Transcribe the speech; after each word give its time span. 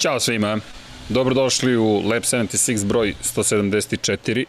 Ćao 0.00 0.20
svima, 0.20 0.58
dobrodošli 1.08 1.76
u 1.76 2.02
Lab 2.04 2.22
76 2.22 2.84
broj 2.84 3.14
174. 3.22 4.44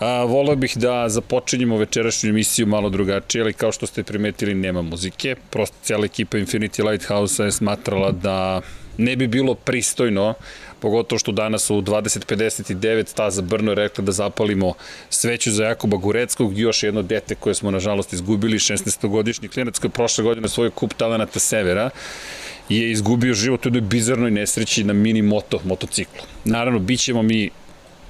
A, 0.00 0.24
volio 0.24 0.56
bih 0.56 0.76
da 0.76 1.08
započinjemo 1.08 1.76
večerašnju 1.76 2.30
emisiju 2.30 2.66
malo 2.66 2.90
drugačije, 2.90 3.42
ali 3.42 3.52
kao 3.52 3.72
što 3.72 3.86
ste 3.86 4.02
primetili 4.02 4.54
nema 4.54 4.82
muzike. 4.82 5.36
Prosto 5.50 5.76
cijela 5.82 6.04
ekipa 6.04 6.38
Infinity 6.38 6.90
Lighthouse 6.90 7.44
je 7.44 7.52
smatrala 7.52 8.12
da 8.12 8.60
ne 8.96 9.16
bi 9.16 9.26
bilo 9.26 9.54
pristojno, 9.54 10.34
pogotovo 10.80 11.18
što 11.18 11.32
danas 11.32 11.70
u 11.70 11.74
20.59 11.74 13.06
staza 13.06 13.42
Brno 13.42 13.70
je 13.70 13.74
rekla 13.74 14.04
da 14.04 14.12
zapalimo 14.12 14.74
sveću 15.10 15.52
za 15.52 15.64
Jakoba 15.64 15.96
Gureckog 15.96 16.58
i 16.58 16.60
još 16.60 16.82
jedno 16.82 17.02
dete 17.02 17.34
koje 17.34 17.54
smo 17.54 17.70
nažalost 17.70 18.12
izgubili, 18.12 18.58
16-godišnji 18.58 19.48
klinac 19.48 19.78
koji 19.78 19.88
je 19.88 19.92
prošle 19.92 20.24
godine 20.24 20.48
svoj 20.48 20.70
kup 20.70 20.94
talenata 20.94 21.38
Severa 21.38 21.90
je 22.68 22.90
izgubio 22.90 23.34
život 23.34 23.66
u 23.66 23.68
jednoj 23.68 23.80
bizarnoj 23.80 24.30
nesreći 24.30 24.84
na 24.84 24.92
mini 24.92 25.22
moto, 25.22 25.60
motociklu. 25.64 26.20
Naravno, 26.44 26.78
bit 26.78 27.00
ćemo 27.00 27.22
mi 27.22 27.50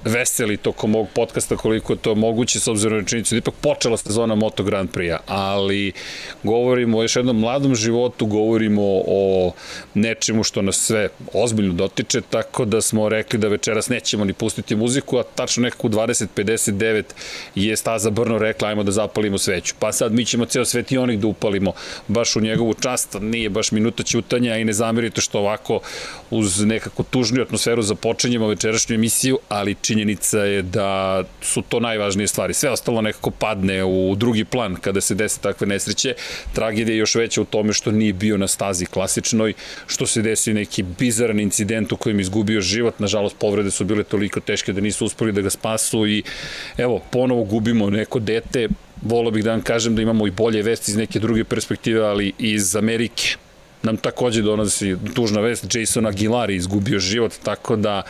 veseli 0.03 0.57
tokom 0.57 0.95
ovog 0.95 1.07
podcasta 1.15 1.57
koliko 1.57 1.93
je 1.93 1.97
to 1.97 2.15
moguće 2.15 2.59
s 2.59 2.67
obzirom 2.67 2.99
na 2.99 3.05
činjenicu 3.05 3.35
da 3.35 3.39
ipak 3.39 3.53
počela 3.61 3.97
sezona 3.97 4.35
Moto 4.35 4.63
Grand 4.63 4.89
Prix-a, 4.89 5.17
ali 5.27 5.91
govorimo 6.43 6.97
o 6.97 7.01
još 7.01 7.15
jednom 7.15 7.39
mladom 7.39 7.75
životu, 7.75 8.25
govorimo 8.25 8.81
o 9.07 9.51
nečemu 9.93 10.43
što 10.43 10.61
nas 10.61 10.75
sve 10.75 11.09
ozbiljno 11.33 11.73
dotiče, 11.73 12.21
tako 12.29 12.65
da 12.65 12.81
smo 12.81 13.09
rekli 13.09 13.39
da 13.39 13.47
večeras 13.47 13.89
nećemo 13.89 14.25
ni 14.25 14.33
pustiti 14.33 14.75
muziku, 14.75 15.17
a 15.17 15.23
tačno 15.23 15.63
nekako 15.63 15.87
u 15.87 15.89
20.59 15.89 17.03
je 17.55 17.75
Staza 17.75 18.09
Brno 18.09 18.37
rekla 18.37 18.67
ajmo 18.67 18.83
da 18.83 18.91
zapalimo 18.91 19.37
sveću. 19.37 19.75
Pa 19.79 19.91
sad 19.91 20.13
mi 20.13 20.25
ćemo 20.25 20.45
ceo 20.45 20.65
svetionik 20.65 21.19
da 21.19 21.27
upalimo 21.27 21.73
baš 22.07 22.35
u 22.35 22.41
njegovu 22.41 22.73
čast, 22.73 23.17
nije 23.21 23.49
baš 23.49 23.71
minuta 23.71 24.03
ćutanja 24.03 24.57
i 24.57 24.65
ne 24.65 24.73
zamerite 24.73 25.21
što 25.21 25.39
ovako 25.39 25.79
uz 26.29 26.65
nekako 26.65 27.03
tužniju 27.03 27.43
atmosferu 27.43 27.81
započinjemo 27.81 28.47
večerašnju 28.47 28.95
emisiju, 28.95 29.39
ali 29.49 29.75
činjenica 29.89 30.39
je 30.39 30.61
da 30.61 31.23
su 31.41 31.61
to 31.61 31.79
najvažnije 31.79 32.27
stvari. 32.27 32.53
Sve 32.53 32.69
ostalo 32.69 33.01
nekako 33.01 33.31
padne 33.31 33.83
u 33.83 34.15
drugi 34.15 34.45
plan 34.45 34.75
kada 34.75 35.01
se 35.01 35.15
desi 35.15 35.41
takve 35.41 35.67
nesreće. 35.67 36.13
Tragedija 36.53 36.93
je 36.93 36.99
još 36.99 37.15
veća 37.15 37.41
u 37.41 37.45
tome 37.45 37.73
što 37.73 37.91
nije 37.91 38.13
bio 38.13 38.37
na 38.37 38.47
stazi 38.47 38.85
klasičnoj, 38.85 39.53
što 39.87 40.05
se 40.07 40.21
desi 40.21 40.53
neki 40.53 40.83
bizaran 40.83 41.39
incident 41.39 41.91
u 41.91 41.97
kojem 41.97 42.19
izgubio 42.19 42.61
život. 42.61 42.99
Nažalost, 42.99 43.35
povrede 43.39 43.71
su 43.71 43.85
bile 43.85 44.03
toliko 44.03 44.39
teške 44.39 44.73
da 44.73 44.81
nisu 44.81 45.05
uspeli 45.05 45.31
da 45.31 45.41
ga 45.41 45.49
spasu 45.49 46.07
i 46.07 46.23
evo, 46.77 47.01
ponovo 47.11 47.43
gubimo 47.43 47.89
neko 47.89 48.19
dete. 48.19 48.67
Volio 49.01 49.31
bih 49.31 49.43
da 49.43 49.51
vam 49.51 49.61
kažem 49.61 49.95
da 49.95 50.01
imamo 50.01 50.27
i 50.27 50.31
bolje 50.31 50.61
vesti 50.63 50.91
iz 50.91 50.97
neke 50.97 51.19
druge 51.19 51.43
perspektive, 51.43 52.05
ali 52.05 52.33
iz 52.37 52.75
Amerike 52.75 53.37
nam 53.83 53.97
takođe 53.97 54.41
donosi 54.41 54.95
tužna 55.13 55.41
vest, 55.41 55.75
Jason 55.75 56.05
Aguilar 56.05 56.49
je 56.49 56.55
izgubio 56.55 56.99
život, 56.99 57.33
tako 57.43 57.75
da 57.75 58.01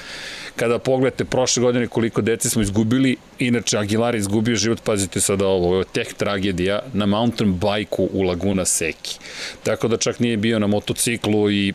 kada 0.59 0.79
pogledate 0.79 1.25
prošle 1.25 1.61
godine 1.61 1.87
koliko 1.87 2.21
dece 2.21 2.49
smo 2.49 2.61
izgubili, 2.61 3.15
inače 3.39 3.77
Aguilar 3.77 4.15
izgubio 4.15 4.55
život, 4.55 4.81
pazite 4.83 5.21
sada 5.21 5.47
ovo, 5.47 5.67
ovo 5.67 5.77
je 5.79 5.85
tek 5.93 6.13
tragedija 6.13 6.79
na 6.93 7.05
mountain 7.05 7.53
bajku 7.53 8.09
u 8.13 8.21
Laguna 8.21 8.65
Seki. 8.65 9.19
Tako 9.63 9.87
da 9.87 9.97
čak 9.97 10.19
nije 10.19 10.37
bio 10.37 10.59
na 10.59 10.67
motociklu 10.67 11.51
i 11.51 11.73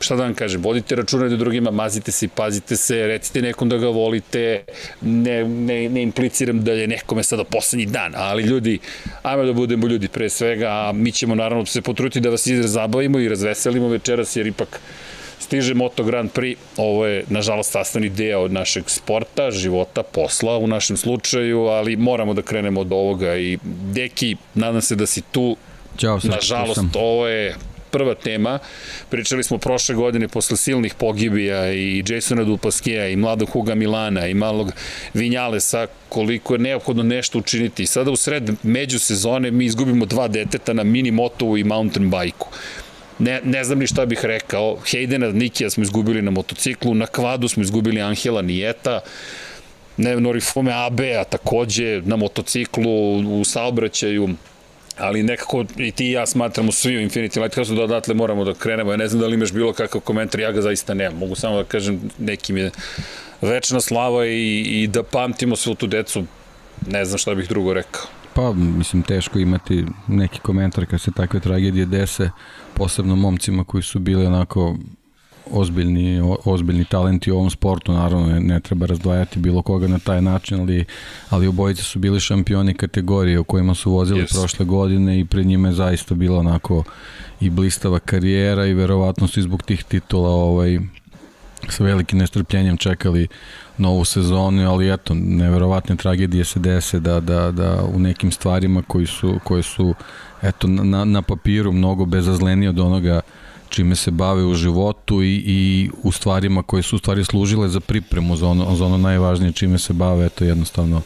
šta 0.00 0.16
da 0.16 0.22
vam 0.22 0.34
kažem, 0.34 0.62
vodite 0.62 0.96
računa 0.96 1.28
da 1.28 1.36
drugima, 1.36 1.70
mazite 1.70 2.12
se 2.12 2.26
i 2.26 2.28
pazite 2.28 2.76
se, 2.76 3.06
recite 3.06 3.42
nekom 3.42 3.68
da 3.68 3.76
ga 3.76 3.88
volite, 3.88 4.64
ne, 5.00 5.44
ne, 5.44 5.88
ne 5.88 6.02
impliciram 6.02 6.64
da 6.64 6.72
je 6.72 6.86
nekome 6.86 7.22
sada 7.22 7.44
poslednji 7.44 7.86
dan, 7.86 8.12
ali 8.16 8.42
ljudi, 8.42 8.78
ajmo 9.22 9.44
da 9.44 9.52
budemo 9.52 9.86
ljudi 9.86 10.08
pre 10.08 10.28
svega, 10.28 10.68
a 10.68 10.92
mi 10.94 11.12
ćemo 11.12 11.34
naravno 11.34 11.66
se 11.66 11.82
potruditi 11.82 12.20
da 12.20 12.30
vas 12.30 12.48
zabavimo 12.48 13.18
i 13.18 13.28
razveselimo 13.28 13.88
večeras, 13.88 14.36
jer 14.36 14.46
ipak 14.46 14.80
stiže 15.48 15.74
Moto 15.74 16.04
Grand 16.04 16.28
Prix, 16.32 16.60
ovo 16.76 17.06
je 17.06 17.24
nažalost 17.28 17.72
sastavni 17.72 18.08
deo 18.08 18.48
našeg 18.48 18.84
sporta, 18.86 19.50
života, 19.50 20.02
posla 20.02 20.58
u 20.58 20.66
našem 20.66 20.96
slučaju, 20.96 21.72
ali 21.72 21.96
moramo 21.96 22.34
da 22.34 22.42
krenemo 22.42 22.80
od 22.80 22.92
ovoga. 22.92 23.36
I 23.36 23.58
Deki, 23.64 24.36
nadam 24.54 24.82
se 24.82 24.96
da 24.96 25.06
si 25.06 25.22
tu, 25.32 25.56
Ćao, 25.98 26.20
nažalost, 26.24 26.80
ovo 26.94 27.28
je 27.28 27.56
prva 27.90 28.14
tema. 28.14 28.58
Pričali 29.08 29.44
smo 29.44 29.58
prošle 29.58 29.94
godine 29.94 30.28
posle 30.28 30.56
silnih 30.56 30.94
pogibija 30.94 31.72
i 31.72 32.04
Jasona 32.08 32.44
Dupaskija 32.44 33.08
i 33.08 33.16
mladog 33.16 33.48
Huga 33.48 33.74
Milana 33.74 34.26
i 34.26 34.34
malog 34.34 34.72
Vinjalesa 35.14 35.86
koliko 36.08 36.54
je 36.54 36.58
neophodno 36.58 37.02
nešto 37.02 37.38
učiniti. 37.38 37.86
Sada 37.86 38.10
u 38.10 38.16
sred 38.16 38.50
međusezone 38.62 39.50
mi 39.50 39.64
izgubimo 39.64 40.06
dva 40.06 40.28
deteta 40.28 40.72
na 40.72 40.84
mini 40.84 41.10
motovu 41.10 41.58
i 41.58 41.64
mountain 41.64 42.10
bajku 42.10 42.48
ne, 43.18 43.40
ne 43.44 43.64
znam 43.64 43.78
ni 43.78 43.86
šta 43.86 44.06
bih 44.06 44.18
rekao. 44.22 44.78
Hejdena 44.90 45.32
Nikija 45.32 45.70
smo 45.70 45.82
izgubili 45.82 46.22
na 46.22 46.30
motociklu, 46.30 46.94
na 46.94 47.06
kvadu 47.06 47.48
smo 47.48 47.62
izgubili 47.62 48.00
Angela 48.00 48.42
Nijeta, 48.42 49.00
ne, 49.96 50.20
Norifome 50.20 50.72
AB-a 50.74 51.24
takođe 51.24 52.02
na 52.04 52.16
motociklu, 52.16 53.18
u 53.40 53.44
saobraćaju, 53.44 54.28
ali 54.98 55.22
nekako 55.22 55.64
i 55.76 55.90
ti 55.90 56.06
i 56.06 56.12
ja 56.12 56.26
smatramo 56.26 56.72
svi 56.72 56.96
u 56.96 57.00
Infinity 57.00 57.42
Lighthouse 57.42 57.74
da 57.74 57.82
odatle 57.82 58.14
moramo 58.14 58.44
da 58.44 58.54
krenemo. 58.54 58.90
Ja 58.90 58.96
ne 58.96 59.08
znam 59.08 59.20
da 59.20 59.26
li 59.26 59.34
imaš 59.34 59.52
bilo 59.52 59.72
kakav 59.72 60.00
komentar, 60.00 60.40
ja 60.40 60.52
ga 60.52 60.62
zaista 60.62 60.94
nemam. 60.94 61.18
Mogu 61.18 61.34
samo 61.34 61.56
da 61.56 61.64
kažem 61.64 62.00
nekim 62.18 62.56
je 62.56 62.70
večna 63.42 63.80
slava 63.80 64.26
i, 64.26 64.60
i 64.60 64.86
da 64.86 65.02
pamtimo 65.02 65.56
svu 65.56 65.74
tu 65.74 65.86
decu, 65.86 66.24
ne 66.86 67.04
znam 67.04 67.18
šta 67.18 67.34
bih 67.34 67.48
drugo 67.48 67.72
rekao. 67.72 68.02
Pa, 68.34 68.52
mislim, 68.52 69.02
teško 69.02 69.38
imati 69.38 69.84
neki 70.08 70.40
komentar 70.40 70.86
kad 70.86 71.00
se 71.00 71.10
takve 71.16 71.40
tragedije 71.40 71.86
dese, 71.86 72.30
posebno 72.78 73.16
momcima 73.16 73.64
koji 73.64 73.82
su 73.82 73.98
bili 73.98 74.26
onako 74.26 74.76
ozbiljni, 75.50 76.36
ozbiljni 76.44 76.84
talenti 76.84 77.30
u 77.30 77.36
ovom 77.36 77.50
sportu, 77.50 77.92
naravno 77.92 78.26
ne, 78.26 78.40
ne 78.40 78.60
treba 78.60 78.86
razdvajati 78.86 79.38
bilo 79.38 79.62
koga 79.62 79.88
na 79.88 79.98
taj 79.98 80.22
način, 80.22 80.60
ali, 80.60 80.84
ali 81.30 81.46
obojice 81.46 81.82
su 81.82 81.98
bili 81.98 82.20
šampioni 82.20 82.74
kategorije 82.74 83.38
u 83.38 83.44
kojima 83.44 83.74
su 83.74 83.92
vozili 83.92 84.22
yes. 84.22 84.38
prošle 84.38 84.66
godine 84.66 85.20
i 85.20 85.24
pred 85.24 85.46
njima 85.46 85.68
je 85.68 85.74
zaista 85.74 86.14
bila 86.14 86.38
onako 86.38 86.84
i 87.40 87.50
blistava 87.50 87.98
karijera 87.98 88.66
i 88.66 88.74
verovatno 88.74 89.28
su 89.28 89.40
i 89.40 89.42
zbog 89.42 89.62
tih 89.62 89.84
titula 89.84 90.30
ovaj, 90.30 90.78
sa 91.68 91.84
velikim 91.84 92.18
nestrpljenjem 92.18 92.76
čekali 92.76 93.28
novu 93.78 94.04
sezonu, 94.04 94.70
ali 94.70 94.92
eto, 94.92 95.14
neverovatne 95.14 95.96
tragedije 95.96 96.44
se 96.44 96.60
dese 96.60 97.00
da, 97.00 97.20
da, 97.20 97.50
da 97.50 97.82
u 97.94 97.98
nekim 97.98 98.32
stvarima 98.32 98.82
koji 98.82 99.06
su, 99.06 99.40
koje 99.44 99.62
su 99.62 99.94
eto, 100.42 100.68
na, 100.68 101.04
na 101.04 101.22
papiru 101.22 101.72
mnogo 101.72 102.04
bezazlenije 102.04 102.70
od 102.70 102.78
onoga 102.78 103.20
čime 103.68 103.96
se 103.96 104.10
bave 104.10 104.44
u 104.44 104.54
životu 104.54 105.22
i, 105.22 105.34
i 105.46 105.90
u 106.02 106.12
stvarima 106.12 106.62
koje 106.62 106.82
su 106.82 106.96
u 106.96 106.98
stvari 106.98 107.24
služile 107.24 107.68
za 107.68 107.80
pripremu 107.80 108.36
za 108.36 108.48
ono, 108.48 108.76
za 108.76 108.86
ono 108.86 108.98
najvažnije 108.98 109.52
čime 109.52 109.78
se 109.78 109.92
bave, 109.92 110.26
eto 110.26 110.44
jednostavno 110.44 111.02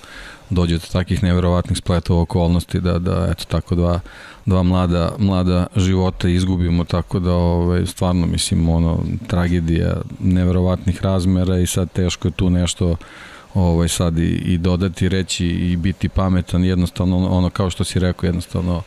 dođe 0.51 0.79
do 0.79 0.87
takih 0.93 1.23
neverovatnih 1.23 1.79
spletova 1.79 2.23
okolnosti 2.23 2.81
da, 2.81 2.99
da 2.99 3.29
eto 3.31 3.45
tako 3.49 3.75
dva, 3.75 4.01
dva 4.47 4.63
mlada, 4.63 5.13
mlada 5.19 5.67
života 5.77 6.29
izgubimo, 6.29 6.85
tako 6.85 7.19
da 7.19 7.33
ovaj, 7.33 7.87
stvarno 7.87 8.27
mislim 8.27 8.69
ono 8.69 8.99
tragedija 9.27 9.97
neverovatnih 10.21 11.03
razmera 11.03 11.59
i 11.59 11.67
sad 11.67 11.93
teško 11.93 12.29
je 12.29 12.33
tu 12.33 12.51
nešto 12.51 12.97
ovaj 13.55 13.89
sad 13.89 14.19
i, 14.19 14.29
i 14.29 14.59
dodati 14.59 15.09
reći 15.09 15.47
i 15.47 15.77
biti 15.77 16.09
pametan 16.09 16.65
jednostavno 16.65 17.29
ono 17.29 17.51
kao 17.51 17.71
što 17.71 17.85
si 17.85 17.99
rekao 17.99 18.27
jednostavno 18.27 18.83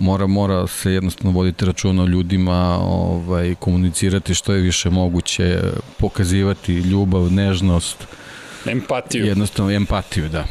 mora 0.00 0.26
mora 0.26 0.66
se 0.66 0.92
jednostavno 0.92 1.38
voditi 1.38 1.64
računa 1.64 2.02
o 2.02 2.06
ljudima, 2.06 2.78
ovaj 2.82 3.54
komunicirati 3.54 4.34
što 4.34 4.52
je 4.52 4.60
više 4.60 4.90
moguće, 4.90 5.60
pokazivati 5.98 6.74
ljubav, 6.74 7.32
nežnost, 7.32 8.06
empatiju. 8.66 9.26
Jednostavno 9.26 9.72
empatiju, 9.72 10.28
da. 10.28 10.44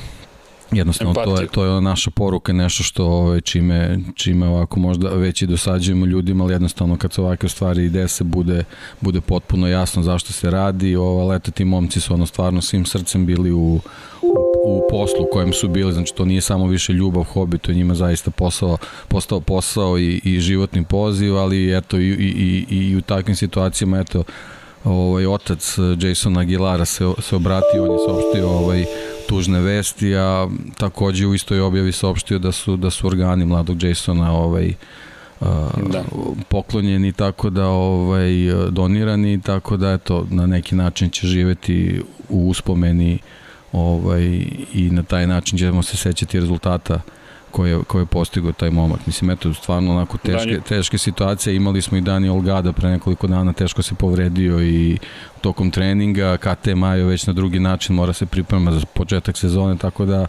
Jednostavno 0.71 1.11
empatiju. 1.11 1.35
to 1.35 1.41
je 1.41 1.47
to 1.47 1.65
je 1.65 1.81
naša 1.81 2.11
poruka, 2.11 2.53
nešto 2.53 2.83
što 2.83 3.05
ovaj 3.05 3.41
čime 3.41 3.99
čime 4.15 4.47
ovako 4.47 4.79
možda 4.79 5.09
već 5.09 5.41
i 5.41 5.47
dosađujemo 5.47 6.05
ljudima, 6.05 6.43
ali 6.43 6.53
jednostavno 6.53 6.97
kad 6.97 7.13
se 7.13 7.21
ovakve 7.21 7.49
stvari 7.49 7.85
ide 7.85 8.07
se 8.07 8.23
bude 8.23 8.63
bude 9.01 9.21
potpuno 9.21 9.67
jasno 9.67 10.03
zašto 10.03 10.33
se 10.33 10.51
radi. 10.51 10.95
Ova 10.95 11.23
leta 11.23 11.51
ti 11.51 11.65
momci 11.65 12.01
su 12.01 12.13
ono 12.13 12.25
stvarno 12.25 12.61
svim 12.61 12.85
srcem 12.85 13.25
bili 13.25 13.51
u 13.51 13.79
u 14.21 14.48
poslu 14.89 15.23
u 15.23 15.27
kojem 15.31 15.53
su 15.53 15.67
bili, 15.67 15.93
znači 15.93 16.15
to 16.15 16.25
nije 16.25 16.41
samo 16.41 16.67
više 16.67 16.93
ljubav, 16.93 17.23
hobi, 17.23 17.57
to 17.57 17.71
je 17.71 17.75
njima 17.75 17.95
zaista 17.95 18.31
posao, 18.31 18.77
postao 19.07 19.39
posao 19.39 19.99
i, 19.99 20.21
i 20.23 20.39
životni 20.39 20.83
poziv, 20.83 21.37
ali 21.37 21.77
eto 21.77 21.97
i, 21.97 22.07
i, 22.09 22.65
i, 22.69 22.89
i 22.89 22.95
u 22.95 23.01
takvim 23.01 23.35
situacijama, 23.35 23.99
eto, 23.99 24.23
ovaj, 24.83 25.25
otac 25.25 25.77
Jason 25.99 26.37
Aguilara 26.37 26.85
se, 26.85 27.11
se 27.19 27.35
obratio, 27.35 27.83
on 27.83 27.91
je 27.91 27.97
saopštio 28.07 28.49
ovaj, 28.49 28.85
tužne 29.29 29.59
vesti, 29.59 30.15
a 30.15 30.47
takođe 30.77 31.27
u 31.27 31.33
istoj 31.33 31.61
objavi 31.61 31.91
saopštio 31.91 32.39
da 32.39 32.51
su, 32.51 32.77
da 32.77 32.89
su 32.89 33.07
organi 33.07 33.45
mladog 33.45 33.83
Jasona 33.83 34.33
ovaj, 34.33 34.73
da. 35.91 36.03
poklonjeni 36.49 37.11
tako 37.11 37.49
da 37.49 37.67
ovaj 37.67 38.31
donirani 38.69 39.41
tako 39.41 39.77
da 39.77 39.91
eto 39.91 40.27
na 40.29 40.45
neki 40.45 40.75
način 40.75 41.09
će 41.09 41.27
živeti 41.27 42.01
u 42.29 42.49
uspomeni 42.49 43.13
uh, 43.13 43.38
ovaj, 43.71 44.23
i 44.73 44.89
na 44.91 45.03
taj 45.03 45.27
način 45.27 45.57
ćemo 45.57 45.83
se 45.83 45.97
sećati 45.97 46.39
rezultata 46.39 47.01
koje, 47.51 47.83
koje 47.83 48.01
je 48.01 48.05
postigao 48.05 48.51
taj 48.51 48.69
momak. 48.69 49.07
Mislim, 49.07 49.29
eto, 49.29 49.53
stvarno 49.53 49.91
onako 49.91 50.17
teške, 50.17 50.59
teške 50.67 50.97
situacije. 50.97 51.55
Imali 51.55 51.81
smo 51.81 51.97
i 51.97 52.01
Dani 52.01 52.29
Olgada 52.29 52.73
pre 52.73 52.89
nekoliko 52.89 53.27
dana, 53.27 53.53
teško 53.53 53.81
se 53.81 53.95
povredio 53.95 54.61
i 54.63 54.97
tokom 55.41 55.71
treninga. 55.71 56.37
KT 56.37 56.67
Majo 56.75 57.07
već 57.07 57.27
na 57.27 57.33
drugi 57.33 57.59
način 57.59 57.95
mora 57.95 58.13
se 58.13 58.25
priprema 58.25 58.71
za 58.71 58.85
početak 58.93 59.37
sezone, 59.37 59.77
tako 59.77 60.05
da 60.05 60.27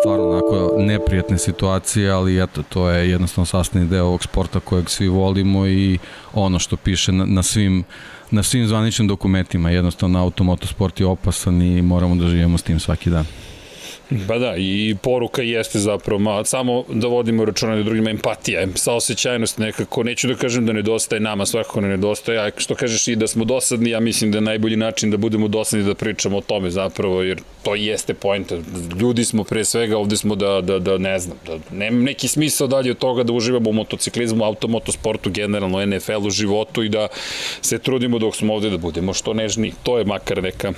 stvarno 0.00 0.28
onako 0.28 0.74
neprijatne 0.78 1.38
situacije, 1.38 2.10
ali 2.10 2.42
eto, 2.42 2.62
to 2.62 2.90
je 2.90 3.10
jednostavno 3.10 3.46
sastavni 3.46 3.88
deo 3.88 4.04
ovog 4.04 4.22
sporta 4.22 4.60
kojeg 4.60 4.90
svi 4.90 5.08
volimo 5.08 5.66
i 5.66 5.98
ono 6.34 6.58
što 6.58 6.76
piše 6.76 7.12
na, 7.12 7.24
na 7.24 7.42
svim 7.42 7.84
na 8.30 8.42
svim 8.42 8.66
zvaničnim 8.66 9.08
dokumentima, 9.08 9.70
jednostavno 9.70 10.18
automotosport 10.18 11.00
je 11.00 11.06
opasan 11.06 11.62
i 11.62 11.82
moramo 11.82 12.14
da 12.14 12.28
živimo 12.28 12.58
s 12.58 12.62
tim 12.62 12.80
svaki 12.80 13.10
dan. 13.10 13.24
Pa 14.28 14.38
da, 14.38 14.54
i 14.56 14.96
poruka 15.02 15.42
jeste 15.42 15.78
zapravo 15.78 16.18
malo, 16.18 16.44
samo 16.44 16.84
da 16.88 17.06
vodimo 17.06 17.44
računa 17.44 17.76
da 17.76 17.82
drugima 17.82 18.10
empatija, 18.10 18.66
saosećajnost 18.74 19.58
nekako, 19.58 20.02
neću 20.02 20.28
da 20.28 20.34
kažem 20.34 20.66
da 20.66 20.72
nedostaje 20.72 21.20
nama, 21.20 21.46
svakako 21.46 21.80
ne 21.80 21.88
nedostaje, 21.88 22.38
a 22.38 22.50
što 22.56 22.74
kažeš 22.74 23.08
i 23.08 23.16
da 23.16 23.26
smo 23.26 23.44
dosadni, 23.44 23.90
ja 23.90 24.00
mislim 24.00 24.30
da 24.32 24.38
je 24.38 24.42
najbolji 24.42 24.76
način 24.76 25.10
da 25.10 25.16
budemo 25.16 25.48
dosadni 25.48 25.84
da 25.84 25.94
pričamo 25.94 26.36
o 26.36 26.40
tome 26.40 26.70
zapravo, 26.70 27.22
jer 27.22 27.40
to 27.62 27.74
jeste 27.74 28.14
pojenta. 28.14 28.56
Ljudi 29.00 29.24
smo 29.24 29.44
pre 29.44 29.64
svega, 29.64 29.98
ovde 29.98 30.16
smo 30.16 30.34
da, 30.34 30.60
da, 30.60 30.78
da 30.78 30.98
ne 30.98 31.18
znam, 31.18 31.36
da 31.46 31.58
nema 31.70 32.02
neki 32.02 32.28
smisao 32.28 32.66
dalje 32.66 32.90
od 32.90 32.98
toga 32.98 33.22
da 33.22 33.32
uživamo 33.32 33.70
u 33.70 33.72
motociklizmu, 33.72 34.44
automotosportu, 34.44 35.30
generalno 35.30 35.86
NFL-u, 35.86 36.30
životu 36.30 36.82
i 36.82 36.88
da 36.88 37.08
se 37.60 37.78
trudimo 37.78 38.18
dok 38.18 38.36
smo 38.36 38.54
ovde 38.54 38.70
da 38.70 38.78
budemo 38.78 39.14
što 39.14 39.34
nežni. 39.34 39.72
To 39.82 39.98
je 39.98 40.04
makar 40.04 40.42
neka 40.42 40.72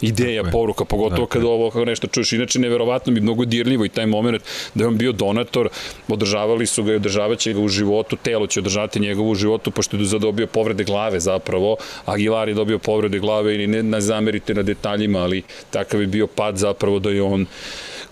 ideja, 0.00 0.42
Tako 0.42 0.52
poruka, 0.52 0.84
pogotovo 0.84 1.26
kada 1.26 1.46
ovo 1.46 1.70
kako 1.70 1.84
nešto 1.84 2.06
čuješ. 2.06 2.32
Inače, 2.32 2.58
neverovatno 2.58 3.12
bi 3.12 3.20
mnogo 3.20 3.44
dirljivo 3.44 3.84
i 3.84 3.88
taj 3.88 4.06
moment 4.06 4.42
da 4.74 4.84
je 4.84 4.88
on 4.88 4.96
bio 4.96 5.12
donator, 5.12 5.68
održavali 6.08 6.66
su 6.66 6.84
ga 6.84 6.92
i 6.92 6.96
održavaće 6.96 7.52
ga 7.52 7.60
u 7.60 7.68
životu, 7.68 8.16
telo 8.16 8.46
će 8.46 8.60
održati 8.60 9.00
njegovu 9.00 9.30
u 9.30 9.34
životu, 9.34 9.70
pošto 9.70 9.96
je 9.96 10.04
zadobio 10.04 10.46
povrede 10.46 10.84
glave 10.84 11.20
zapravo. 11.20 11.76
Aguilar 12.04 12.48
je 12.48 12.54
dobio 12.54 12.78
povrede 12.78 13.18
glave 13.18 13.64
i 13.64 13.66
ne, 13.66 13.82
ne 13.82 14.00
zamerite 14.00 14.54
na 14.54 14.62
detaljima, 14.62 15.18
ali 15.18 15.42
takav 15.70 16.00
je 16.00 16.06
bio 16.06 16.26
pad 16.26 16.56
zapravo 16.56 16.98
da 16.98 17.10
je 17.10 17.22
on 17.22 17.46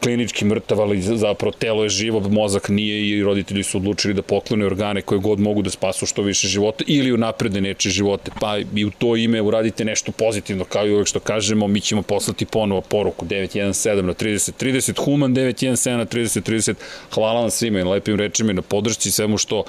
klinički 0.04 0.44
mrtav, 0.44 0.80
ali 0.80 1.02
zapravo 1.02 1.52
telo 1.52 1.82
je 1.82 1.88
živo, 1.88 2.20
mozak 2.20 2.68
nije 2.68 3.08
i 3.08 3.22
roditelji 3.22 3.62
su 3.62 3.78
odlučili 3.78 4.14
da 4.14 4.22
poklone 4.22 4.66
organe 4.66 5.02
koje 5.02 5.18
god 5.18 5.40
mogu 5.40 5.62
da 5.62 5.70
spasu 5.70 6.06
što 6.06 6.22
više 6.22 6.48
života 6.48 6.84
ili 6.86 7.12
unaprede 7.12 7.60
neče 7.60 7.90
živote. 7.90 8.30
Pa 8.40 8.58
i 8.74 8.84
u 8.84 8.90
to 8.90 9.16
ime 9.16 9.40
uradite 9.42 9.84
nešto 9.84 10.12
pozitivno, 10.12 10.64
kao 10.64 10.86
i 10.86 10.92
uvek 10.92 11.06
što 11.06 11.20
kažemo, 11.20 11.68
mi 11.68 11.80
ćemo 11.80 12.02
poslati 12.02 12.46
ponovo 12.46 12.80
poruku 12.80 13.26
917 13.26 14.02
na 14.02 14.14
30 14.14 14.52
30, 14.60 15.04
Human 15.04 15.34
917 15.34 15.96
na 15.96 16.06
30 16.06 16.50
30. 16.50 16.74
Hvala 17.14 17.40
vam 17.40 17.50
svima 17.50 17.80
i 17.80 17.84
lepim 17.84 18.16
rečima 18.16 18.50
i 18.50 18.54
na 18.54 18.62
podršci 18.62 19.10
svemu 19.10 19.38
što 19.38 19.64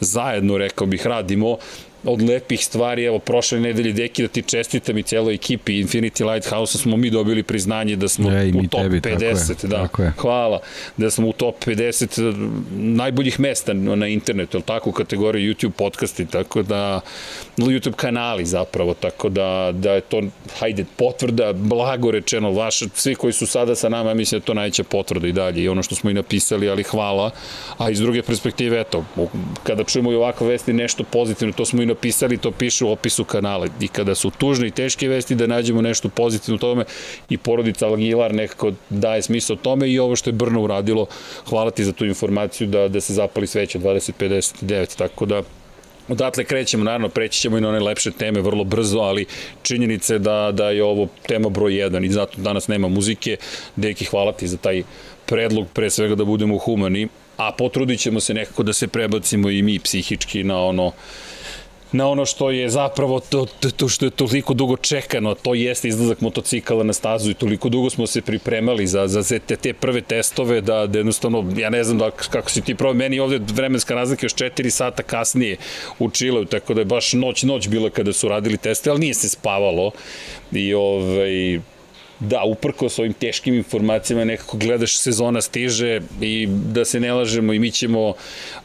zajedno, 0.00 0.58
rekao 0.58 0.86
bih, 0.86 1.06
radimo 1.06 1.56
od 2.04 2.22
lepih 2.22 2.64
stvari, 2.64 3.04
evo, 3.04 3.18
prošle 3.18 3.60
nedelje 3.60 3.92
deki 3.92 4.22
da 4.22 4.28
ti 4.28 4.42
čestitam 4.42 4.98
i 4.98 5.02
celoj 5.02 5.34
ekipi 5.34 5.82
Infinity 5.82 6.32
Lighthouse 6.32 6.78
smo 6.78 6.96
mi 6.96 7.10
dobili 7.10 7.42
priznanje 7.42 7.96
da 7.96 8.08
smo 8.08 8.30
Ej, 8.30 8.50
u 8.50 8.68
top 8.68 8.82
tebi, 8.82 9.00
50, 9.00 9.00
tako 9.00 9.66
je, 9.66 9.68
da, 9.68 9.76
tako 9.76 10.02
je. 10.02 10.12
hvala, 10.18 10.60
da 10.96 11.10
smo 11.10 11.28
u 11.28 11.32
top 11.32 11.64
50 11.66 12.28
eh, 12.28 12.34
najboljih 12.72 13.40
mesta 13.40 13.72
na 13.72 14.06
internetu, 14.06 14.56
ili 14.56 14.64
tako, 14.64 14.90
u 14.90 14.92
kategoriji 14.92 15.54
YouTube 15.54 15.70
podcasti, 15.70 16.26
tako 16.26 16.62
da, 16.62 17.00
YouTube 17.56 17.94
kanali 17.94 18.44
zapravo, 18.44 18.94
tako 18.94 19.28
da, 19.28 19.70
da 19.74 19.92
je 19.92 20.00
to, 20.00 20.22
hajde, 20.58 20.84
potvrda, 20.96 21.52
blago 21.52 22.10
rečeno, 22.10 22.50
vaš, 22.50 22.82
svi 22.94 23.14
koji 23.14 23.32
su 23.32 23.46
sada 23.46 23.74
sa 23.74 23.88
nama, 23.88 24.14
mislim 24.14 24.40
da 24.40 24.44
to 24.44 24.54
najveća 24.54 24.84
potvrda 24.84 25.26
i 25.26 25.32
dalje, 25.32 25.62
i 25.62 25.68
ono 25.68 25.82
što 25.82 25.94
smo 25.94 26.10
i 26.10 26.14
napisali, 26.14 26.68
ali 26.68 26.82
hvala, 26.82 27.30
a 27.78 27.90
iz 27.90 28.00
druge 28.00 28.22
perspektive, 28.22 28.80
eto, 28.80 29.04
kada 29.62 29.84
čujemo 29.84 30.12
i 30.12 30.14
ovakve 30.14 30.46
vesti, 30.46 30.72
nešto 30.72 31.04
pozitivno, 31.04 31.52
to 31.52 31.64
smo 31.64 31.82
i 31.82 31.93
napisali, 31.94 32.38
to 32.38 32.50
piše 32.50 32.84
u 32.84 32.90
opisu 32.90 33.24
kanala. 33.24 33.68
I 33.80 33.88
kada 33.88 34.14
su 34.14 34.30
tužne 34.30 34.68
i 34.68 34.70
teške 34.70 35.08
vesti, 35.08 35.34
da 35.34 35.46
nađemo 35.46 35.82
nešto 35.82 36.08
pozitivno 36.08 36.56
u 36.56 36.58
tome 36.58 36.84
i 37.28 37.38
porodica 37.38 37.86
Aguilar 37.86 38.34
nekako 38.34 38.72
daje 38.90 39.22
smisao 39.22 39.56
tome 39.56 39.90
i 39.90 39.98
ovo 39.98 40.16
što 40.16 40.30
je 40.30 40.34
Brno 40.34 40.62
uradilo, 40.62 41.06
hvala 41.48 41.70
ti 41.70 41.84
za 41.84 41.92
tu 41.92 42.04
informaciju 42.04 42.66
da, 42.68 42.88
da 42.88 43.00
se 43.00 43.14
zapali 43.14 43.46
sveće 43.46 43.78
2059, 43.78 44.98
tako 44.98 45.26
da 45.26 45.42
Odatle 46.08 46.44
krećemo, 46.44 46.84
naravno, 46.84 47.08
preći 47.08 47.40
ćemo 47.40 47.58
i 47.58 47.60
na 47.60 47.68
one 47.68 47.80
lepše 47.80 48.10
teme 48.10 48.40
vrlo 48.40 48.64
brzo, 48.64 48.98
ali 48.98 49.26
činjenica 49.62 50.12
je 50.12 50.18
da, 50.18 50.50
da 50.52 50.70
je 50.70 50.84
ovo 50.84 51.08
tema 51.26 51.48
broj 51.48 51.72
1 51.72 52.04
i 52.06 52.12
zato 52.12 52.40
danas 52.40 52.68
nema 52.68 52.88
muzike. 52.88 53.36
Deki, 53.76 54.04
hvala 54.04 54.32
ti 54.32 54.48
za 54.48 54.56
taj 54.56 54.82
predlog, 55.26 55.66
pre 55.72 55.90
svega 55.90 56.14
da 56.14 56.24
budemo 56.24 56.58
humani, 56.58 57.08
a 57.36 57.52
potrudit 57.52 58.00
ćemo 58.00 58.20
se 58.20 58.34
nekako 58.34 58.62
da 58.62 58.72
se 58.72 58.88
prebacimo 58.88 59.50
i 59.50 59.62
mi 59.62 59.78
psihički 59.78 60.44
na 60.44 60.58
ono 60.64 60.92
na 61.94 62.08
ono 62.08 62.26
što 62.26 62.50
je 62.50 62.68
zapravo 62.68 63.20
to, 63.20 63.46
to, 63.60 63.70
to 63.70 63.88
što 63.88 64.04
je 64.04 64.10
toliko 64.10 64.54
dugo 64.54 64.76
čekano, 64.76 65.34
to 65.34 65.54
jeste 65.54 65.88
izlazak 65.88 66.20
motocikala 66.20 66.84
na 66.84 66.92
stazu 66.92 67.30
i 67.30 67.34
toliko 67.34 67.68
dugo 67.68 67.90
smo 67.90 68.06
se 68.06 68.22
pripremali 68.22 68.86
za, 68.86 69.06
za 69.08 69.38
te, 69.38 69.56
te 69.56 69.72
prve 69.72 70.00
testove 70.00 70.60
da, 70.60 70.86
da 70.86 70.98
jednostavno, 70.98 71.44
ja 71.56 71.70
ne 71.70 71.84
znam 71.84 71.98
da, 71.98 72.10
kako 72.10 72.50
si 72.50 72.60
ti 72.60 72.74
probao, 72.74 72.94
meni 72.94 73.20
ovde 73.20 73.38
vremenska 73.54 73.94
razlika 73.94 74.26
još 74.26 74.34
4 74.34 74.70
sata 74.70 75.02
kasnije 75.02 75.56
u 75.98 76.10
Čileu, 76.10 76.44
tako 76.44 76.74
da 76.74 76.80
je 76.80 76.84
baš 76.84 77.12
noć, 77.12 77.42
noć 77.42 77.68
bila 77.68 77.90
kada 77.90 78.12
su 78.12 78.28
radili 78.28 78.56
teste, 78.56 78.90
ali 78.90 79.00
nije 79.00 79.14
se 79.14 79.28
spavalo 79.28 79.90
i 80.52 80.74
ovaj, 80.74 81.60
da, 82.20 82.42
uprko 82.44 82.88
s 82.88 82.98
ovim 82.98 83.12
teškim 83.12 83.54
informacijama 83.54 84.24
nekako 84.24 84.56
gledaš 84.56 84.98
sezona 84.98 85.40
stiže 85.40 86.00
i 86.20 86.46
da 86.46 86.84
se 86.84 87.00
ne 87.00 87.12
lažemo 87.12 87.52
i 87.52 87.58
mi 87.58 87.70
ćemo 87.70 88.14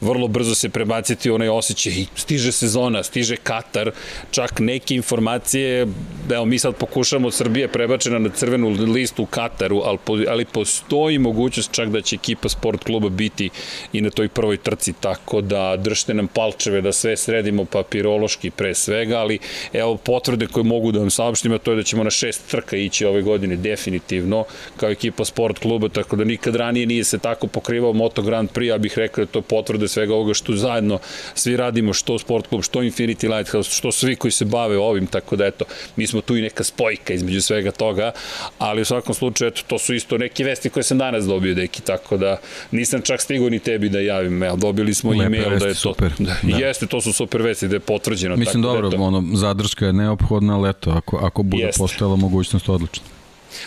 vrlo 0.02 0.28
brzo 0.28 0.56
se 0.56 0.70
prebaciti 0.70 1.32
u 1.32 1.36
onaj 1.36 1.50
osjećaj 1.50 1.94
stiže 2.16 2.52
sezona, 2.52 3.04
stiže 3.04 3.36
Katar, 3.36 3.92
čak 4.32 4.60
neke 4.60 4.96
informacije, 4.96 5.88
evo 6.34 6.46
mi 6.46 6.60
sad 6.60 6.76
pokušamo 6.76 7.28
od 7.28 7.34
Srbije 7.34 7.68
prebačena 7.68 8.20
na 8.20 8.30
crvenu 8.30 8.70
listu 8.70 9.24
u 9.24 9.26
Kataru, 9.26 9.82
ali, 9.86 10.26
ali 10.28 10.46
postoji 10.46 11.20
mogućnost 11.20 11.72
čak 11.72 11.90
da 11.90 12.02
će 12.02 12.16
ekipa 12.16 12.50
sport 12.50 12.84
kluba 12.84 13.10
biti 13.10 13.50
i 13.94 14.02
na 14.02 14.10
toj 14.10 14.28
prvoj 14.28 14.58
trci, 14.58 14.94
tako 15.00 15.42
da 15.42 15.76
držite 15.78 16.14
nam 16.14 16.28
palčeve 16.28 16.82
da 16.82 16.92
sve 16.92 17.18
sredimo 17.18 17.66
papirološki 17.66 18.52
pre 18.52 18.76
svega, 18.76 19.20
ali 19.20 19.40
evo 19.74 19.98
potvrde 19.98 20.48
koje 20.48 20.64
mogu 20.64 20.92
da 20.92 21.00
vam 21.00 21.10
saopštim, 21.10 21.52
a 21.52 21.58
to 21.58 21.72
je 21.72 21.78
da 21.78 21.84
ćemo 21.84 22.04
na 22.04 22.10
šest 22.10 22.50
trka 22.52 22.78
ići 22.78 23.06
ove 23.06 23.22
godine 23.22 23.39
godine 23.40 23.56
definitivno 23.56 24.44
kao 24.78 24.90
ekipa 24.90 25.26
sport 25.26 25.60
kluba, 25.60 25.90
tako 25.90 26.16
da 26.16 26.24
nikad 26.24 26.56
ranije 26.56 26.86
nije 26.86 27.04
se 27.04 27.18
tako 27.18 27.48
pokrivao 27.48 27.94
Moto 27.94 28.22
Grand 28.22 28.50
Prix, 28.50 28.68
ja 28.68 28.78
bih 28.78 28.94
rekao 28.98 29.26
da 29.26 29.32
to 29.32 29.42
potvrde 29.42 29.88
svega 29.88 30.14
ovoga 30.14 30.34
što 30.34 30.54
zajedno 30.56 31.00
svi 31.36 31.58
radimo, 31.58 31.94
što 31.94 32.20
sport 32.20 32.48
klub, 32.48 32.64
što 32.64 32.80
Infinity 32.80 33.38
Lighthouse, 33.38 33.72
što 33.72 33.92
svi 33.92 34.16
koji 34.16 34.32
se 34.32 34.46
bave 34.46 34.78
ovim, 34.78 35.08
tako 35.08 35.36
da 35.36 35.46
eto, 35.46 35.66
mi 35.96 36.08
smo 36.08 36.22
tu 36.22 36.38
i 36.38 36.42
neka 36.42 36.64
spojka 36.64 37.14
između 37.14 37.42
svega 37.42 37.72
toga, 37.72 38.12
ali 38.58 38.82
u 38.82 38.86
svakom 38.86 39.16
slučaju, 39.16 39.50
eto, 39.50 39.62
to 39.68 39.80
su 39.80 39.94
isto 39.94 40.18
neke 40.18 40.44
vesti 40.44 40.70
koje 40.70 40.84
sam 40.84 40.98
danas 40.98 41.26
dobio, 41.26 41.56
deki, 41.56 41.82
tako 41.82 42.18
da 42.18 42.38
nisam 42.72 43.02
čak 43.02 43.22
stigao 43.22 43.50
ni 43.50 43.60
tebi 43.60 43.90
da 43.90 44.00
javim, 44.00 44.44
evo, 44.44 44.56
dobili 44.56 44.94
smo 44.94 45.12
Lepe 45.12 45.26
e-mail 45.26 45.60
da 45.60 45.68
je 45.68 45.74
to, 45.74 45.80
super. 45.80 46.12
Da, 46.20 46.36
da. 46.44 46.58
jeste, 46.58 46.88
to 46.88 47.02
su 47.02 47.14
super 47.14 47.42
vesti, 47.42 47.68
da 47.68 47.76
je 47.76 47.80
potvrđeno. 47.80 48.36
Mislim, 48.36 48.64
tako 48.64 48.74
dobro, 48.74 48.90
da 48.90 48.96
eto, 48.96 49.04
ono, 49.04 49.24
zadrška 49.36 49.86
je 49.86 49.94
neophodna, 49.94 50.58
ali 50.58 50.70
eto, 50.70 50.90
ako, 50.90 51.18
ako 51.18 51.44
bude 51.44 51.64
Jeste. 51.64 51.80
postojala 51.80 52.16
mogućnost, 52.16 52.70
odlično. 52.70 53.04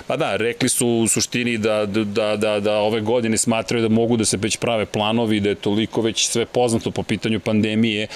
Pa 0.06 0.16
da, 0.16 0.36
rekli 0.36 0.68
su 0.68 0.88
u 0.88 1.08
suštini 1.08 1.58
da, 1.58 1.86
da, 1.86 2.36
da, 2.36 2.60
da 2.60 2.76
ove 2.78 3.00
godine 3.00 3.38
smatraju 3.38 3.82
da 3.82 3.94
mogu 3.94 4.16
da 4.16 4.24
se 4.24 4.36
već 4.36 4.56
prave 4.56 4.86
planovi, 4.86 5.40
da 5.40 5.48
je 5.48 5.54
toliko 5.54 6.00
već 6.00 6.26
sve 6.26 6.46
poznato 6.46 6.90
po 6.90 7.02
pitanju 7.02 7.40
pandemije, 7.40 8.06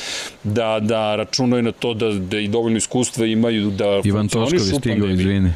da, 0.43 0.79
da 0.81 1.17
računaju 1.17 1.63
na 1.63 1.73
to 1.73 1.95
da, 1.95 2.13
da 2.13 2.39
i 2.39 2.49
dovoljno 2.49 2.79
iskustva 2.79 3.27
imaju 3.27 3.71
da 3.71 4.01
Ivan 4.05 4.29
Toškovi 4.29 4.61
stigao, 4.61 5.09
izvini. 5.09 5.53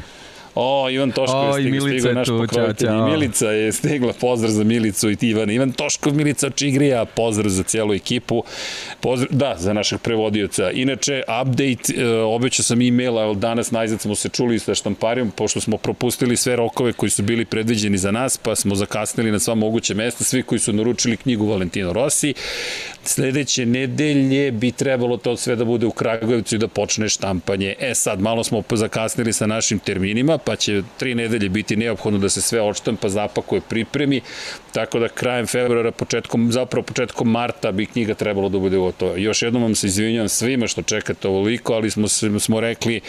O, 0.55 0.89
Ivan 0.89 1.11
Toškov 1.11 1.59
je 1.59 1.71
stigao, 1.71 1.87
stigao 1.87 2.13
naš 2.13 2.27
pokrovitelj. 2.27 2.89
I 2.89 3.11
Milica 3.11 3.47
je 3.47 3.71
stigla, 3.71 4.13
pozdrav 4.21 4.51
za 4.51 4.63
Milicu 4.63 5.09
i 5.09 5.15
ti 5.15 5.29
Ivan. 5.29 5.49
Ivan 5.49 5.71
Toškov, 5.71 6.13
Milica 6.13 6.49
Čigrija, 6.49 7.05
pozdrav 7.05 7.49
za 7.49 7.63
cijelu 7.63 7.93
ekipu. 7.93 8.43
Pozdrav, 8.99 9.29
da, 9.31 9.55
za 9.57 9.73
našeg 9.73 9.99
prevodioca. 9.99 10.71
Inače, 10.71 11.23
update, 11.41 11.93
e, 11.97 12.07
obećao 12.09 12.63
sam 12.63 12.81
e-mail, 12.81 13.17
ali 13.17 13.35
danas 13.35 13.71
najzad 13.71 14.01
smo 14.01 14.15
se 14.15 14.29
čuli 14.29 14.59
sa 14.59 14.75
štamparijom, 14.75 15.31
pošto 15.31 15.61
smo 15.61 15.77
propustili 15.77 16.37
sve 16.37 16.55
rokove 16.55 16.93
koji 16.93 17.09
su 17.09 17.23
bili 17.23 17.45
predviđeni 17.45 17.97
za 17.97 18.11
nas, 18.11 18.37
pa 18.37 18.55
smo 18.55 18.75
zakasnili 18.75 19.31
na 19.31 19.39
sva 19.39 19.55
moguće 19.55 19.93
mesta, 19.93 20.23
svi 20.23 20.43
koji 20.43 20.59
su 20.59 20.73
naručili 20.73 21.17
knjigu 21.17 21.45
Valentino 21.45 21.93
Rossi. 21.93 22.33
Sledeće 23.03 23.65
nedelje 23.65 24.51
bi 24.51 24.71
trebalo 24.71 25.17
to 25.17 25.37
sve 25.37 25.55
da 25.55 25.65
bude 25.65 25.85
u 25.85 25.91
Kragujevcu 25.91 26.55
i 26.55 26.57
da 26.57 26.67
počne 26.67 27.09
štampanje. 27.09 27.75
E 27.79 27.95
sad, 27.95 28.19
malo 28.19 28.43
smo 28.43 28.63
zakasnili 28.71 29.33
sa 29.33 29.47
našim 29.47 29.79
terminima, 29.79 30.37
pa 30.45 30.55
će 30.55 30.81
tri 30.97 31.15
nedelje 31.15 31.49
biti 31.49 31.75
neophodno 31.75 32.19
da 32.19 32.29
se 32.29 32.41
sve 32.41 32.61
odštampa, 32.61 33.09
zapakuje, 33.09 33.61
pripremi, 33.69 34.21
tako 34.71 34.99
da 34.99 35.07
krajem 35.07 35.47
februara, 35.47 35.91
početkom, 35.91 36.51
zapravo 36.51 36.83
početkom 36.85 37.31
marta 37.31 37.71
bi 37.71 37.85
knjiga 37.85 38.13
trebalo 38.13 38.49
da 38.49 38.59
bude 38.59 38.77
gotova. 38.77 39.17
Još 39.17 39.41
jednom 39.41 39.63
vam 39.63 39.75
se 39.75 39.87
izvinjam 39.87 40.29
svima 40.29 40.67
što 40.67 40.81
čekate 40.81 41.27
ovoliko, 41.27 41.73
ali 41.73 41.91
smo, 41.91 42.07
smo 42.39 42.59
rekli, 42.59 43.01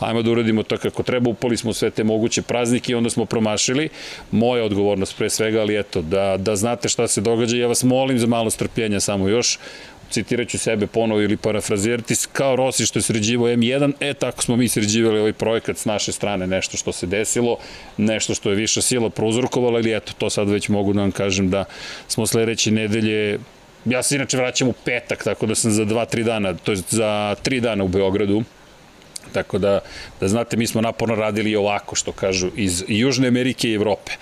ajmo 0.00 0.22
da 0.22 0.30
uradimo 0.30 0.62
to 0.62 0.78
kako 0.78 1.02
treba, 1.02 1.30
upali 1.30 1.56
smo 1.56 1.72
sve 1.72 1.90
te 1.90 2.04
moguće 2.04 2.42
praznike 2.42 2.92
i 2.92 2.94
onda 2.94 3.10
smo 3.10 3.24
promašili. 3.24 3.88
Moja 4.30 4.64
odgovornost 4.64 5.16
pre 5.16 5.30
svega, 5.30 5.60
ali 5.60 5.78
eto, 5.78 6.02
da, 6.02 6.36
da 6.36 6.56
znate 6.56 6.88
šta 6.88 7.08
se 7.08 7.20
događa, 7.20 7.56
ja 7.56 7.66
vas 7.66 7.84
molim 7.84 8.18
za 8.18 8.26
malo 8.26 8.50
strpljenja 8.50 9.00
samo 9.00 9.28
još, 9.28 9.58
citiraću 10.10 10.58
sebe 10.58 10.86
ponovo 10.86 11.20
ili 11.20 11.36
parafrazirati, 11.36 12.14
kao 12.32 12.56
Rossi 12.56 12.86
što 12.86 12.98
je 12.98 13.02
sređivo 13.02 13.48
M1, 13.48 13.92
e 14.00 14.14
tako 14.14 14.42
smo 14.42 14.56
mi 14.56 14.68
sređivali 14.68 15.20
ovaj 15.20 15.32
projekat 15.32 15.76
s 15.76 15.84
naše 15.84 16.12
strane, 16.12 16.46
nešto 16.46 16.76
što 16.76 16.92
se 16.92 17.06
desilo, 17.06 17.56
nešto 17.96 18.34
što 18.34 18.50
je 18.50 18.56
viša 18.56 18.82
sila 18.82 19.10
prouzrokovala 19.10 19.80
ili 19.80 19.96
eto, 19.96 20.12
to 20.18 20.30
sad 20.30 20.48
već 20.48 20.68
mogu 20.68 20.92
da 20.92 21.00
vam 21.00 21.12
kažem 21.12 21.50
da 21.50 21.64
smo 22.08 22.26
sledeće 22.26 22.70
nedelje 22.70 23.38
Ja 23.84 24.02
se 24.02 24.16
inače 24.16 24.36
vraćam 24.36 24.68
u 24.68 24.72
petak, 24.84 25.24
tako 25.24 25.46
da 25.46 25.54
sam 25.54 25.70
za 25.72 25.84
2-3 25.84 26.22
dana, 26.22 26.54
to 26.54 26.72
je 26.72 26.76
za 26.76 27.36
3 27.44 27.60
dana 27.60 27.84
u 27.84 27.88
Beogradu, 27.88 28.42
Tako 29.32 29.58
da, 29.58 29.80
da 30.20 30.28
znate, 30.28 30.56
mi 30.56 30.66
smo 30.66 30.80
naporno 30.80 31.14
radili 31.14 31.56
ovako, 31.56 31.96
što 31.96 32.12
kažu, 32.12 32.50
iz 32.56 32.84
Južne 32.88 33.28
Amerike 33.28 33.68
i 33.68 33.74
Evrope. 33.74 34.12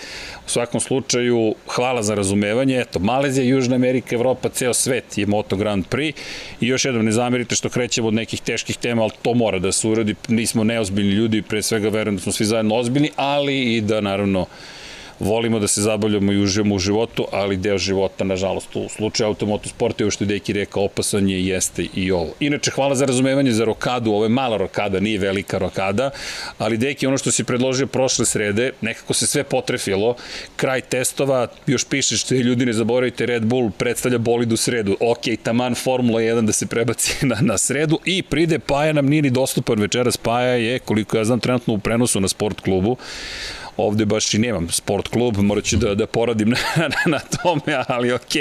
U 0.47 0.50
svakom 0.50 0.81
slučaju, 0.81 1.55
hvala 1.67 2.03
za 2.03 2.15
razumevanje. 2.15 2.81
Eto, 2.81 2.99
Malezija, 2.99 3.45
Južna 3.45 3.75
Amerika, 3.75 4.15
Evropa, 4.17 4.49
ceo 4.49 4.75
svet 4.75 5.19
je 5.19 5.27
Moto 5.27 5.57
Grand 5.57 5.85
Prix. 5.91 6.15
I 6.61 6.67
još 6.67 6.85
jednom, 6.85 7.05
ne 7.05 7.12
zamerite 7.12 7.55
što 7.55 7.69
krećemo 7.69 8.09
od 8.09 8.15
nekih 8.15 8.41
teških 8.41 8.77
tema, 8.77 9.03
ali 9.03 9.12
to 9.23 9.35
mora 9.35 9.59
da 9.59 9.73
se 9.73 9.88
uradi. 9.88 10.15
Nismo 10.29 10.65
neozbiljni 10.65 11.12
ljudi, 11.12 11.43
pre 11.43 11.62
svega 11.62 11.88
verujem 11.88 12.17
da 12.17 12.23
smo 12.23 12.33
svi 12.33 12.45
zajedno 12.45 12.75
ozbiljni, 12.75 13.11
ali 13.17 13.77
i 13.77 13.81
da, 13.81 14.00
naravno, 14.00 14.47
volimo 15.20 15.58
da 15.58 15.68
se 15.68 15.82
zabavljamo 15.82 16.32
i 16.32 16.42
uživamo 16.42 16.75
u 16.75 16.78
životu, 16.78 17.26
ali 17.32 17.56
deo 17.56 17.78
života, 17.78 18.25
nažalost, 18.25 18.76
u 18.76 18.88
slučaju 18.88 19.28
automotosporta, 19.28 20.04
ovo 20.04 20.10
što 20.10 20.25
je 20.25 20.28
Deki 20.28 20.52
rekao, 20.52 20.84
opasan 20.84 21.28
je 21.28 21.46
jeste 21.46 21.87
i 21.94 22.10
ovo. 22.10 22.32
Inače, 22.40 22.70
hvala 22.70 22.94
za 22.94 23.06
razumevanje 23.06 23.52
za 23.52 23.64
rokadu, 23.64 24.10
ovo 24.10 24.25
je 24.25 24.28
mala 24.28 24.56
rokada, 24.56 25.00
nije 25.00 25.18
velika 25.18 25.58
rokada, 25.58 26.10
ali 26.58 26.76
Deki, 26.76 27.06
ono 27.06 27.18
što 27.18 27.30
si 27.30 27.44
predložio 27.44 27.87
prošle 27.87 28.26
srede, 28.26 28.72
nekako 28.80 29.14
se 29.14 29.26
sve 29.26 29.44
potrefilo, 29.44 30.16
kraj 30.56 30.80
testova, 30.80 31.46
još 31.66 31.84
pišeš 31.84 32.20
što 32.20 32.34
ljudi 32.34 32.66
ne 32.66 32.72
zaboravite, 32.72 33.26
Red 33.26 33.44
Bull 33.44 33.70
predstavlja 33.70 34.18
bolid 34.18 34.52
u 34.52 34.56
sredu, 34.56 34.96
ok, 35.00 35.25
taman 35.42 35.75
Formula 35.75 36.20
1 36.20 36.46
da 36.46 36.52
se 36.52 36.66
prebaci 36.66 37.26
na, 37.26 37.37
na 37.40 37.58
sredu. 37.58 37.98
I 38.04 38.22
pride 38.22 38.58
Paja 38.58 38.92
nam 38.92 39.06
nije 39.06 39.22
ni 39.22 39.30
dostupan 39.30 39.80
večeras, 39.80 40.16
Paja 40.16 40.54
je, 40.54 40.78
koliko 40.78 41.16
ja 41.16 41.25
znam, 41.25 41.40
trenutno 41.40 41.75
u 41.75 41.78
prenosu 41.78 42.20
na 42.20 42.28
sport 42.28 42.60
klubu, 42.60 42.96
ovde 43.78 44.04
baš 44.04 44.35
i 44.35 44.38
nemam 44.38 44.68
sport 44.70 45.08
klub, 45.08 45.37
morat 45.37 45.64
ću 45.64 45.76
da, 45.76 45.94
da 45.94 46.06
poradim 46.06 46.50
na, 46.50 46.56
na, 46.94 46.99
na 47.06 47.18
tome, 47.18 47.85
ali 47.88 48.12
ok, 48.12 48.35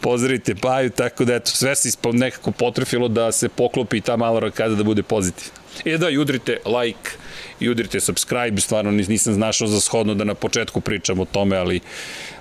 pozdravite 0.00 0.54
Paju, 0.54 0.90
tako 0.90 1.24
da 1.24 1.34
eto, 1.34 1.50
sve 1.50 1.76
se 1.76 1.90
nekako 2.12 2.50
potrefilo 2.50 3.08
da 3.08 3.32
se 3.32 3.48
poklopi 3.48 4.00
ta 4.00 4.16
mala 4.16 4.40
rakada 4.40 4.74
da 4.74 4.84
bude 4.84 5.02
pozitivna. 5.02 5.60
E 5.84 5.98
da, 5.98 6.10
i 6.10 6.18
udrite 6.18 6.58
like, 6.66 7.10
i 7.60 7.68
udrite 7.68 8.00
subscribe, 8.00 8.60
stvarno 8.60 8.90
nisam 8.90 9.34
znašao 9.34 9.68
za 9.68 9.80
shodno 9.80 10.14
da 10.14 10.24
na 10.24 10.34
početku 10.34 10.80
pričam 10.80 11.20
o 11.20 11.24
tome, 11.24 11.56
ali 11.56 11.80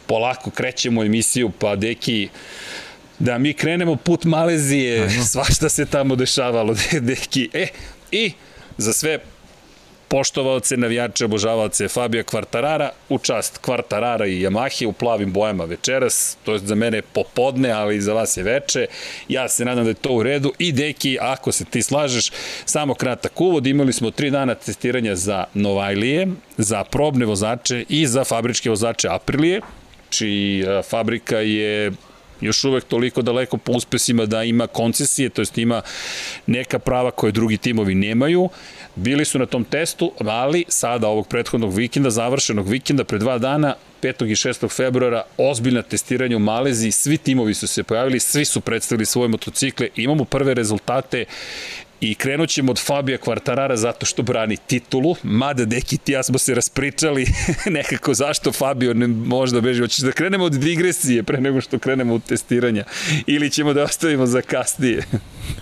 polako 0.07 0.49
krećemo 0.51 1.03
emisiju, 1.03 1.51
pa 1.59 1.75
deki, 1.75 2.29
da 3.19 3.37
mi 3.37 3.53
krenemo 3.53 3.95
put 3.95 4.23
Malezije, 4.23 5.09
svašta 5.31 5.69
se 5.69 5.85
tamo 5.85 6.15
dešavalo, 6.15 6.75
deki. 7.09 7.49
E, 7.53 7.67
i 8.11 8.31
za 8.77 8.93
sve 8.93 9.19
poštovalce, 10.07 10.77
navijače, 10.77 11.25
obožavalce 11.25 11.87
Fabio 11.87 12.23
Kvartarara, 12.23 12.89
u 13.09 13.19
čast 13.19 13.57
Kvartarara 13.57 14.25
i 14.25 14.39
Yamahe 14.41 14.85
u 14.85 14.93
plavim 14.93 15.33
bojama 15.33 15.65
večeras, 15.65 16.37
to 16.43 16.53
je 16.53 16.59
za 16.59 16.75
mene 16.75 17.01
popodne, 17.01 17.71
ali 17.71 18.01
za 18.01 18.13
vas 18.13 18.37
je 18.37 18.43
veče. 18.43 18.87
Ja 19.29 19.49
se 19.49 19.65
nadam 19.65 19.83
da 19.83 19.89
je 19.89 19.93
to 19.93 20.13
u 20.13 20.23
redu 20.23 20.53
i 20.59 20.71
Deki, 20.71 21.17
ako 21.21 21.51
se 21.51 21.65
ti 21.65 21.81
slažeš, 21.81 22.31
samo 22.65 22.93
kratak 22.93 23.41
uvod, 23.41 23.67
imali 23.67 23.93
smo 23.93 24.11
tri 24.11 24.31
dana 24.31 24.55
testiranja 24.55 25.15
za 25.15 25.45
Novajlije, 25.53 26.27
za 26.57 26.83
probne 26.83 27.25
vozače 27.25 27.85
i 27.89 28.07
za 28.07 28.23
fabričke 28.23 28.69
vozače 28.69 29.07
Aprilije, 29.11 29.61
čiji 30.09 30.65
fabrika 30.89 31.37
je 31.37 31.91
još 32.41 32.63
uvek 32.63 32.83
toliko 32.83 33.21
daleko 33.21 33.57
po 33.57 33.71
uspesima 33.71 34.25
da 34.25 34.43
ima 34.43 34.67
koncesije, 34.67 35.29
to 35.29 35.41
jest 35.41 35.57
ima 35.57 35.81
neka 36.47 36.79
prava 36.79 37.11
koje 37.11 37.31
drugi 37.31 37.57
timovi 37.57 37.95
nemaju. 37.95 38.49
Bili 38.95 39.25
su 39.25 39.39
na 39.39 39.45
tom 39.45 39.63
testu, 39.63 40.11
ali 40.19 40.65
sada 40.67 41.07
ovog 41.07 41.27
prethodnog 41.27 41.73
vikenda, 41.75 42.09
završenog 42.09 42.67
vikenda, 42.67 43.03
pre 43.03 43.17
dva 43.17 43.37
dana, 43.37 43.75
5. 44.01 44.25
i 44.25 44.35
6. 44.35 44.69
februara, 44.75 45.23
ozbiljna 45.37 45.81
testiranja 45.81 46.37
u 46.37 46.39
Maleziji, 46.39 46.91
svi 46.91 47.17
timovi 47.17 47.53
su 47.53 47.67
se 47.67 47.83
pojavili, 47.83 48.19
svi 48.19 48.45
su 48.45 48.61
predstavili 48.61 49.05
svoje 49.05 49.29
motocikle, 49.29 49.89
imamo 49.95 50.25
prve 50.25 50.53
rezultate 50.53 51.25
I 52.11 52.15
krenut 52.15 52.49
ćemo 52.49 52.71
od 52.71 52.79
Fabija 52.79 53.17
Kvartarara 53.17 53.77
zato 53.77 54.05
što 54.05 54.23
brani 54.23 54.57
titulu, 54.57 55.15
mada 55.23 55.65
Deki 55.65 55.97
ti 55.97 56.11
ja 56.11 56.23
smo 56.23 56.37
se 56.37 56.55
raspričali 56.55 57.27
nekako 57.77 58.13
zašto 58.13 58.51
Fabio 58.51 58.93
ne 58.93 59.07
možda 59.07 59.61
beži. 59.61 59.81
Hoćeš 59.81 59.99
da 59.99 60.11
krenemo 60.11 60.43
od 60.43 60.53
digresije 60.53 61.23
pre 61.23 61.41
nego 61.41 61.61
što 61.61 61.79
krenemo 61.79 62.13
u 62.13 62.19
testiranja 62.19 62.83
ili 63.27 63.49
ćemo 63.49 63.73
da 63.73 63.83
ostavimo 63.83 64.25
za 64.25 64.41
kasnije? 64.41 65.03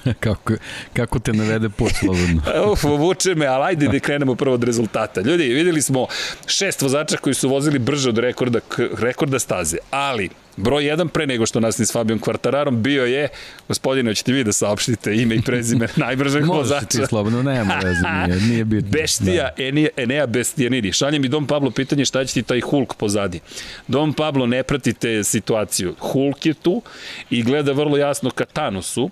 kako, 0.20 0.54
kako 0.94 1.20
te 1.20 1.34
navede 1.34 1.70
put 1.70 1.92
slobodno? 2.00 2.42
Uf, 2.72 2.84
vuče 2.84 3.36
me, 3.36 3.46
ali 3.46 3.64
ajde 3.66 3.88
da 3.88 4.00
krenemo 4.00 4.36
prvo 4.36 4.56
od 4.56 4.64
rezultata. 4.64 5.22
Ljudi, 5.22 5.44
videli 5.44 5.82
smo 5.82 6.08
šest 6.48 6.82
vozača 6.82 7.18
koji 7.18 7.34
su 7.34 7.50
vozili 7.50 7.80
brže 7.80 8.10
od 8.10 8.18
rekorda, 8.18 8.60
rekorda 9.00 9.40
staze, 9.40 9.78
ali 9.92 10.30
Broj 10.58 10.84
1 10.84 11.08
pre 11.08 11.28
nego 11.28 11.46
što 11.46 11.60
nas 11.60 11.78
ni 11.78 11.86
s 11.86 11.92
Fabijom 11.92 12.20
Kvartararom 12.20 12.84
bio 12.84 13.06
je, 13.06 13.28
gospodine, 13.68 14.12
hoćete 14.12 14.32
vi 14.32 14.44
da 14.44 14.54
saopštite 14.54 15.16
ime 15.16 15.36
i 15.36 15.42
prezime 15.42 15.88
najbržeg 16.06 16.46
vozača. 16.46 16.76
Možete 16.76 16.98
ti 16.98 17.08
slobodno, 17.08 17.44
nema 17.44 17.80
veze, 17.84 18.08
nije, 18.28 18.42
nije 18.50 18.66
bitno. 18.66 18.90
Beštija 18.92 19.50
da. 19.58 19.64
Enija, 19.64 19.90
Enea 19.98 20.26
Bestijanidi. 20.28 20.92
Šalje 20.92 21.20
mi 21.20 21.28
Dom 21.28 21.48
Pablo 21.48 21.72
pitanje 21.72 22.06
šta 22.06 22.26
će 22.26 22.34
ti 22.34 22.44
taj 22.44 22.62
Hulk 22.62 22.94
pozadi. 22.94 23.40
Dom 23.88 24.14
Pablo, 24.14 24.46
ne 24.46 24.64
pratite 24.64 25.24
situaciju. 25.24 25.96
Hulk 26.00 26.46
je 26.46 26.54
tu 26.54 26.82
i 27.30 27.44
gleda 27.44 27.72
vrlo 27.72 27.98
jasno 27.98 28.30
ka 28.30 28.46
Thanosu. 28.46 29.10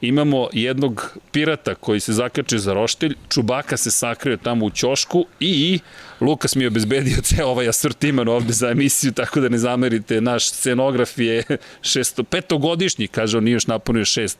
Imamo 0.00 0.48
jednog 0.52 1.18
pirata 1.32 1.74
koji 1.74 2.00
se 2.00 2.12
zakače 2.12 2.58
za 2.58 2.74
roštilj, 2.74 3.14
Čubaka 3.28 3.76
se 3.76 3.90
sakrio 3.90 4.36
tamo 4.36 4.64
u 4.64 4.70
ćošku 4.70 5.26
i 5.40 5.80
Lukas 6.20 6.54
mi 6.54 6.64
je 6.64 6.68
obezbedio 6.68 7.16
ceo 7.22 7.46
ovaj 7.48 7.68
asortiman 7.68 8.28
ovde 8.28 8.52
za 8.52 8.70
emisiju, 8.70 9.12
tako 9.12 9.40
da 9.40 9.48
ne 9.48 9.58
zamerite, 9.58 10.20
naš 10.20 10.50
scenograf 10.82 11.18
je 11.18 11.42
šesto, 11.82 12.22
petogodišnji, 12.24 13.08
kaže 13.08 13.38
on 13.38 13.44
nije 13.44 13.54
još 13.54 13.66
napunio 13.66 14.04
šest 14.04 14.38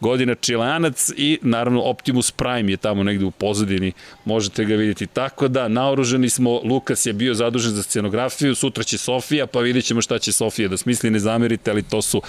godina 0.00 0.34
čilanac 0.34 1.10
i 1.16 1.38
naravno 1.42 1.82
Optimus 1.82 2.30
Prime 2.30 2.72
je 2.72 2.76
tamo 2.76 3.02
negde 3.02 3.24
u 3.24 3.30
pozadini, 3.30 3.92
možete 4.24 4.64
ga 4.64 4.74
vidjeti. 4.74 5.06
Tako 5.06 5.48
da, 5.48 5.68
naoruženi 5.68 6.30
smo, 6.30 6.60
Lukas 6.64 7.06
je 7.06 7.12
bio 7.12 7.34
zadužen 7.34 7.72
za 7.72 7.82
scenografiju, 7.82 8.54
sutra 8.54 8.84
će 8.84 8.98
Sofija, 8.98 9.46
pa 9.46 9.60
vidjet 9.60 9.84
ćemo 9.84 10.02
šta 10.02 10.18
će 10.18 10.32
Sofija 10.32 10.68
da 10.68 10.76
smisli, 10.76 11.10
ne 11.10 11.18
zamerite, 11.18 11.70
ali 11.70 11.82
to 11.82 12.02
su 12.02 12.22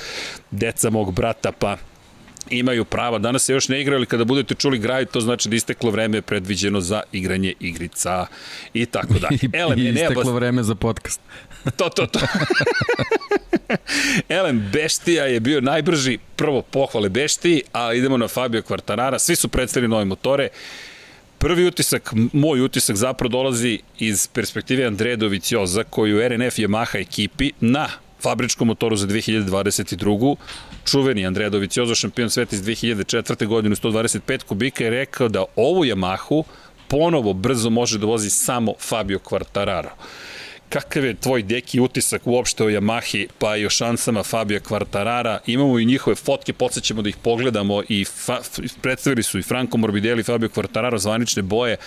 deca 0.52 0.90
mog 0.90 1.14
brata, 1.14 1.52
pa 1.52 1.78
imaju 2.50 2.86
prava. 2.86 3.18
Danas 3.18 3.44
se 3.44 3.54
još 3.54 3.68
ne 3.68 3.82
igra, 3.82 3.96
ali 3.96 4.06
kada 4.06 4.26
budete 4.26 4.56
čuli 4.56 4.80
graj, 4.80 5.06
to 5.06 5.22
znači 5.22 5.50
da 5.50 5.56
isteklo 5.56 5.92
vreme 5.92 6.22
predviđeno 6.22 6.82
za 6.82 7.02
igranje 7.12 7.54
igrica 7.60 8.26
i 8.74 8.86
tako 8.86 9.14
da. 9.22 9.30
Elem, 9.54 9.80
I 9.80 9.90
isteklo 9.90 10.24
bas... 10.24 10.34
vreme 10.34 10.64
za 10.64 10.76
podcast. 10.76 11.22
to, 11.78 11.90
to, 11.90 12.06
to. 12.06 12.20
Elem, 14.30 14.70
Beštija 14.74 15.26
je 15.26 15.40
bio 15.40 15.62
najbrži, 15.62 16.18
prvo 16.36 16.62
pohvale 16.62 17.10
Beštiji, 17.10 17.62
a 17.74 17.94
idemo 17.94 18.18
na 18.18 18.28
Fabio 18.28 18.62
Kvartarara. 18.62 19.20
Svi 19.20 19.36
su 19.36 19.48
predstavili 19.48 19.90
nove 19.90 20.06
motore. 20.06 20.50
Prvi 21.38 21.68
utisak, 21.68 22.14
moj 22.34 22.62
utisak 22.62 22.96
zapravo 22.96 23.30
dolazi 23.30 23.80
iz 24.00 24.28
perspektive 24.28 24.86
Andreja 24.86 25.16
Dovicioza, 25.16 25.84
koji 25.84 26.14
u 26.14 26.30
RNF 26.30 26.56
Yamaha 26.56 27.02
ekipi 27.02 27.52
na 27.60 27.90
fabričkom 28.22 28.68
motoru 28.68 28.96
za 28.96 29.08
2022. 29.08 30.36
Čuveni 30.86 31.26
Andreja 31.26 31.50
Doviciozo, 31.50 31.96
šampion 31.96 32.30
sveta 32.30 32.56
iz 32.56 32.62
2004. 32.62 33.46
godine 33.48 33.76
125 33.76 34.44
kubika 34.44 34.84
je 34.84 34.90
rekao 34.90 35.28
da 35.28 35.46
ovu 35.56 35.86
Yamahu 35.86 36.44
ponovo 36.88 37.34
brzo 37.34 37.70
može 37.70 37.98
da 37.98 38.06
vozi 38.06 38.30
samo 38.30 38.74
Fabio 38.80 39.20
Quartararo. 39.20 39.90
Kakav 40.70 41.06
je 41.06 41.16
tvoj 41.16 41.44
deki 41.44 41.80
utisak 41.80 42.22
uopšte 42.26 42.64
o 42.64 42.70
Yamahi, 42.70 43.28
pa 43.40 43.56
i 43.58 43.66
o 43.66 43.70
šansama 43.70 44.24
Fabio 44.24 44.60
Quartarara? 44.60 45.38
Imamo 45.46 45.80
i 45.80 45.86
njihove 45.86 46.16
fotke, 46.16 46.54
podsjećamo 46.54 47.02
da 47.02 47.10
ih 47.10 47.18
pogledamo 47.18 47.82
i 47.90 48.06
predstavili 48.82 49.24
su 49.24 49.40
i 49.40 49.44
Franco 49.44 49.78
Morbidelli 49.78 50.22
i 50.22 50.24
Fabio 50.24 50.50
Quartararo 50.50 50.98
zvanične 50.98 51.42
boje, 51.42 51.78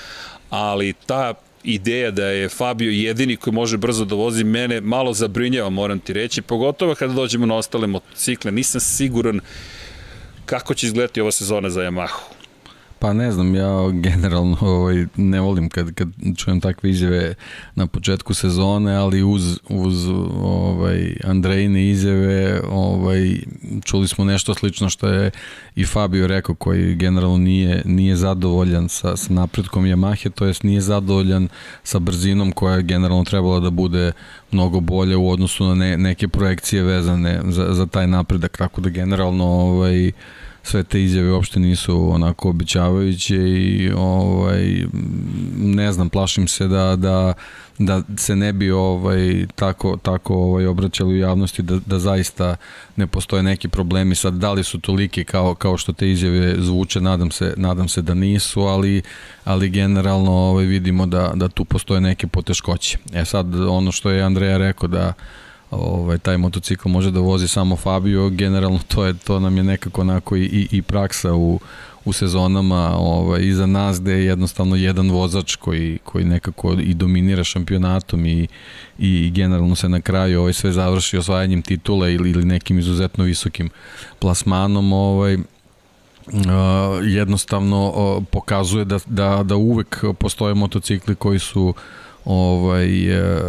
ali 0.50 0.92
ta 1.06 1.34
ideja 1.64 2.10
da 2.10 2.26
je 2.26 2.48
Fabio 2.48 2.90
jedini 2.90 3.36
koji 3.36 3.54
može 3.54 3.76
brzo 3.76 4.04
da 4.04 4.14
vozi, 4.14 4.44
mene 4.44 4.80
malo 4.80 5.12
zabrinjava, 5.12 5.70
moram 5.70 5.98
ti 5.98 6.12
reći, 6.12 6.42
pogotovo 6.42 6.94
kada 6.94 7.12
dođemo 7.12 7.46
na 7.46 7.54
ostale 7.54 7.86
motocikle. 7.86 8.52
Nisam 8.52 8.80
siguran 8.80 9.40
kako 10.46 10.74
će 10.74 10.86
izgledati 10.86 11.20
ova 11.20 11.30
sezona 11.30 11.70
za 11.70 11.80
Yamahu. 11.80 12.41
Pa 13.02 13.12
ne 13.12 13.32
znam, 13.32 13.54
ja 13.54 13.90
generalno 13.90 14.56
ovaj, 14.60 15.06
ne 15.16 15.40
volim 15.40 15.68
kad, 15.68 15.94
kad 15.94 16.08
čujem 16.36 16.60
takve 16.60 16.90
izjave 16.90 17.34
na 17.74 17.86
početku 17.86 18.34
sezone, 18.34 18.94
ali 18.94 19.22
uz, 19.22 19.58
uz 19.68 20.08
ovaj, 20.42 21.16
Andrejne 21.24 21.90
izjave 21.90 22.60
ovaj, 22.70 23.36
čuli 23.84 24.08
smo 24.08 24.24
nešto 24.24 24.54
slično 24.54 24.88
što 24.90 25.08
je 25.08 25.30
i 25.76 25.84
Fabio 25.84 26.26
rekao 26.26 26.54
koji 26.54 26.94
generalno 26.94 27.38
nije, 27.38 27.82
nije 27.84 28.16
zadovoljan 28.16 28.88
sa, 28.88 29.16
sa 29.16 29.32
napretkom 29.32 29.84
Yamahe, 29.84 30.30
to 30.30 30.46
jest 30.46 30.62
nije 30.62 30.80
zadovoljan 30.80 31.48
sa 31.82 31.98
brzinom 31.98 32.52
koja 32.52 32.76
je 32.76 32.82
generalno 32.82 33.24
trebala 33.24 33.60
da 33.60 33.70
bude 33.70 34.12
mnogo 34.50 34.80
bolje 34.80 35.16
u 35.16 35.30
odnosu 35.30 35.66
na 35.66 35.74
ne, 35.74 35.96
neke 35.96 36.28
projekcije 36.28 36.82
vezane 36.82 37.40
za, 37.44 37.74
za 37.74 37.86
taj 37.86 38.06
napredak, 38.06 38.56
tako 38.58 38.80
da 38.80 38.88
generalno 38.88 39.44
ovaj, 39.44 40.12
sve 40.62 40.82
te 40.82 41.02
izjave 41.02 41.32
uopšte 41.32 41.60
nisu 41.60 42.12
onako 42.12 42.48
običavajuće 42.48 43.36
i 43.36 43.92
ovaj 43.96 44.84
ne 45.56 45.92
znam 45.92 46.08
plašim 46.08 46.48
se 46.48 46.68
da 46.68 46.96
da 46.96 47.34
da 47.78 48.02
se 48.16 48.36
ne 48.36 48.52
bi 48.52 48.70
ovaj 48.70 49.46
tako 49.54 49.98
tako 50.02 50.34
ovaj 50.34 50.66
obraćali 50.66 51.14
u 51.14 51.18
javnosti 51.18 51.62
da, 51.62 51.78
da 51.86 51.98
zaista 51.98 52.56
ne 52.96 53.06
postoje 53.06 53.42
neki 53.42 53.68
problemi. 53.68 54.14
Sad 54.14 54.34
da 54.34 54.52
li 54.52 54.64
su 54.64 54.80
toliki 54.80 55.24
kao 55.24 55.54
kao 55.54 55.76
što 55.76 55.92
te 55.92 56.10
izjave 56.10 56.54
zvuče 56.58 57.00
nadam 57.00 57.30
se 57.30 57.54
nadam 57.56 57.88
se 57.88 58.02
da 58.02 58.14
nisu 58.14 58.60
ali 58.60 59.02
ali 59.44 59.70
generalno 59.70 60.32
ovaj 60.32 60.64
vidimo 60.64 61.06
da 61.06 61.32
da 61.34 61.48
tu 61.48 61.64
postoje 61.64 62.00
neke 62.00 62.26
poteškoće. 62.26 62.98
E 63.12 63.24
sad 63.24 63.54
ono 63.54 63.92
što 63.92 64.10
je 64.10 64.22
Andreja 64.22 64.56
rekao 64.56 64.88
da 64.88 65.12
ovaj, 65.72 66.18
taj 66.18 66.38
motocikl 66.38 66.88
može 66.88 67.10
da 67.10 67.20
vozi 67.20 67.48
samo 67.48 67.76
Fabio, 67.76 68.28
generalno 68.28 68.80
to 68.88 69.04
je 69.04 69.14
to 69.14 69.40
nam 69.40 69.56
je 69.56 69.62
nekako 69.62 70.00
onako 70.00 70.36
i, 70.36 70.68
i 70.70 70.82
praksa 70.82 71.34
u, 71.34 71.60
u 72.04 72.12
sezonama 72.12 72.96
ovaj, 72.98 73.40
iza 73.42 73.66
nas 73.66 74.00
gde 74.00 74.12
je 74.12 74.24
jednostavno 74.24 74.76
jedan 74.76 75.10
vozač 75.10 75.56
koji, 75.56 75.98
koji 76.04 76.24
nekako 76.24 76.72
i 76.72 76.94
dominira 76.94 77.44
šampionatom 77.44 78.26
i, 78.26 78.48
i 78.98 79.30
generalno 79.30 79.76
se 79.76 79.88
na 79.88 80.00
kraju 80.00 80.40
ovaj, 80.40 80.52
sve 80.52 80.72
završi 80.72 81.16
osvajanjem 81.16 81.62
titule 81.62 82.14
ili, 82.14 82.30
ili 82.30 82.44
nekim 82.44 82.78
izuzetno 82.78 83.24
visokim 83.24 83.70
plasmanom 84.18 84.92
ovaj, 84.92 85.38
Uh, 86.26 86.38
jednostavno 87.02 87.88
uh, 87.88 88.24
pokazuje 88.30 88.84
da, 88.84 88.98
da, 89.06 89.42
da 89.42 89.56
uvek 89.56 90.04
postoje 90.18 90.54
motocikli 90.54 91.14
koji 91.14 91.38
su 91.38 91.62
uh, 91.62 91.74
ovaj, 92.24 93.18
e, 93.18 93.42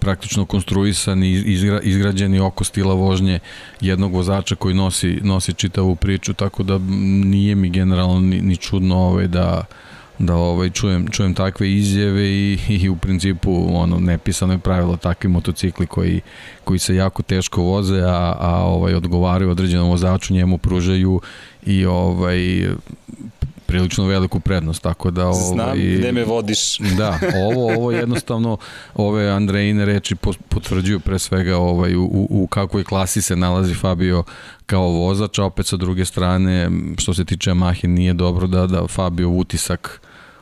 praktično 0.00 0.44
konstruisani, 0.44 1.30
izgra, 1.30 1.80
izgrađeni 1.80 2.40
oko 2.40 2.64
stila 2.64 2.94
vožnje 2.94 3.38
jednog 3.80 4.12
vozača 4.12 4.54
koji 4.54 4.74
nosi, 4.74 5.20
nosi 5.22 5.54
čitavu 5.54 5.96
priču, 5.96 6.34
tako 6.34 6.62
da 6.62 6.78
nije 7.24 7.54
mi 7.54 7.70
generalno 7.70 8.20
ni, 8.20 8.40
ni 8.40 8.56
čudno 8.56 8.96
ovaj, 8.96 9.26
da 9.26 9.64
da 10.18 10.34
ovaj 10.34 10.70
čujem 10.70 11.08
čujem 11.08 11.34
takve 11.34 11.72
izjave 11.72 12.28
i, 12.28 12.58
i 12.68 12.88
u 12.88 12.96
principu 12.96 13.66
ono 13.76 13.98
nepisano 14.00 14.52
je 14.52 14.58
pravilo 14.58 14.96
takvi 14.96 15.30
motocikli 15.30 15.86
koji 15.86 16.20
koji 16.64 16.78
se 16.78 16.94
jako 16.94 17.22
teško 17.22 17.62
voze 17.62 18.00
a 18.02 18.34
a 18.38 18.64
ovaj 18.64 18.94
odgovaraju 18.94 19.50
određenom 19.50 19.88
vozaču 19.88 20.34
njemu 20.34 20.58
pružaju 20.58 21.20
i 21.66 21.86
ovaj 21.86 22.68
prilično 23.68 24.06
veliku 24.06 24.40
prednost, 24.40 24.82
tako 24.82 25.10
da... 25.10 25.26
Ovaj, 25.26 25.52
Znam 25.52 25.78
gde 25.78 26.12
me 26.12 26.24
vodiš. 26.24 26.78
Da, 26.98 27.18
ovo, 27.50 27.74
ovo 27.74 27.92
jednostavno, 27.92 28.56
ove 28.94 29.30
Andrejine 29.30 29.84
reči 29.84 30.14
potvrđuju 30.48 31.00
pre 31.00 31.18
svega 31.18 31.56
ovaj, 31.56 31.96
u, 31.96 32.26
u 32.30 32.46
kakvoj 32.46 32.84
klasi 32.84 33.22
se 33.22 33.36
nalazi 33.36 33.74
Fabio 33.74 34.22
kao 34.66 34.88
vozač, 34.88 35.38
a 35.38 35.44
opet 35.44 35.66
sa 35.66 35.76
druge 35.76 36.04
strane, 36.04 36.70
što 36.98 37.14
se 37.14 37.24
tiče 37.24 37.54
Mahe, 37.54 37.88
nije 37.88 38.12
dobro 38.12 38.46
da, 38.46 38.66
da 38.66 38.86
Fabio 38.86 39.28
utisak 39.28 40.00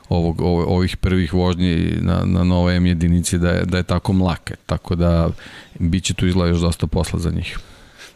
ovog, 0.09 0.41
ovih 0.41 0.97
prvih 0.97 1.33
vožnji 1.33 1.97
na, 2.01 2.21
na 2.25 2.43
nove 2.43 2.75
M 2.75 2.85
jedinici 2.85 3.37
da 3.37 3.49
je, 3.49 3.65
da 3.65 3.77
je 3.77 3.83
tako 3.83 4.13
mlake, 4.13 4.55
tako 4.65 4.95
da 4.95 5.29
biće 5.79 6.13
tu 6.13 6.27
izgleda 6.27 6.49
još 6.49 6.59
dosta 6.59 6.87
posla 6.87 7.19
za 7.19 7.31
njih. 7.31 7.59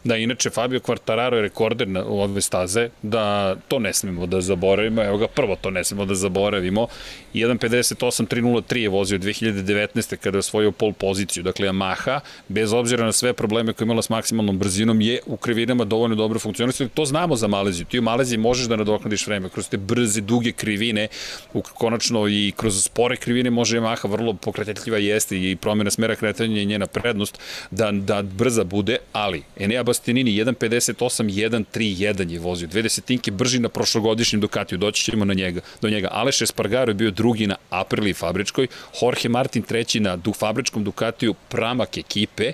Da, 0.04 0.16
inače 0.16 0.50
Fabio 0.50 0.80
Quartararo 0.80 1.34
je 1.34 1.42
rekorder 1.42 1.88
na, 1.88 2.04
u 2.04 2.20
ove 2.20 2.40
staze, 2.40 2.88
da 3.02 3.56
to 3.68 3.78
ne 3.78 3.92
smemo 3.92 4.26
da 4.26 4.40
zaboravimo, 4.40 5.02
evo 5.02 5.18
ga 5.18 5.28
prvo 5.28 5.56
to 5.56 5.70
ne 5.70 5.84
smemo 5.84 6.04
da 6.04 6.14
zaboravimo. 6.14 6.86
1.58.303 7.34 8.76
je 8.76 8.88
vozio 8.88 9.18
2019. 9.18 10.16
kada 10.16 10.36
je 10.36 10.38
osvojio 10.38 10.72
pol 10.72 10.92
poziciju, 10.92 11.42
dakle 11.42 11.68
Yamaha, 11.68 12.20
bez 12.48 12.72
obzira 12.72 13.04
na 13.04 13.12
sve 13.12 13.32
probleme 13.32 13.72
koje 13.72 13.86
imala 13.86 14.02
s 14.02 14.08
maksimalnom 14.08 14.58
brzinom, 14.58 15.00
je 15.00 15.20
u 15.26 15.36
krivinama 15.36 15.84
dovoljno 15.84 16.16
dobro 16.16 16.38
funkcionisao. 16.38 16.88
To 16.94 17.04
znamo 17.04 17.36
za 17.36 17.46
Maleziju. 17.46 17.86
Ti 17.86 17.98
u 17.98 18.02
Maleziji 18.02 18.38
možeš 18.38 18.66
da 18.66 18.76
nadoknadiš 18.76 19.26
vreme 19.26 19.48
kroz 19.48 19.68
te 19.68 19.76
brze, 19.76 20.20
duge 20.20 20.52
krivine, 20.52 21.08
u, 21.54 21.62
konačno 21.62 22.28
i 22.28 22.52
kroz 22.56 22.84
spore 22.84 23.16
krivine 23.16 23.50
može 23.50 23.80
Yamaha 23.80 24.10
vrlo 24.10 24.34
pokretljiva 24.34 24.98
jeste 24.98 25.36
i 25.50 25.56
promjena 25.56 25.90
smera 25.90 26.14
kretanja 26.14 26.58
je 26.58 26.64
njena 26.64 26.86
prednost 26.86 27.38
da, 27.70 27.90
da 27.92 28.22
brza 28.22 28.64
bude, 28.64 28.98
ali 29.12 29.42
Enea 29.56 29.82
Bastianini 29.92 30.30
1.58, 30.30 31.28
1.31 31.28 32.30
je 32.30 32.38
vozio, 32.40 32.68
dve 32.68 32.82
desetinke 32.82 33.30
brži 33.30 33.58
na 33.60 33.68
prošlogodišnjem 33.68 34.40
Ducatiju, 34.40 34.78
doći 34.78 35.04
ćemo 35.04 35.24
na 35.24 35.34
njega, 35.34 35.60
do 35.82 35.90
njega. 35.90 36.08
Aleš 36.12 36.42
Espargaro 36.42 36.90
je 36.90 36.94
bio 36.94 37.10
drugi 37.10 37.46
na 37.46 37.56
Aprili 37.70 38.14
fabričkoj, 38.14 38.68
Jorge 39.02 39.28
Martin 39.28 39.62
treći 39.62 40.00
na 40.00 40.16
du, 40.16 40.32
fabričkom 40.32 40.84
Ducatiju, 40.84 41.34
pramak 41.48 41.98
ekipe, 41.98 42.52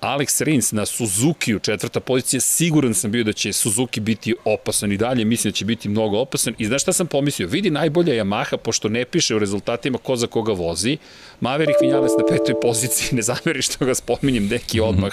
Alex 0.00 0.44
Rins 0.44 0.72
na 0.72 0.86
Suzuki-u, 0.86 1.58
četvrta 1.58 2.00
pozicija, 2.00 2.40
siguran 2.40 2.94
sam 2.94 3.10
bio 3.10 3.24
da 3.24 3.32
će 3.32 3.52
Suzuki 3.52 4.00
biti 4.00 4.34
opasan 4.44 4.92
i 4.92 4.96
dalje, 4.96 5.24
mislim 5.24 5.50
da 5.50 5.54
će 5.54 5.64
biti 5.64 5.88
mnogo 5.88 6.18
opasan. 6.18 6.54
I 6.58 6.66
znaš 6.66 6.82
šta 6.82 6.92
sam 6.92 7.06
pomislio? 7.06 7.48
Vidi 7.48 7.70
najbolja 7.70 8.14
Yamaha, 8.14 8.56
pošto 8.56 8.88
ne 8.88 9.04
piše 9.04 9.34
u 9.34 9.38
rezultatima 9.38 9.98
ko 9.98 10.16
za 10.16 10.26
koga 10.26 10.52
vozi. 10.52 10.96
Maverick 11.40 11.80
Vinales 11.80 12.12
na 12.18 12.24
petoj 12.28 12.60
poziciji, 12.60 13.08
ne 13.16 13.22
zameri 13.22 13.62
što 13.62 13.84
ga 13.84 13.94
spominjem, 13.94 14.46
neki 14.46 14.80
odmah, 14.80 15.12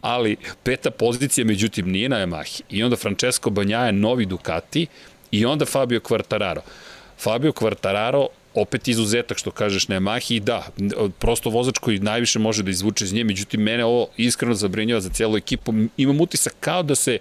ali 0.00 0.36
peta 0.62 0.90
pozicija, 0.90 1.44
međutim, 1.44 1.90
nije 1.90 2.08
na 2.08 2.16
Yamahi. 2.16 2.60
I 2.70 2.82
onda 2.82 2.96
Francesco 2.96 3.50
Banjaja, 3.50 3.92
novi 3.92 4.26
Ducati, 4.26 4.86
i 5.30 5.46
onda 5.46 5.64
Fabio 5.64 6.00
Quartararo. 6.00 6.60
Fabio 7.18 7.52
Quartararo 7.52 8.26
opet 8.56 8.88
izuzetak 8.88 9.38
što 9.38 9.50
kažeš 9.50 9.88
na 9.88 9.96
Yamahi 9.96 10.34
i 10.34 10.40
da, 10.40 10.66
prosto 11.18 11.50
vozač 11.50 11.78
koji 11.78 11.98
najviše 11.98 12.38
može 12.38 12.62
da 12.62 12.70
izvuče 12.70 13.04
iz 13.04 13.12
nje, 13.12 13.24
međutim 13.24 13.60
mene 13.60 13.84
ovo 13.84 14.08
iskreno 14.16 14.54
zabrinjava 14.54 15.00
za 15.00 15.10
cijelu 15.10 15.36
ekipu. 15.36 15.72
Imam 15.96 16.20
utisak 16.20 16.54
kao 16.60 16.82
da 16.82 16.94
se 16.94 17.18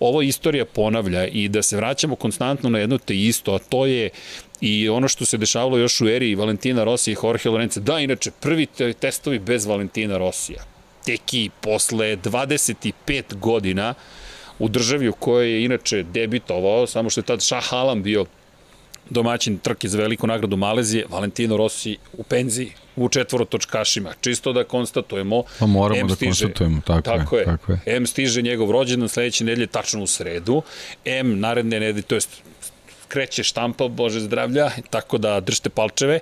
ova 0.00 0.24
istorija 0.24 0.64
ponavlja 0.64 1.26
i 1.26 1.48
da 1.48 1.62
se 1.62 1.76
vraćamo 1.76 2.16
konstantno 2.16 2.70
na 2.70 2.78
jedno 2.78 2.98
te 2.98 3.16
isto, 3.16 3.54
a 3.54 3.58
to 3.58 3.86
je 3.86 4.10
i 4.60 4.88
ono 4.88 5.08
što 5.08 5.24
se 5.24 5.36
dešavalo 5.36 5.78
još 5.78 6.00
u 6.00 6.08
eri 6.08 6.34
Valentina 6.34 6.84
Rosija 6.84 7.12
i 7.12 7.26
Jorge 7.26 7.50
Lorenza. 7.50 7.80
Da, 7.80 7.98
inače, 8.00 8.30
prvi 8.40 8.66
testovi 9.00 9.38
bez 9.38 9.66
Valentina 9.66 10.18
Rosija. 10.18 10.64
Teki 11.04 11.50
posle 11.60 12.16
25 12.16 13.34
godina 13.34 13.94
u 14.58 14.68
državi 14.68 15.08
u 15.08 15.12
kojoj 15.12 15.52
je 15.52 15.64
inače 15.64 16.02
debitovao, 16.02 16.86
samo 16.86 17.10
što 17.10 17.20
je 17.20 17.24
tad 17.24 17.42
Shah 17.42 17.72
Alam 17.74 18.02
bio 18.02 18.24
domaćin 19.10 19.58
trke 19.58 19.88
za 19.88 19.98
veliku 19.98 20.26
nagradu 20.26 20.56
Malezije, 20.56 21.06
Valentino 21.08 21.56
Rossi 21.56 21.96
u 22.12 22.22
penziji, 22.22 22.72
u 22.96 23.08
četvorotočkašima. 23.08 24.12
Čisto 24.20 24.52
da 24.52 24.64
konstatujemo. 24.64 25.42
Pa 25.58 25.66
moramo 25.66 26.00
M 26.00 26.08
da 26.08 26.14
stiže, 26.14 26.44
konstatujemo, 26.44 26.80
tako, 26.86 27.02
tako 27.02 27.36
je, 27.36 27.40
je. 27.40 27.44
Tako 27.44 27.72
je. 27.72 27.80
M 27.86 28.06
stiže 28.06 28.42
njegov 28.42 28.70
rođendan 28.70 29.08
sledeće 29.08 29.44
nedelje 29.44 29.66
tačno 29.66 30.02
u 30.02 30.06
sredu. 30.06 30.62
M 31.04 31.40
naredne 31.40 31.80
nedelje, 31.80 32.02
to 32.02 32.14
jest 32.14 32.42
kreće 33.08 33.42
štampa, 33.42 33.88
bože 33.88 34.20
zdravlja, 34.20 34.70
tako 34.90 35.18
da 35.18 35.40
držite 35.40 35.68
palčeve. 35.68 36.20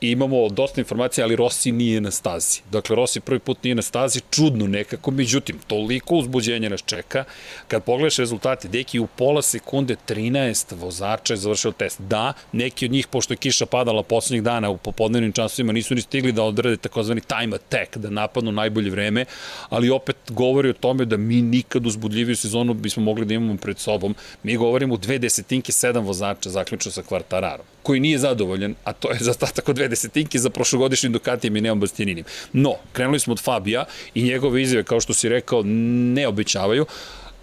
Imamo 0.00 0.48
dosta 0.48 0.80
informacija, 0.80 1.24
ali 1.24 1.36
Rossi 1.36 1.72
nije 1.72 2.00
na 2.00 2.10
stazi. 2.10 2.60
Dakle, 2.72 2.96
Rossi 2.96 3.20
prvi 3.20 3.38
put 3.38 3.64
nije 3.64 3.74
na 3.74 3.82
stazi, 3.82 4.20
čudno 4.30 4.66
nekako, 4.66 5.10
međutim, 5.10 5.58
toliko 5.66 6.14
uzbuđenja 6.14 6.68
nas 6.68 6.82
čeka. 6.86 7.24
Kad 7.68 7.84
pogledaš 7.84 8.16
rezultate, 8.16 8.68
deki 8.68 8.98
u 8.98 9.06
pola 9.06 9.42
sekunde 9.42 9.96
13 10.08 10.74
vozača 10.76 11.32
je 11.32 11.36
završio 11.36 11.72
test. 11.72 12.00
Da, 12.00 12.32
neki 12.52 12.84
od 12.84 12.90
njih, 12.90 13.06
pošto 13.06 13.32
je 13.32 13.36
kiša 13.36 13.66
padala 13.66 14.02
poslednjih 14.02 14.42
dana 14.42 14.70
u 14.70 14.76
popodnevnim 14.76 15.32
časovima, 15.32 15.72
nisu 15.72 15.94
ni 15.94 16.00
stigli 16.00 16.32
da 16.32 16.42
odrade 16.42 16.76
takozvani 16.76 17.20
time 17.20 17.56
attack, 17.56 17.96
da 17.96 18.10
napadnu 18.10 18.52
najbolje 18.52 18.90
vreme, 18.90 19.24
ali 19.68 19.90
opet 19.90 20.16
govori 20.28 20.70
o 20.70 20.72
tome 20.72 21.04
da 21.04 21.16
mi 21.16 21.42
nikad 21.42 21.86
uzbudljiviju 21.86 22.36
sezonu 22.36 22.74
bismo 22.74 23.02
mogli 23.02 23.24
da 23.24 23.34
imamo 23.34 23.56
pred 23.56 23.78
sobom. 23.78 24.14
Mi 24.42 24.56
govorimo 24.56 24.94
u 24.94 24.98
dve 24.98 25.18
desetinke, 25.18 25.72
sedam 25.72 26.04
vozača, 26.04 26.50
zaključno 26.50 26.92
sa 26.92 27.02
Kvartararom, 27.02 27.66
koji 27.88 28.00
nije 28.00 28.18
zadovoljan, 28.18 28.74
a 28.84 28.92
to 28.92 29.10
je 29.10 29.18
za 29.28 29.34
od 29.66 29.76
dve 29.76 29.88
desetinke 29.88 30.38
za 30.38 30.50
prošlogodišnjim 30.50 31.12
Ducatijem 31.12 31.56
i 31.56 31.60
Neom 31.60 31.80
Bastianinim. 31.80 32.24
No, 32.52 32.74
krenuli 32.92 33.20
smo 33.20 33.32
od 33.32 33.40
Fabija 33.40 33.84
i 34.14 34.22
njegove 34.22 34.62
izjave, 34.62 34.84
kao 34.84 35.00
što 35.00 35.14
si 35.14 35.28
rekao, 35.28 35.62
ne 35.64 36.26
obećavaju. 36.28 36.86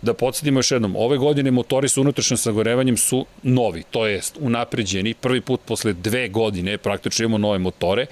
Da 0.01 0.13
podsjetimo 0.13 0.60
još 0.60 0.71
jednom, 0.71 0.95
ove 0.95 1.17
godine 1.17 1.51
motori 1.51 1.89
sa 1.89 2.01
unutrašnjim 2.01 2.38
sagorevanjem 2.38 2.97
su 2.97 3.25
novi, 3.43 3.84
to 3.91 4.05
jest 4.08 4.38
unapređeni, 4.39 5.13
prvi 5.13 5.41
put 5.41 5.62
posle 5.65 5.93
dve 5.93 6.27
godine 6.29 6.77
praktično 6.77 7.25
imamo 7.25 7.38
nove 7.38 7.60
motore, 7.60 8.05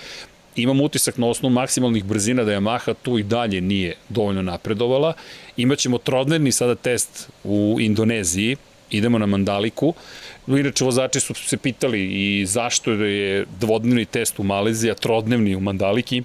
imam 0.55 0.81
utisak 0.81 1.17
na 1.17 1.27
osnovu 1.27 1.53
maksimalnih 1.53 2.03
brzina 2.03 2.43
da 2.43 2.51
Yamaha 2.51 2.95
tu 3.01 3.17
i 3.19 3.23
dalje 3.23 3.61
nije 3.61 3.95
dovoljno 4.09 4.41
napredovala. 4.41 5.13
Imaćemo 5.57 5.97
trodnevni 5.97 6.51
sada 6.51 6.75
test 6.75 7.29
u 7.43 7.77
Indoneziji, 7.79 8.57
idemo 8.89 9.17
na 9.17 9.25
Mandaliku. 9.25 9.93
Inače, 10.47 10.85
vozači 10.85 11.19
su 11.19 11.33
se 11.33 11.57
pitali 11.57 12.05
i 12.05 12.45
zašto 12.45 12.91
je 12.91 13.45
dvodnevni 13.59 14.05
test 14.05 14.39
u 14.39 14.43
Maleziji, 14.43 14.91
a 14.91 14.95
trodnevni 14.95 15.55
u 15.55 15.59
Mandaliki. 15.59 16.23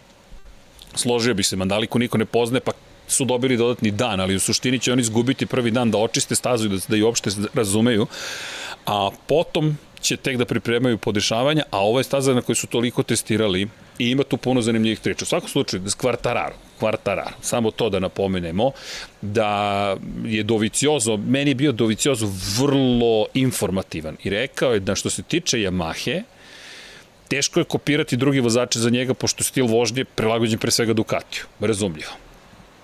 Složio 0.94 1.34
bih 1.34 1.46
se, 1.46 1.56
Mandaliku 1.56 1.98
niko 1.98 2.18
ne 2.18 2.24
pozne, 2.24 2.60
pa 2.60 2.72
su 3.08 3.24
dobili 3.24 3.56
dodatni 3.56 3.90
dan, 3.90 4.20
ali 4.20 4.36
u 4.36 4.40
suštini 4.40 4.78
će 4.78 4.92
oni 4.92 5.00
izgubiti 5.00 5.46
prvi 5.46 5.70
dan 5.70 5.90
da 5.90 5.98
očiste 5.98 6.34
stazu 6.34 6.66
i 6.66 6.68
da, 6.68 6.76
da 6.88 6.96
i 6.96 7.02
uopšte 7.02 7.30
razumeju. 7.54 8.06
A 8.86 9.10
potom 9.26 9.78
će 10.00 10.16
tek 10.16 10.36
da 10.36 10.44
pripremaju 10.44 10.98
podešavanja, 10.98 11.62
a 11.70 11.78
ovo 11.78 12.00
je 12.00 12.04
staza 12.04 12.34
na 12.34 12.42
kojoj 12.42 12.56
su 12.56 12.66
toliko 12.66 13.02
testirali 13.02 13.68
i 13.98 14.10
ima 14.10 14.22
tu 14.22 14.36
puno 14.36 14.62
zanimljivih 14.62 15.00
priča. 15.00 15.24
U 15.24 15.26
svakom 15.26 15.48
slučaju, 15.48 15.82
Kvartararo, 15.96 16.54
Kvartararo, 16.78 17.36
samo 17.40 17.70
to 17.70 17.90
da 17.90 17.98
napomenemo, 17.98 18.70
da 19.22 19.96
je 20.24 20.42
Doviciozo, 20.42 21.16
meni 21.16 21.50
je 21.50 21.54
bio 21.54 21.72
Doviciozo 21.72 22.28
vrlo 22.58 23.26
informativan 23.34 24.16
i 24.24 24.30
rekao 24.30 24.74
je 24.74 24.80
da 24.80 24.94
što 24.94 25.10
se 25.10 25.22
tiče 25.22 25.58
Yamahe, 25.58 26.22
teško 27.28 27.60
je 27.60 27.64
kopirati 27.64 28.16
drugi 28.16 28.40
vozače 28.40 28.78
za 28.78 28.90
njega, 28.90 29.14
pošto 29.14 29.44
stil 29.44 29.66
vožnje 29.66 30.04
prilagođen 30.04 30.58
pre 30.58 30.70
svega 30.70 30.92
Ducatiju, 30.92 31.44
razumljivo. 31.60 32.12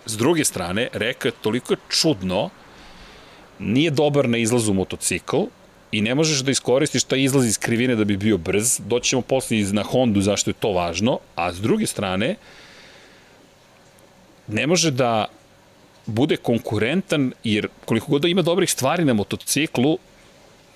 S 0.06 0.16
druge 0.16 0.44
strane, 0.44 0.88
rekao 0.92 1.28
je 1.28 1.40
toliko 1.42 1.72
je 1.72 1.78
čudno, 1.88 2.50
nije 3.58 3.90
dobar 3.90 4.28
na 4.28 4.38
izlazu 4.38 4.72
motocikl, 4.72 5.46
i 5.94 6.00
ne 6.02 6.14
možeš 6.14 6.40
da 6.42 6.50
iskoristiš 6.50 7.04
taj 7.04 7.22
izlaz 7.22 7.46
iz 7.46 7.58
krivine 7.58 7.94
da 7.96 8.04
bi 8.04 8.16
bio 8.16 8.38
brz. 8.38 8.80
Doći 8.86 9.10
ćemo 9.10 9.22
posle 9.22 9.56
na 9.72 9.82
Hondu 9.82 10.20
zašto 10.20 10.50
je 10.50 10.54
to 10.54 10.72
važno, 10.72 11.18
a 11.36 11.52
s 11.52 11.60
druge 11.60 11.86
strane 11.86 12.34
ne 14.48 14.66
može 14.66 14.90
da 14.90 15.26
bude 16.06 16.36
konkurentan 16.36 17.32
jer 17.44 17.68
koliko 17.84 18.06
god 18.06 18.22
da 18.22 18.28
ima 18.28 18.42
dobrih 18.42 18.70
stvari 18.70 19.04
na 19.04 19.12
motociklu 19.12 19.98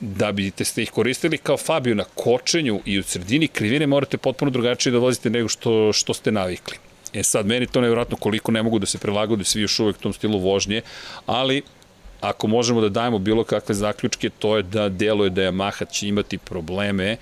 da 0.00 0.33
bi 0.33 0.50
te 0.50 0.64
ste 0.64 0.83
ih 0.83 0.90
koristili 0.90 1.38
kao 1.38 1.57
Fabio 1.57 1.94
na 1.94 2.04
kočenju 2.14 2.81
i 2.85 2.98
u 2.98 3.02
sredini 3.02 3.48
krivine 3.48 3.87
morate 3.87 4.18
potpuno 4.18 4.50
drugačije 4.50 4.92
da 4.92 4.98
vozite 4.98 5.31
nego 5.31 5.48
što, 5.48 5.92
što 5.92 6.14
ste 6.14 6.33
navikli. 6.33 6.76
E 7.12 7.22
sad, 7.22 7.46
meni 7.46 7.66
to 7.66 7.81
nevjerojatno 7.81 8.16
koliko 8.16 8.52
ne 8.52 8.62
mogu 8.62 8.78
da 8.78 8.87
se 8.87 8.98
prilagode 8.98 9.44
svi 9.44 9.62
još 9.62 9.81
uvek 9.81 9.96
tom 9.96 10.12
stilu 10.12 10.38
vožnje, 10.38 10.83
ali 11.26 11.62
ako 12.20 12.46
možemo 12.46 12.81
da 12.81 12.88
dajemo 12.88 13.18
bilo 13.18 13.44
kakve 13.44 13.74
zaključke, 13.74 14.31
to 14.31 14.57
je 14.57 14.62
da 14.62 14.88
deluje 14.88 15.31
da 15.31 15.42
Yamaha 15.42 15.90
će 15.90 16.09
imati 16.09 16.38
probleme. 16.38 17.16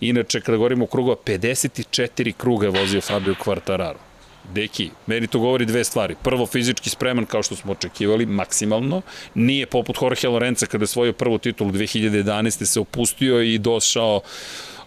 Inače, 0.00 0.40
kada 0.40 0.56
govorimo 0.56 0.84
o 0.84 0.86
krugova, 0.86 1.16
54 1.24 2.32
kruga 2.32 2.66
je 2.66 2.80
vozio 2.80 3.00
Fabio 3.00 3.34
Quartararo. 3.44 4.11
Deki, 4.54 4.90
meni 5.06 5.26
to 5.26 5.38
govori 5.38 5.66
dve 5.66 5.84
stvari. 5.84 6.14
Prvo, 6.22 6.46
fizički 6.46 6.90
spreman 6.90 7.26
kao 7.26 7.42
što 7.42 7.56
smo 7.56 7.72
očekivali, 7.72 8.26
maksimalno. 8.26 9.02
Nije 9.34 9.66
poput 9.66 9.96
Jorge 10.02 10.28
Lorenza 10.28 10.66
kada 10.66 10.82
je 10.82 10.86
svojio 10.86 11.12
prvu 11.12 11.38
titulu 11.38 11.70
2011. 11.70 12.64
se 12.64 12.80
opustio 12.80 13.42
i 13.42 13.58
došao 13.58 14.20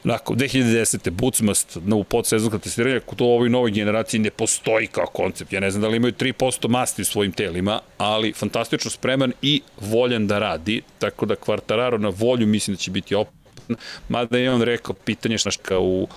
Onako, 0.06 0.34
2010. 0.34 1.10
Bucmast 1.10 1.78
u 1.94 2.04
podsezonska 2.04 2.58
testiranja, 2.60 3.00
to 3.16 3.26
u 3.26 3.32
ovoj 3.32 3.50
novoj 3.50 3.72
generaciji 3.72 4.20
ne 4.20 4.30
postoji 4.30 4.88
kao 4.88 5.06
koncept. 5.06 5.54
Ja 5.54 5.60
ne 5.60 5.72
znam 5.72 5.82
da 5.82 5.88
li 5.88 5.98
imaju 5.98 6.14
3% 6.14 6.68
masti 6.68 7.02
u 7.02 7.06
svojim 7.06 7.32
telima, 7.32 7.80
ali 7.98 8.34
fantastično 8.34 8.92
spreman 8.92 9.34
i 9.42 9.62
voljan 9.82 10.28
da 10.28 10.40
radi, 10.40 10.82
tako 11.00 11.26
da 11.26 11.36
Kvartararo 11.36 11.98
na 11.98 12.10
volju 12.10 12.48
mislim 12.48 12.76
da 12.76 12.80
će 12.80 12.92
biti 12.92 13.16
opasan. 13.16 13.76
Mada 14.10 14.38
je 14.38 14.52
on 14.52 14.62
rekao 14.62 14.96
pitanje 14.96 15.38
šta 15.38 15.80
u 15.80 16.08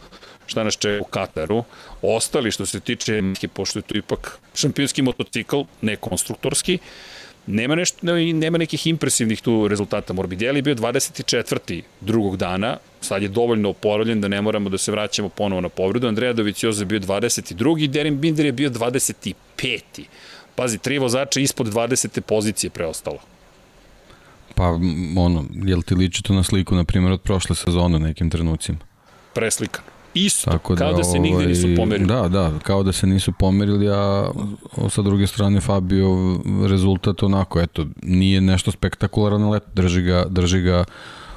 šta 0.49 0.65
nas 0.65 0.77
čeka 0.77 1.03
u 1.03 1.05
Kataru. 1.05 1.65
Ostali 2.03 2.51
što 2.51 2.67
se 2.67 2.81
tiče, 2.81 3.23
pošto 3.53 3.79
je 3.79 3.83
to 3.83 3.99
ipak 3.99 4.39
šampionski 4.55 5.03
motocikl, 5.03 5.61
ne 5.83 5.97
konstruktorski, 5.97 6.79
Nema, 7.51 7.75
nešto, 7.75 8.17
nema 8.35 8.59
nekih 8.59 8.87
impresivnih 8.87 9.41
tu 9.41 9.69
rezultata. 9.69 10.13
Morbidelli 10.13 10.59
je 10.59 10.63
bio 10.63 10.75
24. 10.75 11.83
drugog 12.01 12.37
dana, 12.37 12.77
sad 13.01 13.23
je 13.23 13.29
dovoljno 13.29 13.71
oporavljen 13.71 14.21
da 14.21 14.29
ne 14.29 14.43
moramo 14.43 14.69
da 14.69 14.79
se 14.79 14.93
vraćamo 14.93 15.29
ponovo 15.29 15.61
na 15.61 15.69
povredu. 15.69 16.09
Andreja 16.09 16.33
Dovicioza 16.33 16.83
je 16.83 16.87
bio 16.87 17.01
22. 17.01 17.89
Derin 17.89 18.21
Binder 18.21 18.47
je 18.47 18.53
bio 18.53 18.71
25. 18.71 19.35
Pazi, 20.55 20.79
tri 20.79 20.99
vozača 20.99 21.41
ispod 21.41 21.67
20. 21.67 22.21
pozicije 22.21 22.71
preostalo. 22.71 23.19
Pa, 24.55 24.69
ono, 25.17 25.45
jel 25.65 25.83
ti 25.83 25.95
liči 25.95 26.23
to 26.23 26.35
na 26.35 26.43
sliku, 26.43 26.75
na 26.75 26.85
primjer, 26.85 27.13
od 27.13 27.21
prošle 27.21 27.57
sezone 27.57 27.99
nekim 27.99 28.31
trenucima? 28.31 28.79
Preslikan. 29.35 29.85
Isto, 30.15 30.51
Tako 30.51 30.75
da, 30.75 30.85
kao 30.85 30.93
da 30.93 31.05
se 31.05 31.19
nigde 31.19 31.47
nisu 31.47 31.67
ovaj, 31.67 31.77
pomerili. 31.77 32.09
Da, 32.09 32.29
da, 32.29 32.53
kao 32.63 32.83
da 32.83 32.93
se 32.93 33.07
nisu 33.07 33.33
pomerili, 33.33 33.89
a 33.89 34.31
sa 34.89 35.03
druge 35.03 35.27
strane 35.27 35.61
Fabio 35.61 36.39
rezultat 36.69 37.23
onako, 37.23 37.61
eto, 37.61 37.87
nije 38.03 38.41
nešto 38.41 38.71
spektakularan 38.71 39.51
let, 39.51 39.63
drži 39.75 40.03
ga, 40.03 40.25
drži 40.29 40.61
ga 40.61 40.85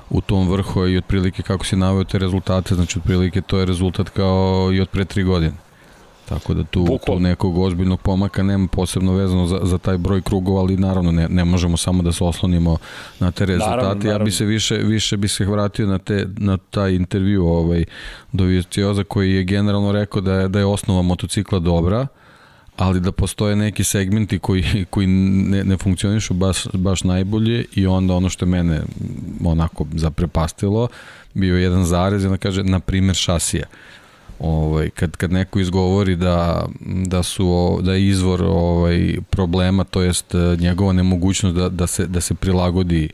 u 0.09 0.21
tom 0.21 0.49
vrhu 0.49 0.87
i 0.87 0.97
otprilike 0.97 1.43
kako 1.43 1.65
si 1.65 1.75
naveo 1.75 2.03
te 2.03 2.19
rezultate, 2.19 2.75
znači 2.75 2.99
otprilike 2.99 3.41
to 3.41 3.59
je 3.59 3.65
rezultat 3.65 4.09
kao 4.09 4.69
i 4.73 4.81
od 4.81 4.89
pre 4.89 5.05
tri 5.05 5.23
godine. 5.23 5.53
Tako 6.31 6.53
da 6.53 6.63
tu, 6.63 6.99
tu 7.05 7.19
nekog 7.19 7.57
ozbiljnog 7.57 8.01
pomaka 8.01 8.43
nema 8.43 8.67
posebno 8.67 9.13
vezano 9.13 9.47
za, 9.47 9.59
za 9.63 9.77
taj 9.77 9.97
broj 9.97 10.21
krugova, 10.21 10.61
ali 10.61 10.77
naravno 10.77 11.11
ne, 11.11 11.27
ne 11.29 11.45
možemo 11.45 11.77
samo 11.77 12.03
da 12.03 12.11
se 12.11 12.23
oslonimo 12.23 12.77
na 13.19 13.31
te 13.31 13.45
rezultate. 13.45 13.75
Naravno, 13.75 14.03
naravno. 14.03 14.11
Ja 14.11 14.25
bi 14.25 14.31
se 14.31 14.45
više, 14.45 14.77
više 14.77 15.17
bi 15.17 15.27
se 15.27 15.45
vratio 15.45 15.87
na, 15.87 15.97
te, 15.97 16.27
na 16.37 16.57
taj 16.57 16.95
intervju 16.95 17.45
ovaj, 17.45 17.85
do 18.31 18.43
Vizcioza 18.43 19.03
koji 19.03 19.33
je 19.33 19.43
generalno 19.43 19.91
rekao 19.91 20.21
da 20.21 20.33
je, 20.33 20.47
da 20.47 20.59
je 20.59 20.65
osnova 20.65 21.01
motocikla 21.01 21.59
dobra, 21.59 22.07
ali 22.77 22.99
da 22.99 23.11
postoje 23.11 23.55
neki 23.55 23.83
segmenti 23.83 24.39
koji, 24.39 24.85
koji 24.89 25.07
ne, 25.07 25.63
ne 25.63 25.77
funkcionišu 25.77 26.33
baš, 26.33 26.67
baš 26.73 27.03
najbolje 27.03 27.65
i 27.75 27.87
onda 27.87 28.13
ono 28.13 28.29
što 28.29 28.45
je 28.45 28.49
mene 28.49 28.81
onako 29.45 29.85
zaprepastilo 29.95 30.87
bio 31.33 31.57
jedan 31.57 31.85
zarez 31.85 32.23
i 32.23 32.27
onda 32.27 32.37
kaže, 32.37 32.63
na 32.63 32.79
primer 32.79 33.15
šasija 33.15 33.65
ovaj 34.41 34.89
kad 34.89 35.17
kad 35.17 35.31
neko 35.31 35.59
izgovori 35.59 36.15
da 36.15 36.65
da 37.05 37.23
su 37.23 37.79
da 37.81 37.93
je 37.93 38.07
izvor 38.07 38.43
ovaj 38.43 39.17
problema 39.29 39.83
to 39.83 40.01
jest 40.01 40.35
e, 40.35 40.57
njegova 40.59 40.93
nemogućnost 40.93 41.55
da 41.55 41.69
da 41.69 41.87
se 41.87 42.07
da 42.07 42.21
se 42.21 42.33
prilagodi 42.33 43.09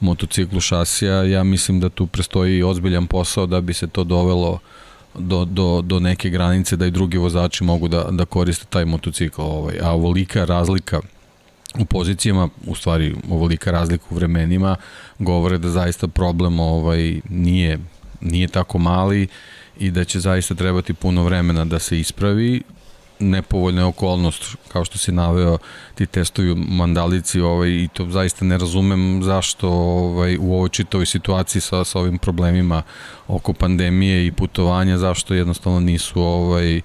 motociklu 0.00 0.60
šasija 0.60 1.22
ja 1.22 1.42
mislim 1.42 1.80
da 1.80 1.88
tu 1.88 2.06
prestoji 2.06 2.62
ozbiljan 2.62 3.06
posao 3.06 3.46
da 3.46 3.60
bi 3.60 3.74
se 3.74 3.86
to 3.86 4.04
dovelo 4.04 4.58
do, 5.14 5.44
do, 5.44 5.82
do 5.82 6.00
neke 6.00 6.30
granice 6.30 6.76
da 6.76 6.86
i 6.86 6.90
drugi 6.90 7.18
vozači 7.18 7.64
mogu 7.64 7.88
da, 7.88 8.04
da 8.10 8.24
koriste 8.24 8.66
taj 8.70 8.84
motocikl 8.84 9.42
ovaj. 9.42 9.78
A 9.82 9.90
ovolika 9.90 10.44
razlika 10.44 11.00
u 11.78 11.84
pozicijama, 11.84 12.48
u 12.66 12.74
stvari 12.74 13.14
ovolika 13.30 13.70
razlika 13.70 14.04
u 14.10 14.14
vremenima 14.14 14.76
govore 15.18 15.58
da 15.58 15.68
zaista 15.68 16.08
problem 16.08 16.60
ovaj 16.60 17.20
nije 17.28 17.78
nije 18.20 18.48
tako 18.48 18.78
mali 18.78 19.28
i 19.82 19.90
da 19.90 20.04
će 20.04 20.20
zaista 20.20 20.54
trebati 20.54 20.94
puno 20.94 21.24
vremena 21.24 21.64
da 21.64 21.78
se 21.78 22.00
ispravi 22.00 22.62
nepovoljna 23.18 23.88
okolnost, 23.88 24.56
kao 24.68 24.84
što 24.84 24.98
si 24.98 25.12
naveo, 25.12 25.58
ti 25.94 26.06
testuju 26.06 26.56
mandalici 26.56 27.40
ovaj, 27.40 27.68
i 27.68 27.88
to 27.92 28.06
zaista 28.10 28.44
ne 28.44 28.58
razumem 28.58 29.22
zašto 29.22 29.68
ovaj, 29.68 30.36
u 30.40 30.54
ovoj 30.54 30.68
čitovoj 30.68 31.06
situaciji 31.06 31.62
sa, 31.62 31.84
sa 31.84 31.98
ovim 31.98 32.18
problemima 32.18 32.82
oko 33.28 33.52
pandemije 33.52 34.26
i 34.26 34.32
putovanja, 34.32 34.98
zašto 34.98 35.34
jednostavno 35.34 35.80
nisu 35.80 36.20
ovaj, 36.20 36.80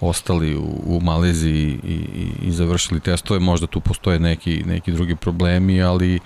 ostali 0.00 0.56
u, 0.56 0.82
u 0.84 1.00
Maleziji 1.00 1.78
i, 1.84 1.94
i, 1.94 2.48
i 2.48 2.52
završili 2.52 3.00
testove. 3.00 3.40
Možda 3.40 3.66
tu 3.66 3.80
postoje 3.80 4.20
neki, 4.20 4.62
neki 4.66 4.92
drugi 4.92 5.16
problemi, 5.16 5.82
ali 5.82 6.16
uh, 6.16 6.22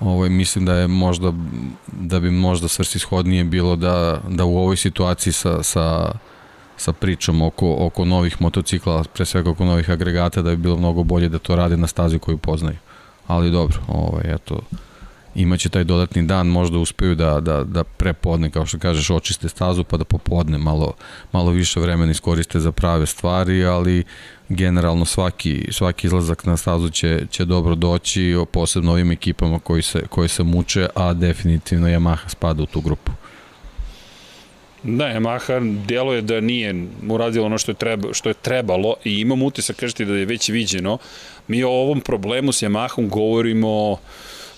ovaj, 0.00 0.28
mislim 0.28 0.64
da 0.64 0.74
je 0.74 0.88
možda 0.88 1.32
da 1.92 2.20
bi 2.20 2.30
možda 2.30 2.68
svrsishodnije 2.68 3.44
bilo 3.44 3.76
da, 3.76 4.20
da 4.28 4.44
u 4.44 4.58
ovoj 4.58 4.76
situaciji 4.76 5.32
sa, 5.32 5.62
sa, 5.62 6.12
sa 6.76 6.92
pričom 6.92 7.42
oko, 7.42 7.76
oko 7.78 8.04
novih 8.04 8.42
motocikla, 8.42 9.04
pre 9.14 9.24
svega 9.24 9.50
oko 9.50 9.64
novih 9.64 9.90
agregata, 9.90 10.42
da 10.42 10.50
bi 10.50 10.56
bilo 10.56 10.76
mnogo 10.76 11.02
bolje 11.02 11.28
da 11.28 11.38
to 11.38 11.56
rade 11.56 11.76
na 11.76 11.86
stazi 11.86 12.18
koju 12.18 12.38
poznaju. 12.38 12.76
Ali 13.26 13.50
dobro, 13.50 13.78
ovaj, 13.88 14.34
eto, 14.34 14.60
imaće 15.34 15.68
taj 15.68 15.84
dodatni 15.84 16.22
dan, 16.22 16.46
možda 16.46 16.78
uspeju 16.78 17.14
da, 17.14 17.40
da, 17.40 17.64
da 17.64 17.84
prepodne, 17.84 18.50
kao 18.50 18.66
što 18.66 18.78
kažeš, 18.78 19.10
očiste 19.10 19.48
stazu, 19.48 19.84
pa 19.84 19.96
da 19.96 20.04
popodne 20.04 20.58
malo, 20.58 20.94
malo 21.32 21.50
više 21.50 21.80
vremena 21.80 22.10
iskoriste 22.10 22.60
za 22.60 22.72
prave 22.72 23.06
stvari, 23.06 23.64
ali 23.64 24.04
generalno 24.48 25.04
svaki, 25.04 25.68
svaki 25.72 26.06
izlazak 26.06 26.44
na 26.44 26.56
stazu 26.56 26.90
će, 26.90 27.26
će 27.30 27.44
dobro 27.44 27.74
doći, 27.74 28.36
posebno 28.52 28.92
ovim 28.92 29.10
ekipama 29.10 29.58
koji 29.58 29.82
se, 29.82 30.02
koji 30.10 30.28
se 30.28 30.42
muče, 30.42 30.88
a 30.94 31.12
definitivno 31.12 31.88
Yamaha 31.88 32.28
spada 32.28 32.62
u 32.62 32.66
tu 32.66 32.80
grupu. 32.80 33.12
Da, 34.82 35.04
Yamaha 35.04 35.84
djeluje 35.86 36.22
da 36.22 36.40
nije 36.40 36.86
uradilo 37.08 37.46
ono 37.46 37.58
što 37.58 37.70
je, 37.70 37.76
treba, 37.76 38.14
što 38.14 38.28
je 38.28 38.34
trebalo 38.34 38.94
i 39.04 39.20
imam 39.20 39.42
utisak, 39.42 39.76
kažete 39.76 40.04
da 40.04 40.14
je 40.14 40.24
već 40.24 40.48
viđeno. 40.48 40.98
Mi 41.48 41.64
o 41.64 41.70
ovom 41.70 42.00
problemu 42.00 42.52
s 42.52 42.62
Yamahom 42.62 43.08
govorimo 43.08 43.98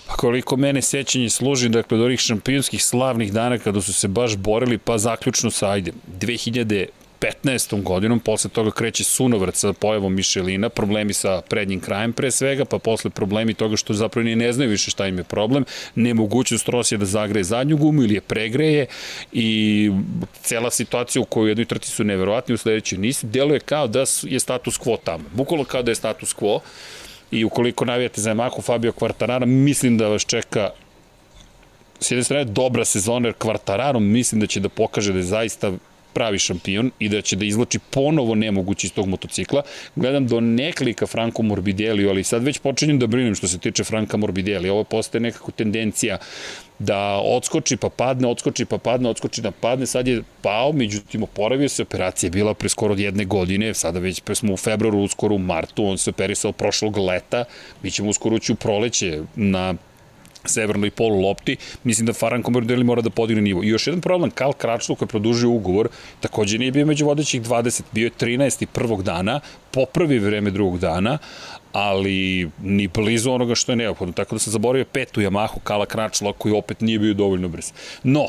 Pa 0.09 0.15
koliko 0.15 0.57
mene 0.57 0.81
sećanje 0.81 1.29
služi, 1.29 1.69
dakle, 1.69 1.97
od 1.97 2.03
onih 2.03 2.19
šampionskih 2.19 2.83
slavnih 2.83 3.33
dana 3.33 3.57
kada 3.57 3.81
su 3.81 3.93
se 3.93 4.07
baš 4.07 4.35
borili, 4.35 4.77
pa 4.77 4.97
zaključno 4.97 5.51
sa, 5.51 5.69
ajde, 5.69 5.91
2000 6.19 6.85
15. 7.19 7.83
godinom, 7.83 8.19
posle 8.19 8.49
toga 8.49 8.71
kreće 8.71 9.03
sunovrat 9.03 9.55
sa 9.55 9.73
pojavom 9.73 10.15
Mišelina, 10.15 10.69
problemi 10.69 11.13
sa 11.13 11.41
prednjim 11.41 11.79
krajem 11.79 12.13
pre 12.13 12.31
svega, 12.31 12.65
pa 12.65 12.79
posle 12.79 13.09
problemi 13.09 13.53
toga 13.53 13.75
što 13.75 13.93
zapravo 13.93 14.25
ni 14.25 14.35
ne 14.35 14.53
znaju 14.53 14.69
više 14.69 14.91
šta 14.91 15.07
im 15.07 15.17
je 15.17 15.23
problem, 15.23 15.65
nemogućnost 15.95 16.69
Rosije 16.69 16.97
da 16.97 17.05
zagreje 17.05 17.43
zadnju 17.43 17.77
gumu 17.77 18.03
ili 18.03 18.13
je 18.13 18.21
pregreje 18.21 18.85
i 19.31 19.91
cela 20.41 20.71
situacija 20.71 21.21
u 21.21 21.25
kojoj 21.25 21.45
u 21.45 21.47
jednoj 21.47 21.65
trci 21.65 21.91
su 21.91 22.03
neverovatni, 22.03 22.53
u 22.53 22.57
sledećoj 22.57 22.97
nisi, 22.97 23.27
deluje 23.27 23.59
kao 23.59 23.87
da 23.87 24.05
je 24.23 24.39
status 24.39 24.79
quo 24.79 24.97
tamo. 25.03 25.23
Bukvalo 25.33 25.63
kao 25.63 25.83
da 25.83 25.91
je 25.91 25.95
status 25.95 26.35
quo 26.35 26.59
i 27.31 27.45
ukoliko 27.45 27.85
navijate 27.85 28.21
za 28.21 28.31
Yamahu 28.31 28.61
Fabio 28.61 28.91
Quartarara, 28.91 29.45
mislim 29.45 29.97
da 29.97 30.07
vas 30.07 30.25
čeka 30.25 30.69
s 31.99 32.11
jedne 32.11 32.23
strane 32.23 32.45
dobra 32.45 32.85
sezona, 32.85 33.27
jer 33.27 33.35
Quartararo 33.35 33.99
mislim 33.99 34.41
da 34.41 34.47
će 34.47 34.59
da 34.59 34.69
pokaže 34.69 35.13
da 35.13 35.19
je 35.19 35.23
zaista 35.23 35.71
pravi 36.13 36.39
šampion 36.39 36.91
i 36.99 37.09
da 37.09 37.21
će 37.21 37.35
da 37.35 37.45
izlači 37.45 37.79
ponovo 37.89 38.35
nemogući 38.35 38.87
iz 38.87 38.93
tog 38.93 39.07
motocikla. 39.07 39.63
Gledam 39.95 40.27
do 40.27 40.39
neklika 40.39 41.07
Franco 41.07 41.41
Morbidelli, 41.41 42.09
ali 42.09 42.23
sad 42.23 42.43
već 42.43 42.59
počinjem 42.59 42.99
da 42.99 43.07
brinem 43.07 43.35
što 43.35 43.47
se 43.47 43.57
tiče 43.57 43.83
Franka 43.83 44.17
Morbidelli. 44.17 44.69
Ovo 44.69 44.83
postaje 44.83 45.21
nekako 45.21 45.51
tendencija 45.51 46.17
da 46.79 47.19
odskoči 47.23 47.77
pa 47.77 47.89
padne, 47.89 48.27
odskoči 48.27 48.65
pa 48.65 48.77
padne, 48.77 49.09
odskoči 49.09 49.41
pa 49.41 49.51
padne, 49.51 49.85
sad 49.85 50.07
je 50.07 50.23
pao, 50.41 50.71
međutim 50.71 51.23
oporavio 51.23 51.69
se, 51.69 51.81
operacija 51.81 52.27
je 52.27 52.31
bila 52.31 52.53
pre 52.53 52.69
skoro 52.69 52.95
jedne 52.95 53.25
godine, 53.25 53.73
sada 53.73 53.99
već 53.99 54.21
pre 54.21 54.35
smo 54.35 54.53
u 54.53 54.57
februaru, 54.57 54.99
uskoro 54.99 55.35
u 55.35 55.39
martu, 55.39 55.85
on 55.85 55.97
se 55.97 56.09
operisao 56.09 56.51
prošlog 56.51 56.97
leta, 56.97 57.43
mi 57.83 57.91
ćemo 57.91 58.09
uskoro 58.09 58.35
ući 58.35 58.51
u 58.51 58.55
proleće 58.55 59.21
na 59.35 59.75
severnoj 60.45 60.91
polu 60.91 61.21
lopti, 61.21 61.57
mislim 61.83 62.05
da 62.05 62.13
Faran 62.13 62.43
Morbidelli 62.47 62.83
mora 62.83 63.01
da 63.01 63.09
podigne 63.09 63.41
nivo. 63.41 63.63
I 63.63 63.67
još 63.67 63.87
jedan 63.87 64.01
problem, 64.01 64.31
Karl 64.31 64.51
Kračlu 64.51 64.95
koji 64.95 65.05
je 65.05 65.09
produžio 65.09 65.49
ugovor, 65.49 65.89
takođe 66.19 66.57
nije 66.57 66.71
bio 66.71 66.85
među 66.85 67.05
vodećih 67.05 67.41
20, 67.41 67.81
bio 67.91 68.05
je 68.05 68.11
13. 68.11 68.65
prvog 68.65 69.03
dana, 69.03 69.39
popravi 69.71 70.19
vreme 70.19 70.51
drugog 70.51 70.79
dana, 70.79 71.17
ali 71.73 72.49
ni 72.63 72.87
blizu 72.87 73.31
onoga 73.31 73.55
što 73.55 73.71
je 73.71 73.75
neophodno. 73.75 74.13
Tako 74.13 74.35
da 74.35 74.39
sam 74.39 74.51
zaboravio 74.51 74.85
petu 74.85 75.21
Yamahu 75.21 75.59
Kala 75.63 75.85
Kračla 75.85 76.33
koji 76.33 76.53
opet 76.53 76.81
nije 76.81 76.99
bio 76.99 77.13
dovoljno 77.13 77.47
brz. 77.47 77.71
No, 78.03 78.27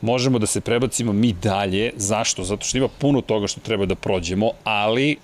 možemo 0.00 0.38
da 0.38 0.46
se 0.46 0.60
prebacimo 0.60 1.12
mi 1.12 1.32
dalje. 1.32 1.92
Zašto? 1.96 2.44
Zato 2.44 2.66
što 2.66 2.78
ima 2.78 2.88
puno 2.88 3.20
toga 3.20 3.46
što 3.46 3.60
treba 3.60 3.86
da 3.86 3.94
prođemo, 3.94 4.50
ali 4.64 5.16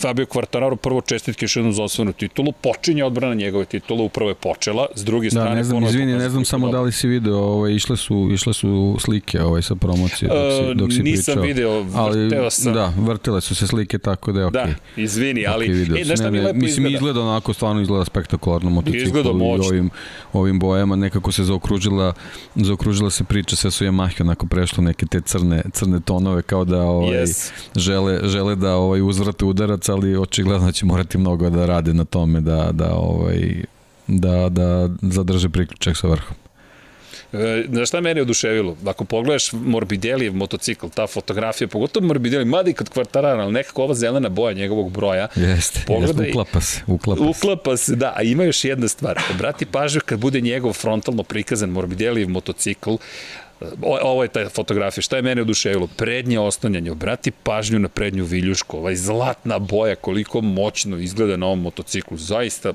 Fabio 0.00 0.26
Quartararo 0.26 0.76
prvo 0.76 1.00
čestitke 1.00 1.44
još 1.44 1.56
jednom 1.56 1.72
za 1.72 1.82
osvojenu 1.82 2.12
titulu, 2.12 2.52
počinje 2.52 3.04
odbrana 3.04 3.34
njegove 3.34 3.64
titule, 3.64 4.02
upravo 4.02 4.30
je 4.30 4.34
počela, 4.34 4.86
s 4.94 5.04
druge 5.04 5.30
strane... 5.30 5.50
Da, 5.50 5.54
ne 5.54 5.64
znam, 5.64 5.84
izvini, 5.84 6.12
ne 6.12 6.30
znam 6.30 6.44
samo 6.44 6.68
da 6.68 6.80
li 6.80 6.92
si 6.92 7.08
video, 7.08 7.38
ovaj, 7.38 7.72
išle, 7.72 7.96
su, 7.96 8.28
išle 8.32 8.52
su 8.52 8.96
slike 9.00 9.42
ovaj, 9.42 9.62
sa 9.62 9.74
promocije 9.74 10.28
dok 10.28 10.68
si, 10.68 10.74
dok 10.74 10.92
si 10.92 11.02
Nisam 11.02 11.34
pričao. 11.34 11.42
video, 11.42 11.82
vrtela 11.82 12.50
sam. 12.50 12.74
Da, 12.74 12.92
vrtele 12.98 13.40
su 13.40 13.54
se 13.54 13.66
slike 13.66 13.98
tako 13.98 14.32
da 14.32 14.40
je 14.40 14.46
okej. 14.46 14.60
Okay. 14.60 14.74
Da, 14.96 15.02
izvini, 15.02 15.46
ali... 15.46 15.68
Okay, 15.68 16.00
e, 16.00 16.04
znaš 16.04 16.18
šta 16.18 16.30
mi 16.30 16.40
lepo 16.40 16.54
Mislim, 16.54 16.86
izgleda? 16.86 16.96
izgleda 16.96 17.20
onako, 17.20 17.52
stvarno 17.52 17.82
izgleda 17.82 18.04
spektakularno 18.04 18.70
motocikl. 18.70 19.04
Izgleda 19.04 19.32
moćno. 19.32 19.66
Ovim, 19.66 19.90
ovim 20.32 20.58
bojama 20.58 20.96
nekako 20.96 21.32
se 21.32 21.44
zaokružila, 21.44 22.12
zaokružila 22.54 23.10
se 23.10 23.24
priča, 23.24 23.56
sve 23.56 23.70
su 23.70 23.84
Yamaha 23.84 24.22
onako 24.22 24.46
prešlo 24.46 24.84
neke 24.84 25.06
te 25.06 25.20
crne, 25.20 25.62
crne 25.72 26.00
tonove 26.00 26.42
kao 26.42 26.64
da 26.64 26.82
ovaj, 26.82 27.16
yes. 27.18 27.50
žele, 27.76 28.20
žele 28.22 28.56
da 28.56 28.74
ovaj, 28.76 29.00
uzvrate 29.00 29.44
udarac, 29.44 29.85
ali 29.88 30.16
očigledno 30.16 30.72
će 30.72 30.86
morati 30.86 31.18
mnogo 31.18 31.50
da 31.50 31.66
rade 31.66 31.94
na 31.94 32.04
tome 32.04 32.40
da, 32.40 32.70
da, 32.72 32.94
ovaj, 32.94 33.64
da, 34.06 34.48
da 34.48 34.90
zadrže 35.02 35.48
priključak 35.48 35.96
sa 35.96 36.08
vrhom. 36.08 36.36
E, 37.32 37.64
znaš 37.72 37.88
šta 37.88 38.00
mene 38.00 38.22
oduševilo? 38.22 38.76
Ako 38.86 39.04
pogledaš 39.04 39.52
Morbidellijev 39.52 40.34
motocikl, 40.34 40.86
ta 40.94 41.06
fotografija, 41.06 41.68
pogotovo 41.68 42.06
Morbidelli, 42.06 42.44
mada 42.44 42.70
i 42.70 42.72
kod 42.72 42.88
kvartarana, 42.88 43.42
ali 43.42 43.52
nekako 43.52 43.82
ova 43.82 43.94
zelena 43.94 44.28
boja 44.28 44.52
njegovog 44.54 44.92
broja. 44.92 45.28
Jeste, 45.36 45.80
jeste 46.00 46.28
uklapa 46.28 46.60
se. 46.60 46.80
Uklapa, 46.86 47.22
uklapa 47.22 47.76
se, 47.76 47.96
da. 47.96 48.12
A 48.16 48.22
ima 48.22 48.44
još 48.44 48.64
jedna 48.64 48.88
stvar. 48.88 49.18
Obrati 49.34 49.66
pažnju 49.66 50.00
kad 50.04 50.18
bude 50.18 50.40
njegov 50.40 50.72
frontalno 50.72 51.22
prikazan 51.22 51.70
Morbidellijev 51.70 52.28
motocikl, 52.28 52.94
O, 53.60 53.98
ovo 54.02 54.22
je 54.22 54.28
ta 54.28 54.48
fotografija. 54.48 55.02
Šta 55.02 55.16
je 55.16 55.22
mene 55.22 55.42
oduševilo? 55.42 55.86
Prednje 55.86 56.38
ostanjanje. 56.38 56.90
Obrati 56.90 57.30
pažnju 57.30 57.78
na 57.78 57.88
prednju 57.88 58.24
viljušku. 58.24 58.78
Ovaj 58.78 58.96
zlatna 58.96 59.58
boja, 59.58 59.94
koliko 59.94 60.40
moćno 60.40 60.98
izgleda 60.98 61.36
na 61.36 61.46
ovom 61.46 61.60
motociklu. 61.60 62.16
Zaista 62.16 62.72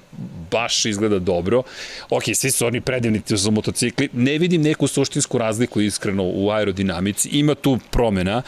baš 0.51 0.85
izgleda 0.85 1.19
dobro. 1.19 1.63
Ok, 2.09 2.23
svi 2.33 2.51
su 2.51 2.65
oni 2.65 2.81
predivnici 2.81 3.37
za 3.37 3.51
motocikli. 3.51 4.09
Ne 4.13 4.37
vidim 4.37 4.61
neku 4.61 4.87
suštinsku 4.87 5.37
razliku 5.37 5.81
iskreno 5.81 6.23
u 6.23 6.49
aerodinamici. 6.49 7.29
Ima 7.29 7.55
tu 7.55 7.79
promena, 7.91 8.41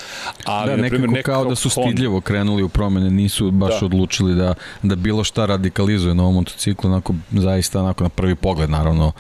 ali 0.46 0.72
da, 0.72 0.78
nekako, 0.78 1.08
nekako 1.08 1.32
kao 1.32 1.46
da 1.46 1.56
su 1.56 1.70
stidljivo 1.70 2.22
krenuli 2.22 2.64
u 2.64 2.70
promene, 2.70 3.10
nisu 3.10 3.52
baš 3.52 3.80
da. 3.80 3.86
odlučili 3.86 4.36
da, 4.36 4.54
da 4.84 4.96
bilo 4.96 5.24
šta 5.24 5.46
radikalizuje 5.46 6.16
na 6.16 6.24
ovom 6.24 6.36
motociklu, 6.36 6.90
onako, 6.90 7.16
zaista 7.32 7.80
onako 7.80 8.04
na 8.04 8.10
prvi 8.10 8.36
pogled, 8.36 8.70
naravno, 8.70 9.12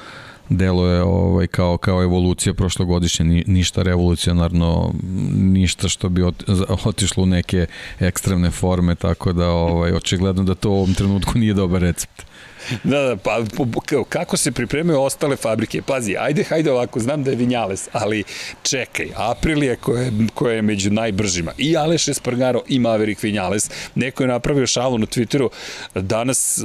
deluje 0.49 1.01
ovaj, 1.01 1.47
kao, 1.47 1.77
kao 1.77 2.03
evolucija 2.03 2.53
prošlogodišnje, 2.53 3.25
ni, 3.25 3.43
ništa 3.47 3.84
revolucionarno, 3.84 4.93
ništa 5.34 5.89
što 5.89 6.10
bi 6.10 6.23
ot, 6.23 6.43
otišlo 6.86 7.23
u 7.23 7.25
neke 7.25 7.65
ekstremne 7.99 8.51
forme, 8.51 8.95
tako 8.95 9.34
da 9.34 9.49
ovaj, 9.49 9.91
očigledno 9.91 10.43
da 10.43 10.56
to 10.56 10.69
u 10.69 10.75
ovom 10.75 10.93
trenutku 10.93 11.32
nije 11.38 11.53
dobar 11.53 11.82
recept. 11.82 12.33
Da, 12.84 13.02
da, 13.02 13.15
pa 13.15 13.45
kako 14.10 14.38
se 14.38 14.52
pripremaju 14.52 15.02
ostale 15.02 15.36
fabrike? 15.36 15.82
Pazi, 15.82 16.15
ajde, 16.19 16.43
hajde 16.43 16.71
ovako, 16.71 16.99
znam 16.99 17.23
da 17.23 17.32
je 17.32 17.38
Vinjales, 17.38 17.89
ali 17.91 18.23
čekaj, 18.63 19.08
Aprilija 19.15 19.76
koja 19.76 20.04
je, 20.04 20.12
koja 20.34 20.56
je 20.56 20.62
među 20.62 20.91
najbržima, 20.91 21.52
i 21.58 21.78
Aleš 21.78 22.08
Espargaro 22.08 22.62
i 22.67 22.80
Maverick 22.80 23.23
Vinjales, 23.23 23.69
neko 23.95 24.23
je 24.23 24.28
napravio 24.28 24.67
šalu 24.67 24.97
na 24.97 25.06
Twitteru, 25.06 25.49
danas, 25.95 26.63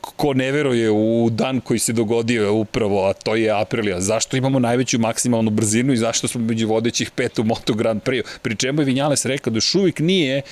ko 0.00 0.34
ne 0.34 0.52
veruje 0.52 0.90
u 0.90 1.28
dan 1.30 1.60
koji 1.60 1.78
se 1.78 1.92
dogodio 1.92 2.54
upravo, 2.54 3.06
a 3.08 3.12
to 3.12 3.36
je 3.36 3.60
Aprilija, 3.60 4.00
zašto 4.00 4.36
imamo 4.36 4.58
najveću 4.58 4.98
maksimalnu 4.98 5.50
brzinu 5.50 5.92
i 5.92 5.96
zašto 5.96 6.28
smo 6.28 6.40
među 6.40 6.68
vodećih 6.68 7.10
pet 7.10 7.38
u 7.38 7.44
Moto 7.44 7.74
Grand 7.74 8.02
Prix? 8.02 8.22
Pri 8.42 8.56
čemu 8.56 8.80
je 8.80 8.84
Vinjales 8.84 9.24
rekao 9.24 9.50
da 9.50 9.56
još 9.56 9.74
uvijek 9.74 9.98
nije 9.98 10.42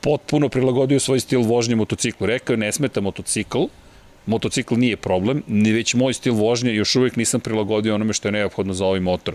potpuno 0.00 0.48
prilagodio 0.48 1.00
svoj 1.00 1.20
stil 1.20 1.42
vožnje 1.42 1.76
motociklu. 1.76 2.26
Rekao 2.26 2.54
je 2.54 2.58
ne 2.58 2.72
smeta 2.72 3.00
motocikl, 3.00 3.64
motocikl 4.26 4.74
nije 4.74 4.96
problem, 4.96 5.42
ni 5.46 5.72
već 5.72 5.94
moj 5.94 6.14
stil 6.14 6.34
vožnje 6.34 6.74
još 6.74 6.96
uvek 6.96 7.16
nisam 7.16 7.40
prilagodio 7.40 7.94
onome 7.94 8.12
što 8.12 8.28
je 8.28 8.32
neophodno 8.32 8.74
za 8.74 8.84
ovaj 8.86 9.00
motor. 9.00 9.34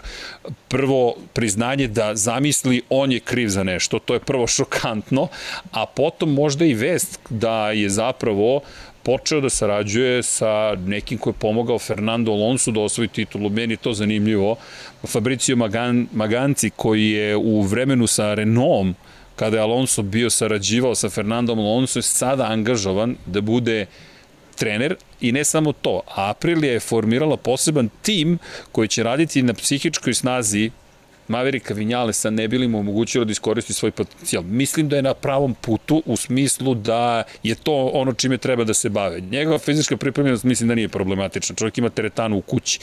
Prvo, 0.67 1.15
priznanje 1.33 1.87
da 1.87 2.15
zamisli 2.15 2.81
on 2.89 3.11
je 3.11 3.19
kriv 3.19 3.47
za 3.47 3.63
nešto, 3.63 3.99
to 3.99 4.13
je 4.13 4.19
prvo 4.19 4.47
šokantno, 4.47 5.27
a 5.71 5.85
potom 5.85 6.33
možda 6.33 6.65
i 6.65 6.73
vest 6.73 7.19
da 7.29 7.71
je 7.71 7.89
zapravo 7.89 8.61
počeo 9.03 9.41
da 9.41 9.49
sarađuje 9.49 10.23
sa 10.23 10.75
nekim 10.75 11.17
ko 11.17 11.29
je 11.29 11.39
pomogao 11.39 11.79
Fernando 11.79 12.31
Alonso 12.31 12.71
da 12.71 12.79
osvoji 12.79 13.07
titulu. 13.07 13.49
Meni 13.49 13.73
je 13.73 13.77
to 13.77 13.93
zanimljivo. 13.93 14.55
Fabricio 15.07 15.55
Magan, 15.55 16.07
Maganci 16.13 16.69
koji 16.69 17.09
je 17.09 17.35
u 17.35 17.61
vremenu 17.61 18.07
sa 18.07 18.33
Renaultom 18.33 18.95
kada 19.35 19.57
je 19.57 19.63
Alonso 19.63 20.01
bio 20.01 20.29
sarađivao 20.29 20.95
sa 20.95 21.09
Fernandom 21.09 21.59
Alonso 21.59 21.99
je 21.99 22.03
sada 22.03 22.45
angažovan 22.45 23.15
da 23.25 23.41
bude 23.41 23.85
trener 24.61 24.95
i 25.21 25.31
ne 25.31 25.43
samo 25.43 25.73
to, 25.73 26.01
Aprilia 26.15 26.73
je 26.73 26.79
formirala 26.79 27.37
poseban 27.37 27.89
tim 28.01 28.37
koji 28.71 28.87
će 28.87 29.03
raditi 29.03 29.41
na 29.43 29.53
psihičkoj 29.53 30.13
snazi 30.13 30.71
Maverika 31.27 31.73
Vinjalesa 31.73 32.29
ne 32.29 32.47
bili 32.47 32.67
mu 32.67 32.79
omogućilo 32.79 33.25
da 33.25 33.31
iskoristi 33.31 33.73
svoj 33.73 33.91
potencijal. 33.91 34.43
Mislim 34.43 34.89
da 34.89 34.95
je 34.95 35.01
na 35.01 35.13
pravom 35.13 35.53
putu 35.61 36.03
u 36.05 36.17
smislu 36.17 36.75
da 36.75 37.23
je 37.43 37.55
to 37.55 37.89
ono 37.93 38.13
čime 38.13 38.37
treba 38.37 38.63
da 38.63 38.73
se 38.73 38.89
bave. 38.89 39.21
Njegova 39.21 39.59
fizička 39.59 39.97
pripremljenost 39.97 40.43
mislim 40.43 40.69
da 40.69 40.75
nije 40.75 40.89
problematična. 40.89 41.55
Čovjek 41.55 41.77
ima 41.77 41.89
teretanu 41.89 42.37
u 42.37 42.41
kući 42.41 42.79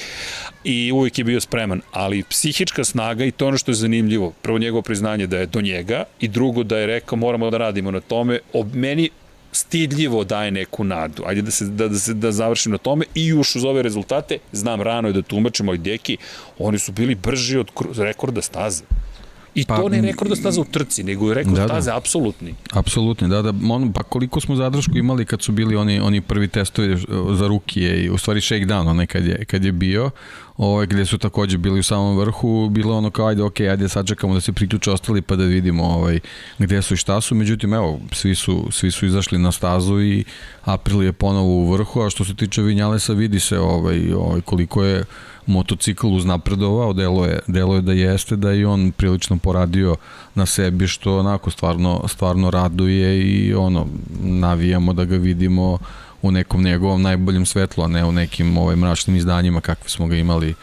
i 0.64 0.93
uvijek 0.93 1.19
je 1.19 1.25
bio 1.25 1.41
spreman, 1.41 1.81
ali 1.93 2.23
psihička 2.23 2.85
snaga 2.85 3.25
i 3.25 3.31
to 3.31 3.47
ono 3.47 3.59
što 3.59 3.71
je 3.71 3.75
zanimljivo. 3.75 4.33
Prvo 4.43 4.59
njegovo 4.59 4.83
priznanje 4.83 5.27
da 5.27 5.38
je 5.38 5.47
do 5.47 5.61
njega 5.61 6.05
i 6.21 6.29
drugo 6.29 6.62
da 6.62 6.79
je 6.79 6.87
rekao 6.87 7.19
moramo 7.19 7.51
da 7.51 7.59
radimo 7.59 7.91
na 7.91 8.01
tome. 8.01 8.38
O 8.53 8.64
meni 8.75 9.11
stidljivo 9.53 10.25
daje 10.25 10.51
neku 10.51 10.85
nadu. 10.85 11.23
Ajde 11.27 11.43
da 11.43 11.51
se, 11.51 11.65
da, 11.65 11.89
da, 11.89 11.99
se, 11.99 12.15
da 12.15 12.33
završim 12.33 12.73
na 12.73 12.79
tome 12.79 13.05
i 13.15 13.27
još 13.27 13.57
uz 13.57 13.65
ove 13.65 13.83
rezultate, 13.83 14.39
znam 14.53 14.83
rano 14.83 15.09
je 15.09 15.13
da 15.13 15.23
tumačimo 15.23 15.75
i 15.75 15.79
deki, 15.79 16.17
oni 16.59 16.79
su 16.79 16.93
bili 16.93 17.15
brži 17.15 17.59
od 17.59 17.71
rekorda 17.97 18.43
staze. 18.43 18.85
I 19.61 19.64
pa, 19.64 19.77
to 19.77 19.88
ne 19.88 20.01
rekorda 20.01 20.37
staza 20.37 20.61
u 20.61 20.64
trci, 20.64 21.05
nego 21.05 21.29
je 21.29 21.35
rekord 21.35 21.57
da, 21.57 21.61
da. 21.61 21.68
staze 21.68 21.90
da. 21.90 21.97
apsolutni. 21.97 22.55
Apsolutni, 22.71 23.29
da, 23.29 23.42
da. 23.42 23.53
On, 23.71 23.92
pa 23.92 24.03
koliko 24.03 24.40
smo 24.40 24.57
zadršku 24.57 24.99
imali 24.99 25.25
kad 25.25 25.42
su 25.42 25.53
bili 25.53 25.77
oni, 25.77 26.01
oni 26.01 26.21
prvi 26.21 26.49
testovi 26.49 26.97
za 27.37 27.47
rukije 27.47 28.05
i 28.05 28.11
u 28.11 28.18
stvari 28.18 28.40
shakedown, 28.40 28.88
onaj 28.90 29.07
kad 29.07 29.25
je, 29.25 29.44
kad 29.44 29.64
je 29.64 29.73
bio, 29.73 30.11
ovaj, 30.57 30.87
gde 30.87 31.07
su 31.07 31.18
takođe 31.18 31.59
bili 31.59 31.81
u 31.81 31.83
samom 31.83 32.18
vrhu, 32.18 32.68
bilo 32.68 32.97
ono 32.97 33.11
kao 33.11 33.27
ajde, 33.27 33.42
ok, 33.42 33.61
ajde 33.61 33.88
sad 33.88 34.07
čekamo 34.07 34.35
da 34.35 34.40
se 34.40 34.53
priključe 34.53 34.90
ostali 34.90 35.23
pa 35.23 35.37
da 35.37 35.44
vidimo 35.44 35.85
ovaj, 35.85 36.21
gde 36.59 36.83
su 36.83 36.94
i 36.94 36.97
šta 36.97 37.21
su, 37.21 37.35
međutim 37.35 37.75
evo, 37.75 38.01
svi 38.12 38.35
su, 38.35 38.68
svi 38.71 38.90
su 38.90 39.07
izašli 39.07 39.38
na 39.38 39.53
stazu 39.53 40.01
i 40.01 40.25
April 40.64 41.03
je 41.03 41.12
ponovo 41.12 41.55
u 41.55 41.73
vrhu, 41.73 42.03
a 42.03 42.11
što 42.11 42.25
se 42.25 42.35
tiče 42.35 42.62
Vinjalesa 42.62 43.12
vidi 43.12 43.40
se 43.40 43.59
ovaj, 43.59 44.12
ovaj, 44.12 44.40
koliko 44.40 44.85
je 44.85 45.05
motocikl 45.49 46.07
uznapredovao, 46.07 46.93
delo 46.93 47.25
je, 47.25 47.39
delo 47.47 47.75
je 47.75 47.83
da 47.83 47.93
jeste, 47.93 48.37
da 48.37 48.53
i 48.53 48.65
on 48.65 48.93
prilično 48.97 49.39
poradio 49.39 49.97
na 50.35 50.47
sebi, 50.47 50.87
što 50.87 51.19
onako 51.19 51.51
stvarno, 51.51 52.05
stvarno 52.09 52.51
raduje 52.51 53.21
i 53.21 53.55
ono, 53.55 53.87
navijamo 54.21 54.93
da 54.93 55.05
ga 55.05 55.17
vidimo 55.17 55.79
u 56.23 56.31
nekom 56.31 56.63
njegovom 56.63 57.03
najboljem 57.03 57.47
svetlu, 57.47 57.85
a 57.85 57.89
ne 57.89 58.05
u 58.05 58.13
nekim 58.13 58.59
ovaj, 58.59 58.77
mračnim 58.77 59.17
izdanjima 59.17 59.61
kakve 59.61 59.89
smo 59.89 60.07
ga 60.07 60.17
imali 60.17 60.55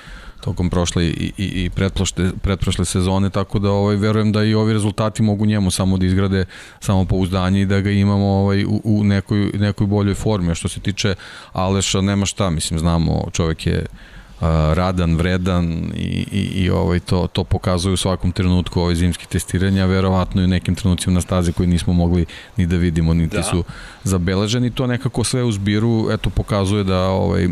tokom 0.45 0.69
prošle 0.69 1.05
i, 1.05 1.31
i, 1.37 1.65
i 1.65 1.69
pretprošle, 1.69 2.31
pretprošle 2.41 2.85
sezone, 2.85 3.29
tako 3.29 3.59
da 3.59 3.71
ovaj, 3.71 3.95
verujem 3.95 4.31
da 4.31 4.43
i 4.43 4.53
ovi 4.53 4.73
rezultati 4.73 5.23
mogu 5.23 5.45
njemu 5.45 5.71
samo 5.71 5.97
da 5.97 6.05
izgrade 6.05 6.45
samo 6.79 7.05
pouzdanje 7.05 7.61
i 7.61 7.65
da 7.65 7.81
ga 7.81 7.91
imamo 7.91 8.27
ovaj, 8.27 8.65
u, 8.65 8.81
u 8.83 9.03
nekoj, 9.03 9.51
nekoj 9.53 9.87
boljoj 9.87 10.15
formi. 10.15 10.51
A 10.51 10.55
što 10.55 10.67
se 10.67 10.79
tiče 10.79 11.15
Aleša, 11.53 12.01
nema 12.01 12.25
šta, 12.25 12.49
mislim, 12.49 12.79
znamo, 12.79 13.25
čovek 13.33 13.67
je 13.67 13.85
radan, 14.73 15.15
vredan 15.15 15.91
i, 15.95 16.25
i, 16.31 16.63
i 16.63 16.69
ovaj, 16.69 16.99
to, 16.99 17.27
to 17.27 17.43
pokazuje 17.43 17.93
u 17.93 17.97
svakom 17.97 18.31
trenutku 18.31 18.81
ovaj 18.81 18.95
zimski 18.95 19.27
testiranja, 19.27 19.85
verovatno 19.85 20.41
i 20.41 20.45
u 20.45 20.47
nekim 20.47 20.75
trenucima 20.75 21.13
na 21.13 21.21
stazi 21.21 21.53
koji 21.53 21.67
nismo 21.67 21.93
mogli 21.93 22.25
ni 22.57 22.67
da 22.67 22.77
vidimo, 22.77 23.13
niti 23.13 23.35
da. 23.35 23.43
su 23.43 23.63
zabeleženi. 24.03 24.71
To 24.71 24.87
nekako 24.87 25.23
sve 25.23 25.43
u 25.43 25.51
zbiru 25.51 26.07
eto, 26.11 26.29
pokazuje 26.29 26.83
da 26.83 26.99
ovaj, 26.99 27.47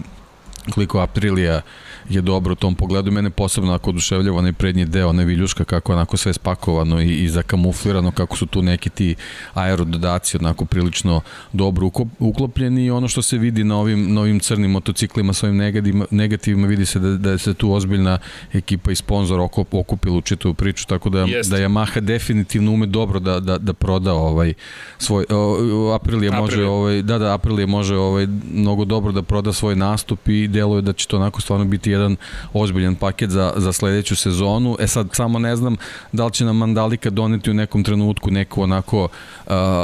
koliko 0.74 1.00
Aprilija 1.00 1.62
je 2.10 2.22
dobro 2.22 2.52
u 2.52 2.56
tom 2.56 2.76
pogledu. 2.76 3.12
Mene 3.12 3.30
posebno 3.30 3.74
ako 3.74 3.90
oduševljava 3.90 4.38
onaj 4.38 4.54
prednji 4.54 4.86
deo, 4.86 5.10
onaj 5.10 5.26
viljuška, 5.26 5.64
kako 5.64 5.94
onako 5.94 6.18
sve 6.18 6.34
spakovano 6.34 7.02
i, 7.02 7.24
i 7.24 7.30
zakamuflirano, 7.30 8.12
kako 8.12 8.38
su 8.38 8.46
tu 8.46 8.62
neki 8.62 8.90
ti 8.90 9.16
aerododaci 9.54 10.38
onako 10.38 10.66
prilično 10.66 11.22
dobro 11.54 11.90
uklopljeni 12.20 12.86
i 12.86 12.92
ono 12.92 13.08
što 13.08 13.22
se 13.22 13.38
vidi 13.38 13.64
na 13.64 13.78
ovim 13.78 14.14
novim 14.14 14.40
crnim 14.40 14.72
motociklima 14.72 15.34
sa 15.34 15.48
ovim 15.48 15.58
negativima, 15.58 16.06
negativima 16.12 16.68
vidi 16.68 16.86
se 16.86 17.00
da, 17.00 17.18
da 17.18 17.38
se 17.38 17.54
tu 17.54 17.74
ozbiljna 17.74 18.18
ekipa 18.54 18.92
i 18.92 18.96
sponsor 18.96 19.40
okupila 19.72 20.18
u 20.18 20.22
čitavu 20.22 20.54
priču, 20.54 20.88
tako 20.88 21.10
da, 21.10 21.20
Jest. 21.20 21.52
da 21.52 21.58
Yamaha 21.58 22.00
definitivno 22.00 22.72
ume 22.72 22.86
dobro 22.86 23.20
da, 23.20 23.40
da, 23.40 23.58
da 23.58 23.74
proda 23.74 24.14
ovaj 24.14 24.54
svoj, 24.98 25.26
o, 25.30 25.94
Aprilije 25.96 26.32
može 26.32 26.66
ovaj, 26.66 27.02
da, 27.02 27.18
da, 27.18 27.34
Aprilije 27.34 27.68
može 27.68 27.96
ovaj, 27.96 28.28
mnogo 28.54 28.86
dobro 28.86 29.12
da 29.12 29.22
proda 29.22 29.54
svoj 29.54 29.76
nastup 29.76 30.28
i 30.28 30.48
deluje 30.48 30.82
da 30.82 30.94
će 30.94 31.08
to 31.08 31.18
onako 31.18 31.42
stvarno 31.42 31.66
biti 31.66 31.93
jedan 31.94 32.16
ozbiljan 32.54 32.96
paket 32.96 33.30
za, 33.30 33.54
za 33.56 33.74
sledeću 33.74 34.16
sezonu. 34.16 34.78
E 34.80 34.88
sad, 34.88 35.10
samo 35.14 35.40
ne 35.40 35.56
znam 35.56 35.76
da 36.12 36.26
li 36.26 36.32
će 36.32 36.46
nam 36.46 36.58
Mandalika 36.58 37.10
doneti 37.10 37.52
u 37.52 37.54
nekom 37.54 37.84
trenutku 37.84 38.32
neku 38.32 38.62
onako, 38.62 39.08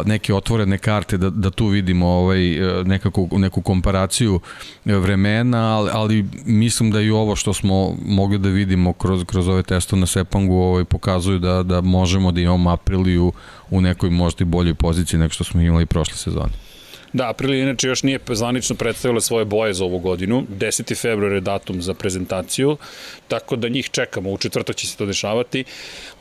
neke 0.05 0.33
otvorene 0.33 0.77
karte 0.77 1.17
da, 1.17 1.29
da 1.29 1.51
tu 1.51 1.67
vidimo 1.67 2.07
ovaj, 2.07 2.39
nekako, 2.85 3.27
neku 3.31 3.61
komparaciju 3.61 4.39
vremena, 4.85 5.77
ali, 5.77 5.89
ali 5.93 6.25
mislim 6.45 6.91
da 6.91 7.01
i 7.01 7.09
ovo 7.09 7.35
što 7.35 7.53
smo 7.53 7.95
mogli 8.05 8.37
da 8.37 8.49
vidimo 8.49 8.93
kroz, 8.93 9.23
kroz 9.23 9.47
ove 9.47 9.63
testove 9.63 9.99
na 9.99 10.05
Sepangu 10.05 10.55
ovaj, 10.55 10.83
pokazuju 10.83 11.39
da, 11.39 11.63
da 11.63 11.81
možemo 11.81 12.31
da 12.31 12.41
imamo 12.41 12.69
Apriliju 12.69 13.31
u 13.69 13.81
nekoj 13.81 14.09
možda 14.09 14.43
i 14.43 14.45
boljoj 14.45 14.73
poziciji 14.73 15.19
nego 15.19 15.33
što 15.33 15.43
smo 15.43 15.61
imali 15.61 15.85
prošle 15.85 16.15
sezone. 16.15 16.68
Da, 17.13 17.29
Aprilia 17.29 17.63
inače 17.63 17.87
još 17.87 18.03
nije 18.03 18.19
zvanično 18.33 18.75
predstavila 18.75 19.21
svoje 19.21 19.45
boje 19.45 19.73
za 19.73 19.85
ovu 19.85 19.99
godinu. 19.99 20.43
10. 20.59 21.01
februar 21.01 21.33
je 21.33 21.41
datum 21.41 21.81
za 21.81 21.93
prezentaciju, 21.93 22.77
tako 23.27 23.55
da 23.55 23.69
njih 23.69 23.89
čekamo. 23.89 24.31
U 24.31 24.37
četvrtak 24.37 24.75
će 24.75 24.87
se 24.87 24.97
to 24.97 25.05
dešavati. 25.05 25.63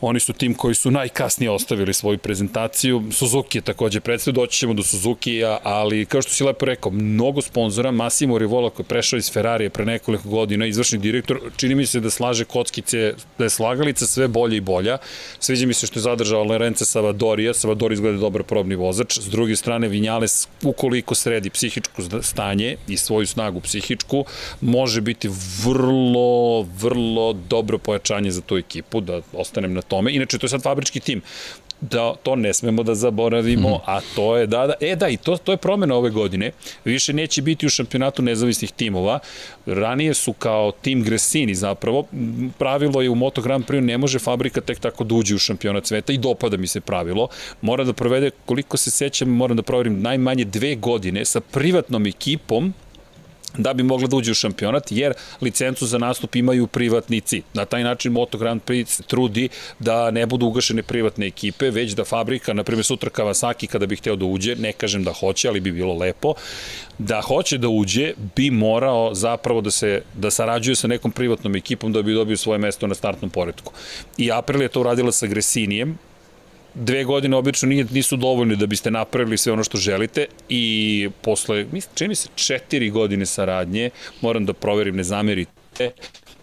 Oni 0.01 0.20
su 0.20 0.33
tim 0.33 0.55
koji 0.55 0.74
su 0.74 0.90
najkasnije 0.90 1.51
ostavili 1.51 1.94
svoju 1.94 2.18
prezentaciju. 2.18 3.03
Suzuki 3.12 3.59
je 3.59 3.62
takođe 3.62 4.01
predstavio, 4.01 4.40
doći 4.40 4.59
ćemo 4.59 4.74
do 4.74 4.83
Suzuki-a, 4.83 5.59
ali 5.62 6.07
kao 6.07 6.22
što 6.22 6.33
si 6.33 6.44
lepo 6.44 6.66
rekao, 6.66 6.92
mnogo 6.92 7.42
sponzora, 7.42 7.90
Massimo 7.90 8.38
Rivola 8.38 8.70
koji 8.70 8.85
je 8.85 8.88
prešao 8.88 9.16
iz 9.16 9.33
Ferrarije 9.33 9.70
pre 9.70 9.85
nekoliko 9.85 10.29
godina, 10.29 10.66
izvršni 10.66 10.98
direktor, 10.98 11.40
čini 11.57 11.74
mi 11.74 11.87
se 11.87 12.01
da 12.01 12.11
slaže 12.11 12.44
kockice, 12.44 13.14
da 13.38 13.44
je 13.44 13.51
slagalica 13.51 14.07
sve 14.07 14.29
bolje 14.29 14.57
i 14.57 14.61
bolja. 14.61 14.98
Sviđa 15.38 15.66
mi 15.66 15.74
se 15.74 15.87
što 15.87 15.98
je 15.98 16.03
zadržao 16.03 16.44
Lorenza 16.44 16.85
Savadorija, 16.85 17.55
Savadori 17.55 17.94
izgleda 17.94 18.18
dobro 18.18 18.44
probni 18.44 18.74
vozač. 18.74 19.18
S 19.18 19.29
druge 19.29 19.57
strane, 19.57 19.88
Vinjales 19.88 20.48
u 20.62 20.72
ukoliko 20.79 21.14
sredi 21.14 21.51
psihičko 21.51 22.23
stanje 22.23 22.77
i 22.88 22.97
svoju 22.97 23.27
snagu 23.27 23.61
psihičku, 23.61 24.25
može 24.61 25.01
biti 25.01 25.29
vrlo, 25.64 26.62
vrlo 26.62 27.33
dobro 27.33 27.79
pojačanje 27.79 28.31
za 28.31 28.41
tu 28.41 28.57
ekipu, 28.57 29.01
da 29.01 29.21
ostanem 29.33 29.75
na 29.75 29.83
tome. 29.83 30.12
Inače, 30.14 30.38
to 30.38 30.47
je 30.47 30.51
sad 30.51 30.62
fabrički 30.62 31.01
tim 31.01 31.23
da 31.81 32.14
to 32.23 32.37
ne 32.37 32.55
smemo 32.55 32.83
da 32.83 32.95
zaboravimo, 32.95 33.69
mm. 33.69 33.81
a 33.87 34.01
to 34.14 34.37
je 34.37 34.47
da, 34.47 34.67
da, 34.67 34.75
e 34.81 34.97
da, 34.97 35.09
i 35.09 35.17
to, 35.17 35.37
to 35.37 35.53
je 35.53 35.57
promena 35.57 35.95
ove 35.95 36.11
godine. 36.11 36.51
Više 36.85 37.12
neće 37.12 37.43
biti 37.43 37.67
u 37.67 37.69
šampionatu 37.69 38.23
nezavisnih 38.23 38.73
timova. 38.73 39.19
Ranije 39.67 40.14
su 40.14 40.33
kao 40.33 40.73
tim 40.73 41.03
Gresini 41.03 41.55
zapravo, 41.55 42.07
pravilo 42.59 43.03
je 43.03 43.11
u 43.11 43.14
Moto 43.14 43.43
Grand 43.43 43.64
Prix 43.64 43.81
ne 43.81 43.99
može 43.99 44.19
fabrika 44.19 44.61
tek 44.61 44.81
tako 44.81 45.05
da 45.05 45.14
uđe 45.14 45.35
u 45.35 45.38
šampionat 45.38 45.87
sveta 45.87 46.12
i 46.12 46.19
dopada 46.19 46.57
mi 46.57 46.67
se 46.67 46.81
pravilo. 46.81 47.29
Mora 47.61 47.85
da 47.85 47.93
provede, 47.93 48.31
koliko 48.47 48.77
se 48.77 48.91
sećam, 48.91 49.29
moram 49.29 49.57
da 49.57 49.62
proverim, 49.62 50.03
najmanje 50.03 50.45
dve 50.45 50.75
godine 50.75 51.25
sa 51.25 51.41
privatnom 51.41 52.07
ekipom 52.07 52.75
da 53.56 53.72
bi 53.74 53.82
mogla 53.82 54.08
da 54.08 54.16
uđe 54.16 54.30
u 54.30 54.34
šampionat, 54.34 54.92
jer 54.92 55.12
licencu 55.40 55.87
za 55.87 55.98
nastup 55.98 56.37
imaju 56.37 56.66
privatnici. 56.66 57.42
Na 57.54 57.64
taj 57.64 57.84
način 57.84 58.12
Moto 58.12 58.38
Grand 58.38 58.62
Prix 58.62 58.87
se 58.87 59.02
trudi 59.02 59.48
da 59.78 60.11
ne 60.11 60.26
budu 60.26 60.46
ugašene 60.46 60.82
privatne 60.82 61.26
ekipe, 61.26 61.70
već 61.70 61.92
da 61.92 62.04
fabrika, 62.04 62.52
na 62.52 62.64
primjer 62.64 62.84
sutra 62.84 63.11
Kawasaki 63.11 63.66
kada 63.66 63.87
bi 63.87 63.96
hteo 63.96 64.16
da 64.16 64.24
uđe, 64.24 64.56
ne 64.56 64.72
kažem 64.72 65.04
da 65.04 65.12
hoće, 65.12 65.48
ali 65.48 65.61
bi 65.61 65.72
bilo 65.72 65.94
lepo, 65.94 66.34
da 66.98 67.20
hoće 67.20 67.58
da 67.58 67.68
uđe, 67.68 68.12
bi 68.37 68.50
morao 68.50 69.14
zapravo 69.14 69.61
da 69.61 69.70
se 69.70 70.02
da 70.14 70.30
sarađuje 70.30 70.76
sa 70.76 70.88
nekom 70.88 71.12
privatnom 71.12 71.56
ekipom 71.56 71.92
da 71.92 72.02
bi 72.02 72.14
dobio 72.14 72.37
svoje 72.37 72.58
mesto 72.58 72.87
na 72.87 72.94
startnom 72.94 73.30
poredku. 73.30 73.72
I 74.18 74.32
April 74.32 74.62
je 74.62 74.68
to 74.68 74.80
uradila 74.80 75.12
sa 75.12 75.26
Gresinijem, 75.26 75.98
dve 76.74 77.04
godine 77.04 77.37
obično 77.37 77.68
nije, 77.68 77.87
nisu 77.90 78.16
dovoljne 78.16 78.57
da 78.57 78.66
biste 78.66 78.90
napravili 78.90 79.38
sve 79.38 79.52
ono 79.52 79.64
što 79.64 79.78
želite 79.78 80.26
i 80.48 81.09
posle, 81.22 81.66
čini 81.94 82.14
se, 82.14 82.28
četiri 82.35 82.90
godine 82.90 83.26
saradnje, 83.26 83.90
moram 84.20 84.46
da 84.46 84.52
proverim, 84.52 84.96
ne 84.96 85.04
zamerite, 85.04 85.90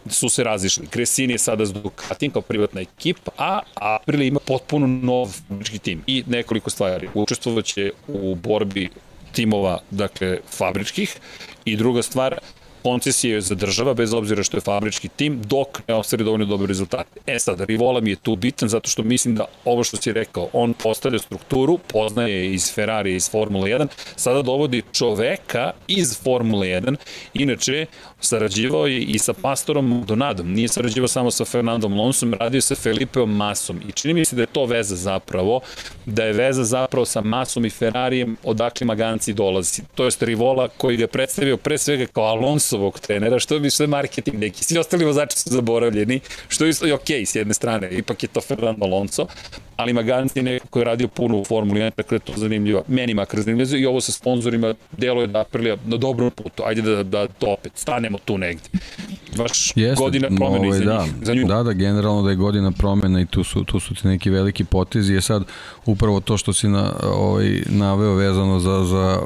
su 0.10 0.30
se 0.30 0.44
razišli. 0.44 0.88
Kresini 0.88 1.34
je 1.34 1.38
sada 1.38 1.66
s 1.66 1.74
Ducatin 1.74 2.32
kao 2.32 2.42
privatna 2.42 2.82
ekipa, 2.82 3.32
a 3.38 3.60
Aprilia 3.76 4.28
ima 4.28 4.40
potpuno 4.40 4.88
nov 4.88 5.28
fabrički 5.48 5.80
tim 5.80 6.04
i 6.08 6.24
nekoliko 6.28 6.70
stvari. 6.70 7.10
Učestvovaće 7.14 7.92
u 8.08 8.36
borbi 8.36 8.90
timova, 9.32 9.80
dakle, 9.92 10.40
fabričkih 10.58 11.18
i 11.66 11.76
druga 11.76 12.02
stvar, 12.02 12.40
koncesije 12.86 13.42
zadržava, 13.42 13.94
bez 13.94 14.14
obzira 14.14 14.44
što 14.44 14.58
je 14.58 14.62
fabrički 14.62 15.10
tim, 15.10 15.42
dok 15.42 15.82
ne 15.88 15.96
ostvari 15.96 16.24
dovoljno 16.24 16.46
dobre 16.46 16.68
rezultate. 16.68 17.20
E 17.26 17.40
sad, 17.40 17.62
Rivola 17.62 18.02
mi 18.02 18.10
je 18.10 18.16
tu 18.16 18.36
bitan, 18.36 18.70
zato 18.70 18.90
što 18.90 19.04
mislim 19.04 19.36
da 19.36 19.46
ovo 19.66 19.84
što 19.84 19.98
si 19.98 20.14
rekao, 20.14 20.50
on 20.54 20.74
postavlja 20.74 21.20
strukturu, 21.20 21.80
poznaje 21.88 22.54
iz 22.54 22.74
Ferrari, 22.74 23.16
iz 23.16 23.30
Formule 23.32 23.70
1, 23.70 23.88
sada 24.16 24.42
dovodi 24.42 24.84
čoveka 24.94 25.72
iz 25.88 26.20
Formule 26.24 26.68
1, 26.68 26.96
inače, 27.34 27.86
sarađivao 28.26 28.88
je 28.88 29.02
i 29.02 29.20
sa 29.20 29.34
Pastorom 29.34 30.04
Donadom, 30.08 30.54
nije 30.54 30.68
sarađivao 30.68 31.08
samo 31.08 31.32
sa 31.32 31.46
Fernandom 31.46 31.94
Lonsom, 31.94 32.34
radio 32.34 32.62
sa 32.62 32.76
Felipeom 32.76 33.36
Masom 33.36 33.82
i 33.90 33.92
čini 33.92 34.14
mi 34.14 34.26
se 34.26 34.36
da 34.36 34.42
je 34.42 34.48
to 34.48 34.66
veza 34.66 34.96
zapravo, 34.96 35.60
da 36.06 36.24
je 36.24 36.34
veza 36.34 36.64
zapravo 36.64 37.06
sa 37.06 37.22
Masom 37.22 37.66
i 37.66 37.70
Ferrarijem 37.70 38.38
odakle 38.44 38.88
Maganci 38.88 39.34
dolazi. 39.34 39.82
To 39.96 40.06
je 40.06 40.12
Rivola 40.20 40.68
koji 40.68 40.98
ga 40.98 41.08
predstavio 41.08 41.58
pre 41.58 41.78
svega 41.78 42.06
kao 42.06 42.24
Alonsovog 42.24 43.00
trenera, 43.00 43.40
što 43.40 43.60
bi 43.60 43.70
sve 43.70 43.88
marketing 43.88 44.40
neki, 44.40 44.64
svi 44.64 44.78
ostali 44.78 45.06
vozači 45.06 45.40
su 45.40 45.50
zaboravljeni, 45.50 46.20
što 46.48 46.66
je 46.66 46.74
okej 46.94 47.22
okay, 47.22 47.26
s 47.26 47.36
jedne 47.36 47.54
strane, 47.54 47.90
ipak 47.92 48.24
je 48.24 48.30
to 48.30 48.42
Fernando 48.42 48.86
Alonso, 48.86 49.28
ali 49.76 49.94
Maganci 49.94 50.40
je 50.40 50.44
neko 50.44 50.68
koji 50.68 50.82
je 50.82 50.86
radio 50.86 51.08
puno 51.08 51.38
u 51.38 51.46
Formuli 51.46 51.80
1, 51.80 51.92
tako 51.96 52.10
da 52.10 52.16
je 52.16 52.20
to 52.20 52.34
zanimljivo, 52.36 52.84
meni 52.88 53.14
makar 53.14 53.40
zanimljivo 53.42 53.78
i 53.78 53.86
ovo 53.86 54.02
sa 54.02 54.12
sponsorima 54.12 54.74
deluje 54.92 55.28
da 55.28 55.40
Aprilia 55.40 55.78
na 55.86 55.98
dobrom 55.98 56.32
putu, 56.32 56.64
ajde 56.66 56.82
da, 56.82 57.04
da 57.04 57.28
to 57.28 57.48
opet 57.48 57.72
stanemo 57.76 58.18
tu 58.26 58.38
negde. 58.38 58.70
Baš 59.38 59.72
Jeste, 59.76 60.04
godina 60.04 60.28
promena 60.28 60.68
ovaj, 60.68 60.80
za 60.80 60.86
da, 60.86 61.04
njih, 61.04 61.14
za 61.22 61.34
nju. 61.34 61.48
Da, 61.48 61.64
da, 61.64 61.74
generalno 61.74 62.22
da 62.22 62.30
je 62.30 62.36
godina 62.36 62.72
promena 62.72 63.22
i 63.22 63.26
tu 63.26 63.44
su, 63.44 63.64
tu 63.64 63.80
su 63.80 63.96
ti 63.96 64.08
neki 64.08 64.30
veliki 64.30 64.64
potezi. 64.64 65.14
Je 65.14 65.22
sad 65.22 65.44
upravo 65.86 66.20
to 66.20 66.38
što 66.38 66.54
si 66.54 66.68
na, 66.68 66.94
ovaj, 67.04 67.62
naveo 67.66 68.14
vezano 68.14 68.60
za, 68.60 68.84
za, 68.84 69.20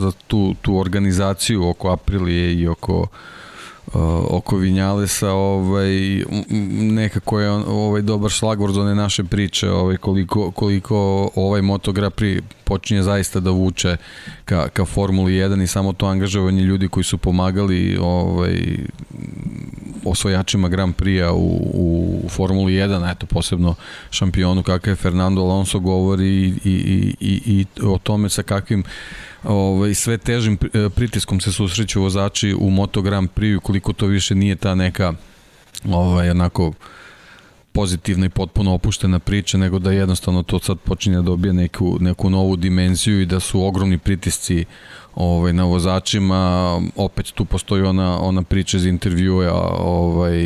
za 0.00 0.12
tu, 0.26 0.54
tu 0.62 0.78
organizaciju 0.78 1.68
oko 1.68 1.90
Aprilije 1.90 2.54
i 2.54 2.68
oko 2.68 3.06
oko 4.30 4.56
Vinjalesa 4.56 5.30
ovaj 5.30 6.24
nekako 6.80 7.40
je 7.40 7.50
ovaj 7.50 8.02
dobar 8.02 8.30
šlagvor 8.30 8.72
za 8.72 8.80
one 8.80 8.94
naše 8.94 9.24
priče 9.24 9.70
ovaj 9.70 9.96
koliko 9.96 10.50
koliko 10.50 11.30
ovaj 11.34 11.62
Moto 11.62 11.92
Grand 11.92 12.14
Prix 12.14 12.42
počinje 12.68 13.02
zaista 13.02 13.40
da 13.40 13.50
vuče 13.50 13.96
ka, 14.44 14.68
ka 14.68 14.84
Formuli 14.84 15.32
1 15.32 15.62
i 15.62 15.66
samo 15.66 15.92
to 15.92 16.06
angažovanje 16.06 16.62
ljudi 16.62 16.88
koji 16.88 17.04
su 17.04 17.18
pomagali 17.18 17.98
ovaj 18.00 18.58
osvojačima 20.04 20.68
Grand 20.68 20.94
Prix-a 20.94 21.32
u, 21.32 21.70
u 22.24 22.28
Formuli 22.28 22.72
1, 22.72 23.12
eto 23.12 23.26
posebno 23.26 23.74
šampionu 24.10 24.62
kakav 24.62 24.92
je 24.92 24.96
Fernando 24.96 25.40
Alonso 25.40 25.78
govori 25.78 26.28
i, 26.28 26.54
i, 26.64 27.14
i, 27.20 27.40
i 27.46 27.66
o 27.82 27.98
tome 27.98 28.28
sa 28.28 28.42
kakvim 28.42 28.84
ovaj, 29.44 29.94
sve 29.94 30.18
težim 30.18 30.58
e, 30.74 30.88
pritiskom 30.88 31.40
se 31.40 31.52
susreću 31.52 32.02
vozači 32.02 32.54
u 32.58 32.70
Moto 32.70 33.02
Grand 33.02 33.28
Prix, 33.36 33.60
koliko 33.60 33.92
to 33.92 34.06
više 34.06 34.34
nije 34.34 34.56
ta 34.56 34.74
neka 34.74 35.12
ovaj, 35.88 36.30
onako 36.30 36.72
pozitivna 37.78 38.26
i 38.26 38.28
potpuno 38.28 38.74
opuštena 38.74 39.18
priča, 39.18 39.58
nego 39.58 39.78
da 39.78 39.92
jednostavno 39.92 40.42
to 40.42 40.58
sad 40.58 40.78
počinje 40.78 41.16
da 41.16 41.22
dobije 41.22 41.52
neku, 41.52 41.96
neku 42.00 42.30
novu 42.30 42.56
dimenziju 42.56 43.20
i 43.20 43.26
da 43.26 43.40
su 43.40 43.62
ogromni 43.64 43.98
pritisci 43.98 44.64
ovaj, 45.14 45.52
na 45.52 45.64
vozačima, 45.64 46.80
opet 46.96 47.32
tu 47.32 47.44
postoji 47.44 47.82
ona, 47.82 48.20
ona 48.20 48.42
priča 48.42 48.76
iz 48.76 48.86
intervjua 48.86 49.52
ovaj, 49.78 50.38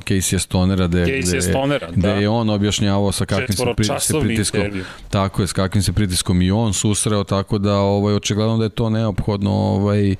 Casey 0.00 0.38
Stonera 0.38 0.86
gde, 0.86 1.04
Casey 1.04 1.50
Stonera, 1.50 1.88
gde 1.90 2.08
da. 2.08 2.14
je 2.14 2.28
on 2.28 2.50
objašnjavao 2.50 3.12
sa 3.12 3.24
kakvim 3.24 3.56
se, 3.56 3.64
pri, 3.76 3.84
se 4.00 4.20
pritiskom 4.20 4.60
intervju. 4.60 4.84
tako 5.10 5.42
je, 5.42 5.48
s 5.48 5.52
kakvim 5.52 5.82
se 5.82 5.92
pritiskom 5.92 6.42
i 6.42 6.50
on 6.50 6.72
susreo, 6.72 7.24
tako 7.24 7.58
da 7.58 7.78
ovaj, 7.78 8.14
očigledno 8.14 8.58
da 8.58 8.64
je 8.64 8.70
to 8.70 8.90
neophodno 8.90 9.52
ovaj, 9.52 10.14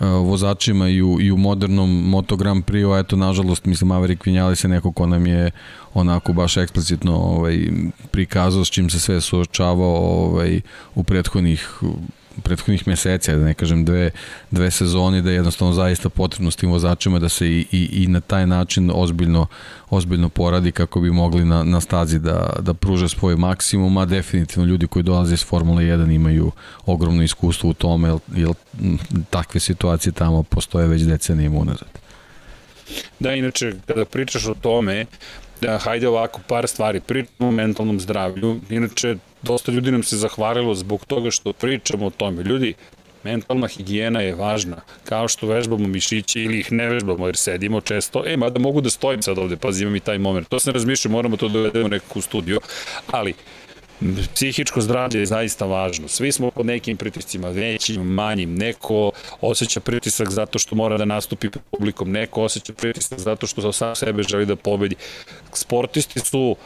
vozačima 0.00 0.88
i 0.88 1.02
u, 1.02 1.20
i 1.20 1.30
u 1.30 1.36
modernom 1.36 2.08
Moto 2.08 2.36
Grand 2.36 2.64
Prix, 2.64 2.96
a 2.96 2.98
eto 2.98 3.16
nažalost 3.16 3.64
mislim 3.64 3.88
Maverick 3.88 4.26
Vinales 4.26 4.64
je 4.64 4.68
neko 4.68 4.92
ko 4.92 5.06
nam 5.06 5.26
je 5.26 5.50
onako 5.94 6.32
baš 6.32 6.56
eksplicitno 6.56 7.16
ovaj, 7.16 7.58
prikazao 8.10 8.64
s 8.64 8.70
čim 8.70 8.90
se 8.90 9.00
sve 9.00 9.20
suočavao 9.20 9.96
ovaj, 9.96 10.60
u 10.94 11.04
prethodnih 11.04 11.80
prethodnih 12.42 12.88
meseci, 12.88 13.32
da 13.32 13.44
ne 13.44 13.54
kažem 13.54 13.84
dve, 13.84 14.10
dve 14.50 14.70
sezoni, 14.70 15.22
da 15.22 15.30
je 15.30 15.34
jednostavno 15.34 15.74
zaista 15.74 16.08
potrebno 16.08 16.50
s 16.50 16.56
tim 16.56 16.70
vozačima 16.70 17.18
da 17.18 17.28
se 17.28 17.48
i, 17.48 17.66
i, 17.72 18.02
i 18.02 18.06
na 18.06 18.20
taj 18.20 18.46
način 18.46 18.90
ozbiljno, 18.94 19.46
ozbiljno 19.90 20.28
poradi 20.28 20.72
kako 20.72 21.00
bi 21.00 21.10
mogli 21.10 21.44
na, 21.44 21.64
na 21.64 21.80
stazi 21.80 22.18
da, 22.18 22.52
da 22.60 22.74
pruže 22.74 23.08
svoj 23.08 23.36
maksimum, 23.36 23.96
a 23.96 24.04
definitivno 24.04 24.68
ljudi 24.68 24.86
koji 24.86 25.02
dolaze 25.02 25.34
iz 25.34 25.44
Formule 25.44 25.82
1 25.82 26.14
imaju 26.14 26.52
ogromno 26.86 27.22
iskustvo 27.22 27.70
u 27.70 27.74
tome, 27.74 28.08
jer, 28.08 28.18
jer 28.34 28.50
takve 29.30 29.60
situacije 29.60 30.12
tamo 30.12 30.42
postoje 30.42 30.88
već 30.88 31.02
decenijima 31.02 31.58
unazad. 31.58 31.88
Da, 33.18 33.32
inače, 33.34 33.72
kada 33.86 34.04
pričaš 34.04 34.46
o 34.46 34.54
tome, 34.54 35.06
da, 35.60 35.78
hajde 35.78 36.08
ovako, 36.08 36.40
par 36.46 36.68
stvari, 36.68 37.00
pričamo 37.00 37.48
o 37.48 37.52
mentalnom 37.52 38.00
zdravlju, 38.00 38.60
inače, 38.70 39.16
dosta 39.42 39.72
ljudi 39.72 39.92
nam 39.92 40.02
se 40.02 40.16
zahvalilo 40.16 40.74
zbog 40.74 41.04
toga 41.04 41.30
što 41.30 41.52
pričamo 41.52 42.06
o 42.06 42.10
tome. 42.10 42.42
Ljudi, 42.42 42.74
mentalna 43.24 43.68
higijena 43.68 44.20
je 44.20 44.34
važna, 44.34 44.80
kao 45.04 45.28
što 45.28 45.46
vežbamo 45.46 45.88
mišiće 45.88 46.42
ili 46.42 46.60
ih 46.60 46.72
ne 46.72 46.88
vežbamo 46.88 47.26
jer 47.26 47.36
sedimo 47.36 47.80
često, 47.80 48.22
e, 48.26 48.36
mada 48.36 48.58
mogu 48.58 48.80
da 48.80 48.90
stojim 48.90 49.22
sad 49.22 49.38
ovde, 49.38 49.56
pazi, 49.56 49.82
imam 49.82 49.96
i 49.96 50.00
taj 50.00 50.18
moment. 50.18 50.48
To 50.48 50.60
se 50.60 50.72
razmišlja, 50.72 51.10
moramo 51.10 51.36
to 51.36 51.48
da 51.48 51.52
dovedemo 51.52 51.88
nekako 51.88 52.18
u 52.18 52.22
studiju, 52.22 52.60
ali 53.06 53.34
psihičko 54.34 54.80
zdravlje 54.80 55.18
je 55.18 55.26
zaista 55.26 55.66
važno. 55.66 56.08
Svi 56.08 56.32
smo 56.32 56.50
pod 56.50 56.66
nekim 56.66 56.96
pritiscima, 56.96 57.48
većim, 57.48 58.02
manjim. 58.02 58.54
Neko 58.54 59.10
osjeća 59.40 59.80
pritisak 59.80 60.30
zato 60.30 60.58
što 60.58 60.74
mora 60.74 60.98
da 60.98 61.04
nastupi 61.04 61.48
publikom, 61.70 62.10
neko 62.10 62.42
osjeća 62.42 62.72
pritisak 62.72 63.18
zato 63.18 63.46
što 63.46 63.72
sam 63.72 63.96
sebe 63.96 64.22
želi 64.22 64.46
da 64.46 64.56
pobedi. 64.56 64.96
Sportisti 65.52 66.20
su 66.20 66.56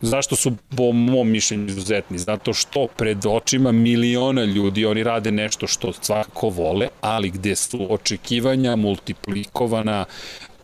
Zašto 0.00 0.36
su 0.36 0.52
po 0.76 0.92
mom 0.92 1.30
mišljenju 1.30 1.66
izuzetni? 1.66 2.18
Zato 2.18 2.52
što 2.52 2.86
pred 2.96 3.26
očima 3.26 3.72
miliona 3.72 4.44
ljudi 4.44 4.86
oni 4.86 5.02
rade 5.02 5.30
nešto 5.32 5.66
što 5.66 5.92
svakako 5.92 6.48
vole, 6.48 6.88
ali 7.00 7.30
gde 7.30 7.56
su 7.56 7.86
očekivanja 7.94 8.76
multiplikovana 8.76 10.04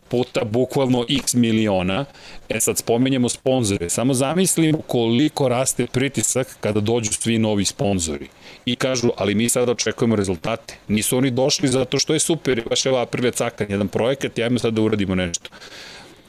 puta 0.08 0.44
bukvalno 0.44 1.04
x 1.08 1.34
miliona. 1.34 2.04
E 2.48 2.60
sad 2.60 2.78
spomenjamo 2.78 3.28
sponzore. 3.28 3.90
Samo 3.90 4.14
zamislimo 4.14 4.78
koliko 4.86 5.48
raste 5.48 5.86
pritisak 5.86 6.56
kada 6.60 6.80
dođu 6.80 7.12
svi 7.12 7.38
novi 7.38 7.64
sponzori. 7.64 8.28
I 8.66 8.76
kažu, 8.76 9.10
ali 9.16 9.34
mi 9.34 9.48
sad 9.48 9.68
očekujemo 9.68 10.16
rezultate. 10.16 10.74
Nisu 10.88 11.16
oni 11.16 11.30
došli 11.30 11.68
zato 11.68 11.98
što 11.98 12.12
je 12.12 12.18
super, 12.18 12.62
baš 12.68 12.86
evo 12.86 12.98
Aprilja 12.98 13.30
Cakan, 13.30 13.66
jedan 13.70 13.88
projekat 13.88 14.38
i 14.38 14.42
ajmo 14.42 14.58
sad 14.58 14.74
da 14.74 14.82
uradimo 14.82 15.14
nešto 15.14 15.50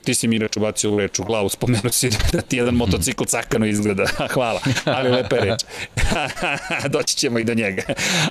ti 0.07 0.13
si 0.13 0.27
mi 0.27 0.35
inače 0.35 0.59
ubacio 0.59 0.97
reč 0.97 1.19
u 1.19 1.23
glavu, 1.23 1.49
spomenuo 1.49 1.91
si 1.91 2.09
da 2.31 2.41
ti 2.41 2.57
jedan 2.57 2.75
motocikl 2.75 3.23
cakano 3.23 3.65
izgleda, 3.65 4.05
hvala, 4.33 4.61
ali 4.85 5.09
lepa 5.09 5.35
je 5.35 5.41
reč. 5.41 5.61
Doći 6.95 7.15
ćemo 7.17 7.39
i 7.39 7.43
do 7.43 7.53
njega. 7.53 7.83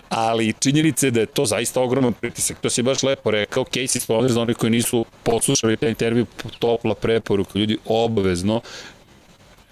Ali 0.08 0.54
činjenica 0.60 1.06
je 1.06 1.10
da 1.10 1.20
je 1.20 1.26
to 1.26 1.44
zaista 1.44 1.80
ogroman 1.80 2.12
pritisak, 2.12 2.56
to 2.60 2.70
si 2.70 2.82
baš 2.82 3.02
lepo 3.02 3.30
rekao, 3.30 3.64
Casey 3.64 4.06
Spawner 4.06 4.28
za 4.28 4.40
oni 4.40 4.54
koji 4.54 4.70
nisu 4.70 5.04
poslušali 5.22 5.76
taj 5.76 5.88
intervju, 5.88 6.26
topla 6.58 6.94
preporuka, 6.94 7.58
ljudi 7.58 7.78
obavezno 7.84 8.60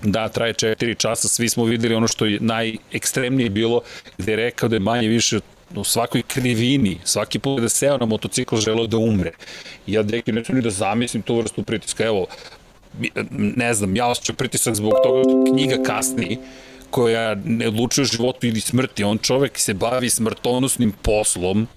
Da, 0.02 0.28
traje 0.28 0.52
4 0.54 0.98
časa, 0.98 1.28
svi 1.28 1.48
smo 1.48 1.64
videli 1.64 1.94
ono 1.94 2.08
što 2.08 2.26
je 2.26 2.38
najekstremnije 2.40 3.50
bilo, 3.50 3.80
gde 4.18 4.32
je 4.32 4.36
rekao 4.36 4.68
da 4.68 4.76
je 4.76 4.80
manje 4.80 5.08
više 5.08 5.40
u 5.76 5.84
svakoj 5.84 6.22
krivini, 6.22 6.98
svaki 7.04 7.38
put 7.38 7.60
da 7.60 7.68
seo 7.68 7.98
na 7.98 8.06
motocikl 8.06 8.56
želeo 8.56 8.86
da 8.86 8.98
umre. 8.98 9.32
Ja 9.86 10.02
deki 10.02 10.32
neću 10.32 10.54
ni 10.54 10.62
da 10.62 10.70
zamislim 10.70 11.22
tu 11.22 11.36
vrstu 11.36 11.62
pritiska. 11.62 12.04
Evo, 12.04 12.26
ne 13.30 13.74
znam, 13.74 13.96
ja 13.96 14.06
osjećam 14.06 14.36
pritisak 14.36 14.74
zbog 14.74 14.92
toga 15.04 15.22
što 15.22 15.52
knjiga 15.52 15.82
kasni, 15.82 16.38
koja 16.90 17.34
ne 17.44 17.68
odlučuje 17.68 18.04
životu 18.04 18.46
ili 18.46 18.60
smrti. 18.60 19.04
On 19.04 19.18
čovek 19.18 19.58
se 19.58 19.74
bavi 19.74 20.10
smrtonosnim 20.10 20.92
poslom 21.02 21.68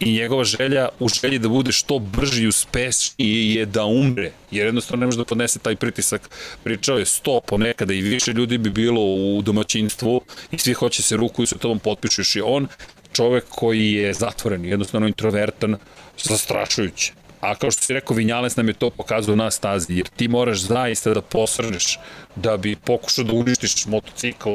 i 0.00 0.12
njegova 0.12 0.44
želja 0.44 0.88
u 1.00 1.08
želji 1.08 1.38
da 1.38 1.48
bude 1.48 1.72
što 1.72 1.98
brži 1.98 2.42
i 2.42 2.48
uspešniji 2.48 3.54
je 3.54 3.66
da 3.66 3.84
umre, 3.84 4.30
jer 4.50 4.66
jednostavno 4.66 5.00
ne 5.00 5.06
može 5.06 5.18
da 5.18 5.24
podnese 5.24 5.58
taj 5.58 5.76
pritisak. 5.76 6.30
Pričao 6.64 6.98
je 6.98 7.04
sto 7.04 7.40
ponekada 7.46 7.94
i 7.94 8.00
više 8.00 8.32
ljudi 8.32 8.58
bi 8.58 8.70
bilo 8.70 9.00
u 9.00 9.42
domaćinstvu 9.42 10.20
i 10.50 10.58
svi 10.58 10.72
hoće 10.72 11.02
se 11.02 11.16
ruku 11.16 11.42
i 11.42 11.46
sa 11.46 11.58
tobom 11.58 11.78
potpišeš 11.78 12.36
i 12.36 12.40
on 12.40 12.66
čovek 13.14 13.44
koji 13.48 13.92
je 13.92 14.12
zatvoren, 14.12 14.64
jednostavno 14.64 15.06
introvertan, 15.06 15.76
zastrašujuće. 16.22 17.12
A 17.40 17.54
kao 17.54 17.70
što 17.70 17.82
si 17.82 17.92
rekao, 17.92 18.16
Vinjales 18.16 18.56
nam 18.56 18.68
je 18.68 18.74
to 18.74 18.90
pokazao 18.90 19.36
na 19.36 19.50
stazi, 19.50 19.96
jer 19.96 20.08
ti 20.08 20.28
moraš 20.28 20.60
zaista 20.60 21.14
da 21.14 21.20
posrneš 21.20 21.98
da 22.36 22.56
bi 22.56 22.76
pokušao 22.76 23.24
da 23.24 23.32
uništiš 23.32 23.86
motocikl 23.86 24.50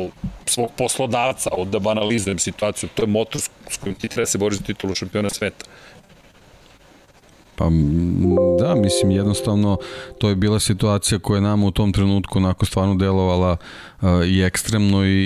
svog 0.45 0.72
poslodavca, 0.78 1.49
od 1.53 1.68
da 1.68 1.80
banalizujem 1.80 2.39
situaciju, 2.39 2.89
to 2.95 3.03
je 3.03 3.07
motor 3.07 3.41
s 3.70 3.78
kojim 3.78 3.95
ti 3.95 4.07
treba 4.07 4.26
se 4.26 4.38
boriti 4.38 4.62
za 4.62 4.66
titulu 4.66 4.95
šampiona 4.95 5.30
sveta. 5.30 5.66
Pa 7.60 7.66
da, 8.60 8.76
mislim 8.76 9.12
jednostavno 9.12 9.78
to 10.18 10.30
je 10.30 10.36
bila 10.36 10.60
situacija 10.60 11.20
koja 11.20 11.38
je 11.38 11.41
nama 11.41 11.66
u 11.66 11.72
tom 11.72 11.93
trenutku 11.93 12.38
onako 12.38 12.66
stvarno 12.66 12.95
delovala 12.95 13.57
uh, 14.01 14.10
i 14.28 14.41
ekstremno 14.41 15.05
i, 15.05 15.24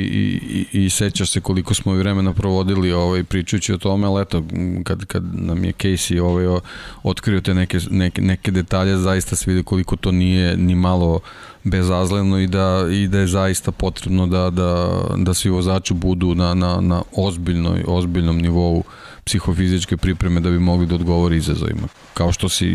i, 0.74 0.86
i 0.86 0.90
sećaš 0.90 1.32
se 1.32 1.42
koliko 1.42 1.74
smo 1.74 1.96
i 1.96 1.98
vremena 1.98 2.34
provodili 2.34 2.92
ovaj, 2.92 3.24
pričajući 3.24 3.74
o 3.74 3.78
tome, 3.78 4.08
ali 4.08 4.22
eto, 4.22 4.44
kad, 4.84 5.06
kad 5.06 5.24
nam 5.34 5.66
je 5.66 5.74
Casey 5.74 6.22
ovaj, 6.22 6.62
otkrio 7.04 7.42
te 7.42 7.54
neke, 7.54 7.80
neke, 7.90 8.22
neke 8.22 8.52
detalje, 8.52 8.98
zaista 8.98 9.36
se 9.36 9.52
vidi 9.52 9.64
koliko 9.64 9.96
to 9.96 10.12
nije 10.12 10.58
ni 10.58 10.76
malo 10.76 11.20
bezazleno 11.64 12.40
i 12.40 12.48
da, 12.48 12.88
i 12.92 13.08
da 13.08 13.20
je 13.20 13.28
zaista 13.28 13.72
potrebno 13.72 14.28
da, 14.28 14.50
da, 14.50 15.02
da 15.18 15.34
svi 15.34 15.50
vozači 15.50 15.94
budu 15.94 16.36
na, 16.36 16.54
na, 16.54 16.82
na 16.82 17.02
ozbiljnoj, 17.16 17.84
ozbiljnom 17.88 18.38
nivou 18.38 18.78
uh, 18.78 18.86
psihofizičke 19.24 19.97
pripreme 19.97 20.39
da 20.39 20.49
bi 20.49 20.59
mogli 20.59 20.86
da 20.86 20.95
odgovori 20.95 21.38
izazovima. 21.38 21.88
Kao 22.13 22.32
što 22.32 22.49
si 22.49 22.67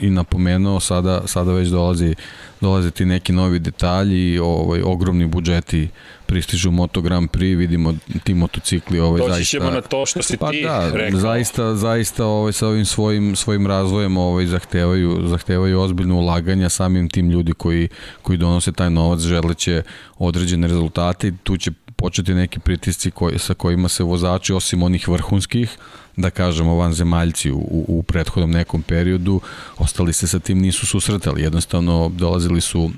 i 0.00 0.10
napomenuo, 0.10 0.80
sada, 0.80 1.22
sada 1.26 1.52
već 1.52 1.68
dolazi, 1.68 2.14
dolaze 2.60 2.90
ti 2.90 3.04
neki 3.04 3.32
novi 3.32 3.58
detalji, 3.58 4.38
ovaj, 4.38 4.80
ogromni 4.84 5.26
budžeti 5.26 5.88
pristižu 6.26 6.70
Moto 6.70 7.00
Grand 7.00 7.30
Prix, 7.30 7.56
vidimo 7.56 7.94
ti 8.24 8.34
motocikli 8.34 9.00
ovaj 9.00 9.18
Doći 9.18 9.32
zaista 9.32 9.50
ćemo 9.50 9.70
na 9.70 9.80
to 9.80 10.06
što 10.06 10.22
si 10.22 10.36
pa 10.36 10.50
ti 10.50 10.62
da, 10.62 10.90
rekao. 10.92 11.20
Zaista 11.20 11.74
zaista 11.74 12.24
ovaj 12.24 12.52
sa 12.52 12.66
ovim 12.68 12.84
svojim 12.84 13.36
svojim 13.36 13.66
razvojem 13.66 14.16
ovaj 14.16 14.46
zahtevaju 14.46 15.28
zahtevaju 15.28 15.80
ozbiljno 15.80 16.14
ulaganja 16.14 16.68
samim 16.68 17.08
tim 17.08 17.30
ljudi 17.30 17.52
koji 17.52 17.88
koji 18.22 18.38
donose 18.38 18.72
taj 18.72 18.90
novac 18.90 19.20
želeće 19.20 19.82
određene 20.18 20.68
rezultate 20.68 21.32
tu 21.42 21.56
će 21.56 21.70
početi 21.96 22.34
neki 22.34 22.58
pritisci 22.58 23.10
koji, 23.10 23.38
sa 23.38 23.54
kojima 23.54 23.88
se 23.88 24.04
vozači, 24.04 24.52
osim 24.52 24.82
onih 24.82 25.08
vrhunskih, 25.08 25.76
da 26.16 26.30
kažemo 26.30 26.74
vanzemaljci 26.74 27.50
u, 27.50 27.84
u, 27.88 28.02
prethodnom 28.02 28.50
nekom 28.50 28.82
periodu, 28.82 29.40
ostali 29.78 30.12
se 30.12 30.28
sa 30.28 30.38
tim 30.38 30.58
nisu 30.58 30.86
susretali. 30.86 31.42
Jednostavno 31.42 32.10
dolazili 32.14 32.60
su 32.60 32.90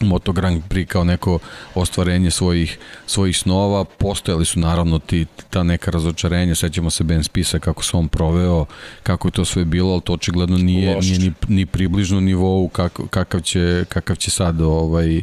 Moto 0.00 0.32
Grand 0.32 0.62
Prix 0.68 0.86
kao 0.86 1.04
neko 1.04 1.38
ostvarenje 1.74 2.30
svojih, 2.30 2.78
svojih 3.06 3.38
snova. 3.38 3.84
Postojali 3.84 4.44
su 4.44 4.60
naravno 4.60 4.98
ti, 4.98 5.26
ta 5.50 5.62
neka 5.62 5.90
razočarenja, 5.90 6.54
sećamo 6.54 6.90
se 6.90 7.04
Ben 7.04 7.24
Spisa 7.24 7.58
kako 7.58 7.84
se 7.84 7.96
on 7.96 8.08
proveo, 8.08 8.66
kako 9.02 9.28
je 9.28 9.32
to 9.32 9.44
sve 9.44 9.64
bilo, 9.64 9.92
ali 9.92 10.00
to 10.00 10.12
očigledno 10.12 10.58
nije, 10.58 11.00
nije 11.00 11.18
ni, 11.18 11.32
ni 11.48 11.66
približno 11.66 12.20
nivou 12.20 12.68
kak, 12.68 13.00
kakav, 13.10 13.40
će, 13.40 13.84
kakav 13.88 14.16
će 14.16 14.30
sad 14.30 14.60
ovaj, 14.60 15.22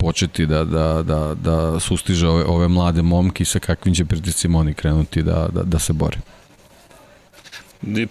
početi 0.00 0.46
da, 0.46 0.64
da, 0.64 1.02
da, 1.02 1.34
da 1.34 1.80
sustiže 1.80 2.28
ove, 2.28 2.44
ove 2.44 2.68
mlade 2.68 3.02
momke 3.02 3.42
i 3.42 3.46
sa 3.46 3.58
kakvim 3.58 3.94
će 3.94 4.04
pritiscima 4.04 4.58
oni 4.58 4.74
krenuti 4.74 5.22
da, 5.22 5.48
da, 5.52 5.62
da 5.62 5.78
se 5.78 5.92
bore 5.92 6.18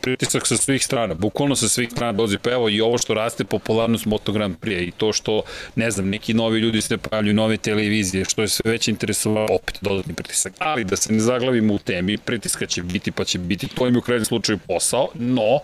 pritisak 0.02 0.48
sa 0.48 0.58
svih 0.58 0.86
strana, 0.86 1.14
bukvalno 1.14 1.56
sa 1.56 1.70
svih 1.70 1.90
strana 1.92 2.14
dolazi, 2.14 2.38
pa 2.38 2.52
evo 2.52 2.70
i 2.70 2.82
ovo 2.82 2.98
što 2.98 3.14
raste 3.14 3.44
popularnost 3.44 4.06
Moto 4.06 4.32
Grand 4.32 4.56
Prix 4.62 4.88
i 4.88 4.92
to 4.92 5.14
što, 5.14 5.42
ne 5.76 5.92
znam, 5.92 6.10
neki 6.10 6.34
novi 6.34 6.60
ljudi 6.60 6.82
se 6.82 6.98
pojavljuju, 6.98 7.34
nove 7.34 7.58
televizije, 7.58 8.26
što 8.26 8.42
je 8.42 8.48
sve 8.48 8.72
već 8.72 8.88
interesovalo, 8.88 9.48
opet 9.52 9.78
dodatni 9.82 10.14
pritisak. 10.14 10.54
Ali 10.60 10.84
da 10.84 10.96
se 10.96 11.14
ne 11.14 11.20
zaglavimo 11.20 11.74
u 11.74 11.78
temi, 11.78 12.18
pritiska 12.18 12.66
će 12.66 12.84
biti, 12.84 13.12
pa 13.12 13.24
će 13.24 13.40
biti, 13.40 13.68
to 13.68 13.88
im 13.88 13.98
u 13.98 14.02
krajnjem 14.02 14.26
slučaju 14.26 14.60
posao, 14.68 15.08
no, 15.14 15.60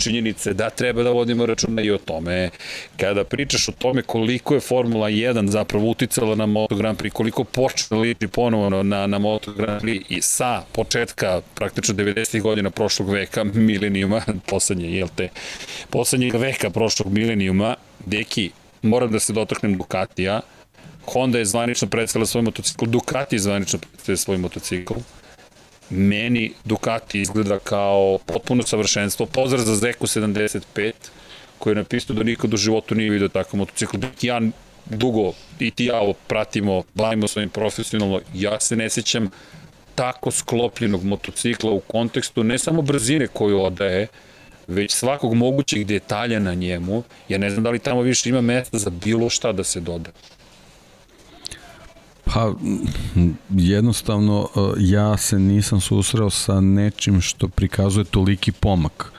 činjenice 0.00 0.54
da 0.54 0.70
treba 0.70 1.02
da 1.02 1.10
vodimo 1.10 1.46
računa 1.46 1.82
i 1.82 1.90
o 1.90 1.98
tome. 1.98 2.50
Kada 2.96 3.24
pričaš 3.24 3.68
o 3.68 3.72
tome 3.72 4.02
koliko 4.02 4.54
je 4.54 4.60
Formula 4.60 5.08
1 5.08 5.48
zapravo 5.48 5.86
uticala 5.90 6.34
na 6.34 6.46
Moto 6.46 6.76
Grand 6.76 6.98
Prix, 6.98 7.12
koliko 7.12 7.44
počne 7.44 7.98
liči 7.98 8.28
ponovo 8.28 8.82
na, 8.82 9.06
na 9.06 9.18
Moto 9.18 9.52
Grand 9.52 9.82
Prix 9.82 10.02
i 10.08 10.22
sa 10.22 10.62
početka 10.72 11.40
praktično 11.54 11.94
90. 11.94 12.40
godina 12.40 12.70
prošlog 12.70 13.10
veka, 13.10 13.44
milenijuma, 13.44 14.22
poslednje, 14.50 14.90
jel 14.90 15.08
te, 15.16 15.28
poslednjeg 15.90 16.34
veka 16.34 16.70
prošlog 16.70 17.12
milenijuma, 17.12 17.74
deki, 18.06 18.50
moram 18.82 19.10
da 19.12 19.20
se 19.20 19.32
dotaknem 19.32 19.78
Ducatija, 19.78 20.40
Honda 21.06 21.38
je 21.38 21.44
zvanično 21.44 21.88
predstavila 21.88 22.26
svoj 22.26 22.42
motocikl, 22.42 22.86
Ducati 22.86 23.36
je 23.36 23.40
zvanično 23.40 23.78
predstavila 23.78 24.16
svoj 24.16 24.38
motocikl, 24.38 24.94
meni 25.90 26.52
Ducati 26.64 27.20
izgleda 27.20 27.58
kao 27.58 28.18
potpuno 28.26 28.62
savršenstvo. 28.62 29.26
Pozdrav 29.26 29.64
za 29.64 29.76
Zeku 29.76 30.06
75, 30.06 30.92
koji 31.58 31.70
je 31.72 31.76
napisao 31.76 32.16
da 32.16 32.22
nikad 32.22 32.54
u 32.54 32.56
životu 32.56 32.94
nije 32.94 33.10
vidio 33.10 33.28
takav 33.28 33.58
motocikl. 33.58 33.96
Ja 34.22 34.40
dugo 34.86 35.32
i 35.58 35.70
ti 35.70 35.84
ja 35.84 36.00
ovo 36.00 36.12
pratimo, 36.12 36.82
bavimo 36.94 37.28
svojim 37.28 37.50
profesionalno, 37.50 38.20
ja 38.34 38.60
se 38.60 38.76
ne 38.76 38.90
sećam 38.90 39.30
tako 39.94 40.30
sklopljenog 40.30 41.04
motocikla 41.04 41.70
u 41.70 41.80
kontekstu 41.80 42.44
ne 42.44 42.58
samo 42.58 42.82
brzine 42.82 43.26
koju 43.26 43.60
odaje, 43.62 44.06
već 44.66 44.92
svakog 44.92 45.34
mogućeg 45.34 45.84
detalja 45.84 46.38
na 46.38 46.54
njemu. 46.54 47.02
Ja 47.28 47.38
ne 47.38 47.50
znam 47.50 47.64
da 47.64 47.70
li 47.70 47.78
tamo 47.78 48.02
više 48.02 48.28
ima 48.28 48.40
mesta 48.40 48.78
za 48.78 48.90
bilo 48.90 49.30
šta 49.30 49.52
da 49.52 49.64
se 49.64 49.80
doda. 49.80 50.10
Pa, 52.34 52.52
jednostavno, 53.50 54.48
e, 54.56 54.60
ja 54.78 55.16
se 55.16 55.38
nisam 55.38 55.80
susreo 55.80 56.30
sa 56.30 56.60
nečim 56.60 57.20
što 57.20 57.48
prikazuje 57.48 58.04
toliki 58.04 58.52
pomak 58.52 59.12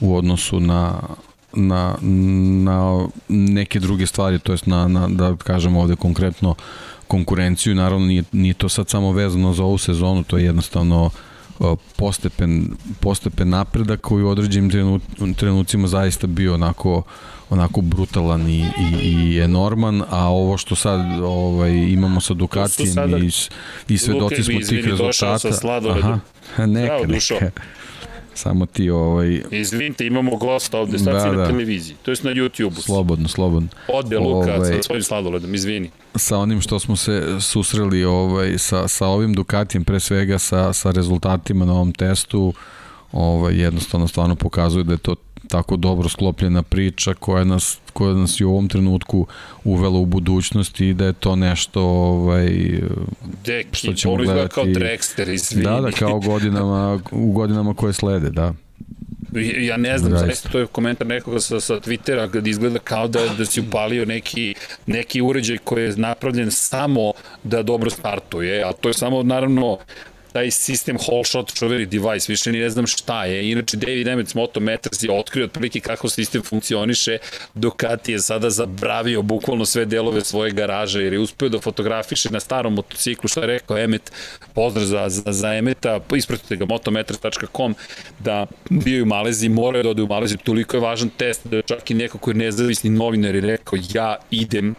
u 0.00 0.16
odnosu 0.16 0.60
na, 0.60 1.00
na, 1.52 1.94
na 2.64 3.08
neke 3.28 3.80
druge 3.80 4.06
stvari, 4.06 4.38
to 4.38 4.52
jest 4.52 4.66
na, 4.66 4.88
na, 4.88 5.08
da 5.08 5.36
kažemo 5.36 5.80
ovde 5.80 5.96
konkretno 5.96 6.54
konkurenciju, 7.08 7.74
naravno 7.74 8.06
nije, 8.06 8.22
nije 8.32 8.54
to 8.54 8.68
sad 8.68 8.88
samo 8.88 9.12
vezano 9.12 9.52
za 9.52 9.64
ovu 9.64 9.78
sezonu, 9.78 10.24
to 10.24 10.38
je 10.38 10.44
jednostavno 10.44 11.10
e, 11.60 11.64
postepen, 11.96 12.70
postepen 13.00 13.48
napredak 13.48 14.00
koji 14.00 14.24
u 14.24 14.28
određenim 14.28 15.00
trenucima 15.36 15.88
zaista 15.88 16.26
bio 16.26 16.54
onako 16.54 17.02
onako 17.50 17.80
brutalan 17.80 18.48
i, 18.48 18.60
i, 18.60 19.08
i 19.08 19.40
enorman, 19.40 20.02
a 20.10 20.28
ovo 20.28 20.56
što 20.56 20.74
sad 20.74 21.00
ovaj, 21.22 21.72
imamo 21.72 22.20
sa 22.20 22.34
Ducatijem 22.34 23.22
i, 23.22 23.30
i 23.88 23.98
svedoci 23.98 24.42
smo 24.42 24.60
tih 24.68 24.84
rezultata. 24.84 25.48
Aha, 25.90 26.18
neka, 26.66 27.06
neka. 27.06 27.50
Samo 28.34 28.66
ti 28.66 28.90
ovaj... 28.90 29.42
Izvinite, 29.50 30.06
imamo 30.06 30.36
gosta 30.36 30.78
ovde, 30.78 30.98
sad 30.98 31.12
da, 31.12 31.20
si 31.20 31.28
na 31.28 31.36
da. 31.36 31.46
televiziji, 31.46 31.96
to 32.02 32.10
je 32.10 32.16
na 32.22 32.30
YouTube-u. 32.30 32.80
Slobodno, 32.80 33.28
slobodno. 33.28 33.68
Ode 33.88 34.18
Luka 34.18 34.54
ovaj, 34.54 34.72
sa 34.72 34.82
svojim 34.82 35.02
sladoledom, 35.02 35.54
izvini. 35.54 35.90
Sa 36.14 36.38
onim 36.38 36.60
što 36.60 36.78
smo 36.78 36.96
se 36.96 37.36
susreli 37.40 38.04
ovaj, 38.04 38.58
sa, 38.58 38.88
sa 38.88 39.06
ovim 39.06 39.34
Ducatijem, 39.34 39.84
pre 39.84 40.00
svega 40.00 40.38
sa, 40.38 40.72
sa 40.72 40.90
rezultatima 40.90 41.64
na 41.64 41.72
ovom 41.72 41.92
testu, 41.92 42.54
ovaj, 43.12 43.54
jednostavno 43.54 44.08
stvarno 44.08 44.34
pokazuje 44.34 44.84
da 44.84 44.92
je 44.92 44.98
to 44.98 45.14
tako 45.50 45.76
dobro 45.76 46.08
sklopljena 46.08 46.62
priča 46.62 47.14
koja 47.14 47.44
nas, 47.44 47.78
koja 47.92 48.14
nas 48.14 48.40
i 48.40 48.44
u 48.44 48.50
ovom 48.50 48.68
trenutku 48.68 49.26
uvela 49.64 49.98
u 49.98 50.06
budućnost 50.06 50.80
i 50.80 50.94
da 50.94 51.04
je 51.04 51.12
to 51.12 51.36
nešto 51.36 51.82
ovaj, 51.82 52.48
Deki, 53.44 53.76
što 53.76 53.92
ćemo 53.92 54.16
gledati. 54.16 54.54
kao 54.54 54.64
Drexter, 54.64 55.34
izvini. 55.34 55.64
Da, 55.64 55.80
da, 55.80 55.90
kao 55.90 56.20
godinama, 56.20 57.00
u 57.12 57.32
godinama 57.32 57.74
koje 57.74 57.92
slede, 57.92 58.30
da. 58.30 58.54
Ja 59.60 59.76
ne 59.76 59.98
znam, 59.98 60.18
zaista 60.18 60.48
to 60.48 60.58
je 60.58 60.66
komentar 60.66 61.06
nekoga 61.06 61.40
sa, 61.40 61.60
sa 61.60 61.74
Twittera 61.74 62.28
gde 62.32 62.50
izgleda 62.50 62.78
kao 62.78 63.08
da, 63.08 63.20
da 63.38 63.44
si 63.44 63.60
upalio 63.60 64.04
neki, 64.04 64.54
neki 64.86 65.20
uređaj 65.20 65.58
koji 65.58 65.84
je 65.84 65.96
napravljen 65.96 66.50
samo 66.50 67.12
da 67.42 67.62
dobro 67.62 67.90
startuje, 67.90 68.62
a 68.64 68.72
to 68.72 68.88
je 68.88 68.94
samo 68.94 69.22
naravno 69.22 69.78
taj 70.32 70.50
sistem 70.50 70.98
whole 70.98 71.24
shot 71.24 71.54
čuveni 71.54 71.86
device, 71.86 72.32
više 72.32 72.52
ni 72.52 72.58
ne 72.58 72.70
znam 72.70 72.86
šta 72.86 73.24
je. 73.24 73.50
Inače, 73.50 73.76
David 73.76 74.08
Emmett 74.08 74.34
Motometers 74.34 75.02
je 75.02 75.12
otkrio 75.12 75.44
otprilike 75.44 75.80
kako 75.80 76.08
sistem 76.08 76.42
funkcioniše, 76.42 77.18
Ducati 77.54 78.12
je 78.12 78.18
sada 78.18 78.50
zabravio 78.50 79.22
bukvalno 79.22 79.64
sve 79.64 79.84
delove 79.84 80.20
svoje 80.20 80.50
garaže, 80.50 81.02
jer 81.02 81.12
je 81.12 81.18
uspeo 81.18 81.48
da 81.48 81.60
fotografiše 81.60 82.30
na 82.30 82.40
starom 82.40 82.74
motociklu, 82.74 83.28
što 83.28 83.40
je 83.40 83.46
rekao 83.46 83.78
Emmet, 83.78 84.12
pozdrav 84.54 84.84
za, 84.84 85.08
za, 85.08 85.32
za 85.32 85.54
Emmeta, 85.54 86.00
ispratite 86.16 86.56
ga 86.56 86.64
motometers.com, 86.64 87.74
da 88.18 88.46
bio 88.70 89.02
u 89.02 89.06
Maleziji, 89.06 89.48
moraju 89.48 89.82
da 89.84 89.90
ode 89.90 90.02
u 90.02 90.06
Maleziju, 90.06 90.38
toliko 90.44 90.76
je 90.76 90.80
važan 90.80 91.08
test 91.08 91.46
da 91.46 91.62
čak 91.62 91.90
i 91.90 91.94
neko 91.94 92.18
koji 92.18 92.34
je 92.34 92.38
nezavisni 92.38 92.90
novinar 92.90 93.34
je 93.34 93.40
rekao, 93.40 93.78
ja 93.94 94.16
idem 94.30 94.74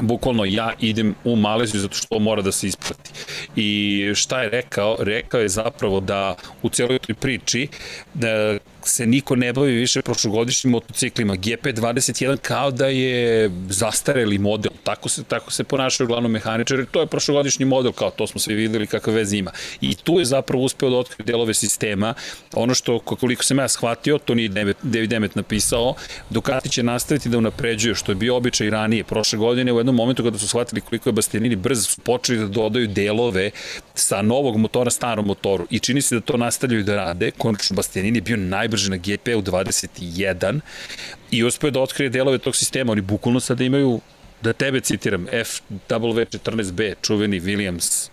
bukvalno 0.00 0.44
ja 0.44 0.72
idem 0.80 1.14
u 1.24 1.36
Maleziju 1.36 1.80
zato 1.80 1.94
što 1.94 2.18
mora 2.18 2.42
da 2.42 2.52
se 2.52 2.66
isplati. 2.66 3.10
I 3.56 4.12
šta 4.14 4.42
je 4.42 4.50
rekao? 4.50 4.96
Rekao 4.98 5.40
je 5.40 5.48
zapravo 5.48 6.00
da 6.00 6.36
u 6.62 6.68
cijeloj 6.68 6.98
toj 6.98 7.14
priči 7.14 7.68
da 8.14 8.58
se 8.84 9.06
niko 9.06 9.36
ne 9.36 9.52
bavi 9.52 9.72
više 9.72 10.02
prošlogodišnjim 10.02 10.70
motociklima. 10.70 11.36
GP21 11.36 12.36
kao 12.36 12.70
da 12.70 12.86
je 12.86 13.50
zastareli 13.68 14.38
model. 14.38 14.72
Tako 14.84 15.08
se, 15.08 15.24
tako 15.24 15.52
se 15.52 15.64
ponašaju 15.64 16.08
glavno 16.08 16.28
mehaničari. 16.28 16.86
To 16.86 17.00
je 17.00 17.06
prošlogodišnji 17.06 17.64
model, 17.64 17.92
kao 17.92 18.10
to 18.10 18.26
smo 18.26 18.40
svi 18.40 18.54
videli 18.54 18.86
kakve 18.86 19.12
veze 19.12 19.36
ima. 19.36 19.50
I 19.80 19.94
tu 19.94 20.18
je 20.18 20.24
zapravo 20.24 20.64
uspeo 20.64 20.90
da 20.90 20.96
otkrije 20.96 21.24
delove 21.24 21.54
sistema. 21.54 22.14
Ono 22.54 22.74
što, 22.74 22.98
koliko 22.98 23.44
sam 23.44 23.58
ja 23.58 23.68
shvatio, 23.68 24.18
to 24.18 24.34
nije 24.34 24.48
David 24.82 25.10
Demet 25.10 25.34
napisao, 25.34 25.94
Ducati 26.30 26.68
će 26.68 26.82
nastaviti 26.82 27.28
da 27.28 27.38
unapređuje, 27.38 27.94
što 27.94 28.12
je 28.12 28.16
bio 28.16 28.36
običaj 28.36 28.70
ranije. 28.70 29.04
Prošle 29.04 29.38
godine, 29.38 29.72
u 29.72 29.78
jednom 29.78 29.94
momentu 29.94 30.24
kada 30.24 30.38
su 30.38 30.48
shvatili 30.48 30.80
koliko 30.80 31.08
je 31.08 31.12
Bastianini 31.12 31.56
brzo, 31.56 31.82
su 31.82 32.00
počeli 32.00 32.38
da 32.38 32.46
dodaju 32.46 32.88
delove 32.88 33.50
sa 33.94 34.22
novog 34.22 34.56
motora 34.56 34.90
starom 34.90 35.26
motoru. 35.26 35.66
I 35.70 35.78
čini 35.78 36.02
se 36.02 36.14
da 36.14 36.20
to 36.20 36.36
nastavljaju 36.36 36.84
da 36.84 36.96
rade. 36.96 37.30
Konačno, 37.30 37.76
Bastianini 37.76 38.18
je 38.18 38.22
bio 38.22 38.36
najbrži 38.70 38.90
može 38.90 38.90
na 38.90 38.96
GP-u 38.96 39.42
21 39.42 40.60
i 41.30 41.44
uspeo 41.44 41.70
da 41.70 41.80
otkrije 41.80 42.10
delove 42.10 42.38
tog 42.38 42.56
sistema. 42.56 42.92
Oni 42.92 43.00
bukvalno 43.00 43.40
sada 43.40 43.64
imaju, 43.64 44.00
da 44.42 44.52
tebe 44.52 44.80
citiram, 44.80 45.26
FW14B, 45.26 46.94
čuveni 47.02 47.40
Williams, 47.40 48.10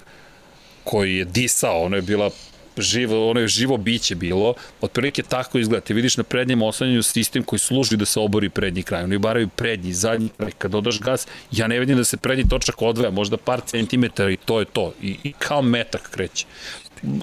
koji 0.83 1.17
je 1.17 1.25
disao, 1.25 1.83
ono 1.83 1.95
je 1.95 2.01
bila 2.01 2.29
živo, 2.77 3.29
ono 3.29 3.39
je 3.39 3.47
živo 3.47 3.77
biće 3.77 4.15
bilo, 4.15 4.53
otprilike 4.81 5.23
tako 5.23 5.59
izgleda. 5.59 5.85
Ti 5.85 5.93
vidiš 5.93 6.17
na 6.17 6.23
prednjem 6.23 6.61
oslanjanju 6.61 7.03
sistem 7.03 7.43
koji 7.43 7.59
služi 7.59 7.97
da 7.97 8.05
se 8.05 8.19
obori 8.19 8.49
prednji 8.49 8.83
kraj. 8.83 9.03
Oni 9.03 9.17
baraju 9.17 9.47
prednji, 9.47 9.93
zadnji 9.93 10.29
kraj. 10.37 10.51
Kad 10.57 10.71
dodaš 10.71 10.99
gas, 10.99 11.27
ja 11.51 11.67
ne 11.67 11.79
vidim 11.79 11.97
da 11.97 12.03
se 12.03 12.17
prednji 12.17 12.49
točak 12.49 12.81
odvaja, 12.81 13.11
možda 13.11 13.37
par 13.37 13.61
centimetara 13.65 14.31
i 14.31 14.37
to 14.37 14.59
je 14.59 14.65
to. 14.65 14.93
I, 15.01 15.17
i 15.23 15.33
kao 15.39 15.61
metak 15.61 16.09
kreće. 16.11 16.45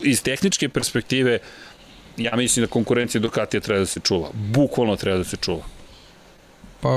Iz 0.03 0.23
tehničke 0.23 0.69
perspektive, 0.69 1.39
ja 2.17 2.37
mislim 2.37 2.67
da 2.67 2.71
konkurencija 2.71 3.21
Ducatija 3.21 3.61
treba 3.61 3.81
da 3.81 3.87
se 3.87 4.01
čuva. 4.01 4.29
Bukvalno 4.33 4.97
treba 4.97 5.19
da 5.19 5.25
se 5.25 5.37
čuva. 5.37 5.63
Pa 6.81 6.91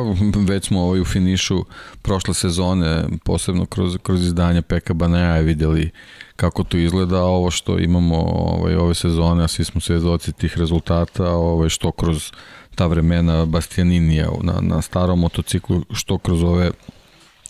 već 0.47 0.67
smo 0.67 0.81
ovaj 0.81 1.01
u 1.01 1.05
finišu 1.05 1.65
prošle 2.01 2.33
sezone, 2.33 3.03
posebno 3.23 3.65
kroz, 3.65 3.97
kroz 4.03 4.23
izdanje 4.23 4.61
Peka 4.61 4.93
Banaja 4.93 5.41
videli 5.41 5.89
kako 6.35 6.63
to 6.63 6.77
izgleda, 6.77 7.23
ovo 7.23 7.51
što 7.51 7.79
imamo 7.79 8.17
ovaj, 8.17 8.75
ove 8.75 8.95
sezone, 8.95 9.43
a 9.43 9.47
svi 9.47 9.63
smo 9.63 9.81
svedoci 9.81 10.31
tih 10.31 10.57
rezultata, 10.57 11.29
ovaj, 11.29 11.69
što 11.69 11.91
kroz 11.91 12.31
ta 12.75 12.87
vremena 12.87 13.45
Bastianinija 13.45 14.29
na, 14.41 14.53
na 14.61 14.81
starom 14.81 15.19
motociklu, 15.19 15.81
što 15.93 16.17
kroz 16.17 16.43
ove 16.43 16.71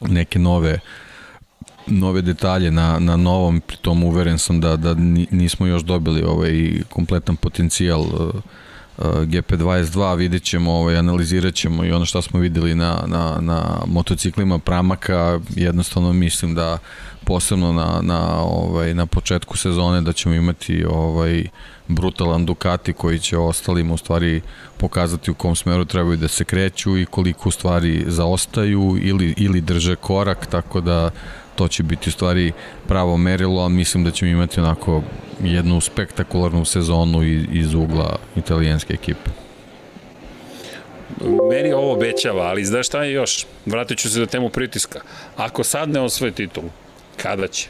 neke 0.02 0.40
nove 0.40 0.74
uh, 0.74 1.07
nove 1.88 2.22
detalje 2.22 2.72
na, 2.72 3.00
na 3.00 3.16
novom, 3.16 3.62
pritom 3.62 4.04
uveren 4.04 4.38
sam 4.38 4.62
da, 4.62 4.76
da 4.76 4.94
nismo 5.32 5.68
još 5.68 5.84
dobili 5.84 6.24
ovaj 6.24 6.82
kompletan 6.90 7.36
potencijal 7.36 8.02
uh, 8.02 8.32
GP22, 8.98 10.18
vidjet 10.18 10.44
ćemo, 10.44 10.72
ovaj, 10.72 10.98
analizirat 10.98 11.54
ćemo 11.54 11.86
i 11.86 11.92
ono 11.92 12.06
što 12.06 12.22
smo 12.22 12.40
videli 12.40 12.76
na, 12.76 13.04
na, 13.08 13.38
na 13.42 13.82
motociklima 13.88 14.60
Pramaka, 14.60 15.40
jednostavno 15.56 16.14
mislim 16.14 16.56
da 16.56 16.78
posebno 17.26 17.74
na, 17.74 18.00
na, 18.02 18.42
ovaj, 18.42 18.94
na 18.94 19.06
početku 19.06 19.58
sezone 19.58 20.02
da 20.02 20.14
ćemo 20.14 20.36
imati 20.36 20.86
ovaj, 20.90 21.48
brutalan 21.88 22.46
Ducati 22.46 22.94
koji 22.94 23.20
će 23.20 23.38
ostalim 23.38 23.92
u 23.92 23.98
stvari 23.98 24.42
pokazati 24.78 25.32
u 25.32 25.34
kom 25.34 25.56
smeru 25.56 25.86
trebaju 25.86 26.18
da 26.18 26.28
se 26.28 26.44
kreću 26.44 26.98
i 26.98 27.06
koliko 27.06 27.50
u 27.50 27.52
stvari 27.52 28.06
zaostaju 28.08 28.98
ili, 29.02 29.34
ili 29.38 29.62
drže 29.62 29.96
korak, 29.96 30.46
tako 30.46 30.82
da 30.82 31.10
to 31.58 31.68
će 31.68 31.84
biti 31.84 32.10
u 32.10 32.12
stvari 32.12 32.52
pravo 32.88 33.18
merilo, 33.18 33.62
ali 33.62 33.74
mislim 33.74 34.04
da 34.04 34.12
ćemo 34.12 34.32
imati 34.32 34.60
onako 34.60 35.04
jednu 35.44 35.82
spektakularnu 35.82 36.66
sezonu 36.66 37.24
iz 37.52 37.74
ugla 37.74 38.18
italijanske 38.36 38.94
ekipe. 38.94 39.30
Meni 41.50 41.74
ovo 41.74 41.94
obećava, 41.94 42.44
ali 42.44 42.66
znaš 42.66 42.88
šta 42.88 43.04
je 43.04 43.14
još? 43.14 43.46
Vratit 43.66 43.98
ću 43.98 44.10
se 44.10 44.20
do 44.20 44.26
temu 44.26 44.50
pritiska. 44.50 45.00
Ako 45.38 45.64
sad 45.64 45.90
ne 45.90 46.02
osvoje 46.02 46.32
titulu, 46.32 46.70
kada 47.18 47.48
će? 47.48 47.70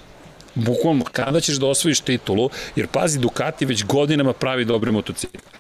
Bukvalno, 0.55 1.05
kada 1.11 1.39
ćeš 1.39 1.55
da 1.55 1.67
osvojiš 1.67 1.99
titulu, 1.99 2.49
jer 2.75 2.87
pazi, 2.87 3.19
Ducati 3.19 3.65
već 3.65 3.85
godinama 3.85 4.33
pravi 4.33 4.65
dobre 4.65 4.91
motocikle 4.91 5.56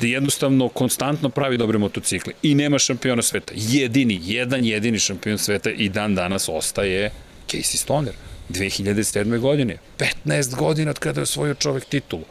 jednostavno 0.00 0.68
konstantno 0.68 1.28
pravi 1.28 1.56
dobre 1.56 1.78
motocikle 1.78 2.32
i 2.42 2.54
nema 2.54 2.78
šampiona 2.78 3.22
sveta. 3.22 3.52
Jedini, 3.56 4.20
jedan 4.22 4.64
jedini 4.64 4.98
šampion 4.98 5.38
sveta 5.38 5.70
i 5.70 5.88
dan 5.88 6.14
danas 6.14 6.48
ostaje 6.48 7.10
Casey 7.48 7.76
Stoner. 7.76 8.14
2007. 8.48 9.38
godine. 9.38 9.78
15 10.26 10.56
godina 10.56 10.90
od 10.90 10.98
kada 10.98 11.20
je 11.20 11.22
osvojio 11.22 11.54
čovek 11.54 11.84
titulu. 11.84 12.24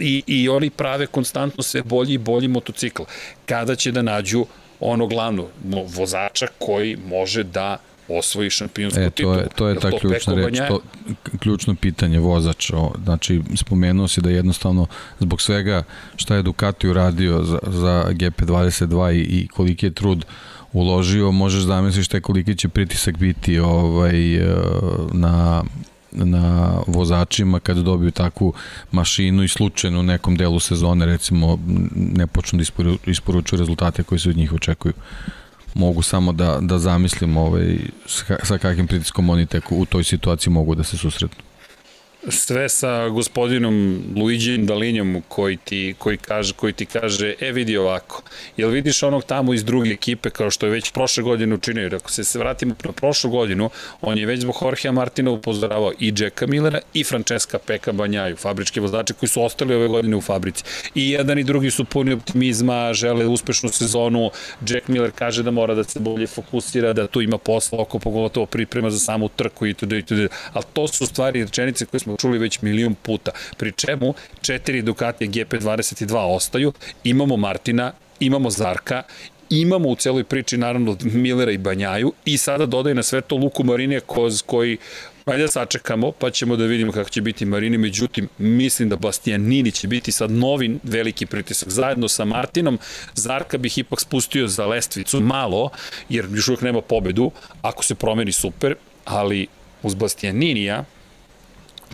I, 0.00 0.22
I 0.26 0.48
oni 0.48 0.70
prave 0.70 1.06
konstantno 1.06 1.62
sve 1.62 1.82
bolji 1.82 2.14
i 2.14 2.18
bolji 2.18 2.48
motocikl. 2.48 3.02
Kada 3.46 3.76
će 3.76 3.92
da 3.92 4.02
nađu 4.02 4.46
ono 4.80 5.06
glavno, 5.06 5.48
vozača 5.86 6.46
koji 6.58 6.96
može 6.96 7.42
da 7.44 7.78
osvoji 8.08 8.50
šampionsku 8.50 9.00
e, 9.00 9.10
to 9.10 9.34
je, 9.34 9.46
to 9.56 9.68
je 9.68 9.74
ta 9.74 9.90
to 9.90 9.98
ključna 9.98 10.34
reč, 10.34 10.58
to, 10.68 10.80
ključno 11.38 11.74
pitanje 11.74 12.18
vozač. 12.18 12.70
O, 12.70 12.92
znači, 13.04 13.42
spomenuo 13.56 14.08
si 14.08 14.20
da 14.20 14.30
jednostavno 14.30 14.86
zbog 15.20 15.42
svega 15.42 15.82
šta 16.16 16.34
je 16.36 16.42
Ducati 16.42 16.88
uradio 16.88 17.44
za, 17.44 17.58
za 17.66 18.04
GP22 18.10 19.12
i, 19.12 19.20
i 19.20 19.48
koliki 19.48 19.86
je 19.86 19.94
trud 19.94 20.24
uložio, 20.72 21.32
možeš 21.32 21.62
zamisliti 21.62 22.04
šta 22.04 22.16
je 22.16 22.20
koliki 22.20 22.56
će 22.56 22.68
pritisak 22.68 23.16
biti 23.16 23.58
ovaj, 23.58 24.36
e, 24.36 24.54
na 25.12 25.62
na 26.12 26.78
vozačima 26.86 27.60
kad 27.60 27.76
dobiju 27.76 28.10
takvu 28.10 28.52
mašinu 28.92 29.42
i 29.42 29.48
slučajno 29.48 30.00
u 30.00 30.02
nekom 30.02 30.36
delu 30.36 30.60
sezone 30.60 31.06
recimo 31.06 31.58
ne 31.94 32.26
počnu 32.26 32.58
da 32.58 32.64
isporučuju 33.06 33.60
rezultate 33.60 34.02
koji 34.02 34.18
se 34.18 34.30
od 34.30 34.36
njih 34.36 34.52
očekuju 34.52 34.92
mogu 35.74 36.02
samo 36.02 36.32
da, 36.32 36.58
da 36.60 36.78
zamislim 36.78 37.36
ovaj, 37.36 37.78
sa 38.42 38.58
kakvim 38.58 38.86
pritiskom 38.86 39.30
oni 39.30 39.46
tek 39.46 39.72
u 39.72 39.86
toj 39.86 40.04
situaciji 40.04 40.52
mogu 40.52 40.74
da 40.74 40.84
se 40.84 40.96
susretnu 40.96 41.47
sve 42.28 42.68
sa 42.68 43.08
gospodinom 43.08 44.02
Luigi 44.16 44.58
Dalinjom 44.58 45.22
koji 45.28 45.56
ti, 45.56 45.94
koji, 45.98 46.16
kaže, 46.16 46.52
koji 46.52 46.72
ti 46.72 46.86
kaže, 46.86 47.34
e 47.40 47.52
vidi 47.52 47.76
ovako, 47.76 48.22
jel 48.56 48.70
vidiš 48.70 49.02
onog 49.02 49.24
tamo 49.24 49.54
iz 49.54 49.64
druge 49.64 49.90
ekipe 49.90 50.30
kao 50.30 50.50
što 50.50 50.66
je 50.66 50.72
već 50.72 50.92
prošle 50.92 51.22
godine 51.22 51.54
učinio, 51.54 51.82
jer 51.82 51.94
ako 51.94 52.10
se, 52.10 52.38
vratimo 52.38 52.74
na 52.84 52.92
prošlu 52.92 53.30
godinu, 53.30 53.70
on 54.00 54.18
je 54.18 54.26
već 54.26 54.40
zbog 54.40 54.54
Jorgea 54.62 54.92
Martina 54.92 55.30
upozoravao 55.30 55.92
i 55.98 56.14
Jacka 56.18 56.46
Millera 56.46 56.80
i 56.94 57.04
Francesca 57.04 57.58
Peka 57.58 57.92
Banjaju, 57.92 58.36
fabričke 58.36 58.80
vozače 58.80 59.14
koji 59.14 59.28
su 59.28 59.42
ostali 59.42 59.74
ove 59.74 59.88
godine 59.88 60.16
u 60.16 60.20
fabrici. 60.20 60.64
I 60.94 61.10
jedan 61.10 61.38
i 61.38 61.44
drugi 61.44 61.70
su 61.70 61.84
puni 61.84 62.12
optimizma, 62.12 62.94
žele 62.94 63.26
uspešnu 63.26 63.68
sezonu, 63.68 64.30
Jack 64.68 64.88
Miller 64.88 65.10
kaže 65.14 65.42
da 65.42 65.50
mora 65.50 65.74
da 65.74 65.84
se 65.84 66.00
bolje 66.00 66.26
fokusira, 66.26 66.92
da 66.92 67.06
tu 67.06 67.22
ima 67.22 67.38
posla 67.38 67.80
oko 67.80 67.98
pogotovo 67.98 68.46
priprema 68.46 68.90
za 68.90 68.98
samu 68.98 69.28
trku 69.28 69.66
i 69.66 69.70
itd. 69.70 69.92
itd. 69.92 70.28
Ali 70.52 70.64
to 70.72 70.88
su 70.88 71.06
stvari 71.06 71.44
rečenice 71.44 71.86
koje 71.86 72.00
smo 72.00 72.07
čuli 72.16 72.38
već 72.38 72.62
milion 72.62 72.94
puta. 72.94 73.30
Pri 73.56 73.72
čemu 73.72 74.14
četiri 74.40 74.82
Ducati 74.82 75.28
GP22 75.28 76.16
ostaju, 76.16 76.72
imamo 77.04 77.36
Martina, 77.36 77.92
imamo 78.20 78.50
Zarka, 78.50 79.02
imamo 79.50 79.88
u 79.88 79.96
celoj 79.96 80.24
priči 80.24 80.56
naravno 80.56 80.96
Millera 81.00 81.52
i 81.52 81.58
Banjaju 81.58 82.12
i 82.24 82.38
sada 82.38 82.66
dodaje 82.66 82.94
na 82.94 83.02
sve 83.02 83.20
to 83.20 83.36
Luku 83.36 83.64
Marinija 83.64 84.00
koz 84.00 84.42
koji 84.42 84.78
Ajde 85.28 85.48
sačekamo, 85.48 86.12
pa 86.12 86.30
ćemo 86.30 86.56
da 86.56 86.64
vidimo 86.64 86.92
kako 86.92 87.10
će 87.10 87.20
biti 87.20 87.44
Marini, 87.44 87.78
međutim, 87.78 88.28
mislim 88.38 88.88
da 88.88 88.96
Bastianini 88.96 89.70
će 89.70 89.88
biti 89.88 90.12
sad 90.12 90.30
novi 90.30 90.78
veliki 90.82 91.26
pritisak. 91.26 91.68
Zajedno 91.68 92.08
sa 92.08 92.24
Martinom, 92.24 92.78
Zarka 93.14 93.58
bih 93.58 93.78
ipak 93.78 94.00
spustio 94.00 94.48
za 94.48 94.66
lestvicu 94.66 95.20
malo, 95.20 95.70
jer 96.08 96.26
još 96.34 96.48
uvijek 96.48 96.62
nema 96.62 96.80
pobedu, 96.80 97.30
ako 97.62 97.84
se 97.84 97.94
promeni 97.94 98.32
super, 98.32 98.74
ali 99.04 99.46
uz 99.82 99.94
Bastianinija, 99.94 100.84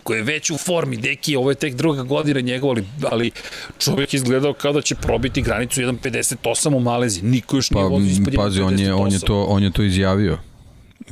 koji 0.05 0.17
je 0.17 0.23
već 0.23 0.49
u 0.51 0.57
formi, 0.57 0.97
deki, 0.97 1.35
ovo 1.35 1.51
je 1.51 1.55
tek 1.55 1.75
druga 1.75 2.03
godina 2.03 2.39
njegova, 2.39 2.71
ali, 2.71 2.85
ali 3.11 3.31
čovjek 3.79 4.13
izgledao 4.13 4.53
kao 4.53 4.73
da 4.73 4.81
će 4.81 4.95
probiti 4.95 5.41
granicu 5.41 5.81
1.58 5.81 6.75
u 6.75 6.79
Malezi. 6.79 7.21
Niko 7.21 7.55
još 7.55 7.71
nije 7.71 7.83
pa, 7.83 7.87
vozio 7.87 8.11
ispod 8.11 8.33
pazi, 8.35 8.61
on 8.61 8.79
je, 8.79 8.93
on 8.93 9.11
je, 9.11 9.19
to, 9.19 9.43
on 9.43 9.63
je 9.63 9.71
to 9.71 9.83
izjavio. 9.83 10.37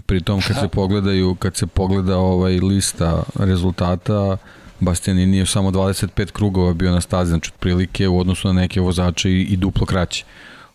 Pritom 0.06 0.42
kad 0.42 0.60
se 0.60 0.68
pogledaju, 0.68 1.36
kad 1.36 1.56
se 1.56 1.68
pogleda 1.68 2.18
ovaj 2.18 2.60
lista 2.60 3.24
rezultata, 3.36 4.38
Bastianini 4.80 5.38
je 5.38 5.46
samo 5.46 5.72
25 5.72 6.32
krugova 6.32 6.74
bio 6.74 6.92
na 6.92 7.02
stazi, 7.02 7.30
znači 7.30 7.52
otprilike 7.54 8.08
u 8.08 8.20
odnosu 8.20 8.48
na 8.48 8.54
neke 8.54 8.82
vozače 8.82 9.32
i, 9.32 9.42
i 9.42 9.58
duplo 9.58 9.86
kraće. 9.86 10.26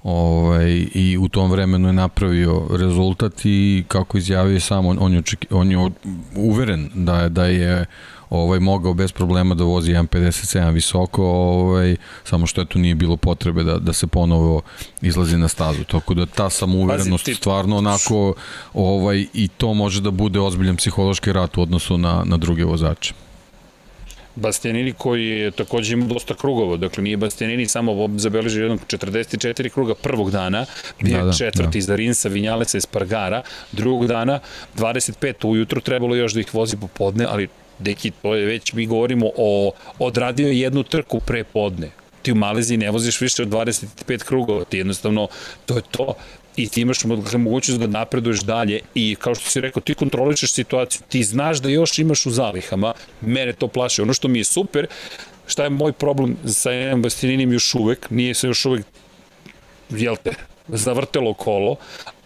Ovaj, 0.03 0.86
I 0.94 1.18
u 1.20 1.28
tom 1.28 1.51
vremenu 1.51 1.88
je 1.88 1.92
napravio 1.92 2.66
rezultat 2.70 3.32
i 3.44 3.84
kako 3.88 4.18
izjavio 4.18 4.61
sam, 4.61 4.86
on, 4.86 4.99
on, 5.01 5.14
je, 5.14 5.22
on 5.51 5.70
je 5.70 5.90
uveren 6.36 6.90
da 6.94 7.28
da 7.28 7.44
je 7.44 7.86
ovaj 8.30 8.61
mogao 8.61 8.94
bez 8.94 9.12
problema 9.12 9.55
da 9.55 9.64
vozi 9.64 9.92
1.57 9.92 10.72
visoko, 10.72 11.24
ovaj, 11.24 11.96
samo 12.24 12.46
što 12.46 12.61
eto 12.61 12.78
nije 12.78 12.94
bilo 12.94 13.16
potrebe 13.16 13.62
da, 13.64 13.78
da 13.78 13.92
se 13.92 14.07
ponovo 14.07 14.62
izlazi 15.03 15.36
na 15.36 15.49
stazu. 15.49 15.84
Tako 15.84 16.14
da 16.14 16.26
ta 16.26 16.51
samouverenost 16.51 17.24
ti... 17.24 17.34
stvarno 17.34 17.76
onako 17.76 18.34
ovaj, 18.74 19.26
i 19.34 19.49
to 19.49 19.74
može 19.74 20.01
da 20.01 20.11
bude 20.11 20.40
ozbiljan 20.40 20.76
psihološki 20.76 21.32
rat 21.32 21.59
u 21.59 21.62
odnosu 21.62 21.99
na, 21.99 22.22
na 22.24 22.36
druge 22.36 22.64
vozače. 22.64 23.14
Bastianini 24.39 24.93
koji 24.93 25.26
je 25.26 25.51
takođe 25.51 25.93
imao 25.93 26.09
dosta 26.09 26.34
krugova, 26.34 26.76
dakle 26.76 27.03
nije 27.03 27.16
Bastianini 27.16 27.66
samo 27.66 28.09
zabeležio 28.16 28.62
jednog 28.62 28.80
44 28.86 29.68
kruga 29.68 29.95
prvog 29.95 30.30
dana, 30.30 30.66
bio 31.03 31.18
da, 31.18 31.24
da, 31.24 31.32
četvrti 31.32 31.78
da. 31.78 31.82
za 31.82 31.97
Rinsa, 31.97 32.28
Vinjalesa 32.28 32.78
i 32.78 32.80
Spargara, 32.80 33.43
drugog 33.72 34.07
dana 34.07 34.41
25 34.76 35.49
ujutru 35.49 35.80
trebalo 35.80 36.16
još 36.16 36.32
da 36.32 36.41
ih 36.41 36.55
vozi 36.55 36.76
popodne, 36.76 37.26
ali 37.28 37.49
deki, 37.78 38.11
to 38.22 38.34
je 38.34 38.47
već, 38.47 38.72
mi 38.72 38.86
govorimo 38.86 39.30
o, 39.36 39.72
odradio 39.99 40.49
jednu 40.49 40.82
trku 40.82 41.20
pre 41.20 41.45
podne, 41.45 41.91
ti 42.22 42.32
u 42.32 42.34
Maleziji 42.34 42.78
ne 42.78 42.91
voziš 42.91 43.20
više 43.20 43.43
od 43.43 43.49
25 43.49 44.24
krugova, 44.24 44.64
ti 44.64 44.78
jednostavno, 44.78 45.28
to 45.66 45.76
je 45.76 45.82
to 45.91 46.14
i 46.59 46.69
ti 46.69 46.81
imaš 46.81 47.05
mogućnost 47.39 47.81
da 47.81 47.87
napreduješ 47.87 48.41
dalje 48.41 48.81
i 48.95 49.17
kao 49.19 49.35
što 49.35 49.51
si 49.51 49.61
rekao, 49.61 49.83
ti 49.83 49.95
kontrolišeš 49.95 50.53
situaciju, 50.53 51.03
ti 51.09 51.23
znaš 51.23 51.59
da 51.59 51.69
još 51.69 51.99
imaš 51.99 52.27
u 52.27 52.31
zalihama, 52.31 52.93
mene 53.21 53.53
to 53.53 53.69
plaše. 53.69 54.03
Ono 54.03 54.13
što 54.13 54.29
mi 54.29 54.39
je 54.39 54.45
super, 54.45 54.87
šta 55.47 55.65
je 55.65 55.71
moj 55.71 55.93
problem 55.93 56.37
sa 56.47 56.73
Enem 56.73 57.03
Bastininim 57.03 57.53
još 57.53 57.75
uvek, 57.75 58.11
nije 58.11 58.35
se 58.35 58.47
još 58.47 58.65
uvek, 58.65 58.87
jel 59.91 60.17
te, 60.17 60.35
zavrtelo 60.69 61.35
kolo, 61.35 61.77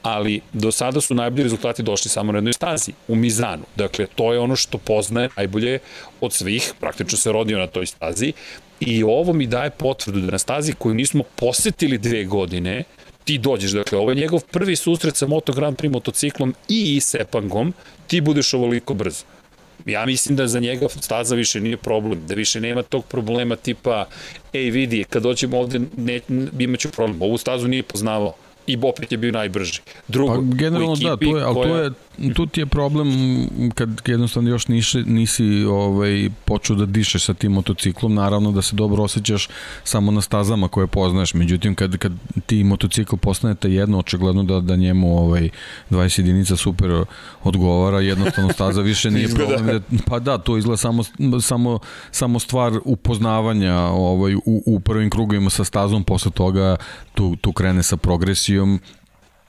ali 0.02 0.40
do 0.52 0.72
sada 0.72 1.00
su 1.00 1.14
najbolji 1.14 1.42
rezultati 1.42 1.82
došli 1.82 2.10
samo 2.10 2.32
na 2.32 2.38
jednoj 2.38 2.52
stazi, 2.52 2.92
u 3.08 3.14
Mizanu. 3.14 3.64
Dakle, 3.76 4.06
to 4.14 4.32
je 4.32 4.38
ono 4.38 4.56
što 4.56 4.78
poznaje 4.78 5.28
najbolje 5.36 5.78
od 6.20 6.32
svih, 6.32 6.72
praktično 6.80 7.18
se 7.18 7.32
rodio 7.32 7.58
na 7.58 7.66
toj 7.66 7.86
stazi 7.86 8.32
i 8.80 9.02
ovo 9.02 9.32
mi 9.32 9.46
daje 9.46 9.70
potvrdu 9.70 10.20
da 10.20 10.30
na 10.30 10.38
stazi 10.38 10.72
koju 10.72 10.94
nismo 10.94 11.22
posetili 11.36 11.98
dve 11.98 12.24
godine, 12.24 12.84
ti 13.24 13.38
dođeš, 13.38 13.70
dakle, 13.70 13.98
ovo 13.98 14.10
je 14.10 14.14
njegov 14.14 14.40
prvi 14.50 14.76
susret 14.76 15.16
sa 15.16 15.26
Moto 15.26 15.52
Grand 15.52 15.76
Prix 15.76 15.92
motociklom 15.92 16.54
i 16.68 17.00
Sepangom, 17.00 17.74
ti 18.06 18.20
budeš 18.20 18.54
ovoliko 18.54 18.94
brzo. 18.94 19.24
Ja 19.86 20.06
mislim 20.06 20.36
da 20.36 20.46
za 20.46 20.60
njega 20.60 20.88
staza 20.88 21.34
više 21.34 21.60
nije 21.60 21.76
problem, 21.76 22.26
da 22.26 22.34
više 22.34 22.60
nema 22.60 22.82
tog 22.82 23.04
problema 23.04 23.56
tipa, 23.56 24.06
ej 24.52 24.70
vidi, 24.70 25.04
kad 25.04 25.22
dođemo 25.22 25.58
ovde, 25.58 25.80
ne, 25.96 26.20
imaću 26.58 26.90
problem, 26.90 27.22
ovu 27.22 27.38
stazu 27.38 27.68
nije 27.68 27.82
poznavao 27.82 28.34
i 28.66 28.78
opet 28.82 29.12
je 29.12 29.18
bio 29.18 29.32
najbrži. 29.32 29.80
Drugo, 30.08 30.34
pa 30.34 30.56
generalno 30.56 30.96
da, 30.96 31.16
to 31.16 31.36
je, 31.36 31.42
ali 31.42 31.54
koja... 31.54 31.68
to 31.68 31.76
je, 31.76 31.90
tu 32.34 32.46
ti 32.46 32.60
je 32.60 32.66
problem 32.66 33.08
kad 33.74 34.02
jednostavno 34.06 34.50
još 34.50 34.68
nisi, 34.68 35.02
nisi 35.02 35.64
ovaj, 35.64 36.30
počeo 36.44 36.76
da 36.76 36.86
dišeš 36.86 37.24
sa 37.24 37.34
tim 37.34 37.52
motociklom, 37.52 38.14
naravno 38.14 38.52
da 38.52 38.62
se 38.62 38.76
dobro 38.76 39.02
osjećaš 39.02 39.48
samo 39.84 40.10
na 40.10 40.20
stazama 40.20 40.68
koje 40.68 40.86
poznaješ, 40.86 41.34
međutim 41.34 41.74
kad, 41.74 41.96
kad 41.96 42.12
ti 42.46 42.64
motocikl 42.64 43.16
postanete 43.16 43.72
jedno, 43.72 43.98
očigledno 43.98 44.42
da, 44.42 44.60
da 44.60 44.76
njemu 44.76 45.18
ovaj, 45.18 45.50
20 45.90 46.20
jedinica 46.20 46.56
super 46.56 47.04
odgovara, 47.42 48.00
jednostavno 48.00 48.52
staza 48.52 48.80
više 48.80 49.10
nije 49.10 49.28
problem. 49.36 49.66
Da, 49.66 49.80
pa 50.06 50.18
da, 50.18 50.38
to 50.38 50.56
izgleda 50.56 50.76
samo, 50.76 51.02
samo, 51.40 51.78
samo 52.10 52.38
stvar 52.38 52.72
upoznavanja 52.84 53.78
ovaj, 53.78 54.34
u, 54.34 54.62
u 54.66 54.80
prvim 54.80 55.10
krugovima 55.10 55.50
sa 55.50 55.64
stazom, 55.64 56.04
posle 56.04 56.30
toga 56.30 56.76
tu, 57.14 57.36
tu 57.36 57.52
krene 57.52 57.82
sa 57.82 57.96
progresijom 57.96 58.80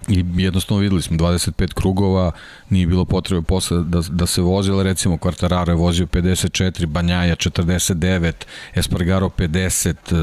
i 0.08 0.26
jednostavno 0.38 0.82
videli 0.82 1.02
smo 1.02 1.18
25 1.18 1.74
krugova, 1.74 2.32
nije 2.70 2.88
bilo 2.88 3.06
potrebe 3.06 3.42
posle 3.42 3.84
da, 3.84 4.02
da 4.10 4.26
se 4.26 4.42
vozi, 4.42 4.72
ali 4.72 4.84
recimo 4.84 5.18
Quartararo 5.18 5.70
je 5.70 5.76
vozio 5.76 6.06
54, 6.06 6.86
Banjaja 6.86 7.36
49, 7.36 8.32
Espargaro 8.76 9.30
50, 9.30 9.90
e, 9.90 10.16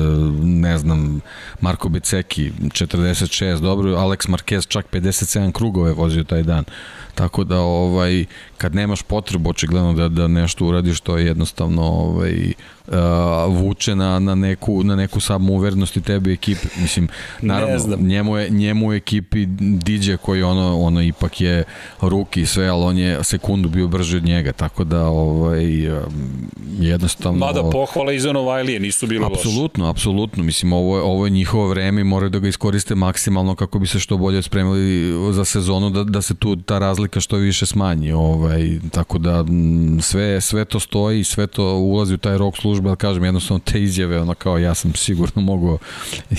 ne 0.45 0.79
znam, 0.79 1.21
Marko 1.61 1.89
Beceki 1.89 2.53
46, 2.61 3.61
dobro, 3.61 3.91
Alex 3.91 4.29
Marquez 4.29 4.69
čak 4.69 4.87
57 4.93 5.53
krugova 5.53 5.89
je 5.89 5.95
vozio 5.95 6.25
taj 6.25 6.43
dan. 6.43 6.65
Tako 7.15 7.45
da 7.45 7.59
ovaj 7.59 8.25
kad 8.59 8.75
nemaš 8.75 9.03
potrebu 9.03 9.51
očigledno 9.51 9.93
da 9.93 10.09
da 10.09 10.29
nešto 10.29 10.67
uradiš 10.67 11.01
to 11.01 11.17
je 11.17 11.27
jednostavno 11.27 11.83
ovaj 11.83 12.53
uh, 12.87 12.95
vuče 13.49 13.97
na, 13.97 14.19
na 14.19 14.35
neku 14.35 14.85
na 14.85 14.97
neku 14.97 15.21
samouvernost 15.21 15.97
i 15.97 16.01
tebe 16.01 16.33
ekipe. 16.33 16.69
Mislim 16.81 17.09
naravno 17.41 17.97
njemu 17.97 18.37
je 18.37 18.51
njemu 18.51 18.93
je 18.93 18.97
ekipi 18.97 19.47
DJ 19.85 20.15
koji 20.23 20.43
ono 20.43 20.79
ono 20.81 21.03
ipak 21.03 21.41
je 21.41 21.65
ruki 22.01 22.41
i 22.41 22.47
sve, 22.47 22.69
al 22.69 22.83
on 22.83 22.99
je 22.99 23.25
sekundu 23.25 23.69
bio 23.69 23.89
brži 23.89 24.17
od 24.17 24.25
njega, 24.25 24.53
tako 24.53 24.85
da 24.85 25.07
ovaj 25.07 25.65
jednostavno 26.79 27.39
Mada 27.39 27.71
pohvala 27.71 28.13
iz 28.13 28.25
Novajlije 28.25 28.81
nisu 28.81 29.07
bile 29.07 29.29
loše. 29.29 29.41
Apsolutno, 29.41 29.87
apsolutno. 29.91 30.45
Mislim 30.45 30.73
ovo 30.73 30.97
je 30.97 31.03
ovo 31.03 31.27
je 31.27 31.31
njihovo 31.31 31.69
vreme 31.69 32.01
i 32.01 32.05
moraju 32.05 32.31
da 32.31 32.39
ga 32.39 32.49
iskoriste 32.49 32.95
maksimalno 32.95 33.55
kako 33.55 33.79
bi 33.79 33.87
se 33.87 33.99
što 33.99 34.17
bolje 34.17 34.43
spremili 34.43 35.13
za 35.33 35.45
sezonu 35.45 35.91
da 35.91 36.05
da 36.05 36.23
se 36.23 36.35
tu 36.35 36.57
ta 36.57 36.79
razlika 36.79 37.00
što 37.21 37.37
više 37.37 37.67
smanji. 37.67 38.13
Ovaj 38.13 38.79
tako 38.93 39.19
da 39.19 39.45
sve 40.03 40.41
sve 40.41 40.65
to 40.65 40.81
stoji, 40.81 41.25
sve 41.25 41.47
to 41.47 41.65
ulazi 41.75 42.15
u 42.15 42.19
taj 42.19 42.39
rok 42.39 42.57
službe, 42.57 42.89
al 42.91 42.97
kažem 42.97 43.25
jednostavno 43.25 43.61
te 43.65 43.83
izjave 43.83 44.21
ona 44.21 44.35
kao 44.35 44.59
ja 44.59 44.75
sam 44.75 44.95
sigurno 44.95 45.43
mogao 45.43 45.79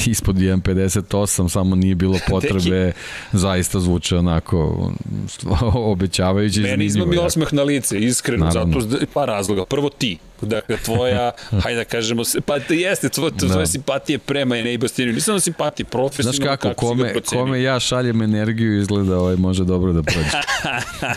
ispod 0.05 0.35
1.58, 0.35 1.49
samo 1.49 1.75
nije 1.75 1.95
bilo 1.95 2.17
potrebe, 2.29 2.91
zaista 3.31 3.79
zvuče 3.79 4.17
onako 4.17 4.91
obećavajuće. 5.91 6.61
Meni 6.61 6.85
izma 6.85 7.05
mi 7.05 7.17
osmeh 7.17 7.53
na 7.53 7.63
lice, 7.63 7.99
iskreno, 7.99 8.45
Naravno. 8.45 8.81
zato 8.81 9.05
pa 9.13 9.25
razloga. 9.25 9.65
Prvo 9.65 9.89
ti, 9.89 10.17
Dakle, 10.41 10.77
tvoja, 10.77 11.31
hajde 11.63 11.77
da 11.77 11.85
kažemo, 11.85 12.23
pa 12.45 12.57
jeste, 12.69 13.09
tvoje, 13.09 13.31
tvoje 13.37 13.57
da. 13.57 13.65
simpatije 13.65 14.17
prema 14.17 14.57
Enei 14.57 14.77
Bastinu. 14.77 15.11
Nisam 15.11 15.35
da 15.35 15.39
simpatije, 15.39 15.85
profesionalno. 15.85 16.33
Znaš 16.33 16.47
kako, 16.47 16.67
kako 16.67 16.87
kome, 16.87 17.13
kome 17.25 17.61
ja 17.61 17.79
šaljem 17.79 18.21
energiju 18.21 18.81
izgleda 18.81 19.17
ovaj 19.17 19.35
može 19.35 19.63
dobro 19.63 19.93
da 19.93 20.03
prođe. 20.03 20.29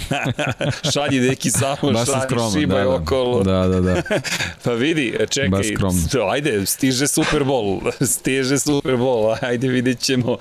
Šalji 0.93 1.21
neki 1.21 1.51
samo, 1.51 1.77
šalji, 1.83 2.21
skroman, 2.25 2.53
šibaj 2.53 2.85
da, 2.85 2.85
da. 2.85 2.95
okolo. 2.95 3.43
Da, 3.43 3.69
da, 3.69 3.81
da. 3.81 4.03
pa 4.65 4.73
vidi, 4.73 5.17
čekaj, 5.31 5.61
ajde, 6.31 6.67
stiže 6.67 7.07
Super 7.07 7.43
Bowl, 7.43 8.07
stiže 8.07 8.59
Super 8.59 8.95
Bowl, 8.95 9.37
ajde 9.41 9.69
vidjet 9.69 9.99
ćemo, 9.99 10.37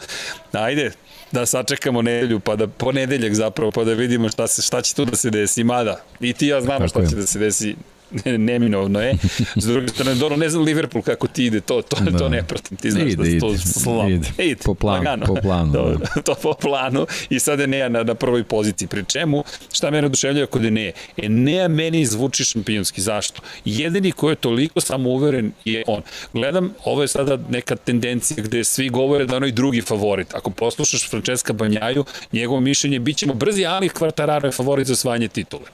ajde, 0.51 0.91
da 1.33 1.45
sačekamo 1.45 2.01
nedelju, 2.01 2.39
pa 2.39 2.55
da 2.55 2.67
ponedeljak 2.67 3.33
zapravo, 3.33 3.71
pa 3.71 3.83
da 3.83 3.93
vidimo 3.93 4.29
šta, 4.29 4.47
se, 4.47 4.61
šta 4.61 4.81
će 4.81 4.95
tu 4.95 5.05
da 5.05 5.15
se 5.15 5.29
desi. 5.29 5.63
Mada, 5.63 6.01
i 6.19 6.33
ti 6.33 6.47
ja 6.47 6.61
znamo 6.61 6.87
šta 6.87 6.99
je. 6.99 7.09
će 7.09 7.15
da 7.15 7.27
se 7.27 7.39
desi 7.39 7.75
neminovno 8.25 9.01
je. 9.01 9.17
S 9.55 9.65
druge 9.65 9.87
strane, 9.87 10.15
dobro, 10.15 10.37
ne 10.37 10.49
znam 10.49 10.63
Liverpool 10.63 11.03
kako 11.03 11.27
ti 11.27 11.45
ide, 11.45 11.61
to, 11.61 11.81
to, 11.81 11.95
da. 12.03 12.17
to 12.17 12.29
ne 12.29 12.43
pratim. 12.43 12.77
Ti 12.77 12.91
znaš 12.91 13.11
ide, 13.11 13.33
da 13.33 13.39
to 13.39 13.57
slabo. 13.57 14.09
Ide, 14.09 14.27
ide. 14.37 14.55
Po 14.65 14.73
planu, 14.73 14.97
lagano. 14.97 15.25
po 15.25 15.35
planu. 15.35 15.71
Dobro, 15.71 15.97
da. 15.97 16.21
to 16.25 16.35
po 16.41 16.53
planu 16.53 17.05
i 17.29 17.39
sada 17.39 17.63
Enea 17.63 17.89
na, 17.89 18.03
na 18.03 18.15
prvoj 18.15 18.43
poziciji. 18.43 18.87
Pri 18.87 19.03
čemu, 19.07 19.43
šta 19.73 19.91
mene 19.91 20.07
oduševljava 20.07 20.47
kod 20.47 20.65
Enea? 20.65 20.91
Enea 21.17 21.67
meni 21.67 22.05
zvuči 22.05 22.43
šampionski. 22.43 23.01
Zašto? 23.01 23.41
Jedini 23.65 24.11
ko 24.11 24.29
je 24.29 24.35
toliko 24.35 24.81
samouveren 24.81 25.51
je 25.65 25.83
on. 25.87 26.01
Gledam, 26.33 26.73
ovo 26.85 27.01
je 27.01 27.07
sada 27.07 27.37
neka 27.49 27.75
tendencija 27.75 28.43
gde 28.43 28.63
svi 28.63 28.89
govore 28.89 29.25
da 29.25 29.37
onaj 29.37 29.51
drugi 29.51 29.81
favorit. 29.81 30.33
Ako 30.33 30.49
poslušaš 30.49 31.09
Francesca 31.09 31.53
Banjaju, 31.53 32.05
njegovo 32.31 32.59
mišljenje 32.59 32.99
bit 32.99 33.17
ćemo 33.17 33.33
brzi, 33.33 33.65
ali 33.65 33.89
Kvartararo 33.89 34.47
je 34.47 34.51
favorit 34.51 34.87
za 34.87 34.93
osvajanje 34.93 35.27
titule 35.27 35.65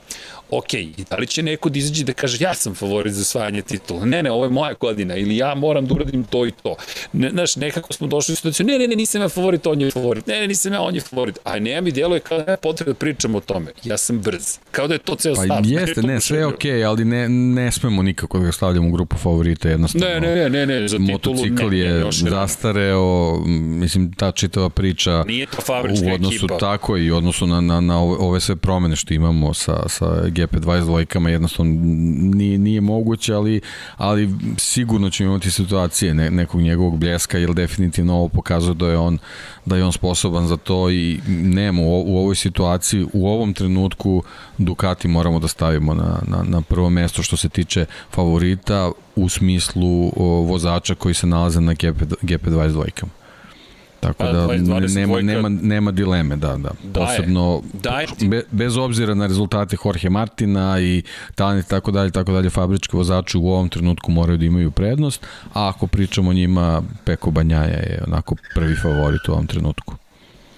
ok, 0.50 0.70
da 1.10 1.16
li 1.16 1.26
će 1.26 1.42
neko 1.42 1.68
da 1.68 1.78
izađe 1.78 2.04
da 2.04 2.12
kaže 2.12 2.44
ja 2.44 2.54
sam 2.54 2.74
favorit 2.74 3.12
za 3.12 3.24
svajanje 3.24 3.62
titula? 3.62 4.04
Ne, 4.04 4.22
ne, 4.22 4.30
ovo 4.30 4.44
je 4.44 4.50
moja 4.50 4.74
godina 4.80 5.16
ili 5.16 5.36
ja 5.36 5.54
moram 5.54 5.86
da 5.86 5.94
uradim 5.94 6.24
to 6.24 6.46
i 6.46 6.50
to. 6.50 6.76
Ne, 7.12 7.30
znaš, 7.30 7.56
nekako 7.56 7.92
smo 7.92 8.06
došli 8.06 8.32
u 8.32 8.36
situaciju, 8.36 8.66
ne, 8.66 8.78
ne, 8.78 8.88
ne, 8.88 8.96
nisam 8.96 9.22
ja 9.22 9.28
favorit, 9.28 9.66
on 9.66 9.80
je 9.80 9.90
favorit. 9.90 10.26
Ne, 10.26 10.40
ne, 10.40 10.48
nisam 10.48 10.72
ja, 10.72 10.82
on 10.82 10.94
je 10.94 11.00
favorit. 11.00 11.38
A 11.44 11.58
ne, 11.58 11.80
mi 11.80 11.92
djeluje 11.92 12.20
kao 12.20 12.42
da 12.42 12.50
je 12.50 12.56
potrebno 12.56 12.92
da 12.92 12.98
pričamo 12.98 13.38
o 13.38 13.40
tome. 13.40 13.72
Ja 13.84 13.96
sam 13.96 14.20
brz. 14.20 14.58
Kao 14.70 14.88
da 14.88 14.94
je 14.94 14.98
to 14.98 15.14
ceo 15.14 15.34
pa, 15.34 15.44
stav. 15.44 15.60
Jeste, 15.64 16.02
ne, 16.02 16.20
sve 16.20 16.38
je 16.38 16.46
okej, 16.46 16.72
okay, 16.72 16.86
ali 16.88 17.04
ne, 17.04 17.28
ne 17.28 17.72
smemo 17.72 18.02
nikako 18.02 18.38
da 18.38 18.44
ga 18.44 18.52
stavljamo 18.52 18.88
u 18.88 18.92
grupu 18.92 19.16
favorita, 19.16 19.68
jednostavno. 19.68 20.06
Ne, 20.06 20.20
ne, 20.20 20.34
ne, 20.34 20.66
ne, 20.66 20.66
ne 20.66 20.88
za 20.88 20.98
titulu 20.98 21.12
Motocikl 21.12 21.66
ne, 21.70 21.78
je 21.78 22.04
ne, 22.04 22.10
zastareo, 22.10 23.40
mislim, 23.46 24.12
ta 24.12 24.32
čitava 24.32 24.68
priča 24.70 25.24
Nije 25.26 25.46
to 25.46 25.62
fabrička 25.62 26.06
u 26.10 26.14
odnosu 26.14 26.36
ekipa. 26.36 26.58
tako 26.58 26.96
i 26.96 27.10
u 27.10 27.16
odnosu 27.16 27.46
na, 27.46 27.60
na, 27.60 27.80
na 27.80 28.02
ove, 28.02 28.16
ove 28.18 28.40
sve 28.40 28.56
promene 28.56 28.96
što 28.96 29.14
imamo 29.14 29.54
sa, 29.54 29.88
sa 29.88 30.22
GP22 30.46 31.00
trkama 31.10 31.30
jednostavno 31.30 31.74
nije, 32.34 32.58
nije 32.58 32.80
moguće, 32.80 33.34
ali, 33.34 33.60
ali 33.96 34.28
sigurno 34.58 35.10
ćemo 35.10 35.30
imati 35.30 35.50
situacije 35.50 36.14
ne, 36.14 36.30
nekog 36.30 36.60
njegovog 36.60 36.98
bljeska, 36.98 37.38
jer 37.38 37.54
definitivno 37.54 38.14
ovo 38.14 38.28
pokazuje 38.28 38.74
da 38.74 38.86
je 38.86 38.98
on 38.98 39.18
da 39.66 39.76
je 39.76 39.84
on 39.84 39.92
sposoban 39.92 40.46
za 40.46 40.56
to 40.56 40.90
i 40.90 41.20
nema 41.28 41.82
u, 41.82 42.14
u 42.14 42.18
ovoj 42.18 42.34
situaciji, 42.34 43.06
u 43.12 43.28
ovom 43.28 43.54
trenutku 43.54 44.22
Ducati 44.58 45.08
moramo 45.08 45.38
da 45.38 45.48
stavimo 45.48 45.94
na, 45.94 46.18
na, 46.26 46.42
na 46.42 46.62
prvo 46.62 46.90
mesto 46.90 47.22
što 47.22 47.36
se 47.36 47.48
tiče 47.48 47.86
favorita 48.10 48.90
u 49.16 49.28
smislu 49.28 50.12
o, 50.16 50.24
vozača 50.24 50.94
koji 50.94 51.14
se 51.14 51.26
nalaze 51.26 51.60
na 51.60 51.72
GP, 51.72 52.02
GP22-kama. 52.22 53.19
Tako 54.00 54.24
da 54.24 54.46
20, 54.48 54.94
nema, 54.94 55.20
nema, 55.20 55.48
nema 55.48 55.90
dileme, 55.90 56.36
da, 56.36 56.56
da. 56.56 56.70
Posebno, 56.94 57.62
daje. 57.72 58.06
Be, 58.20 58.42
bez 58.50 58.76
obzira 58.76 59.14
na 59.14 59.26
rezultate 59.26 59.76
Jorge 59.84 60.10
Martina 60.10 60.80
i 60.80 61.02
talent 61.34 61.66
i 61.66 61.68
tako 61.68 61.90
dalje, 61.90 62.10
tako 62.10 62.32
dalje, 62.32 62.50
fabrički 62.50 62.96
vozači 62.96 63.38
u 63.38 63.48
ovom 63.48 63.68
trenutku 63.68 64.12
moraju 64.12 64.38
da 64.38 64.44
imaju 64.44 64.70
prednost, 64.70 65.26
a 65.52 65.68
ako 65.68 65.86
pričamo 65.86 66.30
o 66.30 66.32
njima, 66.32 66.82
Peko 67.04 67.30
Banjaja 67.30 67.78
je 67.78 68.02
onako 68.06 68.36
prvi 68.54 68.76
favorit 68.76 69.28
u 69.28 69.32
ovom 69.32 69.46
trenutku. 69.46 69.94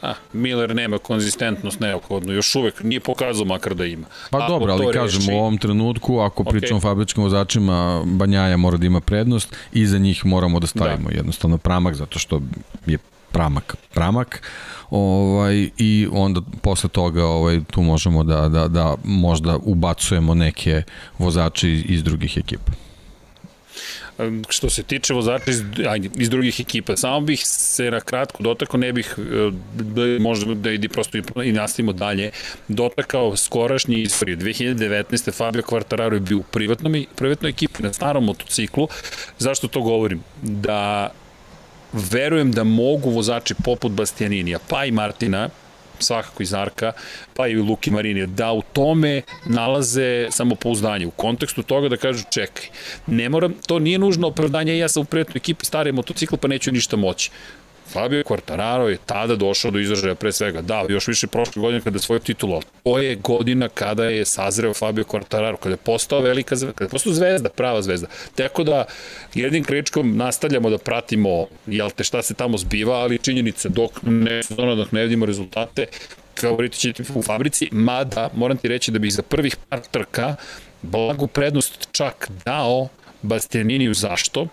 A, 0.02 0.14
Miller 0.32 0.74
nema 0.74 0.98
konzistentnost 0.98 1.80
neophodno, 1.80 2.32
još 2.32 2.54
uvek 2.54 2.82
nije 2.82 3.00
pokazao 3.00 3.44
makar 3.44 3.74
da 3.74 3.84
ima. 3.84 4.06
Pa 4.30 4.38
ako 4.38 4.52
dobro, 4.52 4.72
ali 4.72 4.92
kažem 4.92 5.20
reči... 5.20 5.32
u 5.32 5.36
ovom 5.36 5.58
trenutku, 5.58 6.18
ako 6.18 6.42
okay. 6.42 6.50
pričamo 6.50 6.78
o 6.78 6.80
fabričkim 6.80 7.22
vozačima, 7.22 8.02
Banjaja 8.04 8.56
mora 8.56 8.76
da 8.76 8.86
ima 8.86 9.00
prednost 9.00 9.56
i 9.72 9.86
za 9.86 9.98
njih 9.98 10.26
moramo 10.26 10.60
da 10.60 10.66
stavimo 10.66 11.08
da. 11.08 11.16
jednostavno 11.16 11.58
pramak, 11.58 11.94
zato 11.94 12.18
što 12.18 12.42
je 12.86 12.98
pramak, 13.32 13.76
pramak 13.94 14.42
ovaj, 14.90 15.70
i 15.78 16.08
onda 16.12 16.40
posle 16.62 16.90
toga 16.90 17.24
ovaj, 17.24 17.60
tu 17.70 17.82
možemo 17.82 18.24
da, 18.24 18.48
da, 18.48 18.68
da 18.68 18.94
možda 19.04 19.56
ubacujemo 19.56 20.34
neke 20.34 20.82
vozače 21.18 21.72
iz, 21.72 21.82
iz 21.86 22.02
drugih 22.02 22.36
ekipa 22.36 22.72
što 24.48 24.70
se 24.70 24.82
tiče 24.82 25.14
vozača 25.14 25.50
iz, 25.50 25.62
iz 26.16 26.30
drugih 26.30 26.60
ekipa, 26.60 26.96
samo 26.96 27.20
bih 27.20 27.40
se 27.44 27.90
na 27.90 28.00
kratko 28.00 28.42
dotakao, 28.42 28.80
ne 28.80 28.92
bih 28.92 29.14
da 29.74 30.02
možda 30.20 30.54
da 30.54 30.70
idi 30.70 30.88
prosto 30.88 31.18
i 31.44 31.52
nastavimo 31.52 31.92
dalje, 31.92 32.30
dotakao 32.68 33.36
skorašnji 33.36 34.02
istorije. 34.02 34.36
2019. 34.36 35.32
Fabio 35.32 35.62
Quartararo 35.62 36.14
je 36.14 36.20
bio 36.20 36.38
u 36.38 36.42
privatnom, 36.42 37.04
privatnoj 37.16 37.50
ekipi 37.50 37.82
na 37.82 37.92
starom 37.92 38.24
motociklu. 38.24 38.88
Zašto 39.38 39.68
to 39.68 39.80
govorim? 39.80 40.22
Da 40.42 41.10
verujem 41.92 42.52
da 42.52 42.64
mogu 42.64 43.10
vozači 43.10 43.54
poput 43.64 43.92
Bastianinija, 43.92 44.58
pa 44.68 44.84
i 44.84 44.90
Martina, 44.90 45.48
svakako 45.98 46.42
iz 46.42 46.54
Arka, 46.54 46.92
pa 47.34 47.48
i 47.48 47.56
Luki 47.56 47.90
Marini, 47.90 48.26
da 48.26 48.52
u 48.52 48.62
tome 48.72 49.22
nalaze 49.46 50.26
samopouzdanje. 50.30 51.06
U 51.06 51.10
kontekstu 51.10 51.62
toga 51.62 51.88
da 51.88 51.96
kažu 51.96 52.24
čekaj, 52.30 52.64
ne 53.06 53.28
moram, 53.28 53.54
to 53.66 53.78
nije 53.78 53.98
nužno 53.98 54.28
opravdanje, 54.28 54.78
ja 54.78 54.88
sam 54.88 55.02
u 55.02 55.04
prijatnoj 55.04 55.38
ekipi 55.38 55.64
stare 55.64 55.92
motocikla 55.92 56.38
pa 56.38 56.48
neću 56.48 56.72
ništa 56.72 56.96
moći. 56.96 57.30
Fabio 57.86 58.22
Quartararo 58.22 58.88
je 58.88 58.98
tada 59.06 59.36
došao 59.36 59.70
do 59.70 59.78
izražaja 59.78 60.14
pre 60.14 60.32
svega. 60.32 60.62
Da, 60.62 60.84
još 60.88 61.08
više 61.08 61.26
prošle 61.26 61.60
godine 61.60 61.80
kada 61.80 61.96
je 61.96 62.00
svoj 62.00 62.18
titul, 62.18 62.54
ali 62.54 62.64
to 62.84 62.98
je 62.98 63.16
godina 63.16 63.68
kada 63.68 64.04
je 64.04 64.24
sazreo 64.24 64.74
Fabio 64.74 65.04
Quartararo, 65.04 65.56
kada 65.56 65.72
je 65.72 65.76
postao 65.76 66.20
velika 66.20 66.56
zvezda, 66.56 66.72
kada 66.72 66.88
je 66.88 66.90
postao 66.90 67.12
zvezda, 67.12 67.48
prava 67.48 67.82
zvezda. 67.82 68.06
Tako 68.34 68.64
da 68.64 68.84
jednim 69.34 69.64
kričkom 69.64 70.16
nastavljamo 70.16 70.70
da 70.70 70.78
pratimo 70.78 71.46
jel 71.66 71.90
te 71.90 72.04
šta 72.04 72.22
se 72.22 72.34
tamo 72.34 72.58
zbiva, 72.58 72.94
ali 72.94 73.18
činjenice 73.18 73.68
dok 73.68 73.90
ne, 74.02 74.40
dok 74.76 74.92
ne 74.92 75.02
vidimo 75.02 75.26
rezultate, 75.26 75.86
favoriti 76.40 76.78
će 76.78 76.92
u 77.14 77.22
fabrici, 77.22 77.68
mada 77.72 78.30
moram 78.34 78.56
ti 78.56 78.68
reći 78.68 78.90
da 78.90 78.98
bih 78.98 79.12
za 79.14 79.22
prvih 79.22 79.56
par 79.68 79.80
trka 79.90 80.36
blagu 80.82 81.26
prednost 81.26 81.88
čak 81.92 82.30
dao 82.44 82.88
Bastianiniju 83.22 83.94
zašto? 83.94 84.46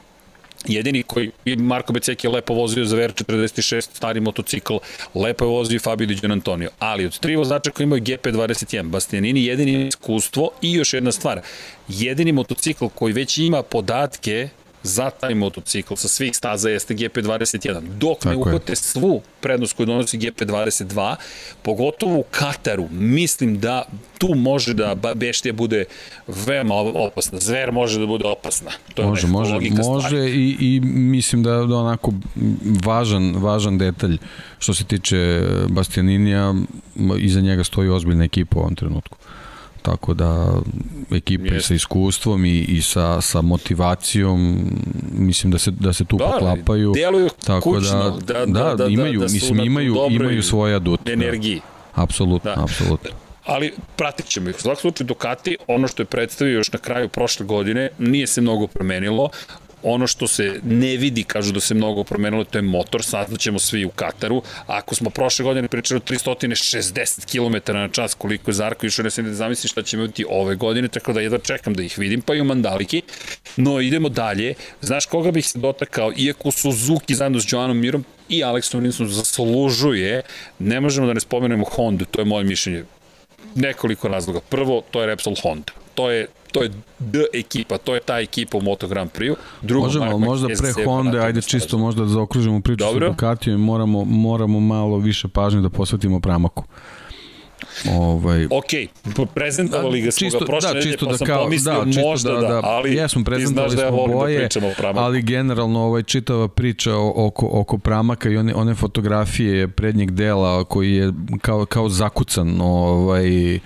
Jedini 0.67 1.03
koji 1.03 1.31
je 1.45 1.55
Marko 1.55 1.93
Becek 1.93 2.23
je 2.23 2.29
lepo 2.29 2.53
vozio 2.53 2.85
za 2.85 2.97
VR46, 2.97 3.81
stari 3.81 4.19
motocikl, 4.19 4.73
lepo 5.15 5.45
je 5.45 5.49
vozio 5.49 5.79
Fabio 5.79 6.07
Di 6.07 6.19
Antonio. 6.23 6.69
Ali 6.79 7.05
od 7.05 7.19
tri 7.19 7.35
vozača 7.35 7.71
koji 7.71 7.85
imaju 7.85 8.01
GP21, 8.01 8.83
Bastianini 8.83 9.45
jedini 9.45 9.87
iskustvo 9.87 10.49
i 10.61 10.73
još 10.73 10.93
jedna 10.93 11.11
stvar, 11.11 11.41
jedini 11.87 12.31
motocikl 12.31 12.85
koji 12.95 13.13
već 13.13 13.37
ima 13.37 13.63
podatke 13.63 14.49
za 14.83 15.09
taj 15.09 15.35
motocikl 15.35 15.93
sa 15.95 16.07
svih 16.07 16.35
staza 16.35 16.69
jeste 16.69 16.93
GP21. 16.93 17.81
Dok 17.81 18.19
Tako 18.19 18.29
ne 18.29 18.35
uhvate 18.35 18.75
svu 18.75 19.21
prednost 19.41 19.73
koju 19.73 19.85
donosi 19.85 20.17
GP22, 20.17 21.15
pogotovo 21.61 22.19
u 22.19 22.23
Kataru, 22.31 22.87
mislim 22.91 23.59
da 23.59 23.83
tu 24.17 24.35
može 24.35 24.73
da 24.73 24.95
Beštija 25.15 25.53
bude 25.53 25.85
veoma 26.27 26.75
opasna. 26.75 27.39
Zver 27.39 27.71
može 27.71 27.99
da 27.99 28.05
bude 28.05 28.27
opasna. 28.27 28.71
To 28.93 29.01
je 29.01 29.07
može, 29.07 29.27
može, 29.27 29.59
može 29.87 30.29
i, 30.29 30.57
i 30.59 30.79
mislim 30.83 31.43
da 31.43 31.51
je 31.51 31.61
onako 31.61 32.13
važan, 32.85 33.35
važan 33.35 33.77
detalj 33.77 34.17
što 34.59 34.73
se 34.73 34.83
tiče 34.83 35.41
Bastianinija, 35.69 36.53
iza 37.19 37.41
njega 37.41 37.63
stoji 37.63 37.89
ozbiljna 37.89 38.23
ekipa 38.23 38.59
u 38.59 38.61
ovom 38.61 38.75
trenutku. 38.75 39.17
Tako 39.81 40.13
da 40.13 40.53
ekipe 41.11 41.47
Jest. 41.47 41.67
sa 41.67 41.73
iskustvom 41.73 42.45
i, 42.45 42.59
i 42.59 42.81
sa, 42.81 43.21
sa 43.21 43.41
motivacijom 43.41 44.57
mislim 45.11 45.51
da 45.51 45.57
se 45.57 45.71
da 45.71 45.93
se 45.93 46.05
tu 46.05 46.17
da, 46.17 46.25
poklapaju. 46.25 46.93
Deluju 46.95 47.29
tako 47.45 47.71
kućno, 47.71 48.19
da, 48.19 48.33
da, 48.33 48.45
da, 48.45 48.63
da, 48.63 48.75
da, 48.75 48.85
imaju, 48.85 49.19
da, 49.19 49.25
da 49.25 49.33
mislim 49.33 49.59
imaju 49.59 49.95
imaju 50.09 50.43
svoja 50.43 50.75
adut. 50.75 51.09
Energiji. 51.09 51.55
Da. 51.55 52.03
Apsolutno, 52.03 52.55
da. 52.55 52.63
apsolutno 52.63 53.09
ali 53.49 53.73
pratit 53.95 54.25
ćemo 54.25 54.49
ih. 54.49 54.55
U 54.55 54.61
svakom 54.61 54.81
slučaju 54.81 55.07
Ducati, 55.07 55.57
ono 55.67 55.87
što 55.87 56.01
je 56.01 56.05
predstavio 56.05 56.53
još 56.53 56.71
na 56.71 56.79
kraju 56.79 57.09
prošle 57.09 57.45
godine, 57.45 57.89
nije 57.97 58.27
se 58.27 58.41
mnogo 58.41 58.67
promenilo 58.67 59.29
ono 59.83 60.07
što 60.07 60.27
se 60.27 60.59
ne 60.63 60.97
vidi, 60.97 61.23
kažu 61.23 61.51
da 61.51 61.59
se 61.59 61.73
mnogo 61.73 62.03
promenilo, 62.03 62.43
to 62.43 62.57
je 62.57 62.61
motor, 62.61 63.03
saznaćemo 63.03 63.59
svi 63.59 63.85
u 63.85 63.89
Kataru. 63.89 64.41
Ako 64.67 64.95
smo 64.95 65.09
prošle 65.09 65.43
godine 65.43 65.67
pričali 65.67 65.97
o 65.97 66.13
360 66.13 67.25
km 67.25 67.73
na 67.73 67.87
čas 67.87 68.13
koliko 68.13 68.51
je 68.51 68.55
Zarko 68.55 68.85
išao, 68.85 69.03
ne 69.03 69.09
se 69.09 69.23
ne 69.23 69.33
zamislim 69.33 69.69
šta 69.69 69.83
ćemo 69.83 70.03
imati 70.03 70.25
ove 70.29 70.55
godine, 70.55 70.87
tako 70.87 71.13
da 71.13 71.21
jedva 71.21 71.37
čekam 71.37 71.73
da 71.73 71.83
ih 71.83 71.99
vidim, 71.99 72.21
pa 72.21 72.35
i 72.35 72.41
u 72.41 72.45
Mandaliki. 72.45 73.01
No, 73.57 73.81
idemo 73.81 74.09
dalje. 74.09 74.53
Znaš 74.81 75.05
koga 75.05 75.31
bih 75.31 75.47
se 75.47 75.59
dotakao, 75.59 76.11
iako 76.17 76.51
Suzuki 76.51 77.15
zajedno 77.15 77.39
s 77.39 77.51
Joanom 77.51 77.77
Mirom 77.77 78.05
i 78.29 78.43
Alex 78.43 78.71
Tomlinson 78.71 79.07
zaslužuje, 79.07 80.21
ne 80.59 80.81
možemo 80.81 81.07
da 81.07 81.13
ne 81.13 81.19
spomenemo 81.19 81.65
Honda, 81.65 82.05
to 82.05 82.21
je 82.21 82.25
moje 82.25 82.43
mišljenje 82.43 82.83
nekoliko 83.55 84.07
razloga. 84.07 84.39
Prvo, 84.49 84.83
to 84.91 85.01
je 85.01 85.07
Repsol 85.07 85.35
Honda. 85.41 85.71
To 85.95 86.11
je 86.11 86.27
to 86.51 86.63
je 86.63 86.71
D 86.99 87.25
ekipa, 87.33 87.77
to 87.77 87.95
je 87.95 88.01
ta 88.01 88.19
ekipa 88.19 88.57
u 88.57 88.61
Moto 88.61 88.87
Grand 88.87 89.11
Prix. 89.11 89.35
Drugo, 89.61 89.85
Možemo, 89.85 90.17
možda 90.17 90.47
pre 90.47 90.85
Honda, 90.85 91.17
ajde 91.17 91.41
čisto 91.41 91.77
možda 91.77 92.01
da 92.01 92.09
zaokružimo 92.09 92.61
priču 92.61 92.77
Dobro. 92.85 93.07
sa 93.07 93.11
Ducatijom 93.11 93.61
i 93.61 93.65
moramo, 93.65 94.05
moramo 94.05 94.59
malo 94.59 94.97
više 94.97 95.27
pažnje 95.27 95.61
da 95.61 95.69
posvetimo 95.69 96.19
pramaku. 96.19 96.63
Ovaj 97.91 98.45
Ok, 98.45 98.89
prezentovali 99.33 100.01
ga 100.01 100.11
smo 100.11 100.19
čisto, 100.19 100.39
ga 100.39 100.45
prošle 100.45 100.73
da, 100.73 100.81
čisto 100.81 101.05
pa 101.05 101.11
da 101.11 101.17
sam 101.17 101.27
kao, 101.27 101.43
pomislio 101.43 101.85
da, 101.85 102.01
možda 102.01 102.31
da, 102.31 102.39
da, 102.39 102.47
da. 102.47 102.61
ali 102.63 102.95
jesmo 102.95 103.23
prezentovali 103.23 103.75
da 103.75 103.83
ja 103.83 103.89
smo 103.89 104.07
da 104.07 104.13
boje, 104.13 104.49
da 104.81 104.93
ali 104.95 105.21
generalno 105.21 105.79
ovaj 105.79 106.03
čitava 106.03 106.47
priča 106.47 106.95
oko 106.97 107.49
oko 107.51 107.77
pramaka 107.77 108.29
i 108.29 108.37
one 108.37 108.53
one 108.55 108.75
fotografije 108.75 109.67
prednjeg 109.67 110.11
dela 110.11 110.63
koji 110.63 110.93
je 110.93 111.13
kao 111.41 111.65
kao 111.65 111.89
zakucan 111.89 112.61
ovaj 112.61 113.59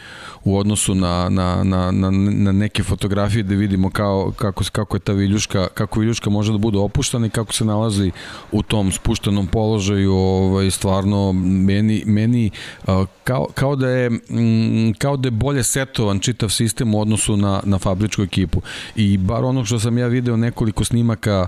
u 0.44 0.58
odnosu 0.58 0.96
na, 0.96 1.30
na, 1.30 1.64
na, 1.64 1.92
na, 1.92 2.12
na 2.12 2.52
neke 2.52 2.84
fotografije 2.84 3.44
da 3.44 3.56
vidimo 3.56 3.90
kao, 3.90 4.32
kako, 4.36 4.64
kako 4.72 4.96
je 4.96 5.00
ta 5.00 5.12
viljuška, 5.12 5.68
kako 5.74 6.00
viljuška 6.00 6.30
može 6.30 6.52
da 6.52 6.58
bude 6.58 6.78
opuštena 6.78 7.28
i 7.28 7.30
kako 7.30 7.54
se 7.54 7.66
nalazi 7.66 8.12
u 8.52 8.64
tom 8.64 8.92
spuštenom 8.92 9.48
položaju, 9.48 10.14
ovaj, 10.14 10.72
stvarno 10.72 11.32
meni, 11.34 12.04
meni 12.06 12.52
kao, 13.24 13.48
kao, 13.54 13.76
da 13.76 13.90
je, 13.90 14.03
mm, 14.10 14.94
kao 14.98 15.18
da 15.18 15.28
je 15.28 15.32
bolje 15.32 15.64
setovan 15.64 16.20
čitav 16.20 16.50
sistem 16.50 16.96
u 16.96 17.02
odnosu 17.02 17.38
na, 17.38 17.62
na 17.64 17.80
fabričku 17.80 18.22
ekipu. 18.22 18.62
I 18.96 19.18
bar 19.18 19.44
ono 19.44 19.66
što 19.66 19.80
sam 19.80 19.98
ja 19.98 20.08
video 20.08 20.38
nekoliko 20.38 20.84
snimaka 20.84 21.48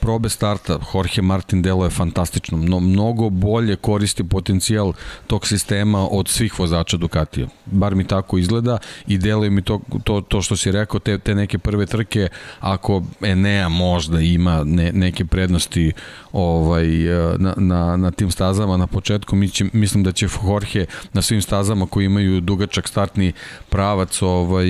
probe 0.00 0.28
starta, 0.28 0.78
Jorge 0.94 1.22
Martin 1.22 1.62
delo 1.62 1.84
je 1.84 1.90
fantastično, 1.90 2.58
no, 2.58 2.80
mnogo 2.80 3.30
bolje 3.30 3.76
koristi 3.76 4.24
potencijal 4.24 4.92
tog 5.26 5.46
sistema 5.46 6.08
od 6.10 6.28
svih 6.28 6.58
vozača 6.58 6.96
Ducatija. 6.96 7.46
Bar 7.66 7.94
mi 7.94 8.04
tako 8.06 8.38
izgleda 8.38 8.78
i 9.06 9.18
deluje 9.18 9.50
mi 9.50 9.62
to, 9.62 9.80
to, 10.04 10.20
to 10.20 10.42
što 10.42 10.56
si 10.56 10.72
rekao, 10.72 11.00
te, 11.00 11.18
te 11.18 11.34
neke 11.34 11.58
prve 11.58 11.86
trke, 11.86 12.28
ako 12.60 13.02
Enea 13.22 13.68
možda 13.68 14.20
ima 14.20 14.64
ne, 14.64 14.92
neke 14.92 15.24
prednosti 15.24 15.92
ovaj, 16.32 16.86
na, 17.38 17.54
na, 17.56 17.96
na 17.96 18.10
tim 18.10 18.30
stazama 18.30 18.76
na 18.76 18.86
početku, 18.86 19.36
mi 19.36 19.48
će, 19.48 19.64
mislim 19.72 20.04
da 20.04 20.12
će 20.12 20.28
Jorge 20.44 20.86
na 21.12 21.22
svim 21.22 21.42
stazama 21.42 21.86
koji 21.88 22.04
imaju 22.04 22.40
dugačak 22.40 22.88
startni 22.88 23.32
pravac 23.68 24.22
ovaj, 24.22 24.68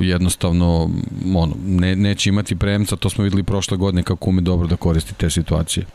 jednostavno 0.00 0.90
ono, 1.34 1.54
ne, 1.66 1.96
neće 1.96 2.28
imati 2.28 2.56
premca, 2.56 2.96
to 2.96 3.10
smo 3.10 3.24
videli 3.24 3.42
prošle 3.42 3.76
godine 3.76 4.02
kako 4.02 4.30
ume 4.30 4.40
dobro 4.42 4.66
da 4.68 4.76
koristi 4.76 5.14
te 5.14 5.30
situacije. 5.30 5.86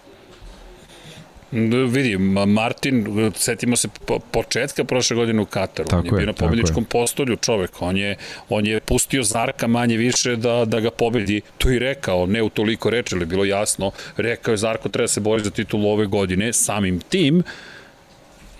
Da, 1.51 1.77
vidi, 1.77 2.17
Martin, 2.47 3.31
setimo 3.35 3.75
se 3.75 3.87
početka 4.31 4.83
prošle 4.83 5.15
godine 5.15 5.41
u 5.41 5.45
Kataru. 5.45 5.87
Tako 5.87 5.99
on 5.99 6.05
je, 6.05 6.11
je 6.11 6.17
bio 6.17 6.25
na 6.25 6.33
pobedničkom 6.33 6.85
postolju 6.85 7.35
čovek. 7.35 7.81
On 7.81 7.97
je, 7.97 8.15
on 8.49 8.65
je 8.65 8.79
pustio 8.79 9.23
Zarka 9.23 9.67
manje 9.67 9.97
više 9.97 10.35
da, 10.35 10.65
da 10.65 10.79
ga 10.79 10.91
pobedi. 10.91 11.41
To 11.57 11.71
i 11.71 11.79
rekao, 11.79 12.25
ne 12.25 12.43
u 12.43 12.49
toliko 12.49 12.89
reči, 12.89 13.15
ali 13.15 13.25
bilo 13.25 13.45
jasno. 13.45 13.91
Rekao 14.17 14.51
je 14.51 14.57
Zarko 14.57 14.89
treba 14.89 15.07
se 15.07 15.19
boriti 15.19 15.45
za 15.45 15.51
titulu 15.51 15.89
ove 15.89 16.05
godine. 16.05 16.53
Samim 16.53 16.99
tim, 16.99 17.43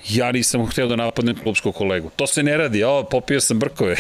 ja 0.10 0.32
nisam 0.32 0.66
hteo 0.66 0.88
da 0.88 0.96
napadnem 0.96 1.36
klubskog 1.44 1.76
kolegu. 1.76 2.10
To 2.16 2.28
se 2.28 2.44
ne 2.44 2.58
radi, 2.58 2.84
o, 2.84 3.04
popio 3.12 3.42
sam 3.42 3.60
brkove. 3.60 3.96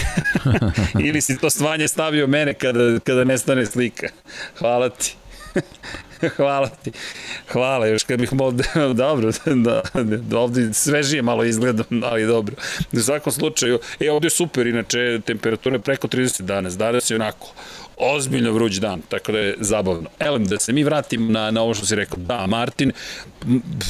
Ili 1.07 1.21
si 1.21 1.37
to 1.37 1.49
svanje 1.49 1.87
stavio 1.87 2.27
mene 2.27 2.53
kada, 2.53 2.99
kada 2.99 3.23
nestane 3.23 3.65
slika. 3.65 4.07
Hvala 4.59 4.89
ti. 4.89 5.15
Hvala 6.37 6.69
ti. 6.69 6.91
Hvala, 7.51 7.87
još 7.87 8.03
kad 8.03 8.19
bih 8.19 8.33
mo... 8.33 8.51
dobro, 8.93 9.31
da, 9.55 9.81
da, 10.03 10.39
ovde 10.39 10.73
svežije 10.73 11.21
malo 11.21 11.43
izgledam, 11.43 12.03
ali 12.03 12.25
dobro. 12.25 12.55
U 12.91 12.99
svakom 12.99 13.33
slučaju, 13.33 13.79
e, 13.99 14.11
ovde 14.11 14.25
je 14.25 14.29
super, 14.29 14.67
inače, 14.67 15.19
temperatura 15.25 15.75
je 15.75 15.81
preko 15.81 16.07
30 16.07 16.41
danas, 16.41 16.77
danas 16.77 17.09
je 17.09 17.15
onako, 17.15 17.47
ozbiljno 17.97 18.51
vruć 18.51 18.75
dan, 18.75 19.01
tako 19.09 19.31
da 19.31 19.39
je 19.39 19.55
zabavno. 19.59 20.09
Elem, 20.19 20.45
da 20.45 20.59
se 20.59 20.73
mi 20.73 20.83
vratim 20.83 21.31
na, 21.31 21.51
na 21.51 21.61
ovo 21.61 21.73
što 21.73 21.85
si 21.85 21.95
rekao. 21.95 22.17
Da, 22.17 22.47
Martin, 22.47 22.91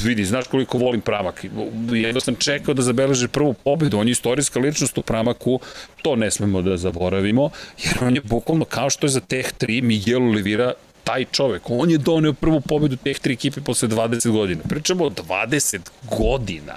vidi, 0.04 0.24
znaš 0.24 0.46
koliko 0.46 0.78
volim 0.78 1.00
pramak. 1.00 1.44
Jedno 1.92 2.20
sam 2.20 2.34
čekao 2.34 2.74
da 2.74 2.82
zabeleže 2.82 3.28
prvu 3.28 3.54
pobedu, 3.54 3.98
on 3.98 4.08
je 4.08 4.12
istorijska 4.12 4.60
ličnost 4.60 4.98
u 4.98 5.02
pramaku, 5.02 5.60
to 6.02 6.16
ne 6.16 6.30
smemo 6.30 6.62
da 6.62 6.76
zaboravimo, 6.76 7.50
jer 7.84 7.96
on 8.00 8.14
je 8.14 8.20
bukvalno 8.20 8.64
kao 8.64 8.90
što 8.90 9.06
je 9.06 9.10
za 9.10 9.20
Teh 9.20 9.52
3 9.60 9.82
Miguel 9.82 10.22
Olivira 10.22 10.72
taj 11.06 11.24
čovek, 11.32 11.70
on 11.70 11.90
je 11.90 11.98
doneo 11.98 12.32
prvu 12.32 12.60
pobedu 12.60 12.96
teh 12.96 13.18
tri 13.18 13.34
ekipe 13.34 13.60
posle 13.60 13.88
20 13.88 14.30
godina. 14.30 14.62
Pričamo 14.68 15.04
o 15.04 15.10
20 15.10 15.78
godina. 16.18 16.74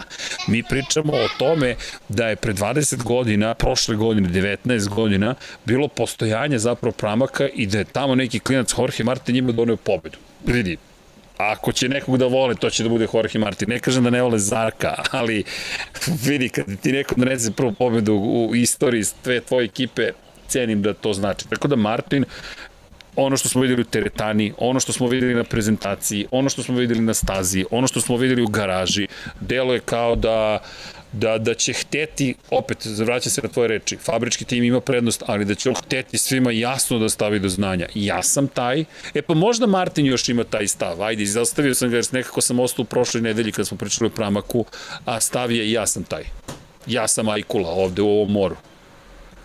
Mi 0.47 0.63
pričamo 0.63 1.13
o 1.13 1.27
tome 1.38 1.75
da 2.09 2.27
je 2.27 2.36
pre 2.36 2.53
20 2.53 3.03
godina, 3.03 3.53
prošle 3.53 3.95
godine, 3.95 4.30
19 4.30 4.89
godina, 4.89 5.36
bilo 5.65 5.88
postojanje 5.88 6.59
zapravo 6.59 6.91
pramaka 6.91 7.47
i 7.47 7.65
da 7.65 7.77
je 7.77 7.86
tamo 7.86 8.15
neki 8.15 8.39
klinac 8.39 8.73
Jorge 8.77 9.03
Martin 9.03 9.36
njima 9.36 9.51
doneo 9.51 9.77
pobedu. 9.77 10.17
Vidi, 10.45 10.77
ako 11.38 11.71
će 11.71 11.89
nekog 11.89 12.17
da 12.17 12.25
vole, 12.25 12.55
to 12.55 12.69
će 12.69 12.84
da 12.84 12.89
bude 12.89 13.07
Jorge 13.13 13.39
Martin. 13.39 13.69
Ne 13.69 13.80
kažem 13.80 14.03
da 14.03 14.09
ne 14.09 14.21
vole 14.21 14.39
Zarka, 14.39 14.95
ali 15.11 15.43
vidi, 16.23 16.49
kad 16.49 16.65
ti 16.82 16.91
neko 16.91 17.15
donese 17.17 17.51
prvu 17.51 17.73
pobedu 17.73 18.13
u 18.13 18.55
istoriji 18.55 19.03
sve 19.03 19.41
tvoje 19.41 19.65
ekipe, 19.65 20.11
cenim 20.47 20.82
da 20.82 20.93
to 20.93 21.13
znači. 21.13 21.47
Tako 21.49 21.67
da 21.67 21.75
Martin 21.75 22.25
ono 23.16 23.38
što 23.38 23.49
smo 23.49 23.62
videli 23.62 23.82
u 23.82 23.86
teretani, 23.86 24.53
ono 24.57 24.80
što 24.80 24.93
smo 24.93 25.07
videli 25.07 25.34
na 25.36 25.43
prezentaciji, 25.43 26.28
ono 26.32 26.49
što 26.49 26.64
smo 26.64 26.76
videli 26.76 27.01
na 27.01 27.14
stazi, 27.14 27.66
ono 27.72 27.88
što 27.88 28.01
smo 28.01 28.18
videli 28.18 28.41
u 28.41 28.47
garaži, 28.47 29.07
delo 29.39 29.74
je 29.74 29.80
kao 29.80 30.16
da 30.16 30.60
da, 31.12 31.38
da 31.38 31.53
će 31.53 31.74
hteti, 31.74 32.36
opet, 32.49 32.86
vraća 32.86 33.30
se 33.30 33.41
na 33.41 33.49
tvoje 33.49 33.68
reči, 33.68 33.97
fabrički 33.97 34.45
tim 34.45 34.64
ima 34.64 34.82
prednost, 34.82 35.24
ali 35.26 35.45
da 35.45 35.55
će 35.55 35.70
on 35.70 35.76
hteti 35.76 36.18
svima 36.18 36.51
jasno 36.51 36.99
da 36.99 37.10
stavi 37.10 37.39
do 37.39 37.49
znanja. 37.49 37.88
Ja 37.95 38.24
sam 38.24 38.47
taj, 38.47 38.86
e 39.14 39.22
pa 39.22 39.34
možda 39.34 39.68
Martin 39.68 40.05
još 40.05 40.30
ima 40.30 40.43
taj 40.43 40.68
stav, 40.68 41.03
ajde, 41.03 41.24
izostavio 41.24 41.76
sam 41.76 41.89
ga 41.89 41.95
jer 41.95 42.05
nekako 42.12 42.41
sam 42.41 42.60
ostao 42.60 42.84
u 42.84 42.86
prošloj 42.86 43.22
nedelji 43.22 43.51
kad 43.51 43.68
smo 43.68 43.78
pričali 43.78 44.07
o 44.07 44.16
Pramaku, 44.16 44.66
a 45.05 45.20
stav 45.20 45.51
je 45.51 45.72
ja 45.72 45.88
sam 45.88 46.03
taj. 46.03 46.24
Ja 46.88 47.07
sam 47.07 47.30
Ajkula 47.30 47.70
ovde 47.70 48.01
u 48.01 48.10
ovom 48.10 48.32
moru. 48.32 48.55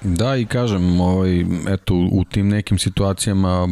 Da, 0.04 0.36
i 0.36 0.46
kažem, 0.46 1.00
ovaj, 1.00 1.44
eto, 1.68 1.94
u 1.94 2.24
tim 2.24 2.48
nekim 2.48 2.78
situacijama 2.78 3.68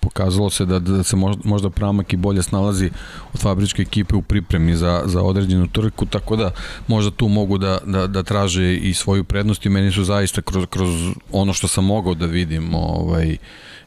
pokazalo 0.00 0.50
se 0.50 0.64
da, 0.66 0.78
da 0.78 1.02
se 1.02 1.16
možda, 1.16 1.42
možda 1.44 1.70
Pramak 1.70 2.12
i 2.12 2.16
bolje 2.16 2.42
snalazi 2.42 2.90
od 3.34 3.40
fabričke 3.40 3.82
ekipe 3.82 4.16
u 4.16 4.22
pripremi 4.22 4.76
za, 4.76 5.02
za 5.06 5.22
određenu 5.22 5.68
trku, 5.68 6.06
tako 6.06 6.36
da 6.36 6.50
možda 6.86 7.10
tu 7.10 7.28
mogu 7.28 7.58
da, 7.58 7.78
da, 7.86 8.06
da 8.06 8.22
traže 8.22 8.76
i 8.76 8.94
svoju 8.94 9.24
prednost 9.24 9.66
i 9.66 9.68
meni 9.68 9.92
su 9.92 10.04
zaista 10.04 10.42
kroz, 10.42 10.66
kroz 10.70 10.90
ono 11.32 11.52
što 11.52 11.68
sam 11.68 11.84
mogao 11.84 12.14
da 12.14 12.26
vidim 12.26 12.74
ovaj, 12.74 13.36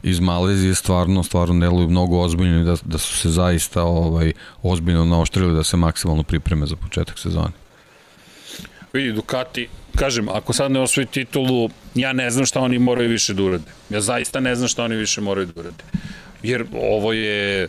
iz 0.02 0.20
Malezije 0.20 0.74
stvarno 0.74 1.22
stvarno 1.22 1.60
deluju 1.60 1.88
mnogo 1.88 2.20
ozbiljno 2.20 2.60
i 2.60 2.64
da, 2.64 2.76
da 2.84 2.98
su 2.98 3.16
se 3.16 3.30
zaista 3.30 3.82
ovaj 3.82 4.32
ozbiljno 4.62 5.04
naoštrili 5.04 5.54
da 5.54 5.62
se 5.62 5.76
maksimalno 5.76 6.22
pripreme 6.22 6.66
za 6.66 6.76
početak 6.76 7.18
sezone. 7.18 7.63
Vidi, 8.94 9.12
Ducati, 9.12 9.68
kažem, 9.96 10.28
ako 10.28 10.52
sad 10.52 10.70
ne 10.72 10.80
osvoji 10.80 11.06
titulu, 11.06 11.70
ja 11.94 12.12
ne 12.12 12.30
znam 12.30 12.46
šta 12.46 12.60
oni 12.60 12.78
moraju 12.78 13.10
više 13.10 13.34
da 13.34 13.42
urade. 13.42 13.70
Ja 13.90 14.00
zaista 14.00 14.40
ne 14.40 14.54
znam 14.54 14.68
šta 14.68 14.84
oni 14.84 14.96
više 14.96 15.20
moraju 15.20 15.46
da 15.46 15.60
urade. 15.60 15.84
Jer 16.42 16.64
ovo 16.72 17.12
je 17.12 17.68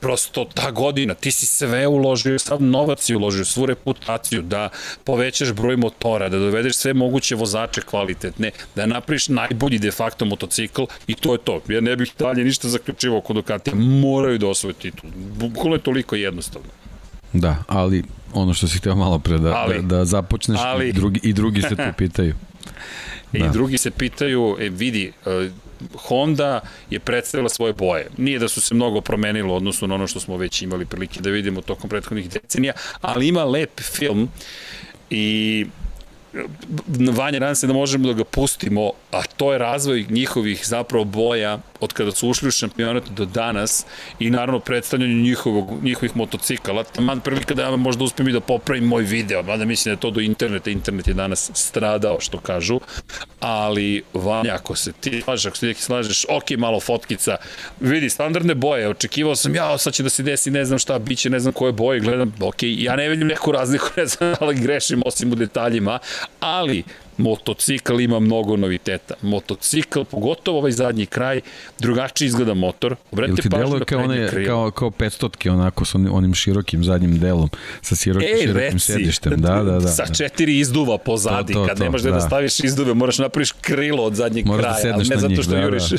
prosto 0.00 0.44
ta 0.54 0.70
godina, 0.70 1.14
ti 1.14 1.30
si 1.30 1.46
sve 1.46 1.86
uložio, 1.86 2.38
sav 2.38 2.62
novac 2.62 3.02
si 3.02 3.14
uložio, 3.14 3.44
svu 3.44 3.66
reputaciju, 3.66 4.42
da 4.42 4.68
povećaš 5.04 5.52
broj 5.52 5.76
motora, 5.76 6.28
da 6.28 6.38
dovedeš 6.38 6.76
sve 6.76 6.94
moguće 6.94 7.34
vozače 7.34 7.80
kvalitetne, 7.80 8.50
da 8.74 8.86
napriš 8.86 9.28
najbolji 9.28 9.78
de 9.78 9.90
facto 9.90 10.24
motocikl 10.24 10.82
i 11.06 11.14
to 11.14 11.32
je 11.32 11.38
to. 11.38 11.60
Ja 11.68 11.80
ne 11.80 11.96
bih 11.96 12.12
dalje 12.18 12.44
ništa 12.44 12.68
zaključivao 12.68 13.20
kod 13.20 13.36
Ducati, 13.36 13.74
moraju 13.74 14.38
da 14.38 14.48
osvoje 14.48 14.74
titul. 14.74 15.10
Bukvalno 15.14 15.76
je 15.76 15.82
toliko 15.82 16.16
jednostavno. 16.16 16.85
Da, 17.32 17.56
ali 17.66 18.02
ono 18.32 18.54
što 18.54 18.68
si 18.68 18.78
hteo 18.78 18.94
malo 18.94 19.18
pre 19.18 19.38
da, 19.38 19.56
ali, 19.56 19.74
da, 19.74 19.96
da 19.96 20.04
započneš 20.04 20.60
ali, 20.62 20.88
i, 20.88 20.92
drugi, 20.92 21.20
i 21.22 21.32
drugi 21.32 21.62
se 21.62 21.76
tu 21.76 21.82
pitaju. 21.98 22.34
I 23.32 23.38
da. 23.38 23.48
drugi 23.48 23.78
se 23.78 23.90
pitaju, 23.90 24.56
e, 24.60 24.68
vidi, 24.68 25.12
e, 25.26 25.50
Honda 25.94 26.60
je 26.90 26.98
predstavila 27.00 27.48
svoje 27.48 27.72
boje. 27.72 28.06
Nije 28.16 28.38
da 28.38 28.48
su 28.48 28.60
se 28.60 28.74
mnogo 28.74 29.00
promenilo 29.00 29.54
odnosno 29.54 29.86
na 29.86 29.94
ono 29.94 30.06
što 30.06 30.20
smo 30.20 30.36
već 30.36 30.62
imali 30.62 30.84
prilike 30.84 31.20
da 31.20 31.30
vidimo 31.30 31.60
tokom 31.60 31.90
prethodnih 31.90 32.30
decenija, 32.30 32.72
ali 33.00 33.28
ima 33.28 33.44
lep 33.44 33.80
film 33.80 34.28
i 35.10 35.66
Vanja, 37.12 37.40
nadam 37.40 37.54
se 37.54 37.66
da 37.66 37.72
možemo 37.72 38.08
da 38.08 38.12
ga 38.12 38.24
pustimo, 38.24 38.90
a 39.12 39.22
to 39.36 39.52
je 39.52 39.58
razvoj 39.58 40.06
njihovih 40.10 40.66
zapravo 40.66 41.04
boja 41.04 41.58
od 41.80 41.92
kada 41.92 42.12
su 42.12 42.28
ušli 42.28 42.48
u 42.48 42.50
šampionat 42.50 43.08
do 43.08 43.24
danas 43.24 43.86
i 44.18 44.30
naravno 44.30 44.60
predstavljanje 44.60 45.14
njihovog, 45.14 45.82
njihovih 45.82 46.16
motocikala. 46.16 46.84
Taman 46.84 47.20
prvi 47.20 47.44
kada 47.44 47.62
ja 47.62 47.76
možda 47.76 48.04
uspem 48.04 48.28
i 48.28 48.32
da 48.32 48.40
popravim 48.40 48.84
moj 48.84 49.02
video, 49.02 49.42
mada 49.42 49.64
mislim 49.64 49.90
da 49.90 49.96
je 49.96 50.00
to 50.00 50.10
do 50.10 50.20
interneta, 50.20 50.70
internet 50.70 51.08
je 51.08 51.14
danas 51.14 51.50
stradao, 51.54 52.20
što 52.20 52.38
kažu, 52.38 52.80
ali 53.40 54.02
Vanja, 54.14 54.54
ako 54.54 54.76
se 54.76 54.92
ti 54.92 55.22
slažeš, 55.24 55.46
ako 55.46 55.56
se 55.56 55.74
ti 55.74 55.82
slažeš, 55.82 56.24
ok, 56.28 56.50
malo 56.58 56.80
fotkica, 56.80 57.36
vidi, 57.80 58.10
standardne 58.10 58.54
boje, 58.54 58.88
očekivao 58.88 59.36
sam, 59.36 59.54
ja, 59.54 59.78
sad 59.78 59.92
će 59.92 60.02
da 60.02 60.08
se 60.08 60.22
desi, 60.22 60.50
ne 60.50 60.64
znam 60.64 60.78
šta, 60.78 60.98
bit 60.98 61.18
će, 61.18 61.30
ne 61.30 61.40
znam 61.40 61.52
koje 61.52 61.72
boje, 61.72 62.00
gledam, 62.00 62.34
ok, 62.40 62.62
ja 62.62 62.96
ne 62.96 63.08
vidim 63.08 63.28
neku 63.28 63.52
razliku, 63.52 63.86
ne 63.96 64.06
znam, 64.06 64.34
ali 64.40 64.54
grešim 64.54 65.02
osim 65.06 65.32
u 65.32 65.34
detaljima, 65.34 65.98
ali 66.40 66.84
motocikl 67.18 68.00
ima 68.00 68.20
mnogo 68.20 68.56
noviteta. 68.56 69.14
Motocikl, 69.22 70.00
pogotovo 70.10 70.58
ovaj 70.58 70.72
zadnji 70.72 71.06
kraj, 71.06 71.40
drugačiji 71.78 72.26
izgleda 72.26 72.54
motor. 72.54 72.96
Obratite 73.12 73.42
ti 73.42 73.48
deluje 73.48 73.84
kao, 73.84 73.98
one, 73.98 74.44
kao, 74.46 74.70
kao 74.70 74.90
500 74.90 75.50
onako 75.50 75.84
sa 75.84 75.98
onim 76.12 76.34
širokim 76.34 76.84
zadnjim 76.84 77.18
delom, 77.18 77.50
sa 77.82 77.96
širokim, 77.96 78.28
Ej, 78.28 78.40
širokim 78.40 78.60
reci, 78.60 78.78
sedištem. 78.78 79.40
Da, 79.40 79.62
da, 79.62 79.78
da. 79.78 79.88
Sa 79.88 80.06
četiri 80.14 80.58
izduva 80.58 80.98
pozadi, 80.98 81.52
to, 81.52 81.60
to, 81.60 81.66
kad 81.66 81.78
to, 81.78 81.84
nemaš 81.84 82.02
da. 82.02 82.10
da 82.10 82.20
staviš 82.20 82.60
izduve, 82.60 82.94
moraš 82.94 83.18
napraviš 83.18 83.52
krilo 83.52 84.04
od 84.04 84.14
zadnjeg 84.14 84.46
Moraš 84.46 84.64
da 84.64 84.72
kraja, 84.72 84.84
da 84.84 84.94
ali 84.94 85.08
ne 85.08 85.16
zato 85.16 85.42
što 85.42 85.52
da, 85.52 85.60
juriš. 85.60 85.90
Da. 85.90 85.96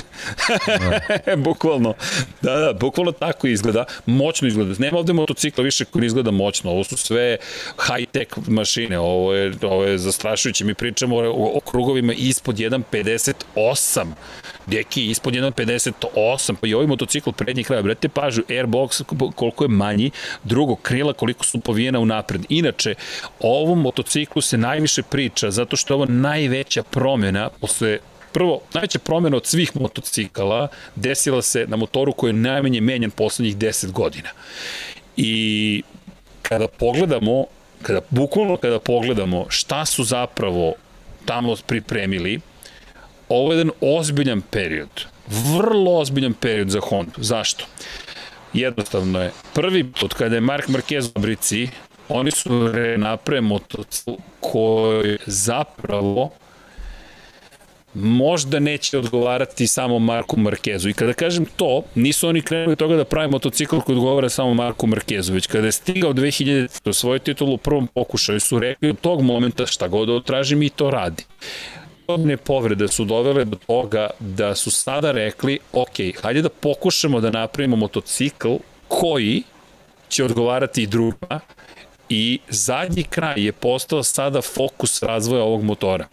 da. 1.26 1.36
bukvalno. 1.48 1.94
Da, 2.42 2.56
da, 2.56 2.74
bukvalno 2.74 3.12
tako 3.12 3.48
izgleda. 3.48 3.86
Moćno 4.06 4.48
izgleda. 4.48 4.74
Nema 4.80 4.98
ovde 4.98 5.14
motocikla 5.14 5.64
više 5.64 5.86
koji 5.86 6.06
izgleda 6.06 6.32
moćno. 6.32 6.72
Ovo 6.72 6.84
su 6.84 6.98
sve 6.98 7.38
high-tech 7.78 8.50
mašine. 8.50 9.00
Ovo 9.00 9.34
je, 9.34 9.54
ovo 9.62 9.84
je 9.84 9.98
zastrašujuće. 9.98 10.66
Mi 10.66 10.74
pričamo 10.74 11.07
pričamo 11.08 11.16
o, 11.16 11.58
o 11.58 11.60
krugovima 11.60 12.14
ispod 12.14 12.56
1.58. 12.56 14.06
Deki, 14.66 15.06
ispod 15.06 15.34
1.58, 15.34 16.56
pa 16.62 16.68
i 16.68 16.74
ovaj 16.74 16.88
motocikl 16.88 17.32
prednji 17.32 17.64
kraj, 17.64 17.84
brate 17.84 18.10
pažu, 18.10 18.42
airbox 18.50 19.04
koliko 19.36 19.64
je 19.64 19.68
manji, 19.68 20.12
drugo, 20.44 20.76
krila 20.76 21.14
koliko 21.14 21.46
su 21.46 21.60
povijena 21.60 22.00
u 22.00 22.06
napred. 22.06 22.46
Inače, 22.50 22.96
ovom 23.40 23.82
motociklu 23.82 24.42
se 24.42 24.58
najviše 24.58 25.04
priča, 25.04 25.52
zato 25.52 25.76
što 25.76 25.94
je 25.94 25.96
ovo 25.96 26.06
najveća 26.06 26.84
promjena 26.84 27.50
posle 27.62 28.00
prvo, 28.32 28.60
najveća 28.74 29.00
promjena 29.00 29.38
od 29.38 29.46
svih 29.46 29.76
motocikala 29.76 30.68
desila 30.96 31.42
se 31.42 31.66
na 31.68 31.78
motoru 31.78 32.14
koji 32.14 32.30
je 32.30 32.34
najmanje 32.34 32.82
menjan 32.82 33.12
poslednjih 33.12 33.58
10 33.58 33.92
godina. 33.92 34.30
I 35.18 35.84
kada 36.42 36.68
pogledamo, 36.68 37.46
kada 37.82 38.02
bukvalno 38.10 38.58
kada 38.58 38.80
pogledamo 38.80 39.46
šta 39.50 39.86
su 39.86 40.04
zapravo 40.04 40.74
tamo 41.28 41.56
pripremili, 41.68 42.40
ovo 43.30 43.52
je 43.52 43.58
jedan 43.58 43.72
ozbiljan 43.82 44.42
period. 44.42 45.06
Vrlo 45.28 46.00
ozbiljan 46.00 46.34
period 46.34 46.70
za 46.70 46.80
Honda. 46.80 47.12
Zašto? 47.18 47.66
Jednostavno 48.54 49.22
je. 49.22 49.32
Prvi 49.54 49.84
put 49.84 50.14
kada 50.14 50.36
je 50.36 50.42
Mark 50.42 50.68
Marquez 50.68 51.12
u 51.16 51.20
Brici, 51.20 51.70
oni 52.10 52.32
su 52.32 52.50
napre 52.98 53.42
motocikl 53.42 54.12
koji 54.40 55.18
zapravo 55.26 56.32
možda 58.02 58.60
neće 58.60 58.98
odgovarati 58.98 59.68
samo 59.68 60.00
Marku 60.00 60.40
Markezu. 60.40 60.90
I 60.90 60.94
kada 60.94 61.14
kažem 61.14 61.46
to, 61.56 61.84
nisu 61.96 62.28
oni 62.28 62.42
krenuli 62.42 62.76
toga 62.76 62.96
da 62.96 63.06
pravi 63.06 63.32
motocikl 63.32 63.80
koji 63.80 63.96
odgovara 63.96 64.30
samo 64.30 64.54
Marku 64.54 64.88
Markezu, 64.88 65.34
već 65.34 65.48
kada 65.48 65.66
je 65.66 65.72
stigao 65.72 66.14
2000 66.14 66.82
do 66.86 66.94
svoju 66.94 67.20
titulu 67.20 67.54
u 67.54 67.58
prvom 67.58 67.88
pokušaju, 67.88 68.40
su 68.40 68.60
rekli 68.60 68.90
od 68.90 69.00
tog 69.00 69.22
momenta 69.22 69.66
šta 69.66 69.88
god 69.88 70.08
da 70.08 70.22
traži 70.22 70.56
mi 70.56 70.70
to 70.70 70.92
radi. 70.92 71.24
Podobne 72.08 72.38
povrede 72.38 72.88
su 72.88 73.06
dovele 73.06 73.46
do 73.46 73.58
toga 73.68 74.10
da 74.20 74.56
su 74.56 74.72
sada 74.72 75.12
rekli, 75.12 75.60
ok, 75.74 76.22
hajde 76.22 76.42
da 76.42 76.50
pokušamo 76.50 77.22
da 77.22 77.32
napravimo 77.32 77.76
motocikl 77.76 78.56
koji 78.88 79.44
će 80.10 80.24
odgovarati 80.24 80.84
i 80.84 80.88
drugima 80.88 81.40
i 82.10 82.40
zadnji 82.50 83.04
kraj 83.04 83.46
je 83.46 83.52
postao 83.52 84.04
sada 84.04 84.42
fokus 84.42 85.04
razvoja 85.04 85.44
ovog 85.44 85.64
motora. 85.64 86.08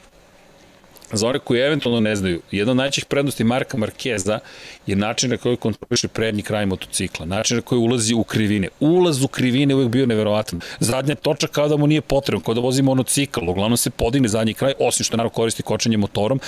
Za 1.14 1.28
one 1.28 1.38
koji 1.38 1.60
eventualno 1.60 2.00
ne 2.00 2.16
znaju, 2.16 2.40
jedna 2.50 2.70
od 2.70 2.76
najčih 2.76 3.04
prednosti 3.04 3.44
Marka 3.44 3.76
Markeza 3.76 4.38
je 4.86 4.96
način 4.96 5.30
na 5.30 5.36
koji 5.36 5.56
kontroliše 5.56 6.08
prednji 6.08 6.42
kraj 6.42 6.66
motocikla, 6.66 7.26
način 7.26 7.56
na 7.56 7.62
koji 7.62 7.78
ulazi 7.78 8.14
u 8.14 8.24
krivine. 8.24 8.68
Ulaz 8.80 9.22
u 9.22 9.28
krivine 9.28 9.72
je 9.72 9.76
uvijek 9.76 9.90
bio 9.90 10.06
neverovatan. 10.06 10.60
Zadnja 10.80 11.14
točka 11.14 11.46
kao 11.46 11.68
da 11.68 11.76
mu 11.76 11.86
nije 11.86 12.00
potrebno, 12.00 12.44
kao 12.44 12.54
da 12.54 12.60
vozi 12.60 12.82
monocikl, 12.82 13.48
uglavnom 13.48 13.76
se 13.76 13.90
podigne 13.90 14.28
zadnji 14.28 14.54
kraj, 14.54 14.72
osim 14.78 15.04
što 15.04 15.16
naravno 15.16 15.34
koristi 15.34 15.62
kočenje 15.62 15.96
motorom, 15.96 16.40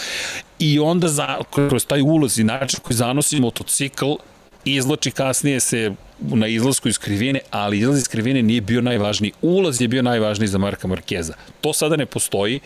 i 0.59 0.79
onda 0.79 1.09
za, 1.09 1.37
kroz 1.51 1.87
taj 1.87 2.03
ulaz 2.03 2.39
i 2.39 2.45
način 2.45 2.81
koji 2.83 2.97
zanosi 2.97 3.41
motocikl, 3.41 4.13
izlači 4.65 5.11
kasnije 5.11 5.61
se 5.61 5.93
na 6.21 6.47
izlasku 6.47 6.89
iz 6.89 6.99
krivine, 6.99 7.41
ali 7.51 7.79
izlaz 7.79 7.99
iz 7.99 8.09
krivine 8.09 8.43
nije 8.43 8.61
bio 8.61 8.81
najvažniji. 8.81 9.33
Ulaz 9.43 9.81
je 9.81 9.89
bio 9.89 10.03
najvažniji 10.03 10.49
za 10.49 10.59
Marka 10.59 10.89
Markeza. 10.89 11.35
To 11.61 11.73
sada 11.73 11.97
ne 11.97 12.07
postoji 12.07 12.61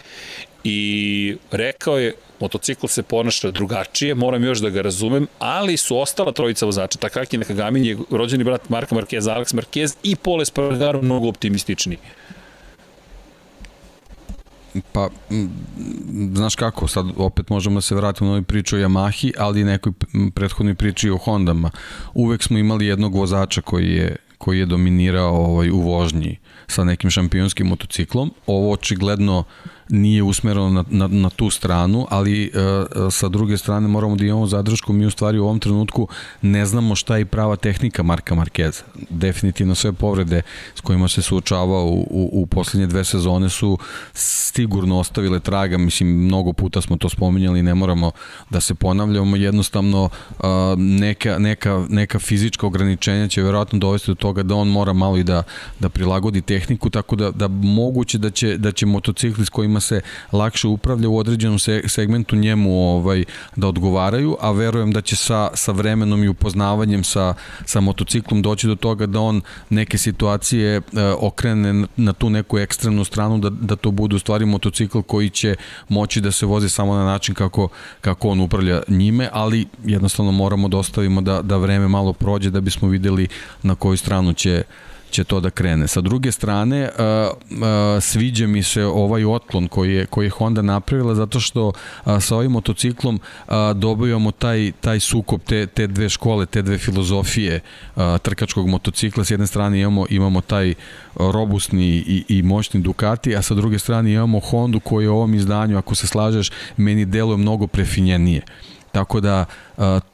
i 0.64 1.36
rekao 1.50 1.98
je 1.98 2.14
motocikl 2.40 2.86
se 2.86 3.02
ponaša 3.02 3.50
drugačije, 3.50 4.14
moram 4.14 4.44
još 4.44 4.58
da 4.58 4.70
ga 4.70 4.82
razumem, 4.82 5.26
ali 5.38 5.76
su 5.76 5.98
ostala 5.98 6.32
trojica 6.32 6.66
vozača, 6.66 6.98
Takaki 6.98 7.38
Nakagamin 7.38 7.84
je 7.84 7.98
rođeni 8.10 8.44
brat 8.44 8.68
Marka 8.68 8.94
Markeza, 8.94 9.34
Alex 9.34 9.54
Marquez 9.54 9.96
i 10.02 10.16
Pole 10.16 10.44
Spargaro 10.44 11.02
mnogo 11.02 11.28
optimističniji. 11.28 11.98
Pa, 14.92 15.08
znaš 16.34 16.56
kako, 16.56 16.88
sad 16.88 17.06
opet 17.16 17.48
možemo 17.48 17.74
da 17.74 17.80
se 17.80 17.94
vratimo 17.94 18.26
na 18.26 18.32
ovoj 18.32 18.42
priču 18.42 18.76
o 18.76 18.78
Yamahi, 18.78 19.32
ali 19.38 19.60
i 19.60 19.64
nekoj 19.64 19.92
prethodnoj 20.34 20.74
priči 20.74 21.10
o 21.10 21.16
Hondama. 21.16 21.70
Uvek 22.14 22.42
smo 22.42 22.58
imali 22.58 22.86
jednog 22.86 23.14
vozača 23.14 23.60
koji 23.60 23.90
je, 23.90 24.16
koji 24.38 24.58
je 24.58 24.66
dominirao 24.66 25.36
ovaj, 25.36 25.70
u 25.70 25.80
vožnji 25.80 26.38
sa 26.66 26.84
nekim 26.84 27.10
šampionskim 27.10 27.66
motociklom. 27.66 28.32
Ovo 28.46 28.72
očigledno 28.72 29.44
nije 29.90 30.22
usmereno 30.22 30.70
na, 30.70 30.84
na, 30.90 31.06
na 31.06 31.30
tu 31.30 31.50
stranu, 31.50 32.06
ali 32.10 32.44
e, 32.44 32.50
sa 33.10 33.28
druge 33.28 33.58
strane 33.58 33.88
moramo 33.88 34.16
da 34.16 34.24
imamo 34.24 34.46
zadršku, 34.46 34.92
mi 34.92 35.06
u 35.06 35.10
stvari 35.10 35.38
u 35.38 35.44
ovom 35.44 35.58
trenutku 35.58 36.08
ne 36.42 36.66
znamo 36.66 36.94
šta 36.94 37.16
je 37.16 37.26
prava 37.26 37.56
tehnika 37.56 38.02
Marka 38.02 38.34
Markeza. 38.34 38.82
Definitivno 39.10 39.74
sve 39.74 39.92
povrede 39.92 40.42
s 40.74 40.80
kojima 40.80 41.08
se 41.08 41.22
suočavao 41.22 41.86
u, 41.86 42.06
u, 42.10 42.30
u 42.32 42.46
poslednje 42.46 42.86
dve 42.86 43.04
sezone 43.04 43.48
su 43.48 43.78
sigurno 44.14 44.98
ostavile 44.98 45.40
traga, 45.40 45.78
mislim 45.78 46.08
mnogo 46.08 46.52
puta 46.52 46.80
smo 46.80 46.96
to 46.96 47.08
spominjali, 47.08 47.62
ne 47.62 47.74
moramo 47.74 48.10
da 48.50 48.60
se 48.60 48.74
ponavljamo, 48.74 49.36
jednostavno 49.36 50.08
e, 50.40 50.46
neka, 50.76 51.38
neka, 51.38 51.86
neka 51.88 52.18
fizička 52.18 52.66
ograničenja 52.66 53.28
će 53.28 53.42
verovatno 53.42 53.78
dovesti 53.78 54.10
do 54.10 54.14
toga 54.14 54.42
da 54.42 54.54
on 54.54 54.68
mora 54.68 54.92
malo 54.92 55.16
i 55.16 55.24
da, 55.24 55.42
da 55.78 55.88
prilagodi 55.88 56.42
tehniku, 56.42 56.90
tako 56.90 57.16
da, 57.16 57.30
da 57.30 57.48
moguće 57.48 58.18
da 58.18 58.30
će, 58.30 58.56
da 58.56 58.72
će 58.72 58.86
motocikli 58.86 59.46
s 59.46 59.48
kojima 59.48 59.79
se 59.80 60.00
lakše 60.32 60.68
upravlja 60.68 61.08
u 61.08 61.18
određenom 61.18 61.58
segmentu 61.86 62.36
njemu 62.36 62.96
ovaj 62.96 63.24
da 63.56 63.68
odgovaraju, 63.68 64.36
a 64.40 64.50
verujem 64.50 64.92
da 64.92 65.00
će 65.00 65.16
sa, 65.16 65.50
sa 65.54 65.72
vremenom 65.72 66.24
i 66.24 66.28
upoznavanjem 66.28 67.04
sa, 67.04 67.34
sa 67.64 67.80
motociklom 67.80 68.42
doći 68.42 68.66
do 68.66 68.74
toga 68.74 69.06
da 69.06 69.20
on 69.20 69.42
neke 69.70 69.98
situacije 69.98 70.76
e, 70.76 70.82
okrene 71.18 71.86
na 71.96 72.12
tu 72.12 72.30
neku 72.30 72.58
ekstremnu 72.58 73.04
stranu, 73.04 73.38
da, 73.38 73.50
da 73.50 73.76
to 73.76 73.90
bude 73.90 74.16
u 74.16 74.18
stvari 74.18 74.46
motocikl 74.46 75.00
koji 75.00 75.30
će 75.30 75.54
moći 75.88 76.20
da 76.20 76.32
se 76.32 76.46
vozi 76.46 76.68
samo 76.68 76.94
na 76.94 77.04
način 77.04 77.34
kako, 77.34 77.68
kako 78.00 78.28
on 78.28 78.40
upravlja 78.40 78.82
njime, 78.88 79.28
ali 79.32 79.66
jednostavno 79.84 80.32
moramo 80.32 80.68
da 80.68 80.78
ostavimo 80.78 81.20
da, 81.20 81.42
da 81.42 81.56
vreme 81.56 81.88
malo 81.88 82.12
prođe 82.12 82.50
da 82.50 82.60
bismo 82.60 82.88
videli 82.88 83.28
na 83.62 83.74
koju 83.74 83.96
stranu 83.96 84.32
će 84.32 84.62
će 85.10 85.24
to 85.24 85.40
da 85.40 85.50
krene. 85.50 85.88
Sa 85.88 86.00
druge 86.00 86.32
strane, 86.32 86.82
uh, 86.82 87.36
uh, 87.50 88.02
sviđa 88.02 88.46
mi 88.46 88.62
se 88.62 88.84
ovaj 88.84 89.24
otklon 89.24 89.68
koji 89.68 89.94
je, 89.94 90.06
koji 90.06 90.26
je 90.26 90.30
Honda 90.30 90.62
napravila 90.62 91.14
zato 91.14 91.40
što 91.40 91.66
uh, 91.68 91.74
sa 92.20 92.36
ovim 92.36 92.52
motociklom 92.52 93.14
uh, 93.20 93.54
dobijamo 93.74 94.30
taj, 94.30 94.72
taj 94.80 95.00
sukob 95.00 95.40
te, 95.46 95.66
te 95.66 95.86
dve 95.86 96.08
škole, 96.08 96.46
te 96.46 96.62
dve 96.62 96.78
filozofije 96.78 97.60
uh, 97.96 98.02
trkačkog 98.22 98.68
motocikla. 98.68 99.24
S 99.24 99.30
jedne 99.30 99.46
strane 99.46 99.80
imamo, 99.80 100.06
imamo 100.10 100.40
taj 100.40 100.74
robustni 101.16 101.86
i, 101.86 102.24
i 102.28 102.42
moćni 102.42 102.80
Ducati, 102.80 103.36
a 103.36 103.42
sa 103.42 103.54
druge 103.54 103.78
strane 103.78 104.12
imamo 104.12 104.40
Hondu 104.40 104.80
koji 104.80 105.04
je 105.04 105.10
u 105.10 105.16
ovom 105.16 105.34
izdanju, 105.34 105.78
ako 105.78 105.94
se 105.94 106.06
slažeš, 106.06 106.50
meni 106.76 107.04
deluje 107.04 107.36
mnogo 107.36 107.66
prefinjenije. 107.66 108.42
Tako 108.92 109.20
da 109.20 109.44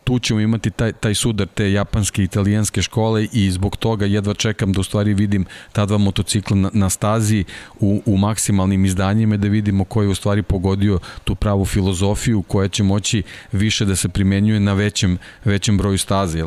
tu 0.04 0.18
ćemo 0.18 0.40
imati 0.40 0.70
taj, 0.70 0.92
taj 0.92 1.14
sudar 1.14 1.46
te 1.54 1.72
japanske 1.72 2.22
i 2.22 2.24
italijanske 2.24 2.82
škole 2.82 3.28
i 3.32 3.50
zbog 3.50 3.76
toga 3.76 4.06
jedva 4.06 4.34
čekam 4.34 4.72
da 4.72 4.80
u 4.80 4.84
stvari 4.84 5.14
vidim 5.14 5.44
ta 5.72 5.86
dva 5.86 5.98
motocikla 5.98 6.56
na, 6.56 6.70
na 6.72 6.90
stazi 6.90 7.44
u, 7.80 8.02
u 8.06 8.16
maksimalnim 8.16 8.84
izdanjima 8.84 9.36
da 9.36 9.48
vidimo 9.48 9.84
ko 9.84 10.02
je 10.02 10.08
u 10.08 10.14
stvari 10.14 10.42
pogodio 10.42 10.98
tu 11.24 11.34
pravu 11.34 11.64
filozofiju 11.64 12.42
koja 12.42 12.68
će 12.68 12.82
moći 12.82 13.22
više 13.52 13.84
da 13.84 13.96
se 13.96 14.08
primenjuje 14.08 14.60
na 14.60 14.72
većem, 14.72 15.18
većem 15.44 15.78
broju 15.78 15.98
staze. 15.98 16.38
Jer 16.38 16.46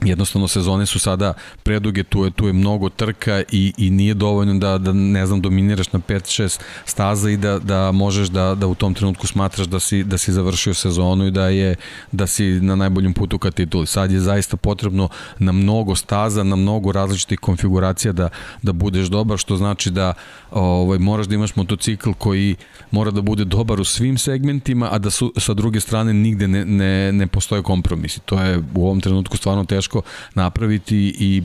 jednostavno 0.00 0.48
sezone 0.48 0.86
su 0.86 0.98
sada 0.98 1.32
preduge, 1.62 2.04
tu 2.04 2.24
je, 2.24 2.30
tu 2.30 2.46
je 2.46 2.52
mnogo 2.52 2.88
trka 2.88 3.42
i, 3.52 3.72
i 3.76 3.90
nije 3.90 4.14
dovoljno 4.14 4.54
da, 4.54 4.78
da 4.78 4.92
ne 4.92 5.26
znam, 5.26 5.40
dominiraš 5.40 5.92
na 5.92 5.98
5-6 5.98 6.60
staza 6.84 7.30
i 7.30 7.36
da, 7.36 7.58
da 7.58 7.92
možeš 7.92 8.28
da, 8.28 8.54
da 8.54 8.66
u 8.66 8.74
tom 8.74 8.94
trenutku 8.94 9.26
smatraš 9.26 9.66
da 9.66 9.80
si, 9.80 10.04
da 10.04 10.18
si 10.18 10.32
završio 10.32 10.74
sezonu 10.74 11.26
i 11.26 11.30
da 11.30 11.48
je 11.48 11.74
da 12.12 12.26
si 12.26 12.44
na 12.44 12.76
najboljem 12.76 13.14
putu 13.14 13.38
ka 13.38 13.50
tituli. 13.50 13.86
Sad 13.86 14.12
je 14.12 14.20
zaista 14.20 14.56
potrebno 14.56 15.08
na 15.38 15.52
mnogo 15.52 15.94
staza, 15.94 16.44
na 16.44 16.56
mnogo 16.56 16.92
različitih 16.92 17.38
konfiguracija 17.38 18.12
da, 18.12 18.28
da 18.62 18.72
budeš 18.72 19.06
dobar, 19.06 19.38
što 19.38 19.56
znači 19.56 19.90
da 19.90 20.14
ovaj, 20.50 20.98
moraš 20.98 21.26
da 21.26 21.34
imaš 21.34 21.56
motocikl 21.56 22.10
koji 22.18 22.56
mora 22.90 23.10
da 23.10 23.20
bude 23.20 23.44
dobar 23.44 23.80
u 23.80 23.84
svim 23.84 24.18
segmentima, 24.18 24.88
a 24.92 24.98
da 24.98 25.10
su 25.10 25.32
sa 25.36 25.54
druge 25.54 25.80
strane 25.80 26.12
nigde 26.14 26.48
ne, 26.48 26.64
ne, 26.64 27.12
ne 27.12 27.26
postoje 27.26 27.62
kompromisi. 27.62 28.20
To 28.20 28.42
je 28.42 28.62
u 28.74 28.86
ovom 28.86 29.00
trenutku 29.00 29.36
stvarno 29.36 29.64
teško 29.64 29.87
napraviti 30.34 31.14
i 31.18 31.42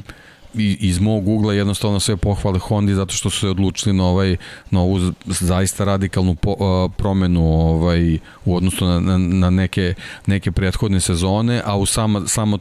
i, 0.55 0.77
iz 0.79 0.99
mog 0.99 1.27
ugla 1.27 1.53
jednostavno 1.53 1.99
sve 1.99 2.17
pohvale 2.17 2.59
Hondi 2.59 2.93
zato 2.93 3.13
što 3.13 3.29
su 3.29 3.39
se 3.39 3.49
odlučili 3.49 3.95
na 3.95 4.05
ovaj 4.05 4.37
na 4.71 4.81
ovu 4.81 4.99
zaista 5.25 5.83
radikalnu 5.83 6.35
po, 6.35 6.51
uh, 6.51 6.91
promenu 6.97 7.45
ovaj 7.45 8.17
u 8.45 8.55
odnosu 8.55 8.85
na, 8.85 8.99
na, 8.99 9.17
na 9.17 9.49
neke 9.49 9.93
neke 10.25 10.51
prethodne 10.51 10.99
sezone, 10.99 11.61
a 11.65 11.77
u 11.77 11.85
sama 11.85 12.27
samo 12.27 12.57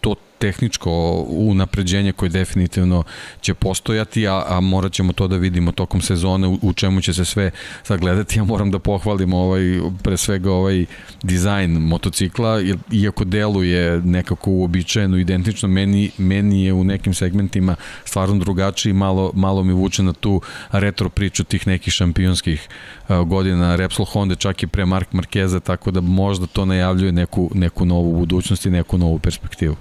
to 0.00 0.14
tehničko 0.42 1.24
unapređenje 1.28 2.12
koje 2.12 2.28
definitivno 2.28 3.04
će 3.40 3.54
postojati, 3.54 4.26
a, 4.28 4.42
a 4.48 4.60
morat 4.60 4.92
ćemo 4.92 5.12
to 5.12 5.28
da 5.28 5.36
vidimo 5.36 5.72
tokom 5.72 6.00
sezone 6.00 6.48
u, 6.48 6.58
u 6.62 6.72
čemu 6.72 7.00
će 7.00 7.14
se 7.14 7.24
sve 7.24 7.50
sagledati. 7.82 8.38
Ja 8.38 8.44
moram 8.44 8.70
da 8.70 8.78
pohvalim 8.78 9.34
ovaj, 9.34 9.62
pre 10.02 10.16
svega 10.16 10.52
ovaj 10.52 10.84
dizajn 11.22 11.70
motocikla, 11.70 12.58
jer, 12.58 12.78
iako 12.92 13.24
deluje 13.24 14.00
nekako 14.00 14.50
uobičajeno, 14.50 15.16
identično, 15.16 15.68
meni, 15.68 16.10
meni 16.18 16.64
je 16.64 16.72
u 16.72 16.84
nekim 16.84 17.14
segmentima 17.14 17.76
stvarno 18.04 18.38
drugačiji, 18.38 18.92
malo, 18.92 19.30
malo 19.34 19.62
mi 19.62 19.72
vuče 19.72 20.02
na 20.02 20.12
tu 20.12 20.40
retro 20.72 21.08
priču 21.08 21.44
tih 21.44 21.66
nekih 21.66 21.94
šampionskih 21.94 22.68
godina 23.26 23.76
Repsol 23.76 24.06
Honda, 24.06 24.34
čak 24.34 24.62
i 24.62 24.66
pre 24.66 24.86
Mark 24.86 25.12
Markeza, 25.12 25.60
tako 25.60 25.90
da 25.90 26.00
možda 26.00 26.46
to 26.46 26.64
najavljuje 26.64 27.12
neku, 27.12 27.50
neku 27.54 27.84
novu 27.84 28.18
budućnost 28.18 28.66
i 28.66 28.70
neku 28.70 28.98
novu 28.98 29.18
perspektivu. 29.18 29.76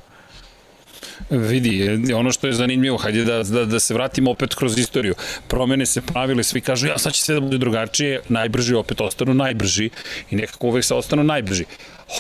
Vidi, 1.30 2.14
ono 2.14 2.32
što 2.32 2.48
je 2.48 2.54
zanimljivo, 2.54 2.98
hajde 2.98 3.24
da, 3.26 3.44
da, 3.44 3.66
da 3.66 3.80
se 3.80 3.94
vratimo 3.94 4.32
opet 4.32 4.56
kroz 4.56 4.78
istoriju. 4.78 5.16
Promene 5.48 5.86
se 5.86 6.02
pravile, 6.02 6.44
svi 6.44 6.62
kažu, 6.62 6.88
ja 6.88 6.98
sad 6.98 7.14
će 7.14 7.24
sve 7.24 7.36
da 7.36 7.42
bude 7.42 7.58
drugačije, 7.58 8.22
najbrži 8.30 8.76
opet 8.76 9.02
ostanu 9.02 9.34
najbrži 9.34 9.90
i 10.32 10.36
nekako 10.36 10.68
uvek 10.68 10.86
se 10.86 10.96
ostanu 10.96 11.24
najbrži. 11.24 11.66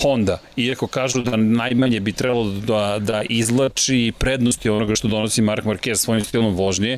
Honda, 0.02 0.40
iako 0.58 0.88
kažu 0.88 1.22
da 1.22 1.36
najmanje 1.36 2.00
bi 2.00 2.12
trebalo 2.12 2.52
da, 2.52 2.98
da 3.00 3.24
izlači 3.30 4.14
prednosti 4.20 4.70
onoga 4.70 4.96
što 4.96 5.08
donosi 5.08 5.42
Mark 5.42 5.66
Marquez 5.66 5.96
svojim 5.96 6.24
stilom 6.24 6.56
vožnje, 6.56 6.98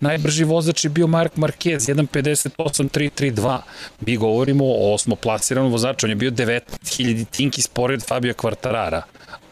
najbrži 0.00 0.44
vozač 0.44 0.84
je 0.84 0.90
bio 0.90 1.06
Mark 1.06 1.36
Marquez, 1.36 1.94
1.58.332. 1.94 3.58
Mi 4.00 4.16
govorimo 4.16 4.64
o 4.64 4.94
osmoplasiranom 4.94 5.72
vozaču, 5.72 6.06
on 6.06 6.10
je 6.10 6.16
bio 6.16 6.30
19.000 6.30 7.24
tinki 7.30 7.62
spored 7.62 8.02
Fabio 8.02 8.34
Quartarara 8.34 9.02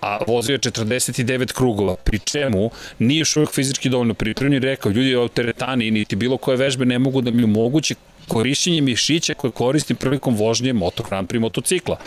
a 0.03 0.19
vozio 0.27 0.53
je 0.53 0.59
49 0.59 1.53
krugova, 1.53 1.97
pri 1.97 2.19
čemu 2.19 2.71
nije 2.99 3.19
još 3.19 3.35
fizički 3.55 3.89
dovoljno 3.89 4.15
pripremljen 4.15 4.63
rekao, 4.63 4.93
ljudi 4.93 5.17
u 5.17 5.29
teretani 5.29 5.91
niti 5.91 6.17
bilo 6.17 6.37
koje 6.37 6.57
vežbe 6.57 6.85
ne 6.85 6.99
mogu 6.99 7.21
da 7.21 7.31
mi 7.31 7.45
omogući 7.45 7.95
korišćenje 8.29 8.81
mišića 8.81 9.35
koje 9.35 9.51
koristim 9.51 9.97
prilikom 9.97 10.37
vožnje 10.37 10.73
Moto 10.73 11.03
Grand 11.03 11.29
Prix 11.29 11.41
motocikla. 11.41 11.99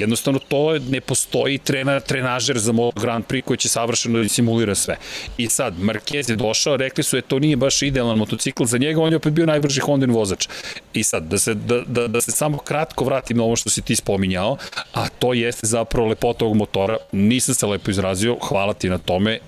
Jednostavno 0.00 0.38
to 0.48 0.78
ne 0.78 1.00
postoji 1.00 1.58
trener, 1.58 2.00
trenažer 2.00 2.58
za 2.58 2.72
Moto 2.72 3.00
Grand 3.00 3.24
Prix 3.24 3.42
koji 3.42 3.56
će 3.56 3.68
savršeno 3.68 4.28
simulira 4.28 4.74
sve. 4.74 4.96
I 5.38 5.48
sad, 5.48 5.74
Marquez 5.78 6.30
je 6.30 6.36
došao, 6.36 6.76
rekli 6.76 7.04
su 7.04 7.16
je 7.16 7.22
to 7.22 7.38
nije 7.38 7.56
baš 7.56 7.82
idealan 7.82 8.18
motocikl 8.18 8.64
za 8.64 8.78
njega, 8.78 9.00
on 9.00 9.12
je 9.12 9.16
opet 9.16 9.32
bio 9.32 9.46
najbrži 9.46 9.80
Hondin 9.80 10.10
vozač. 10.10 10.48
I 10.94 11.02
sad, 11.02 11.22
da 11.22 11.38
se, 11.38 11.54
da, 11.54 11.80
da, 11.86 12.06
da 12.06 12.20
se 12.20 12.30
samo 12.30 12.58
kratko 12.58 13.04
vratim 13.04 13.36
na 13.36 13.42
ovo 13.42 13.56
što 13.56 13.70
si 13.70 13.82
ti 13.82 13.96
spominjao, 13.96 14.56
a 14.94 15.08
to 15.08 15.32
jeste 15.32 15.66
zapravo 15.66 16.08
lepota 16.08 16.44
ovog 16.44 16.56
motora, 16.56 16.96
nisam 17.12 17.54
se 17.54 17.66
lepo 17.66 17.90
izrazio, 17.90 18.36
hvala 18.48 18.74
ti 18.74 18.88
na 18.88 18.98
tome. 18.98 19.38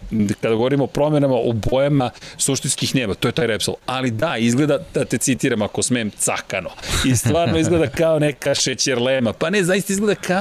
Kada 0.40 0.54
govorimo 0.54 0.84
o 0.84 0.86
promenama 0.86 1.34
u 1.34 1.52
bojama 1.52 2.10
suštinskih 2.36 2.94
nema, 2.94 3.14
to 3.14 3.28
je 3.28 3.32
taj 3.32 3.46
Repsol. 3.46 3.74
Ali 3.86 4.10
da, 4.10 4.36
izgleda, 4.36 4.78
da 4.94 5.04
te 5.04 5.18
citiram 5.18 5.62
ako 5.62 5.82
smem, 5.82 6.10
cakano. 6.10 6.70
I 7.04 7.16
stvarno 7.16 7.58
izgleda 7.58 7.86
kao 7.86 8.18
neka 8.18 8.54
šećerlema. 8.54 9.32
Pa 9.32 9.50
ne, 9.50 9.64
zaista 9.64 9.92
izgleda 9.92 10.14
kao 10.14 10.37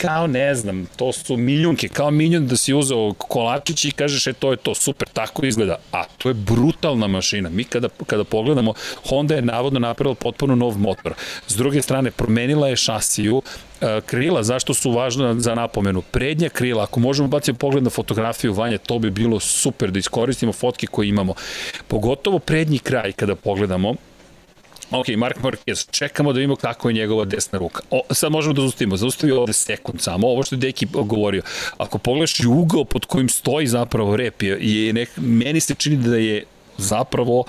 kao 0.00 0.26
ne 0.26 0.54
znam, 0.54 0.86
to 0.96 1.12
su 1.12 1.36
milijunke, 1.36 1.88
kao 1.88 2.10
milijun 2.10 2.46
da 2.46 2.56
si 2.56 2.74
uzeo 2.74 3.12
kolačić 3.18 3.84
i 3.84 3.90
kažeš 3.90 4.26
e 4.26 4.32
to 4.32 4.50
je 4.50 4.56
to, 4.56 4.74
super, 4.74 5.08
tako 5.08 5.46
izgleda. 5.46 5.76
A 5.92 6.04
to 6.18 6.28
je 6.28 6.34
brutalna 6.34 7.06
mašina. 7.06 7.48
Mi 7.48 7.64
kada, 7.64 7.88
kada 8.06 8.24
pogledamo, 8.24 8.74
Honda 9.08 9.34
je 9.34 9.42
navodno 9.42 9.80
napravila 9.80 10.14
potpuno 10.14 10.54
nov 10.54 10.78
motor. 10.78 11.14
S 11.46 11.56
druge 11.56 11.82
strane, 11.82 12.10
promenila 12.10 12.68
je 12.68 12.76
šasiju, 12.76 13.42
e, 13.80 14.00
krila, 14.06 14.42
zašto 14.42 14.74
su 14.74 14.90
važna 14.90 15.34
za 15.40 15.54
napomenu? 15.54 16.02
Prednja 16.02 16.48
krila, 16.48 16.82
ako 16.82 17.00
možemo 17.00 17.28
baciti 17.28 17.58
pogled 17.58 17.84
na 17.84 17.90
fotografiju 17.90 18.52
vanje, 18.52 18.78
to 18.78 18.98
bi 18.98 19.10
bilo 19.10 19.40
super 19.40 19.90
da 19.90 19.98
iskoristimo 19.98 20.52
fotke 20.52 20.86
koje 20.86 21.08
imamo. 21.08 21.34
Pogotovo 21.88 22.38
prednji 22.38 22.78
kraj 22.78 23.12
kada 23.12 23.34
pogledamo, 23.34 23.94
Ok, 24.90 25.08
Mark 25.16 25.38
Marquez, 25.42 25.90
čekamo 25.90 26.32
da 26.32 26.36
vidimo 26.36 26.56
kako 26.56 26.88
je 26.88 26.94
njegova 26.94 27.24
desna 27.24 27.58
ruka. 27.58 27.82
O, 27.90 28.00
sad 28.10 28.32
možemo 28.32 28.54
da 28.54 28.60
zaustavimo, 28.60 28.96
zaustavio 28.96 29.40
ovde 29.40 29.52
sekund 29.52 30.00
samo, 30.00 30.28
ovo 30.28 30.42
što 30.42 30.54
je 30.54 30.58
Deki 30.58 30.86
govorio. 30.92 31.42
Ako 31.78 31.98
pogledaš 31.98 32.40
i 32.40 32.46
ugao 32.46 32.84
pod 32.84 33.04
kojim 33.04 33.28
stoji 33.28 33.66
zapravo 33.66 34.16
rep, 34.16 34.42
je, 34.42 34.58
je 34.60 34.92
nek, 34.92 35.10
meni 35.16 35.60
se 35.60 35.74
čini 35.74 35.96
da 35.96 36.16
je 36.16 36.44
zapravo 36.78 37.44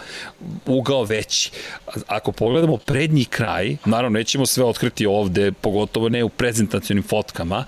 ugao 0.66 1.04
veći. 1.04 1.52
Ako 2.08 2.32
pogledamo 2.32 2.78
prednji 2.78 3.26
kraj, 3.26 3.78
naravno 3.86 4.20
nećemo 4.20 4.46
sve 4.46 4.64
otkriti 4.64 5.06
ovde, 5.06 5.52
pogotovo 5.52 6.10
ne 6.10 6.24
u 6.24 6.30
prezentacionim 6.30 7.04
fotkama, 7.04 7.66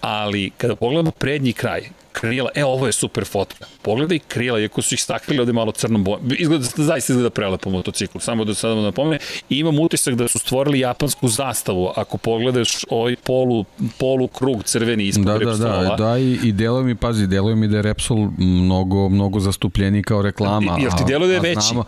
ali 0.00 0.50
kada 0.50 0.76
pogledamo 0.76 1.10
prednji 1.10 1.52
kraj, 1.52 1.88
krila, 2.14 2.50
e 2.54 2.64
ovo 2.64 2.86
je 2.86 2.92
super 2.92 3.24
fotka. 3.24 3.66
Pogledaj 3.82 4.18
krila, 4.18 4.60
iako 4.60 4.82
su 4.82 4.94
ih 4.94 5.02
staklili 5.02 5.40
ovde 5.40 5.52
malo 5.52 5.72
crnom 5.72 6.04
bojom. 6.04 6.32
Izgleda, 6.38 6.64
zaista 6.76 7.12
izgleda 7.12 7.30
prelepo 7.30 7.70
motocikl, 7.70 8.18
samo 8.18 8.44
da 8.44 8.54
sada 8.54 8.74
napomene. 8.74 9.18
I 9.48 9.58
imam 9.58 9.78
utisak 9.78 10.14
da 10.14 10.28
su 10.28 10.38
stvorili 10.38 10.80
japansku 10.80 11.28
zastavu, 11.28 11.92
ako 11.96 12.18
pogledaš 12.18 12.84
ovaj 12.90 13.16
polu, 13.16 13.64
polu 13.98 14.28
krug 14.28 14.62
crveni 14.64 15.04
ispod 15.04 15.24
da, 15.24 15.38
Da, 15.38 15.56
da, 15.56 15.94
da, 15.98 16.18
i, 16.18 16.38
i 16.44 16.52
deluje 16.52 16.84
mi, 16.84 16.94
pazi, 16.94 17.26
deluje 17.26 17.56
mi 17.56 17.68
da 17.68 17.76
je 17.76 17.82
Repsol 17.82 18.28
mnogo, 18.38 19.08
mnogo 19.08 19.40
zastupljeni 19.40 20.02
kao 20.02 20.22
reklama. 20.22 20.76
Jel 20.80 20.90
ti 20.98 21.04
deluje 21.06 21.28
da 21.28 21.34
je 21.34 21.40
veći? 21.40 21.60
Znamo, 21.60 21.84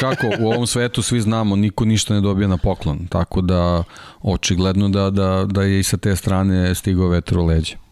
kako, 0.00 0.26
u 0.40 0.46
ovom 0.46 0.66
svetu 0.66 1.02
svi 1.02 1.20
znamo, 1.20 1.56
niko 1.56 1.84
ništa 1.84 2.14
ne 2.14 2.20
dobija 2.20 2.48
na 2.48 2.56
poklon, 2.56 3.06
tako 3.08 3.40
da 3.40 3.84
očigledno 4.22 4.88
da, 4.88 5.10
da, 5.10 5.46
da 5.50 5.62
je 5.62 5.80
i 5.80 5.82
sa 5.82 5.96
te 5.96 6.16
strane 6.16 6.74
stigao 6.74 7.08
vetru 7.08 7.46
leđa. 7.46 7.85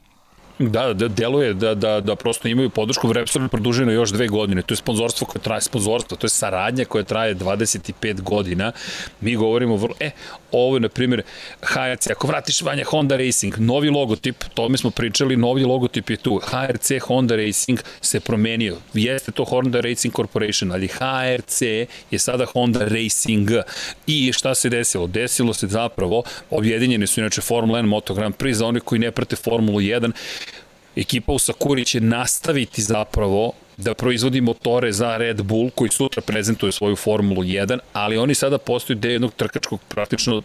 Da, 0.59 0.93
da, 0.93 1.09
deluje 1.09 1.55
da, 1.55 1.75
da, 1.75 2.01
da 2.01 2.15
prosto 2.17 2.49
imaju 2.49 2.71
podršku, 2.71 3.13
Repsol 3.13 3.43
je 3.43 3.49
produženo 3.49 3.93
još 3.93 4.11
dve 4.11 4.29
godine, 4.29 4.63
to 4.63 4.75
je 4.75 4.77
sponzorstvo 4.77 5.27
koje 5.27 5.43
traje, 5.43 5.61
sponzorstvo, 5.61 6.17
to 6.17 6.27
je 6.27 6.31
saradnja 6.31 6.85
koja 6.85 7.05
traje 7.05 7.35
25 7.35 8.21
godina, 8.21 8.73
mi 9.21 9.35
govorimo 9.37 9.77
vrlo, 9.77 9.95
e, 10.01 10.11
ovo 10.55 10.77
je, 10.77 10.81
na 10.81 10.89
primjer, 10.89 11.23
HRC, 11.63 12.11
ako 12.11 12.27
vratiš 12.27 12.63
Vanja 12.63 12.85
Honda 12.85 13.17
Racing, 13.17 13.59
novi 13.59 13.91
logotip, 13.91 14.45
to 14.55 14.69
mi 14.69 14.79
smo 14.79 14.91
pričali, 14.91 15.37
novi 15.37 15.65
logotip 15.65 16.11
je 16.11 16.17
tu, 16.17 16.41
HRC 16.45 16.91
Honda 17.03 17.37
Racing 17.37 17.79
se 18.01 18.21
promenio, 18.21 18.77
jeste 18.95 19.33
to 19.33 19.45
Honda 19.45 19.81
Racing 19.81 20.15
Corporation, 20.15 20.73
ali 20.73 20.89
HRC 20.89 21.63
je 22.11 22.19
sada 22.19 22.47
Honda 22.53 22.85
Racing. 22.85 23.51
I 24.07 24.33
šta 24.33 24.55
se 24.55 24.69
desilo? 24.69 25.07
Desilo 25.07 25.55
se 25.55 25.67
zapravo, 25.67 26.23
objedinjeni 26.51 27.07
su 27.07 27.21
inače 27.21 27.41
Formula 27.41 27.79
1 27.79 27.87
Moto 27.87 28.15
Grand 28.15 28.35
Prix 28.35 28.53
za 28.53 28.67
one 28.67 28.81
koji 28.81 28.99
ne 28.99 29.11
prate 29.11 29.37
Formulu 29.37 29.81
1, 29.81 30.13
ekipa 30.97 31.33
u 31.33 31.39
Sakuri 31.39 31.85
će 31.85 32.01
nastaviti 32.01 32.83
zapravo 32.83 33.53
da 33.77 33.95
proizvodi 33.95 34.41
motore 34.41 34.93
za 34.93 35.17
Red 35.17 35.43
Bull 35.43 35.71
koji 35.71 35.91
sutra 35.91 36.23
prezentuje 36.23 36.73
svoju 36.73 36.97
Formulu 36.97 37.43
1, 37.43 37.79
ali 37.93 38.19
oni 38.19 38.35
sada 38.35 38.59
postaju 38.59 38.99
deo 38.99 39.13
jednog 39.13 39.33
trkačkog 39.35 39.81
praktično 39.89 40.43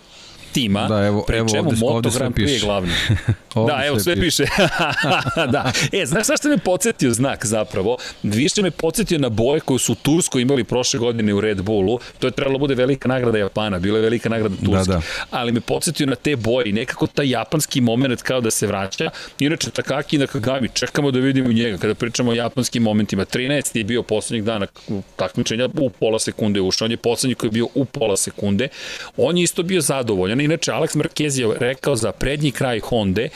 tima, 0.54 0.88
da, 0.88 1.06
evo, 1.06 1.24
pre 1.28 1.38
evo, 1.38 1.50
čemu 1.50 1.70
ovde, 1.70 1.80
Moto 1.80 1.96
ovde 1.96 2.10
Grand 2.16 2.36
Prix 2.36 2.50
je 2.50 2.60
glavni. 2.60 2.94
da, 3.68 3.84
evo, 3.86 4.00
sve 4.00 4.16
piše. 4.16 4.46
da. 5.54 5.72
E, 5.92 6.06
znaš 6.06 6.26
šta 6.26 6.50
me 6.50 6.58
podsjetio 6.58 7.12
znak 7.12 7.46
zapravo? 7.46 7.98
Više 8.24 8.62
me 8.62 8.72
podsjetio 8.72 9.20
na 9.20 9.30
boje 9.30 9.60
koje 9.60 9.80
su 9.80 9.92
u 9.92 9.96
Turskoj 9.96 10.42
imali 10.42 10.64
prošle 10.64 11.00
godine 11.00 11.34
u 11.34 11.42
Red 11.42 11.62
Bullu. 11.62 12.00
To 12.20 12.28
je 12.28 12.32
trebalo 12.32 12.58
da 12.58 12.60
bude 12.60 12.76
velika 12.76 13.08
nagrada 13.08 13.38
Japana, 13.38 13.80
bila 13.80 13.98
je 13.98 14.02
velika 14.02 14.30
nagrada 14.30 14.56
Turske. 14.56 14.92
Da, 14.92 14.98
da. 14.98 15.02
Ali 15.32 15.52
me 15.52 15.62
podsjetio 15.62 16.08
na 16.08 16.16
te 16.16 16.36
boje 16.36 16.70
i 16.70 16.74
nekako 16.74 17.08
taj 17.08 17.30
japanski 17.30 17.82
moment 17.82 18.22
kao 18.22 18.42
da 18.42 18.52
se 18.52 18.68
vraća. 18.68 19.10
Inače, 19.40 19.70
Takaki 19.72 20.16
i 20.16 20.20
Nakagami, 20.20 20.70
čekamo 20.74 21.12
da 21.12 21.20
vidimo 21.20 21.52
njega 21.52 21.78
kada 21.78 21.96
pričamo 21.96 22.32
o 22.32 22.34
japanskim 22.34 22.84
momentima. 22.84 23.26
13. 23.26 23.78
je 23.78 23.84
bio 23.84 24.04
poslednjeg 24.04 24.46
dana 24.46 24.68
takmičenja 25.16 25.70
u 25.80 25.90
pola 25.90 26.20
sekunde 26.20 26.62
ušao. 26.62 26.86
On 26.86 26.92
je 26.92 26.98
poslednji 26.98 27.36
koji 27.36 27.48
je 27.48 27.52
bio 27.52 27.68
u 27.76 27.86
pola 27.86 28.18
sekunde. 28.18 28.68
On 29.18 29.38
je 29.38 29.44
isto 29.44 29.64
bio 29.64 29.82
zadovoljan. 29.82 30.39
Inače, 30.40 30.72
Alex 30.72 30.96
Marquez 30.96 31.40
je 31.40 31.58
rekao 31.60 31.96
za 31.96 32.12
prednji 32.12 32.52
kraj 32.52 32.80
Honda 32.80 33.28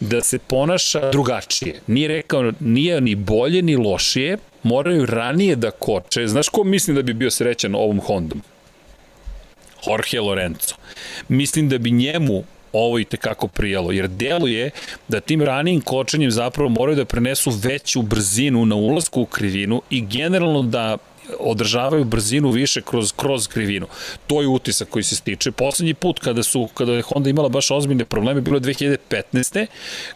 da 0.00 0.22
se 0.22 0.38
ponaša 0.38 1.10
drugačije. 1.10 1.80
Nije 1.86 2.08
rekao, 2.08 2.52
nije 2.60 3.00
ni 3.00 3.14
bolje 3.14 3.62
ni 3.62 3.76
lošije, 3.76 4.38
moraju 4.62 5.06
ranije 5.06 5.56
da 5.56 5.70
koče. 5.70 6.26
Znaš 6.26 6.48
ko 6.48 6.64
mislim 6.64 6.96
da 6.96 7.02
bi 7.02 7.12
bio 7.12 7.30
srećan 7.30 7.74
ovom 7.74 8.00
Hondom? 8.00 8.42
Jorge 9.86 10.20
Lorenzo. 10.20 10.74
Mislim 11.28 11.68
da 11.68 11.78
bi 11.78 11.90
njemu 11.90 12.44
ovo 12.72 12.98
i 12.98 13.04
tekako 13.04 13.48
prijalo, 13.48 13.92
jer 13.92 14.08
deluje 14.08 14.70
da 15.08 15.20
tim 15.20 15.42
ranijim 15.42 15.80
kočenjem 15.80 16.30
zapravo 16.30 16.68
moraju 16.68 16.96
da 16.96 17.04
prenesu 17.04 17.50
veću 17.50 18.02
brzinu 18.02 18.66
na 18.66 18.76
ulazku 18.76 19.22
u 19.22 19.26
krivinu 19.26 19.82
i 19.90 20.00
generalno 20.00 20.62
da 20.62 20.96
održavaju 21.38 22.04
brzinu 22.04 22.50
više 22.50 22.82
kroz, 22.82 23.12
kroz 23.16 23.48
krivinu. 23.48 23.86
To 24.26 24.40
je 24.40 24.48
utisak 24.48 24.88
koji 24.88 25.02
se 25.02 25.16
stiče. 25.16 25.50
Poslednji 25.52 25.94
put 25.94 26.18
kada 26.18 26.42
su 26.42 26.68
kada 26.74 26.92
je 26.92 27.02
Honda 27.02 27.30
imala 27.30 27.48
baš 27.48 27.70
ozbiljne 27.70 28.04
probleme 28.04 28.40
bilo 28.40 28.56
je 28.56 28.60
2015. 28.60 29.66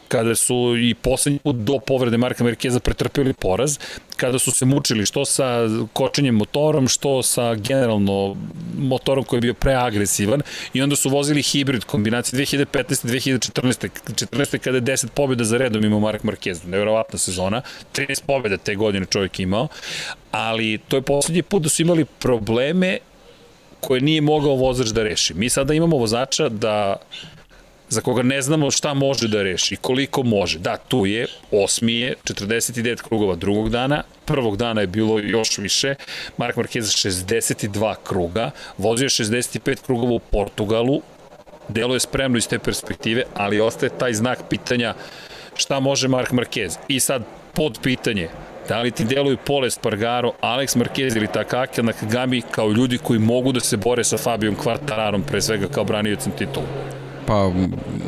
kada 0.09 0.35
su 0.35 0.77
i 0.79 0.95
poslednji 0.95 1.39
put 1.39 1.57
do 1.57 1.79
povrede 1.79 2.17
Marka 2.17 2.45
Markeza 2.45 2.81
pretrpeli 2.81 3.33
poraz, 3.33 3.79
kada 4.17 4.39
su 4.39 4.51
se 4.51 4.65
mučili 4.65 5.07
što 5.07 5.25
sa 5.25 5.69
kočenjem 5.93 6.35
motorom, 6.35 6.89
što 6.89 7.23
sa 7.23 7.55
generalno 7.55 8.37
motorom 8.79 9.25
koji 9.25 9.39
je 9.39 9.41
bio 9.41 9.55
preagresivan 9.55 10.43
i 10.73 10.83
onda 10.83 10.97
su 10.97 11.09
vozili 11.09 11.43
hibrid 11.43 11.85
kombinacije 11.85 12.47
2015. 12.47 13.07
2014. 13.07 13.89
14. 14.09 14.59
kada 14.59 14.77
je 14.77 14.83
10 14.83 15.09
pobjeda 15.15 15.45
za 15.45 15.59
redom 15.59 15.85
imao 15.85 16.01
Mark 16.01 16.23
Marquez, 16.23 16.67
nevjerovatna 16.67 17.19
sezona, 17.19 17.63
13 17.95 18.23
pobjeda 18.27 18.57
te 18.57 18.75
godine 18.75 19.07
čovjek 19.07 19.41
imao, 19.41 19.69
ali 20.31 20.79
to 20.89 20.97
je 20.97 21.03
poslednji 21.03 21.43
put 21.43 21.63
da 21.63 21.69
su 21.69 21.83
imali 21.83 22.05
probleme 22.05 22.99
koje 23.81 24.01
nije 24.01 24.21
mogao 24.21 24.55
vozač 24.55 24.89
da 24.89 25.03
reši. 25.03 25.35
Mi 25.35 25.49
sada 25.49 25.75
imamo 25.75 25.97
vozača 25.97 26.49
da 26.49 26.97
za 27.95 28.01
koga 28.01 28.23
ne 28.23 28.43
znamo 28.43 28.71
šta 28.71 28.95
može 28.95 29.29
da 29.29 29.43
reši 29.43 29.77
koliko 29.77 30.23
može. 30.23 30.59
Da, 30.59 30.77
tu 30.77 31.07
je, 31.07 31.27
osmi 31.51 31.95
je, 31.95 32.15
49 32.25 33.03
krugova 33.03 33.35
drugog 33.35 33.71
dana, 33.71 34.03
prvog 34.25 34.57
dana 34.57 34.81
je 34.81 34.87
bilo 34.87 35.19
još 35.19 35.59
više, 35.59 35.95
Mark 36.37 36.57
Marquez 36.57 37.09
62 37.09 37.95
kruga, 38.05 38.51
vozio 38.79 39.05
je 39.05 39.09
65 39.09 39.83
krugova 39.87 40.13
u 40.13 40.19
Portugalu, 40.19 41.03
delo 41.69 41.95
je 41.95 42.01
spremno 42.01 42.39
iz 42.39 42.49
te 42.49 42.59
perspektive, 42.59 43.23
ali 43.35 43.61
ostaje 43.61 43.99
taj 43.99 44.13
znak 44.13 44.39
pitanja 44.51 44.95
šta 45.57 45.81
može 45.81 46.09
Mark 46.09 46.33
Marquez. 46.33 46.77
I 46.89 47.01
sad 47.01 47.23
pod 47.55 47.79
pitanje, 47.83 48.29
Da 48.69 48.81
li 48.81 48.91
ti 48.91 49.05
deluju 49.05 49.37
Pole 49.45 49.71
Spargaro, 49.71 50.33
Alex 50.41 50.77
Marquez 50.77 51.17
ili 51.17 51.27
Takaki 51.33 51.83
Nakagami 51.83 52.43
kao 52.51 52.71
ljudi 52.71 52.99
koji 52.99 53.19
mogu 53.19 53.53
da 53.53 53.61
se 53.61 53.77
bore 53.77 54.05
sa 54.05 54.17
Fabijom 54.17 54.55
Kvartararom, 54.55 55.23
pre 55.23 55.41
svega 55.41 55.69
kao 55.69 55.85
braniocem 55.85 56.33
titulu? 56.33 56.67
Pa, 57.27 57.53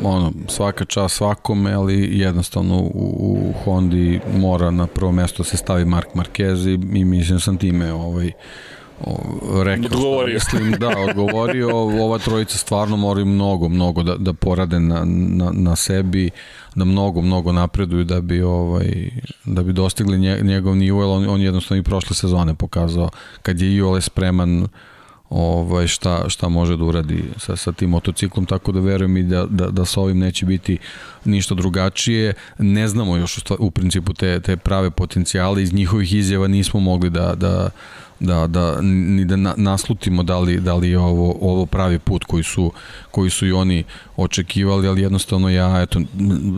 ono, 0.03 0.31
svaka 0.47 0.85
čast 0.85 1.15
svakome, 1.15 1.73
ali 1.73 2.19
jednostavno 2.19 2.77
u, 2.77 2.89
u 2.93 3.53
Hondi 3.63 4.19
mora 4.37 4.71
na 4.71 4.87
prvo 4.87 5.11
mesto 5.11 5.43
da 5.43 5.49
se 5.49 5.57
stavi 5.57 5.85
Mark 5.85 6.07
Marquez 6.15 6.67
i, 6.67 6.99
i 6.99 7.05
mislim 7.05 7.39
sam 7.39 7.57
time 7.57 7.93
ovaj, 7.93 8.31
o, 9.01 9.63
rekao 9.63 9.85
odgovorio. 9.85 10.33
mislim, 10.33 10.71
da, 10.71 10.89
odgovorio, 11.09 11.77
ova 11.77 12.17
trojica 12.17 12.57
stvarno 12.57 12.97
moraju 12.97 13.25
mnogo, 13.25 13.69
mnogo 13.69 14.03
da, 14.03 14.15
da 14.15 14.33
porade 14.33 14.79
na, 14.79 15.03
na, 15.05 15.51
na 15.53 15.75
sebi, 15.75 16.29
da 16.75 16.85
mnogo, 16.85 17.21
mnogo 17.21 17.51
napreduju 17.51 18.03
da 18.03 18.21
bi, 18.21 18.41
ovaj, 18.41 19.09
da 19.45 19.63
bi 19.63 19.73
dostigli 19.73 20.17
njegov 20.43 20.75
nivo, 20.75 21.15
on, 21.15 21.29
on 21.29 21.41
jednostavno 21.41 21.79
i 21.79 21.83
prošle 21.83 22.15
sezone 22.15 22.55
pokazao. 22.55 23.09
Kad 23.41 23.61
je 23.61 23.75
Iole 23.75 24.01
spreman 24.01 24.67
ovaj, 25.29 25.87
šta, 25.87 26.29
šta 26.29 26.49
može 26.49 26.77
da 26.77 26.83
uradi 26.83 27.23
sa, 27.37 27.55
sa 27.55 27.71
tim 27.71 27.89
motociklom, 27.89 28.45
tako 28.45 28.71
da 28.71 28.79
verujem 28.79 29.17
i 29.17 29.23
da, 29.23 29.45
da, 29.49 29.69
da 29.69 29.85
sa 29.85 30.01
ovim 30.01 30.19
neće 30.19 30.45
biti 30.45 30.77
ništa 31.25 31.55
drugačije. 31.55 32.33
Ne 32.57 32.87
znamo 32.87 33.17
još 33.17 33.37
u, 33.37 33.41
u 33.59 33.71
principu 33.71 34.13
te, 34.13 34.39
te 34.39 34.57
prave 34.57 34.91
potencijale, 34.91 35.63
iz 35.63 35.73
njihovih 35.73 36.13
izjava 36.13 36.47
nismo 36.47 36.79
mogli 36.79 37.09
da, 37.09 37.35
da, 37.35 37.69
da, 38.19 38.47
da 38.47 38.81
ni 38.81 39.25
da 39.25 39.35
na, 39.35 39.53
naslutimo 39.57 40.23
da 40.23 40.39
li, 40.39 40.59
da 40.59 40.75
li 40.75 40.89
je 40.89 40.99
ovo, 40.99 41.37
ovo 41.41 41.65
pravi 41.65 41.99
put 41.99 42.23
koji 42.23 42.43
su, 42.43 42.71
koji 43.11 43.29
su 43.29 43.47
i 43.47 43.51
oni 43.51 43.83
očekivali, 44.17 44.87
ali 44.87 45.01
jednostavno 45.01 45.49
ja 45.49 45.81
eto, 45.81 46.01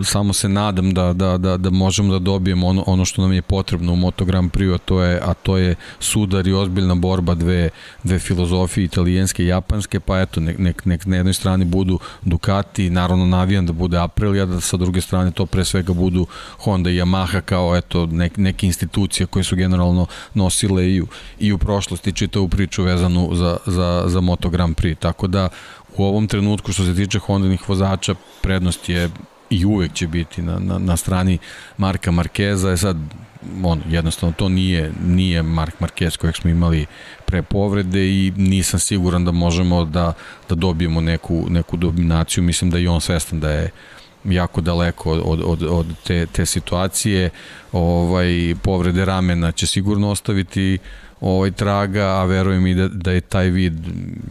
samo 0.03 0.33
se 0.33 0.49
nadam 0.49 0.93
da, 0.93 1.13
da, 1.13 1.37
da, 1.37 1.57
da 1.57 1.69
možemo 1.69 2.13
da 2.13 2.19
dobijemo 2.19 2.67
ono, 2.67 2.83
ono 2.87 3.05
što 3.05 3.21
nam 3.21 3.33
je 3.33 3.41
potrebno 3.41 3.93
u 3.93 3.95
Moto 3.95 4.25
Grand 4.25 4.51
Prix, 4.51 4.75
a 4.75 4.77
to 4.77 5.01
je, 5.01 5.19
a 5.23 5.33
to 5.33 5.57
je 5.57 5.75
sudar 5.99 6.47
i 6.47 6.53
ozbiljna 6.53 6.95
borba 6.95 7.35
dve, 7.35 7.69
dve 8.03 8.19
filozofije, 8.19 8.85
italijanske 8.85 9.43
i 9.43 9.47
japanske, 9.47 9.99
pa 9.99 10.21
eto, 10.21 10.39
nek, 10.39 10.57
nek, 10.57 10.85
nek 10.85 11.05
na 11.05 11.15
jednoj 11.15 11.33
strani 11.33 11.65
budu 11.65 11.99
Ducati, 12.21 12.89
naravno 12.89 13.25
navijam 13.25 13.65
da 13.65 13.73
bude 13.73 13.97
Aprilia, 13.97 14.45
da 14.45 14.61
sa 14.61 14.77
druge 14.77 15.01
strane 15.01 15.31
to 15.31 15.45
pre 15.45 15.65
svega 15.65 15.93
budu 15.93 16.27
Honda 16.57 16.89
i 16.89 16.95
Yamaha 16.95 17.41
kao 17.41 17.75
eto, 17.75 18.05
nek, 18.05 18.37
neke 18.37 18.67
institucije 18.67 19.27
koje 19.27 19.43
su 19.43 19.55
generalno 19.55 20.05
nosile 20.33 20.87
i 20.87 21.03
i 21.39 21.53
u 21.53 21.57
prošlosti 21.57 22.13
čitavu 22.13 22.47
priču 22.47 22.83
vezanu 22.83 23.29
za, 23.33 23.57
za, 23.65 24.03
za 24.07 24.21
Moto 24.21 24.49
Grand 24.49 24.75
Prix, 24.75 24.95
tako 24.99 25.27
da 25.27 25.49
u 25.97 26.03
ovom 26.03 26.27
trenutku 26.27 26.73
što 26.73 26.85
se 26.85 26.95
tiče 26.95 27.19
Hondinih 27.19 27.69
vozača 27.69 28.15
prednost 28.41 28.89
je 28.89 29.09
i 29.49 29.65
uvek 29.65 29.93
će 29.93 30.07
biti 30.07 30.41
na, 30.41 30.59
na, 30.59 30.77
na 30.77 30.97
strani 30.97 31.37
Marka 31.77 32.11
Markeza, 32.11 32.69
je 32.69 32.77
sad 32.77 32.97
on, 33.63 33.81
jednostavno 33.89 34.33
to 34.37 34.49
nije, 34.49 34.91
nije 35.05 35.43
Mark 35.43 35.73
Marquez 35.79 36.17
kojeg 36.17 36.35
smo 36.35 36.49
imali 36.49 36.85
pre 37.25 37.41
povrede 37.41 38.07
i 38.07 38.33
nisam 38.37 38.79
siguran 38.79 39.25
da 39.25 39.31
možemo 39.31 39.85
da, 39.85 40.13
da 40.49 40.55
dobijemo 40.55 41.01
neku, 41.01 41.45
neku 41.49 41.77
dominaciju, 41.77 42.43
mislim 42.43 42.71
da 42.71 42.79
i 42.79 42.87
on 42.87 43.01
svestan 43.01 43.39
da 43.39 43.51
je 43.51 43.71
jako 44.23 44.61
daleko 44.61 45.11
od, 45.11 45.41
od, 45.45 45.63
od 45.63 45.85
te, 46.03 46.25
te 46.25 46.45
situacije. 46.45 47.29
Ovaj, 47.71 48.55
povrede 48.63 49.05
ramena 49.05 49.51
će 49.51 49.67
sigurno 49.67 50.09
ostaviti 50.09 50.77
ovaj 51.21 51.51
traga, 51.51 52.05
a 52.05 52.25
verujem 52.25 52.67
i 52.67 52.73
da, 52.73 52.87
da 52.87 53.11
je 53.11 53.21
taj 53.21 53.49
vid 53.49 53.73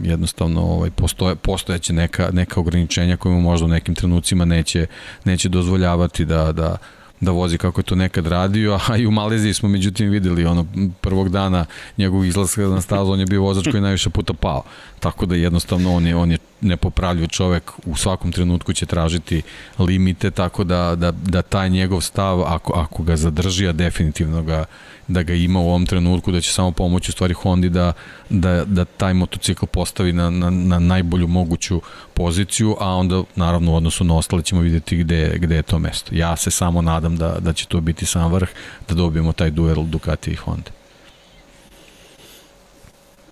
jednostavno 0.01 0.61
ovaj 0.61 0.89
postoje 0.89 1.35
postojeće 1.35 1.93
neka 1.93 2.29
neka 2.33 2.59
ograničenja 2.59 3.17
koje 3.17 3.35
mu 3.35 3.41
možda 3.41 3.65
u 3.65 3.69
nekim 3.69 3.95
trenucima 3.95 4.45
neće 4.45 4.85
neće 5.25 5.49
dozvoljavati 5.49 6.25
da 6.25 6.51
da 6.51 6.77
da 7.21 7.31
vozi 7.31 7.57
kako 7.57 7.79
je 7.79 7.85
to 7.85 7.95
nekad 7.95 8.27
radio, 8.27 8.79
a 8.87 8.97
i 8.97 9.07
u 9.07 9.11
Maleziji 9.11 9.53
smo 9.53 9.69
međutim 9.69 10.09
videli 10.09 10.45
ono 10.45 10.65
prvog 11.01 11.29
dana 11.29 11.65
njegovog 11.97 12.25
izlaska 12.25 12.61
na 12.61 12.81
stazu, 12.81 13.11
on 13.11 13.19
je 13.19 13.25
bio 13.25 13.41
vozač 13.41 13.63
koji 13.63 13.75
je 13.75 13.81
najviše 13.81 14.09
puta 14.09 14.33
pao. 14.33 14.63
Tako 14.99 15.25
da 15.25 15.35
jednostavno 15.35 15.95
on 15.95 16.07
je 16.07 16.15
on 16.15 16.31
je 16.31 16.37
nepopravljiv 16.61 17.27
čovek, 17.27 17.71
u 17.85 17.95
svakom 17.95 18.31
trenutku 18.31 18.73
će 18.73 18.85
tražiti 18.85 19.41
limite, 19.79 20.31
tako 20.31 20.63
da, 20.63 20.95
da, 20.95 21.11
da 21.11 21.41
taj 21.41 21.69
njegov 21.69 22.01
stav, 22.01 22.41
ako, 22.41 22.73
ako 22.73 23.03
ga 23.03 23.15
zadrži, 23.15 23.67
a 23.67 23.71
definitivno 23.71 24.43
ga, 24.43 24.65
da 25.09 25.23
ga 25.23 25.33
ima 25.33 25.59
u 25.59 25.69
ovom 25.69 25.85
trenutku, 25.85 26.31
da 26.31 26.41
će 26.41 26.51
samo 26.51 26.71
pomoći 26.71 27.11
u 27.11 27.13
stvari 27.13 27.33
Hondi 27.33 27.69
da, 27.69 27.93
da, 28.29 28.65
da 28.65 28.85
taj 28.85 29.13
motocikl 29.13 29.65
postavi 29.65 30.13
na, 30.13 30.29
na, 30.29 30.49
na 30.49 30.79
najbolju 30.79 31.27
moguću 31.27 31.81
poziciju, 32.13 32.75
a 32.79 32.95
onda 32.95 33.23
naravno 33.35 33.71
u 33.71 33.75
odnosu 33.75 34.03
na 34.03 34.15
ostale 34.15 34.41
ćemo 34.41 34.61
videti 34.61 34.97
gde, 34.97 35.37
gde 35.37 35.55
je 35.55 35.63
to 35.63 35.79
mesto. 35.79 36.15
Ja 36.15 36.35
se 36.35 36.51
samo 36.51 36.81
nadam 36.81 37.17
da, 37.17 37.37
da 37.39 37.53
će 37.53 37.65
to 37.65 37.81
biti 37.81 38.05
sam 38.05 38.31
vrh, 38.31 38.49
da 38.87 38.95
dobijemo 38.95 39.33
taj 39.33 39.51
duel 39.51 39.83
Ducati 39.83 40.31
i 40.31 40.35
Honda. 40.35 40.71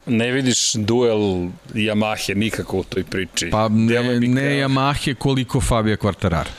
Ne 0.05 0.31
vidiš 0.31 0.73
duel 0.73 1.19
Yamahe 1.73 2.35
nikako 2.35 2.79
u 2.79 2.83
toj 2.83 3.03
priči. 3.03 3.49
Pa 3.51 3.69
ne, 3.69 4.19
ne 4.19 4.41
Yamahe 4.41 5.15
koliko 5.15 5.61
Fabio 5.61 5.95
Quartararo. 5.95 6.49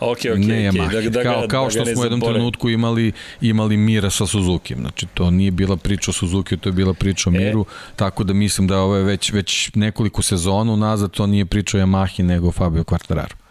Ok, 0.00 0.18
ok, 0.32 0.38
ne 0.38 0.70
okay. 0.70 1.02
Da, 1.02 1.10
da, 1.10 1.22
kao, 1.22 1.44
kao 1.48 1.64
da 1.64 1.70
što 1.70 1.86
smo 1.86 2.00
u 2.00 2.04
jednom 2.04 2.20
trenutku 2.20 2.70
imali, 2.70 3.12
imali 3.40 3.76
Mira 3.76 4.10
sa 4.10 4.26
Suzuki. 4.26 4.74
Znači, 4.74 5.06
to 5.14 5.30
nije 5.30 5.50
bila 5.50 5.76
priča 5.76 6.10
o 6.10 6.14
Suzuki, 6.14 6.56
to 6.56 6.68
je 6.68 6.72
bila 6.72 6.94
priča 6.94 7.30
o 7.30 7.32
e. 7.32 7.38
Miru, 7.38 7.66
e. 7.68 7.94
tako 7.96 8.24
da 8.24 8.32
mislim 8.32 8.66
da 8.66 8.78
ovo 8.78 8.96
je 8.96 9.02
već, 9.04 9.32
već 9.32 9.70
nekoliko 9.74 10.22
sezona 10.22 10.76
nazad, 10.76 11.10
to 11.10 11.26
nije 11.26 11.46
priča 11.46 11.78
o 11.78 11.80
Yamahi, 11.80 12.22
nego 12.22 12.52
Fabio 12.52 12.84
Quartararo. 12.84 13.43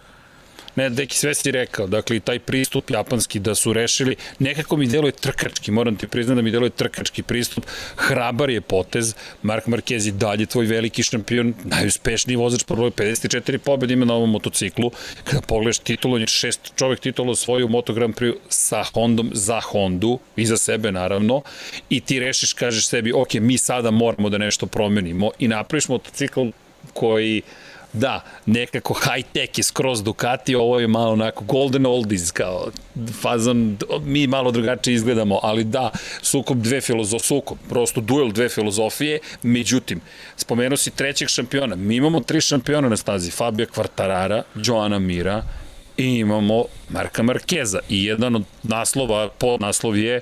Ne, 0.75 0.89
deki, 0.89 1.17
sve 1.17 1.33
si 1.35 1.51
rekao, 1.51 1.87
dakle, 1.87 2.19
taj 2.19 2.39
pristup 2.39 2.89
japanski 2.89 3.39
da 3.39 3.55
su 3.55 3.73
rešili, 3.73 4.15
nekako 4.39 4.77
mi 4.77 4.87
deluje 4.87 5.11
trkački, 5.11 5.71
moram 5.71 5.95
ti 5.95 6.07
priznati 6.07 6.35
da 6.35 6.41
mi 6.41 6.51
deluje 6.51 6.69
trkački 6.69 7.23
pristup, 7.23 7.65
hrabar 7.95 8.49
je 8.49 8.61
potez, 8.61 9.15
Mark 9.41 9.67
Marquez 9.67 10.05
je 10.05 10.11
dalje 10.11 10.45
tvoj 10.45 10.65
veliki 10.65 11.03
šampion, 11.03 11.53
najuspešniji 11.63 12.35
vozač 12.35 12.63
po 12.63 12.75
broju 12.75 12.91
54 12.91 13.57
pobjede 13.57 13.93
ima 13.93 14.05
na 14.05 14.13
ovom 14.13 14.31
motociklu, 14.31 14.91
kada 15.23 15.41
pogledaš 15.41 15.79
titulu, 15.79 16.15
on 16.15 16.21
je 16.21 16.27
šest 16.27 16.73
čovek 16.75 16.99
titulu 16.99 17.35
svoju 17.35 17.69
Moto 17.69 17.93
Grand 17.93 18.15
Prix 18.15 18.33
sa 18.49 18.83
Hondom 18.83 19.29
za 19.33 19.61
Hondu, 19.61 20.19
i 20.35 20.45
za 20.45 20.57
sebe 20.57 20.91
naravno, 20.91 21.41
i 21.89 21.99
ti 21.99 22.19
rešiš, 22.19 22.53
kažeš 22.53 22.87
sebi, 22.87 23.13
ok, 23.13 23.33
mi 23.33 23.57
sada 23.57 23.91
moramo 23.91 24.29
da 24.29 24.37
nešto 24.37 24.65
promenimo 24.65 25.31
i 25.39 25.47
napraviš 25.47 25.87
motocikl 25.87 26.41
koji 26.93 27.41
da, 27.93 28.23
nekako 28.45 28.93
high-tech 28.93 29.57
je 29.57 29.63
skroz 29.63 30.03
Ducati, 30.03 30.55
ovo 30.55 30.79
je 30.79 30.87
malo 30.87 31.11
onako 31.11 31.43
golden 31.43 31.85
oldies, 31.85 32.31
kao 32.31 32.67
fazan, 33.21 33.77
mi 34.03 34.27
malo 34.27 34.51
drugačije 34.51 34.93
izgledamo, 34.93 35.39
ali 35.43 35.63
da, 35.63 35.91
sukob 36.21 36.61
dve 36.61 36.81
filozofije, 36.81 37.27
sukob, 37.27 37.57
prosto 37.69 38.01
duel 38.01 38.31
dve 38.31 38.49
filozofije, 38.49 39.19
međutim, 39.43 40.01
spomenuo 40.37 40.77
si 40.77 40.91
trećeg 40.91 41.27
šampiona, 41.27 41.75
mi 41.75 41.95
imamo 41.95 42.19
tri 42.19 42.41
šampiona 42.41 42.89
na 42.89 42.97
stazi, 42.97 43.31
Fabio 43.31 43.65
Quartarara, 43.65 44.41
Joana 44.55 44.99
Mira 44.99 45.43
i 45.97 46.05
imamo 46.05 46.65
Marka 46.89 47.23
Markeza 47.23 47.79
i 47.89 48.05
jedan 48.05 48.35
od 48.35 48.43
naslova, 48.63 49.29
pod 49.29 49.61
naslov 49.61 49.97
je 49.97 50.21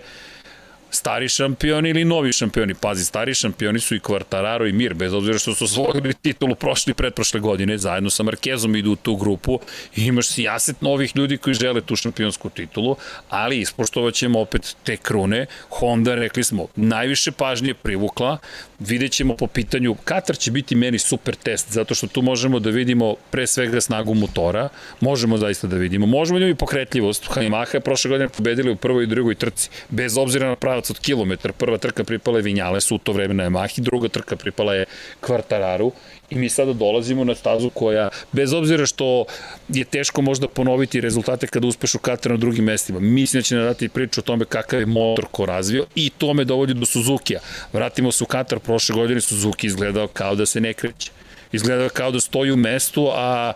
stari 0.92 1.30
šampioni 1.30 1.90
ili 1.90 2.06
novi 2.06 2.34
šampioni. 2.34 2.74
Pazi, 2.74 3.06
stari 3.06 3.34
šampioni 3.34 3.80
su 3.80 3.96
i 3.96 4.00
Quartararo 4.00 4.70
i 4.70 4.72
Mir, 4.72 4.94
bez 4.94 5.14
obzira 5.14 5.40
što 5.40 5.56
su 5.56 5.64
osvojili 5.64 6.14
titulu 6.14 6.56
prošli 6.56 6.94
pretprošle 6.94 7.40
godine, 7.40 7.78
zajedno 7.78 8.10
sa 8.10 8.24
Markezom 8.24 8.76
idu 8.76 8.92
u 8.92 8.96
tu 8.96 9.16
grupu 9.16 9.60
i 9.96 10.06
imaš 10.06 10.28
sijaset 10.28 10.82
novih 10.82 11.16
ljudi 11.16 11.38
koji 11.38 11.54
žele 11.54 11.82
tu 11.82 11.96
šampionsku 11.96 12.50
titulu, 12.50 12.96
ali 13.30 13.60
ispoštovat 13.60 14.14
ćemo 14.14 14.40
opet 14.40 14.76
te 14.84 14.98
krune. 14.98 15.46
Honda, 15.70 16.16
rekli 16.16 16.44
smo, 16.44 16.68
najviše 16.76 17.32
pažnje 17.32 17.74
privukla, 17.74 18.38
vidjet 18.80 19.12
ćemo 19.12 19.36
po 19.36 19.48
pitanju, 19.48 19.96
Katar 19.96 20.38
će 20.38 20.52
biti 20.52 20.76
meni 20.76 21.00
super 21.00 21.36
test, 21.36 21.72
zato 21.72 21.96
što 21.96 22.08
tu 22.08 22.22
možemo 22.22 22.60
da 22.60 22.70
vidimo 22.70 23.16
pre 23.32 23.48
svega 23.48 23.82
snagu 23.82 24.14
motora, 24.14 24.70
možemo 25.00 25.38
zaista 25.38 25.68
da 25.68 25.76
vidimo, 25.76 26.06
možemo 26.06 26.40
da 26.40 26.46
vidimo 26.46 26.56
i 26.56 26.60
pokretljivost. 26.60 27.26
Yamaha 27.26 27.76
je 27.76 27.80
prošle 27.80 28.10
godine 28.10 28.30
pobedili 28.30 28.72
u 28.72 28.76
prvoj 28.76 29.04
i 29.04 29.08
drugoj 29.08 29.36
trci, 29.36 29.70
bez 29.90 30.18
obzira 30.18 30.50
na 30.50 30.56
pravac 30.82 30.90
od 30.90 31.00
kilometra. 31.00 31.54
Prva 31.54 31.78
trka 31.78 32.04
pripala 32.04 32.38
je 32.38 32.44
Vinjalesu, 32.44 32.96
u 32.96 32.98
to 32.98 33.14
vreme 33.14 33.34
na 33.34 33.44
Yamahi, 33.44 33.82
druga 33.82 34.10
trka 34.10 34.36
pripala 34.36 34.76
je 34.76 34.86
Kvartararu 35.22 35.92
i 36.30 36.36
mi 36.36 36.50
sada 36.50 36.74
dolazimo 36.74 37.24
na 37.24 37.36
stazu 37.36 37.70
koja, 37.70 38.10
bez 38.32 38.54
obzira 38.54 38.86
što 38.86 39.26
je 39.70 39.84
teško 39.84 40.22
možda 40.22 40.48
ponoviti 40.48 41.02
rezultate 41.02 41.48
kada 41.48 41.68
uspeš 41.68 41.96
u 41.96 42.00
Kataru 42.00 42.36
na 42.36 42.40
drugim 42.40 42.66
mestima, 42.66 43.00
mislim 43.00 43.40
da 43.40 43.44
će 43.44 43.56
nam 43.56 43.66
dati 43.66 43.90
priču 43.90 44.22
o 44.22 44.24
tome 44.24 44.46
kakav 44.46 44.80
je 44.80 44.86
motor 44.86 45.26
ko 45.32 45.46
razvio 45.46 45.86
i 45.96 46.10
to 46.10 46.34
me 46.34 46.46
dovodi 46.46 46.74
do 46.74 46.86
Suzuki-a. 46.86 47.40
Vratimo 47.74 48.12
se 48.12 48.24
u 48.24 48.28
Katar, 48.28 48.60
prošle 48.60 48.96
godine 48.96 49.22
Suzuki 49.22 49.68
izgledao 49.68 50.08
kao 50.08 50.36
da 50.36 50.46
se 50.46 50.62
ne 50.62 50.74
kreće. 50.74 51.12
Izgledao 51.52 51.90
kao 51.90 52.12
da 52.12 52.20
stoji 52.20 52.52
u 52.52 52.56
mestu, 52.56 53.10
a 53.14 53.54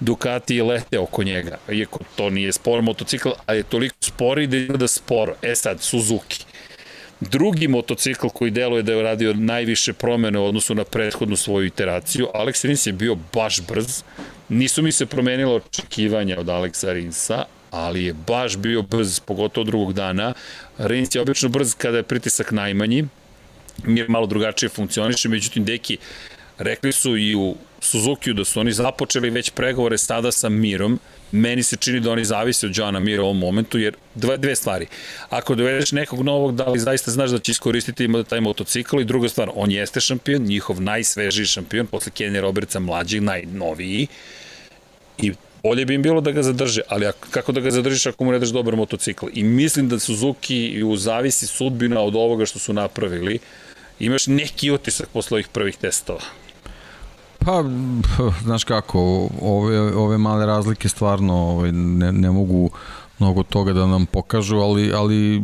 Ducati 0.00 0.56
je 0.56 0.62
lete 0.62 0.98
oko 0.98 1.22
njega. 1.22 1.58
Iako 1.72 1.98
to 2.16 2.30
nije 2.30 2.52
spor 2.52 2.82
motocikl, 2.82 3.28
a 3.46 3.54
je 3.54 3.62
toliko 3.62 3.96
spori 4.00 4.46
da 4.46 4.56
izgleda 4.56 4.88
sporo. 4.88 5.34
E 5.42 5.54
sad, 5.54 5.80
Suzuki. 5.80 6.44
Drugi 7.20 7.68
motocikl 7.68 8.28
koji 8.28 8.50
deluje 8.50 8.82
da 8.82 8.92
je 8.92 9.02
radio 9.02 9.34
najviše 9.34 9.92
promene 9.92 10.38
u 10.38 10.44
odnosu 10.44 10.74
na 10.74 10.84
prethodnu 10.84 11.36
svoju 11.36 11.66
iteraciju, 11.66 12.28
Alex 12.34 12.66
Rins 12.66 12.86
je 12.86 12.92
bio 12.92 13.16
baš 13.32 13.60
brz, 13.60 14.02
nisu 14.48 14.82
mi 14.82 14.92
se 14.92 15.06
promenilo 15.06 15.54
očekivanja 15.54 16.40
od 16.40 16.46
Alexa 16.46 16.92
Rinsa, 16.92 17.44
ali 17.70 18.04
je 18.04 18.12
baš 18.12 18.56
bio 18.56 18.82
brz, 18.82 19.20
pogotovo 19.20 19.64
drugog 19.64 19.92
dana. 19.92 20.34
Rins 20.78 21.14
je 21.14 21.20
obično 21.20 21.48
brz 21.48 21.74
kada 21.74 21.96
je 21.96 22.02
pritisak 22.02 22.52
najmanji, 22.52 23.04
mir 23.84 24.08
malo 24.08 24.26
drugačije 24.26 24.68
funkcioniše, 24.68 25.28
međutim, 25.28 25.64
deki, 25.64 25.98
rekli 26.58 26.92
su 26.92 27.16
i 27.16 27.34
u 27.34 27.56
Suzuki 27.80 28.34
da 28.34 28.44
su 28.44 28.60
oni 28.60 28.72
započeli 28.72 29.30
već 29.30 29.50
pregovore 29.50 29.98
sada 29.98 30.32
sa 30.32 30.48
Mirom, 30.48 31.00
meni 31.32 31.62
se 31.62 31.76
čini 31.76 32.00
da 32.00 32.10
oni 32.10 32.24
zavise 32.24 32.66
od 32.66 32.76
Johna 32.76 33.00
Mira 33.00 33.22
u 33.22 33.24
ovom 33.24 33.38
momentu, 33.38 33.78
jer 33.78 33.96
dve, 34.14 34.36
dve 34.36 34.56
stvari. 34.56 34.86
Ako 35.30 35.54
dovedeš 35.54 35.92
nekog 35.92 36.22
novog, 36.22 36.54
da 36.56 36.64
li 36.64 36.78
zaista 36.78 37.10
znaš 37.10 37.30
da 37.30 37.38
će 37.38 37.52
iskoristiti 37.52 38.08
taj 38.28 38.40
motocikl 38.40 39.00
i 39.00 39.04
druga 39.04 39.28
stvar, 39.28 39.50
on 39.54 39.70
jeste 39.70 40.00
šampion, 40.00 40.42
njihov 40.42 40.82
najsvežiji 40.82 41.46
šampion, 41.46 41.86
posle 41.86 42.12
Kenny 42.18 42.40
Robertsa 42.40 42.80
mlađi, 42.80 43.20
najnoviji, 43.20 44.06
i 45.18 45.32
bolje 45.62 45.84
bi 45.84 45.94
im 45.94 46.02
bilo 46.02 46.20
da 46.20 46.30
ga 46.30 46.42
zadrže, 46.42 46.80
ali 46.88 47.06
kako 47.30 47.52
da 47.52 47.60
ga 47.60 47.70
zadržiš 47.70 48.06
ako 48.06 48.24
mu 48.24 48.32
ne 48.32 48.38
daš 48.38 48.48
dobar 48.48 48.76
motocikl? 48.76 49.26
I 49.34 49.44
mislim 49.44 49.88
da 49.88 49.98
Suzuki 49.98 50.82
u 50.82 50.96
zavisi 50.96 51.46
sudbina 51.46 52.00
od 52.00 52.16
ovoga 52.16 52.46
što 52.46 52.58
su 52.58 52.72
napravili, 52.72 53.38
imaš 53.98 54.26
neki 54.26 54.70
utisak 54.70 55.08
posle 55.08 55.34
ovih 55.34 55.48
prvih 55.48 55.76
testova. 55.76 56.45
Pa, 57.46 57.64
znaš 58.42 58.64
kako, 58.64 59.28
ove, 59.42 59.96
ove 59.96 60.18
male 60.18 60.46
razlike 60.46 60.88
stvarno 60.88 61.34
ovaj, 61.34 61.72
ne, 61.72 62.12
ne 62.12 62.30
mogu 62.30 62.70
mnogo 63.18 63.42
toga 63.42 63.72
da 63.72 63.86
nam 63.86 64.06
pokažu, 64.06 64.56
ali, 64.56 64.92
ali 64.92 65.40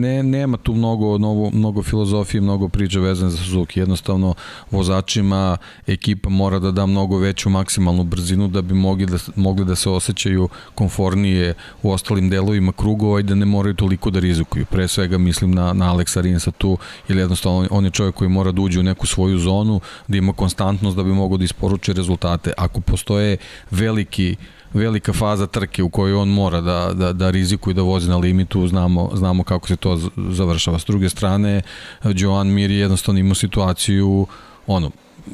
ne, 0.00 0.22
nema 0.22 0.56
tu 0.56 0.74
mnogo, 0.74 1.18
mnogo, 1.18 1.50
mnogo 1.50 1.82
filozofije, 1.82 2.40
mnogo 2.40 2.68
priče 2.68 3.00
vezane 3.00 3.30
za 3.30 3.36
Suzuki. 3.36 3.80
Jednostavno, 3.80 4.34
vozačima 4.70 5.56
ekipa 5.86 6.30
mora 6.30 6.58
da 6.58 6.70
da 6.70 6.86
mnogo 6.86 7.18
veću 7.18 7.50
maksimalnu 7.50 8.04
brzinu 8.04 8.48
da 8.48 8.62
bi 8.62 8.74
mogli 8.74 9.06
da, 9.06 9.18
mogli 9.36 9.64
da 9.64 9.74
se 9.74 9.90
osjećaju 9.90 10.48
konfornije 10.74 11.54
u 11.82 11.92
ostalim 11.92 12.30
delovima 12.30 12.72
krugova 12.72 13.20
i 13.20 13.22
da 13.22 13.34
ne 13.34 13.46
moraju 13.46 13.74
toliko 13.74 14.10
da 14.10 14.20
rizikuju. 14.20 14.66
Pre 14.66 14.88
svega 14.88 15.18
mislim 15.18 15.54
na, 15.54 15.72
na 15.72 15.90
Aleksa 15.90 16.20
Rinsa 16.20 16.50
tu, 16.50 16.78
ili 17.08 17.20
jednostavno 17.20 17.68
on 17.70 17.84
je 17.84 17.90
čovjek 17.90 18.14
koji 18.14 18.28
mora 18.30 18.52
da 18.52 18.60
uđe 18.60 18.80
u 18.80 18.82
neku 18.82 19.06
svoju 19.06 19.38
zonu, 19.38 19.80
da 20.08 20.16
ima 20.16 20.32
konstantnost 20.32 20.96
da 20.96 21.02
bi 21.02 21.12
mogao 21.12 21.38
da 21.38 21.44
isporuče 21.44 21.92
rezultate. 21.92 22.52
Ako 22.56 22.80
postoje 22.80 23.36
veliki 23.70 24.36
velika 24.74 25.12
faza 25.12 25.46
trke 25.46 25.82
u 25.82 25.88
kojoj 25.88 26.14
on 26.14 26.28
mora 26.28 26.60
da, 26.60 26.92
da, 26.94 27.12
da 27.12 27.30
rizikuje 27.30 27.74
da 27.74 27.82
vozi 27.82 28.08
na 28.08 28.16
limitu, 28.16 28.68
znamo, 28.68 29.10
znamo 29.14 29.44
kako 29.44 29.68
se 29.68 29.76
to 29.76 29.98
završava. 30.30 30.78
S 30.78 30.84
druge 30.84 31.08
strane, 31.08 31.62
Joan 32.04 32.48
Mir 32.48 32.70
je 32.70 32.78
jednostavno 32.78 33.20
imao 33.20 33.34
situaciju 33.34 34.26
ono, 34.66 34.90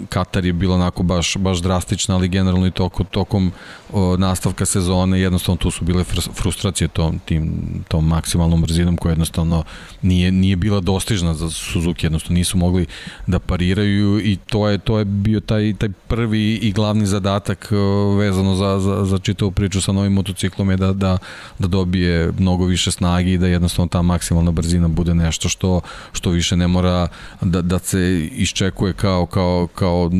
Katar 0.08 0.44
je 0.44 0.52
bilo 0.52 0.74
onako 0.74 1.02
baš, 1.02 1.36
baš 1.36 1.58
drastična, 1.58 2.14
ali 2.14 2.28
generalno 2.28 2.66
i 2.66 2.70
toko, 2.70 3.04
tokom 3.04 3.52
o, 3.92 4.16
nastavka 4.16 4.66
sezone 4.66 5.20
jednostavno 5.20 5.56
tu 5.56 5.70
su 5.70 5.84
bile 5.84 6.04
frustracije 6.34 6.88
tom, 6.88 7.18
tim, 7.18 7.52
tom 7.88 8.08
maksimalnom 8.08 8.62
brzinom 8.62 8.96
koja 8.96 9.10
jednostavno 9.10 9.64
nije, 10.02 10.32
nije 10.32 10.56
bila 10.56 10.80
dostižna 10.80 11.34
za 11.34 11.50
Suzuki, 11.50 12.06
jednostavno 12.06 12.38
nisu 12.38 12.58
mogli 12.58 12.86
da 13.26 13.38
pariraju 13.38 14.20
i 14.20 14.36
to 14.36 14.68
je, 14.68 14.78
to 14.78 14.98
je 14.98 15.04
bio 15.04 15.40
taj, 15.40 15.74
taj 15.78 15.88
prvi 16.08 16.54
i 16.54 16.72
glavni 16.72 17.06
zadatak 17.06 17.68
vezano 18.18 18.54
za, 18.54 18.78
za, 18.80 19.04
za 19.04 19.18
čitavu 19.18 19.50
priču 19.50 19.80
sa 19.80 19.92
novim 19.92 20.12
motociklom 20.12 20.70
je 20.70 20.76
da, 20.76 20.92
da, 20.92 21.18
da 21.58 21.68
dobije 21.68 22.32
mnogo 22.38 22.64
više 22.64 22.90
snagi 22.90 23.32
i 23.32 23.38
da 23.38 23.46
jednostavno 23.46 23.88
ta 23.88 24.02
maksimalna 24.02 24.50
brzina 24.50 24.88
bude 24.88 25.14
nešto 25.14 25.48
što, 25.48 25.80
što 26.12 26.30
više 26.30 26.56
ne 26.56 26.66
mora 26.66 27.08
da, 27.40 27.62
da 27.62 27.78
se 27.78 28.28
iščekuje 28.32 28.92
kao, 28.92 29.26
kao, 29.26 29.66
kao 29.80 30.10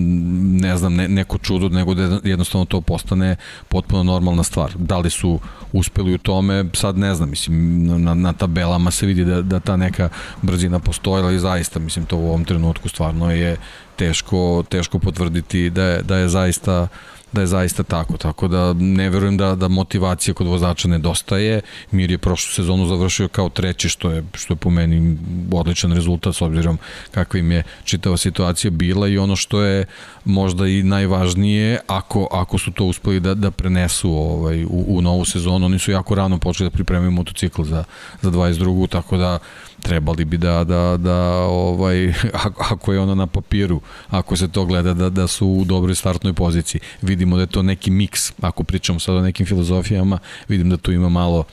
ne 0.62 0.76
znam 0.76 0.94
ne, 0.94 1.08
neko 1.08 1.38
čudo 1.38 1.68
nego 1.68 1.94
da 1.94 2.20
jednostavno 2.24 2.64
to 2.64 2.80
postane 2.80 3.36
potpuno 3.68 4.02
normalna 4.02 4.42
stvar. 4.42 4.72
Da 4.78 4.98
li 4.98 5.10
su 5.10 5.40
uspeli 5.72 6.14
u 6.14 6.18
tome 6.18 6.64
sad 6.74 6.98
ne 6.98 7.14
znam 7.14 7.30
mislim 7.30 7.84
na, 8.04 8.14
na 8.14 8.32
tabelama 8.32 8.90
se 8.90 9.06
vidi 9.06 9.24
da, 9.24 9.42
da 9.42 9.60
ta 9.60 9.76
neka 9.76 10.08
brzina 10.42 10.78
postoji 10.78 11.24
ali 11.24 11.38
zaista 11.38 11.78
mislim 11.78 12.06
to 12.06 12.16
u 12.16 12.28
ovom 12.28 12.44
trenutku 12.44 12.88
stvarno 12.88 13.30
je 13.30 13.56
teško 13.96 14.64
teško 14.68 14.98
potvrditi 14.98 15.70
da 15.70 15.84
je, 15.84 16.02
da 16.02 16.16
je 16.16 16.28
zaista 16.28 16.88
da 17.32 17.40
je 17.40 17.46
zaista 17.46 17.82
tako, 17.82 18.16
tako 18.16 18.48
da 18.48 18.72
ne 18.72 19.10
verujem 19.10 19.36
da, 19.36 19.54
da 19.54 19.68
motivacija 19.68 20.34
kod 20.34 20.46
vozača 20.46 20.88
nedostaje. 20.88 21.60
Mir 21.90 22.10
je 22.10 22.18
prošlu 22.18 22.52
sezonu 22.52 22.86
završio 22.86 23.28
kao 23.28 23.48
treći, 23.48 23.88
što 23.88 24.10
je, 24.10 24.24
što 24.34 24.52
je 24.54 24.56
po 24.56 24.70
meni 24.70 25.18
odličan 25.52 25.92
rezultat 25.92 26.34
s 26.34 26.42
obzirom 26.42 26.78
kakva 27.10 27.40
im 27.40 27.52
je 27.52 27.62
čitava 27.84 28.16
situacija 28.16 28.70
bila 28.70 29.08
i 29.08 29.18
ono 29.18 29.36
što 29.36 29.62
je 29.62 29.84
možda 30.24 30.66
i 30.66 30.82
najvažnije, 30.82 31.78
ako, 31.86 32.28
ako 32.32 32.58
su 32.58 32.72
to 32.72 32.84
uspeli 32.84 33.20
da, 33.20 33.34
da 33.34 33.50
prenesu 33.50 34.12
ovaj, 34.12 34.64
u, 34.64 34.84
u 34.88 35.02
novu 35.02 35.24
sezonu, 35.24 35.66
oni 35.66 35.78
su 35.78 35.90
jako 35.90 36.14
rano 36.14 36.38
počeli 36.38 36.70
da 36.70 36.74
pripremaju 36.74 37.10
motocikl 37.10 37.62
za, 37.62 37.84
za 38.22 38.30
22. 38.30 38.88
tako 38.88 39.16
da 39.16 39.38
trebali 39.80 40.24
bi 40.24 40.36
da, 40.36 40.64
da, 40.64 40.96
da 40.96 41.16
ovaj, 41.36 42.14
ako 42.72 42.92
je 42.92 43.00
ono 43.00 43.14
na 43.14 43.26
papiru, 43.26 43.80
ako 44.08 44.36
se 44.36 44.48
to 44.48 44.64
gleda 44.64 44.94
da, 44.94 45.10
da 45.10 45.26
su 45.26 45.48
u 45.48 45.64
dobroj 45.64 45.94
startnoj 45.94 46.32
poziciji. 46.32 46.80
Vidimo 47.02 47.36
da 47.36 47.42
je 47.42 47.46
to 47.46 47.62
neki 47.62 47.90
miks, 47.90 48.32
ako 48.40 48.64
pričamo 48.64 49.00
sad 49.00 49.14
o 49.14 49.22
nekim 49.22 49.46
filozofijama, 49.46 50.18
vidim 50.48 50.70
da 50.70 50.76
tu 50.76 50.92
ima 50.92 51.08
malo 51.08 51.44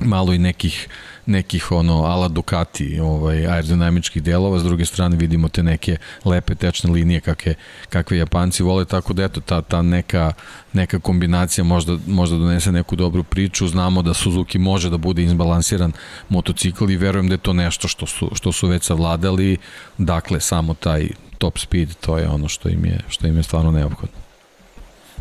malo 0.00 0.32
i 0.32 0.38
nekih 0.38 0.88
nekih 1.28 1.72
ono 1.72 2.04
ala 2.04 2.28
Ducati 2.28 3.00
ovaj 3.00 3.46
aerodinamičkih 3.46 4.22
delova. 4.22 4.58
S 4.58 4.62
druge 4.62 4.84
strane 4.84 5.16
vidimo 5.16 5.48
te 5.48 5.62
neke 5.62 5.96
lepe 6.24 6.54
tečne 6.54 6.90
linije 6.90 7.20
kakve 7.20 7.54
kakve 7.88 8.18
Japanci 8.18 8.62
vole. 8.62 8.84
Tako 8.84 9.12
da 9.12 9.24
eto 9.24 9.40
ta 9.40 9.62
ta 9.62 9.82
neka 9.82 10.32
neka 10.72 10.98
kombinacija 10.98 11.64
možda 11.64 11.98
možda 12.06 12.36
donese 12.36 12.72
neku 12.72 12.96
dobru 12.96 13.24
priču. 13.24 13.68
Znamo 13.68 14.02
da 14.02 14.14
Suzuki 14.14 14.58
može 14.58 14.90
da 14.90 14.96
bude 14.96 15.22
izbalansiran 15.22 15.92
motocikl 16.28 16.90
i 16.90 16.96
verujem 16.96 17.28
da 17.28 17.34
je 17.34 17.38
to 17.38 17.52
nešto 17.52 17.88
što 17.88 18.06
su 18.06 18.30
što 18.34 18.52
su 18.52 18.68
već 18.68 18.84
savladali. 18.84 19.56
Dakle 19.98 20.40
samo 20.40 20.74
taj 20.74 21.08
top 21.38 21.58
speed 21.58 21.94
to 22.00 22.18
je 22.18 22.28
ono 22.28 22.48
što 22.48 22.68
im 22.68 22.84
je 22.84 23.00
što 23.08 23.26
im 23.26 23.36
je 23.36 23.42
stvarno 23.42 23.70
neophodno 23.70 24.27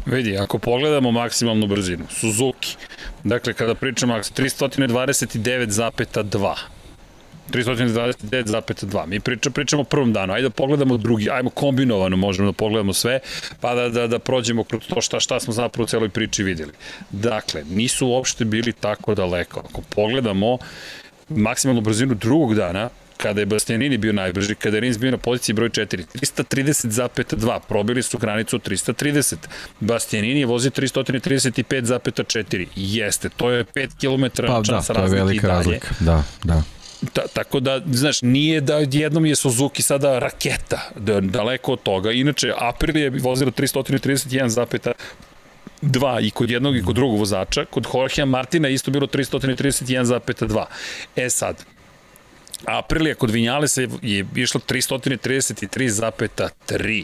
Vidi, 0.06 0.38
ako 0.38 0.60
pogledamo 0.60 1.12
maksimalnu 1.12 1.68
brzinu, 1.68 2.06
Suzuki, 2.10 2.76
dakle 3.24 3.54
kada 3.54 3.76
pričamo 3.76 4.14
329,2, 4.14 6.56
329,2. 7.52 9.08
Mi 9.08 9.20
priča, 9.20 9.50
pričamo 9.50 9.82
o 9.82 9.86
prvom 9.86 10.14
danu. 10.14 10.34
Ajde 10.34 10.48
da 10.48 10.50
pogledamo 10.50 10.98
drugi, 10.98 11.30
ajmo 11.30 11.50
kombinovano, 11.50 12.18
možemo 12.18 12.52
da 12.52 12.54
pogledamo 12.54 12.94
sve, 12.94 13.20
pa 13.62 13.76
da, 13.76 13.90
da, 13.90 14.08
da 14.08 14.20
prođemo 14.20 14.64
kroz 14.64 14.88
to 14.88 15.02
šta, 15.02 15.20
šta 15.20 15.40
smo 15.40 15.54
zapravo 15.54 15.84
u 15.84 15.88
celoj 15.88 16.10
priči 16.10 16.44
videli. 16.44 16.72
Dakle, 17.12 17.64
nisu 17.70 18.08
uopšte 18.08 18.46
bili 18.46 18.74
tako 18.74 19.16
daleko. 19.16 19.64
Ako 19.70 19.82
pogledamo 19.82 20.58
maksimalnu 21.30 21.82
brzinu 21.82 22.14
drugog 22.14 22.56
dana, 22.56 22.90
kada 23.18 23.42
je 23.42 23.46
Bastianini 23.46 23.98
bio 23.98 24.14
najbrži, 24.14 24.56
kada 24.56 24.78
je 24.78 24.82
Rins 24.82 24.98
bio 24.98 25.12
na 25.12 25.18
poziciji 25.18 25.54
broj 25.54 25.70
4, 25.70 26.06
330,2, 26.14 27.60
probili 27.68 28.04
su 28.04 28.18
granicu 28.18 28.60
330. 28.60 29.36
Bastianini 29.80 30.40
je 30.40 30.46
vozio 30.46 30.72
335,4. 30.72 32.68
Jeste, 32.76 33.30
to 33.30 33.50
je 33.50 33.66
5 33.66 33.90
km 34.00 34.48
pa, 34.48 34.64
čas 34.64 34.88
da, 34.88 34.94
to 34.94 35.04
je 35.04 35.10
velika 35.10 35.48
razlika. 35.48 35.88
Da, 36.00 36.24
da. 36.44 36.64
Ta, 37.14 37.22
tako 37.34 37.60
da, 37.60 37.82
znaš, 37.92 38.22
nije 38.22 38.62
da 38.62 38.78
jednom 38.92 39.26
je 39.26 39.36
Suzuki 39.36 39.82
sada 39.82 40.20
raketa, 40.20 40.90
da, 40.96 41.22
daleko 41.22 41.74
od 41.74 41.84
toga. 41.84 42.12
Inače, 42.12 42.54
Aprilia 42.58 43.04
je 43.04 43.10
vozila 43.10 43.52
331,5 43.52 44.92
2 45.82 46.28
i 46.28 46.32
kod 46.32 46.50
jednog 46.52 46.78
i 46.78 46.84
kod 46.84 46.96
drugog 46.96 47.20
vozača, 47.20 47.66
kod 47.66 47.88
Jorgea 47.94 48.26
Martina 48.26 48.70
isto 48.70 48.92
bilo 48.92 49.08
331,2. 49.08 50.66
E 51.16 51.30
sad, 51.30 51.66
Aprilija 52.66 53.16
kod 53.16 53.32
Vinjalesa 53.32 53.82
je 54.02 54.26
išla 54.36 54.62
333,3. 54.70 57.04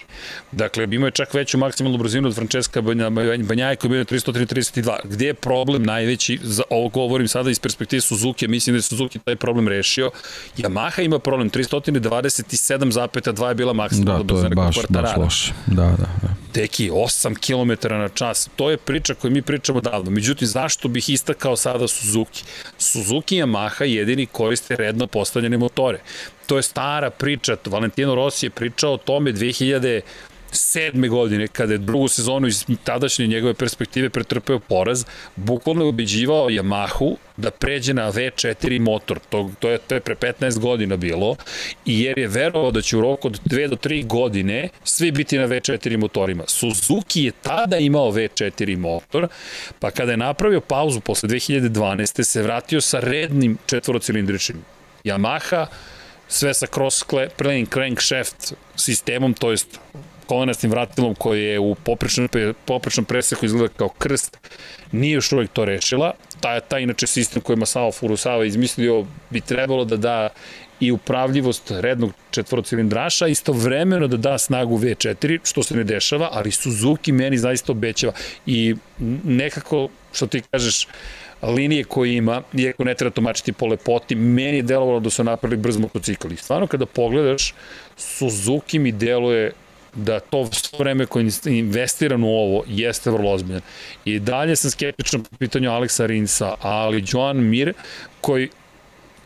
Dakle, 0.52 0.88
imao 0.92 1.08
je 1.08 1.12
čak 1.12 1.34
veću 1.34 1.58
maksimalnu 1.58 1.98
brzinu 1.98 2.28
od 2.28 2.36
Francesca 2.36 2.82
Banjaja 2.82 3.76
koji 3.76 3.92
je 3.92 3.94
bio 3.94 4.04
332. 4.04 4.96
Gde 5.04 5.26
je 5.26 5.34
problem 5.34 5.84
najveći, 5.84 6.40
za 6.44 6.64
ovo 6.70 6.90
govorim 6.90 7.28
sada 7.28 7.50
iz 7.50 7.60
perspektive 7.60 8.02
Suzuki, 8.02 8.48
mislim 8.48 8.74
da 8.74 8.78
je 8.78 8.82
Suzuki 8.82 9.20
taj 9.20 9.36
problem 9.36 9.68
rešio. 9.68 10.12
Yamaha 10.58 11.06
ima 11.06 11.20
problem, 11.20 11.50
327,2 11.50 13.48
je 13.48 13.56
bila 13.56 13.74
maksimalna 13.74 14.24
brzina. 14.24 14.50
Da, 14.50 14.56
to 14.56 14.62
je 14.62 14.66
baš, 14.66 14.76
baš 14.90 15.18
loše. 15.18 15.54
Da, 15.68 15.84
da, 15.84 16.08
da. 16.22 16.28
Teki, 16.52 16.90
8 16.90 17.36
km 17.36 17.72
na 17.94 18.10
čas. 18.10 18.50
To 18.56 18.70
je 18.70 18.78
priča 18.78 19.14
koju 19.14 19.32
mi 19.32 19.42
pričamo 19.42 19.82
davno. 19.82 20.12
Međutim, 20.12 20.48
zašto 20.48 20.88
bih 20.88 21.10
istakao 21.10 21.56
sada 21.56 21.88
Suzuki? 21.88 22.44
Suzuki 22.78 23.38
i 23.38 23.44
Yamaha 23.44 23.84
jedini 23.84 24.26
koriste 24.26 24.76
redno 24.76 25.08
postavljanje 25.08 25.43
postavljene 25.44 25.58
motore. 25.58 26.00
To 26.48 26.58
je 26.58 26.64
stara 26.64 27.10
priča, 27.10 27.58
Valentino 27.66 28.16
Rossi 28.16 28.46
je 28.46 28.50
pričao 28.50 28.94
o 28.94 28.98
tome 28.98 29.34
2000 29.34 30.02
sedme 30.56 31.08
godine, 31.08 31.48
kada 31.48 31.74
je 31.74 31.78
drugu 31.78 32.08
sezonu 32.08 32.48
iz 32.48 32.66
tadašnje 32.84 33.28
njegove 33.28 33.54
perspektive 33.54 34.10
pretrpeo 34.10 34.60
poraz, 34.60 35.06
bukvalno 35.36 35.82
je 35.84 35.90
ubeđivao 35.90 36.50
Yamahu 36.50 37.16
da 37.38 37.52
pređe 37.52 37.94
na 37.94 38.12
V4 38.12 38.80
motor. 38.80 39.20
To, 39.30 39.50
to, 39.60 39.70
je, 39.70 39.78
to 39.78 39.96
je 39.96 40.02
pre 40.02 40.16
15 40.16 40.60
godina 40.60 40.98
bilo. 40.98 41.36
Jer 41.86 42.20
je 42.20 42.28
verovao 42.28 42.72
da 42.72 42.82
će 42.82 42.98
u 42.98 43.02
roku 43.02 43.28
od 43.28 43.40
2 43.46 43.68
do 43.68 43.76
3 43.76 44.06
godine 44.08 44.70
svi 44.84 45.12
biti 45.12 45.38
na 45.38 45.48
V4 45.48 45.98
motorima. 45.98 46.44
Suzuki 46.48 47.24
je 47.24 47.32
tada 47.32 47.78
imao 47.78 48.12
V4 48.12 48.78
motor, 48.78 49.28
pa 49.80 49.92
kada 49.92 50.12
je 50.12 50.18
napravio 50.18 50.62
pauzu 50.62 51.00
posle 51.00 51.30
2012. 51.30 52.24
se 52.24 52.42
vratio 52.42 52.82
sa 52.82 53.00
rednim 53.00 53.58
četvorocilindričnim 53.66 54.62
Yamaha, 55.04 55.68
sve 56.28 56.54
sa 56.54 56.68
cross 56.68 57.04
plane 57.38 57.66
crankshaft 57.66 58.54
sistemom, 58.76 59.34
to 59.34 59.52
jest 59.52 59.80
kolenastim 60.26 60.72
vratilom 60.72 61.16
koji 61.16 61.44
je 61.44 61.60
u 61.60 61.76
poprečnom, 61.76 62.30
poprečnom 62.66 63.06
preseku 63.06 63.46
izgleda 63.46 63.74
kao 63.78 63.90
krst, 63.90 64.38
nije 64.92 65.14
još 65.14 65.32
uvijek 65.32 65.52
to 65.52 65.66
rešila. 65.66 66.14
Taj, 66.40 66.60
taj 66.60 66.82
inače 66.82 67.08
sistem 67.08 67.42
koji 67.42 67.56
je 67.56 67.60
Masao 67.60 67.92
Furusawa 67.92 68.46
izmislio 68.46 69.06
bi 69.30 69.42
trebalo 69.42 69.86
da 69.86 69.98
da 69.98 70.30
i 70.80 70.92
upravljivost 70.92 71.72
rednog 71.72 72.12
četvorocilindraša, 72.32 73.28
istovremeno 73.28 74.08
da 74.08 74.18
da 74.18 74.38
snagu 74.38 74.78
V4, 74.78 75.40
što 75.44 75.64
se 75.64 75.76
ne 75.76 75.84
dešava, 75.84 76.30
ali 76.32 76.52
Suzuki 76.52 77.12
meni 77.12 77.38
zaista 77.38 77.72
obećava 77.72 78.14
i 78.46 78.76
nekako, 79.24 79.90
što 80.14 80.28
ti 80.28 80.42
kažeš, 80.52 80.88
linije 81.44 81.84
koje 81.84 82.16
ima, 82.16 82.42
iako 82.54 82.84
ne 82.84 82.96
treba 82.96 83.12
tumačiti 83.14 83.54
po 83.54 83.66
lepoti, 83.66 84.16
meni 84.16 84.58
je 84.58 84.64
delovalo 84.64 85.00
da 85.00 85.10
su 85.10 85.24
napravili 85.24 85.62
brz 85.62 85.78
motocikl. 85.78 86.32
I 86.32 86.38
stvarno 86.38 86.68
kada 86.68 86.86
pogledaš, 86.86 87.54
Suzuki 87.98 88.80
mi 88.80 88.92
deluje 88.92 89.52
da 89.96 90.20
to 90.20 90.50
vreme 90.80 91.06
koje 91.06 91.26
je 91.46 91.60
investiran 91.60 92.24
u 92.24 92.28
ovo 92.28 92.64
jeste 92.68 93.12
vrlo 93.12 93.32
ozbiljno. 93.32 93.62
I 94.06 94.20
dalje 94.20 94.56
sam 94.56 94.72
skeptičan 94.72 95.24
po 95.24 95.38
pitanju 95.38 95.72
Aleksa 95.72 96.06
Rinsa, 96.06 96.56
ali 96.62 97.04
Joan 97.08 97.38
Mir, 97.38 97.74
koji 98.22 98.50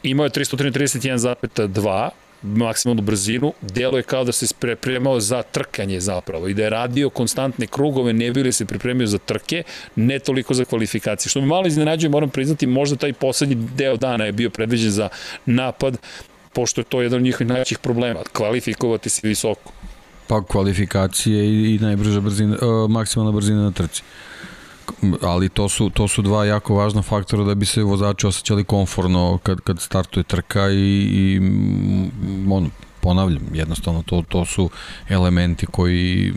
imao 0.03 0.23
je 0.23 0.29
331,2, 0.29 2.09
maksimalnu 2.41 3.01
brzinu, 3.01 3.53
delo 3.61 3.97
je 3.97 4.03
kao 4.03 4.23
da 4.23 4.31
se 4.31 4.45
pripremao 4.59 5.19
za 5.19 5.43
trkanje 5.43 5.99
zapravo 5.99 6.47
i 6.47 6.53
da 6.53 6.63
je 6.63 6.69
radio 6.69 7.09
konstantne 7.09 7.67
krugove, 7.67 8.13
ne 8.13 8.31
bili 8.31 8.51
se 8.51 8.65
pripremio 8.65 9.07
za 9.07 9.17
trke, 9.17 9.63
ne 9.95 10.19
toliko 10.19 10.53
za 10.53 10.65
kvalifikacije. 10.65 11.29
Što 11.29 11.41
me 11.41 11.47
malo 11.47 11.67
iznenađuje, 11.67 12.09
moram 12.09 12.29
priznati, 12.29 12.67
možda 12.67 12.95
taj 12.95 13.13
poslednji 13.13 13.55
deo 13.55 13.97
dana 13.97 14.25
je 14.25 14.31
bio 14.31 14.49
predviđen 14.49 14.91
za 14.91 15.09
napad, 15.45 15.97
pošto 16.53 16.81
je 16.81 16.85
to 16.85 17.01
jedan 17.01 17.17
od 17.17 17.23
njihovih 17.23 17.47
najvećih 17.47 17.79
problema, 17.79 18.19
kvalifikovati 18.33 19.09
se 19.09 19.27
visoko. 19.27 19.71
Pa 20.27 20.43
kvalifikacije 20.43 21.45
i, 21.45 21.75
i 21.75 21.79
najbrža 21.79 22.19
brzina, 22.19 22.55
uh, 22.55 22.89
maksimalna 22.89 23.31
brzina 23.31 23.61
na 23.61 23.71
trci 23.71 24.03
ali 25.21 25.49
to 25.49 25.69
su, 25.69 25.89
to 25.89 26.07
su 26.07 26.21
dva 26.21 26.45
jako 26.45 26.75
važna 26.75 27.01
faktora 27.01 27.43
da 27.43 27.55
bi 27.55 27.65
se 27.65 27.83
vozači 27.83 28.27
osjećali 28.27 28.63
konforno 28.63 29.39
kad, 29.43 29.61
kad 29.61 29.81
startuje 29.81 30.23
trka 30.23 30.69
i, 30.69 31.07
i 31.11 31.39
on, 32.51 32.71
ponavljam, 33.01 33.43
jednostavno 33.53 34.03
to, 34.05 34.23
to 34.29 34.45
su 34.45 34.69
elementi 35.09 35.65
koji 35.65 36.33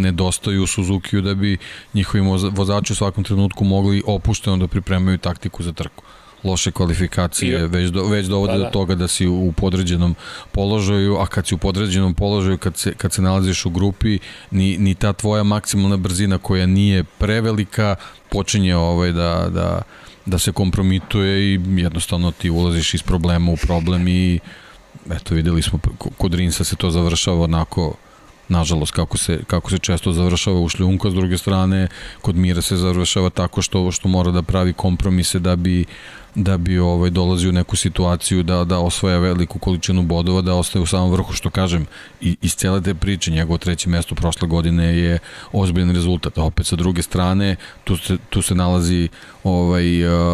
nedostaju 0.00 0.66
Suzuki-u 0.66 1.20
da 1.20 1.34
bi 1.34 1.58
njihovi 1.94 2.24
vozači 2.50 2.92
u 2.92 2.96
svakom 2.96 3.24
trenutku 3.24 3.64
mogli 3.64 4.02
opušteno 4.06 4.56
da 4.56 4.68
pripremaju 4.68 5.18
taktiku 5.18 5.62
za 5.62 5.72
trku 5.72 6.04
loše 6.44 6.70
kvalifikacije 6.72 7.66
već, 7.66 7.90
do, 7.90 8.04
već 8.04 8.26
dovode 8.26 8.52
pa, 8.52 8.58
da. 8.58 8.64
do 8.64 8.70
toga 8.70 8.94
da 8.94 9.08
si 9.08 9.26
u 9.26 9.52
podređenom 9.56 10.14
položaju, 10.52 11.16
a 11.16 11.26
kad 11.26 11.46
si 11.46 11.54
u 11.54 11.58
podređenom 11.58 12.14
položaju, 12.14 12.58
kad 12.58 12.76
se, 12.76 12.94
kad 12.94 13.12
se 13.12 13.22
nalaziš 13.22 13.66
u 13.66 13.70
grupi, 13.70 14.18
ni, 14.50 14.78
ni 14.78 14.94
ta 14.94 15.12
tvoja 15.12 15.42
maksimalna 15.42 15.96
brzina 15.96 16.38
koja 16.38 16.66
nije 16.66 17.04
prevelika, 17.04 17.96
počinje 18.28 18.76
ovaj 18.76 19.12
da, 19.12 19.48
da, 19.50 19.82
da 20.26 20.38
se 20.38 20.52
kompromituje 20.52 21.54
i 21.54 21.60
jednostavno 21.76 22.30
ti 22.30 22.50
ulaziš 22.50 22.94
iz 22.94 23.02
problema 23.02 23.52
u 23.52 23.56
problem 23.56 24.08
i 24.08 24.38
eto 25.10 25.34
videli 25.34 25.62
smo 25.62 25.78
kod 26.18 26.34
Rinsa 26.34 26.64
se 26.64 26.76
to 26.76 26.90
završava 26.90 27.44
onako 27.44 27.94
nažalost, 28.48 28.92
kako 28.92 29.18
se, 29.18 29.40
kako 29.46 29.70
se 29.70 29.78
često 29.78 30.12
završava 30.12 30.60
u 30.60 30.68
šljunku, 30.68 31.10
s 31.10 31.14
druge 31.14 31.38
strane, 31.38 31.88
kod 32.22 32.36
Mira 32.36 32.62
se 32.62 32.76
završava 32.76 33.30
tako 33.30 33.62
što, 33.62 33.92
što 33.92 34.08
mora 34.08 34.30
da 34.30 34.42
pravi 34.42 34.72
kompromise 34.72 35.38
da 35.38 35.56
bi 35.56 35.84
da 36.38 36.58
bi 36.58 36.78
ovaj 36.78 37.10
dolazi 37.10 37.48
u 37.48 37.52
neku 37.52 37.76
situaciju 37.76 38.42
da 38.42 38.64
da 38.64 38.78
osvaja 38.78 39.18
veliku 39.18 39.58
količinu 39.58 40.02
bodova, 40.02 40.40
da 40.42 40.54
ostaje 40.54 40.82
u 40.82 40.86
samom 40.86 41.10
vrhu, 41.10 41.32
što 41.32 41.50
kažem, 41.50 41.86
i 42.20 42.36
iz 42.42 42.54
cele 42.54 42.82
te 42.82 42.94
priče 42.94 43.30
njegovo 43.30 43.58
treće 43.58 43.88
mesto 43.88 44.14
prošle 44.14 44.48
godine 44.48 44.98
je 44.98 45.18
ozbiljan 45.52 45.94
rezultat. 45.94 46.38
A 46.38 46.44
opet 46.44 46.66
sa 46.66 46.76
druge 46.76 47.02
strane, 47.02 47.56
tu 47.84 47.96
se 47.96 48.16
tu 48.30 48.42
se 48.42 48.54
nalazi 48.54 49.08
ovaj 49.44 49.84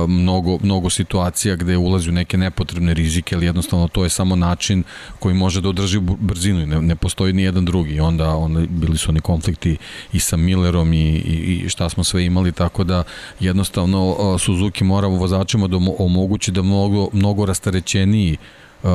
mnogo 0.08 0.58
mnogo 0.62 0.90
situacija 0.90 1.56
gde 1.56 1.76
ulazi 1.76 2.08
u 2.08 2.12
neke 2.12 2.36
nepotrebne 2.36 2.94
rizike, 2.94 3.34
ali 3.36 3.46
jednostavno 3.46 3.88
to 3.88 4.04
je 4.04 4.10
samo 4.10 4.36
način 4.36 4.84
koji 5.18 5.34
može 5.34 5.60
da 5.60 5.68
održi 5.68 6.00
brzinu 6.00 6.60
i 6.60 6.66
ne, 6.66 6.82
ne 6.82 6.96
postoji 6.96 7.32
ni 7.32 7.42
jedan 7.42 7.64
drugi. 7.64 8.00
Onda 8.00 8.34
onda 8.34 8.60
bili 8.68 8.98
su 8.98 9.10
oni 9.10 9.20
konflikti 9.20 9.76
i 10.12 10.20
sa 10.20 10.36
Millerom 10.36 10.92
i, 10.92 11.08
i, 11.08 11.62
i 11.64 11.68
šta 11.68 11.88
smo 11.88 12.04
sve 12.04 12.24
imali, 12.24 12.52
tako 12.52 12.84
da 12.84 13.02
jednostavno 13.40 14.16
Suzuki 14.38 14.84
mora 14.84 15.06
vozačima 15.06 15.66
da 15.66 15.76
omogući 15.98 16.50
da 16.50 16.62
mnogo, 16.62 17.08
mnogo 17.12 17.46
rastarećeniji 17.46 18.36
uh, 18.84 18.90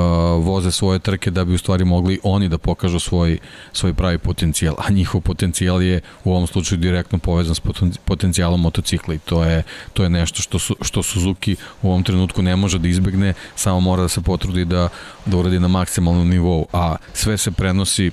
voze 0.45 0.71
svoje 0.71 0.99
trke 0.99 1.31
da 1.31 1.45
bi 1.45 1.53
u 1.53 1.57
stvari 1.57 1.85
mogli 1.85 2.19
oni 2.23 2.49
da 2.49 2.57
pokažu 2.57 2.99
svoj, 2.99 3.37
svoj 3.73 3.93
pravi 3.93 4.17
potencijal, 4.17 4.75
a 4.77 4.91
njihov 4.91 5.21
potencijal 5.21 5.81
je 5.81 6.01
u 6.23 6.31
ovom 6.31 6.47
slučaju 6.47 6.79
direktno 6.79 7.17
povezan 7.17 7.55
s 7.55 7.59
potencijalom 8.05 8.61
motocikla 8.61 9.13
i 9.13 9.19
to 9.19 9.43
je, 9.43 9.63
to 9.93 10.03
je 10.03 10.09
nešto 10.09 10.41
što, 10.41 10.59
su, 10.59 10.75
što 10.81 11.03
Suzuki 11.03 11.55
u 11.81 11.89
ovom 11.89 12.03
trenutku 12.03 12.41
ne 12.41 12.55
može 12.55 12.79
da 12.79 12.87
izbegne, 12.87 13.33
samo 13.55 13.79
mora 13.79 14.01
da 14.01 14.09
se 14.09 14.21
potrudi 14.21 14.65
da, 14.65 14.89
da 15.25 15.37
uradi 15.37 15.59
na 15.59 15.67
maksimalnom 15.67 16.29
nivou, 16.29 16.65
a 16.73 16.95
sve 17.13 17.37
se 17.37 17.51
prenosi 17.51 18.11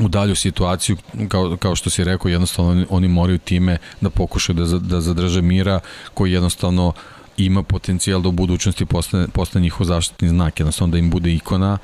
u 0.00 0.08
dalju 0.08 0.34
situaciju, 0.34 0.96
kao, 1.28 1.56
kao 1.56 1.76
što 1.76 1.90
si 1.90 2.04
rekao, 2.04 2.28
jednostavno 2.28 2.86
oni, 2.90 3.08
moraju 3.08 3.38
time 3.38 3.78
da 4.00 4.10
pokušaju 4.10 4.56
da, 4.56 4.78
da 4.78 5.00
zadrže 5.00 5.42
mira, 5.42 5.80
koji 6.14 6.32
jednostavno 6.32 6.88
uh, 6.88 6.94
ima 7.44 7.62
potencijal 7.62 8.22
da 8.22 8.28
u 8.28 8.32
budućnosti 8.32 8.86
postane, 8.86 9.28
postane 9.28 9.62
njihov 9.62 9.86
zaštitni 9.86 10.28
znak, 10.28 10.60
jednostavno 10.60 10.92
da 10.92 10.98
im 10.98 11.10
bude 11.10 11.32
ikona, 11.34 11.78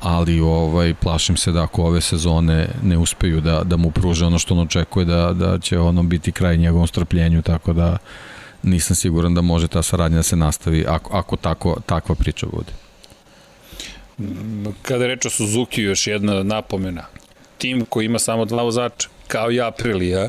ali 0.00 0.40
ovaj 0.40 0.94
plašim 0.94 1.36
se 1.36 1.52
da 1.52 1.62
ako 1.62 1.84
ove 1.84 2.00
sezone 2.00 2.68
ne 2.82 2.98
uspeju 2.98 3.40
da, 3.40 3.62
da 3.64 3.76
mu 3.76 3.90
pruže 3.90 4.24
ono 4.24 4.38
što 4.38 4.54
on 4.54 4.60
očekuje 4.60 5.04
da, 5.04 5.32
da 5.32 5.58
će 5.58 5.78
ono 5.78 6.02
biti 6.02 6.32
kraj 6.32 6.56
njegovom 6.56 6.86
strpljenju, 6.86 7.42
tako 7.42 7.72
da 7.72 7.96
nisam 8.62 8.96
siguran 8.96 9.34
da 9.34 9.40
može 9.40 9.68
ta 9.68 9.82
saradnja 9.82 10.16
da 10.16 10.22
se 10.22 10.36
nastavi 10.36 10.84
ako, 10.88 11.16
ako 11.16 11.36
tako, 11.36 11.76
takva 11.86 12.14
priča 12.14 12.46
bude. 12.46 12.72
Kada 14.82 15.06
reč 15.06 15.26
o 15.26 15.30
Suzuki, 15.30 15.82
još 15.82 16.06
jedna 16.06 16.42
napomena. 16.42 17.04
Tim 17.58 17.84
koji 17.84 18.06
ima 18.06 18.18
samo 18.18 18.44
dva 18.44 18.62
vozača, 18.62 19.08
kao 19.28 19.52
i 19.52 19.60
Aprilija, 19.60 20.28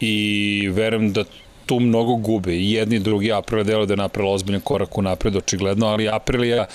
i 0.00 0.68
verujem 0.72 1.12
da 1.12 1.24
tu 1.68 1.80
mnogo 1.80 2.16
gube. 2.16 2.54
I 2.54 2.72
jedni 2.72 2.96
i 2.96 3.04
drugi 3.04 3.32
Aprilia 3.32 3.64
delo 3.64 3.86
da 3.86 3.92
je 3.92 3.96
napravila 3.96 4.34
ozbiljan 4.34 4.60
korak 4.60 4.98
u 4.98 5.02
napred, 5.02 5.36
očigledno, 5.36 5.86
ali 5.86 6.08
Aprilia 6.08 6.66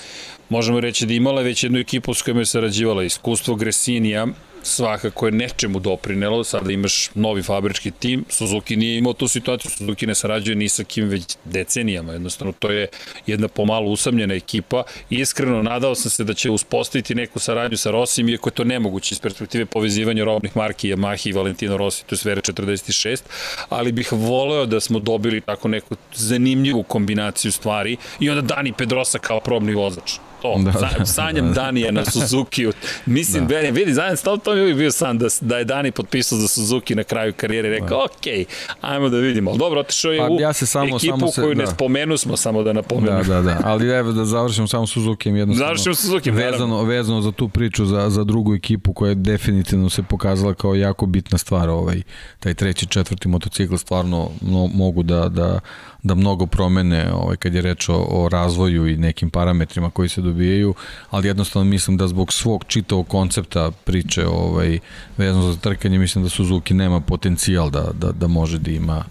možemo 0.48 0.80
reći 0.80 1.06
da 1.06 1.14
imala 1.14 1.42
već 1.42 1.64
jednu 1.64 1.78
ekipu 1.78 2.14
s 2.14 2.22
kojom 2.22 2.38
je 2.38 2.46
sarađivala. 2.46 3.04
Iskustvo 3.04 3.54
Gresinija, 3.54 4.26
svakako 4.64 5.26
je 5.26 5.32
nečemu 5.32 5.80
doprinelo, 5.80 6.44
sada 6.44 6.72
imaš 6.72 7.10
novi 7.14 7.42
fabrički 7.42 7.90
tim, 7.90 8.24
Suzuki 8.28 8.76
nije 8.76 8.98
imao 8.98 9.12
tu 9.12 9.28
situaciju, 9.28 9.70
Suzuki 9.70 10.06
ne 10.06 10.14
sarađuje 10.14 10.54
ni 10.54 10.68
sa 10.68 10.84
kim 10.84 11.08
već 11.08 11.36
decenijama, 11.44 12.12
jednostavno 12.12 12.52
to 12.58 12.70
je 12.70 12.88
jedna 13.26 13.48
pomalo 13.48 13.90
usamljena 13.90 14.34
ekipa. 14.34 14.82
Iskreno 15.10 15.62
nadao 15.62 15.94
sam 15.94 16.10
se 16.10 16.24
da 16.24 16.34
će 16.34 16.50
uspostaviti 16.50 17.14
neku 17.14 17.38
saradnju 17.38 17.76
sa 17.76 17.90
Rosim, 17.90 18.28
iako 18.28 18.48
je 18.48 18.54
to 18.54 18.64
nemoguće 18.64 19.12
iz 19.12 19.20
perspektive 19.20 19.66
povezivanja 19.66 20.24
robnih 20.24 20.56
marki 20.56 20.94
Yamaha 20.94 21.28
i 21.28 21.32
Valentino 21.32 21.76
Rossi, 21.76 22.04
to 22.06 22.14
je 22.14 22.18
sfera 22.18 22.40
46, 22.40 23.22
ali 23.68 23.92
bih 23.92 24.12
voleo 24.12 24.66
da 24.66 24.80
smo 24.80 24.98
dobili 24.98 25.40
tako 25.40 25.68
neku 25.68 25.96
zanimljivu 26.14 26.82
kombinaciju 26.82 27.52
stvari 27.52 27.96
i 28.20 28.30
onda 28.30 28.54
Dani 28.54 28.72
Pedrosa 28.72 29.18
kao 29.18 29.40
probni 29.40 29.74
vozač 29.74 30.12
to. 30.44 30.58
Da, 30.58 30.70
da, 30.98 31.06
sanjam 31.06 31.46
da, 31.46 31.52
da. 31.52 31.60
Danija 31.60 31.92
na 31.92 32.04
Suzuki. 32.04 32.66
Mislim, 33.06 33.46
da. 33.46 33.58
vidi, 33.58 33.94
zajedno, 33.94 34.16
stalo 34.16 34.36
to 34.36 34.54
mi 34.54 34.60
je 34.60 34.74
bio 34.74 34.92
san 34.92 35.18
da, 35.18 35.26
da 35.40 35.58
je 35.58 35.64
Dani 35.64 35.90
potpisao 35.90 36.38
za 36.38 36.48
Suzuki 36.48 36.94
na 36.94 37.04
kraju 37.04 37.32
karijere. 37.36 37.68
Rekao, 37.68 37.98
da. 37.98 38.04
ok, 38.04 38.46
ajmo 38.80 39.08
da 39.08 39.18
vidimo. 39.18 39.50
Ali 39.50 39.58
dobro, 39.58 39.80
otišao 39.80 40.12
je 40.12 40.18
pa, 40.18 40.28
u 40.28 40.40
ja 40.40 40.52
se 40.52 40.66
samo, 40.66 40.96
ekipu 40.96 41.18
samo 41.18 41.28
se, 41.32 41.42
koju 41.42 41.54
da. 41.54 41.60
ne 41.60 41.66
spomenu 41.66 42.16
smo, 42.16 42.36
samo 42.36 42.62
da 42.62 42.72
napomenu. 42.72 43.22
Da, 43.24 43.34
da, 43.34 43.42
da. 43.42 43.60
Ali 43.64 43.88
evo 43.88 44.12
da 44.12 44.24
završimo 44.24 44.66
samo 44.66 44.86
Suzuki. 44.86 45.28
Jednostavno, 45.44 45.66
završimo 45.66 45.94
Suzuki, 45.94 46.30
vezano, 46.30 46.82
vezano 46.82 47.20
za 47.20 47.32
tu 47.32 47.48
priču, 47.48 47.86
za, 47.86 48.10
za 48.10 48.24
drugu 48.24 48.54
ekipu 48.54 48.92
koja 48.92 49.08
je 49.08 49.14
definitivno 49.14 49.90
se 49.90 50.02
pokazala 50.02 50.54
kao 50.54 50.74
jako 50.74 51.06
bitna 51.06 51.38
stvar. 51.38 51.68
Ovaj, 51.68 52.02
taj 52.40 52.54
treći, 52.54 52.86
četvrti 52.86 53.28
motocikl 53.28 53.76
stvarno 53.76 54.30
no, 54.40 54.66
mogu 54.66 55.02
da, 55.02 55.28
da 55.28 55.60
da 56.04 56.14
mnogo 56.14 56.46
promene 56.46 57.12
ovaj, 57.12 57.36
kad 57.36 57.54
je 57.54 57.62
reč 57.62 57.88
o, 57.88 58.06
o 58.10 58.28
razvoju 58.28 58.88
i 58.88 58.96
nekim 58.96 59.30
parametrima 59.30 59.90
koji 59.90 60.08
se 60.08 60.20
dobijaju, 60.20 60.74
ali 61.10 61.28
jednostavno 61.28 61.70
mislim 61.70 61.96
da 61.96 62.08
zbog 62.08 62.32
svog 62.32 62.64
čitavog 62.68 63.08
koncepta 63.08 63.70
priče 63.84 64.26
ovaj, 64.26 64.78
vezano 65.16 65.52
za 65.52 65.58
trkanje, 65.58 65.98
mislim 65.98 66.24
da 66.24 66.30
Suzuki 66.30 66.74
nema 66.74 67.00
potencijal 67.00 67.70
da, 67.70 67.90
da, 67.92 68.12
da 68.12 68.26
može 68.26 68.58
da 68.58 68.70
ima 68.70 69.04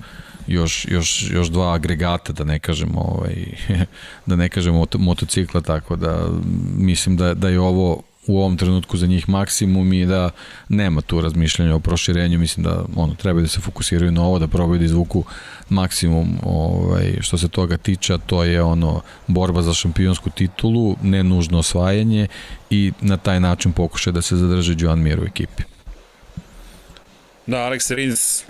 još, 0.47 0.87
još, 0.89 1.31
još 1.31 1.47
dva 1.47 1.73
agregata, 1.73 2.33
da 2.33 2.43
ne 2.43 2.59
kažemo 2.59 3.01
ovaj, 3.01 3.45
da 4.25 4.35
ne 4.35 4.49
kažemo 4.49 4.85
motocikla, 4.97 5.61
tako 5.61 5.95
da 5.95 6.27
mislim 6.77 7.17
da, 7.17 7.33
da 7.33 7.49
je 7.49 7.59
ovo 7.59 8.01
u 8.27 8.39
ovom 8.39 8.57
trenutku 8.57 8.97
za 8.97 9.07
njih 9.07 9.29
maksimum 9.29 9.93
i 9.93 10.05
da 10.05 10.29
nema 10.69 11.01
tu 11.01 11.21
razmišljanja 11.21 11.75
o 11.75 11.79
proširenju, 11.79 12.39
mislim 12.39 12.63
da 12.63 12.85
ono, 12.95 13.15
treba 13.15 13.41
da 13.41 13.47
se 13.47 13.59
fokusiraju 13.59 14.11
na 14.11 14.23
ovo, 14.23 14.39
da 14.39 14.47
probaju 14.47 14.79
da 14.79 14.85
izvuku 14.85 15.23
maksimum 15.69 16.37
ovaj, 16.43 17.17
što 17.21 17.37
se 17.37 17.47
toga 17.47 17.77
tiče, 17.77 18.17
to 18.25 18.43
je 18.43 18.63
ono 18.63 19.01
borba 19.27 19.61
za 19.61 19.73
šampionsku 19.73 20.29
titulu, 20.29 20.95
ne 21.01 21.23
nužno 21.23 21.59
osvajanje 21.59 22.27
i 22.69 22.91
na 23.01 23.17
taj 23.17 23.39
način 23.39 23.71
pokušaj 23.71 24.13
da 24.13 24.21
se 24.21 24.35
zadrže 24.35 24.75
Joan 24.77 24.99
Mir 24.99 25.19
u 25.19 25.23
ekipi. 25.23 25.63
Da, 27.47 27.57
Alex 27.57 27.95
Rins 27.95 28.43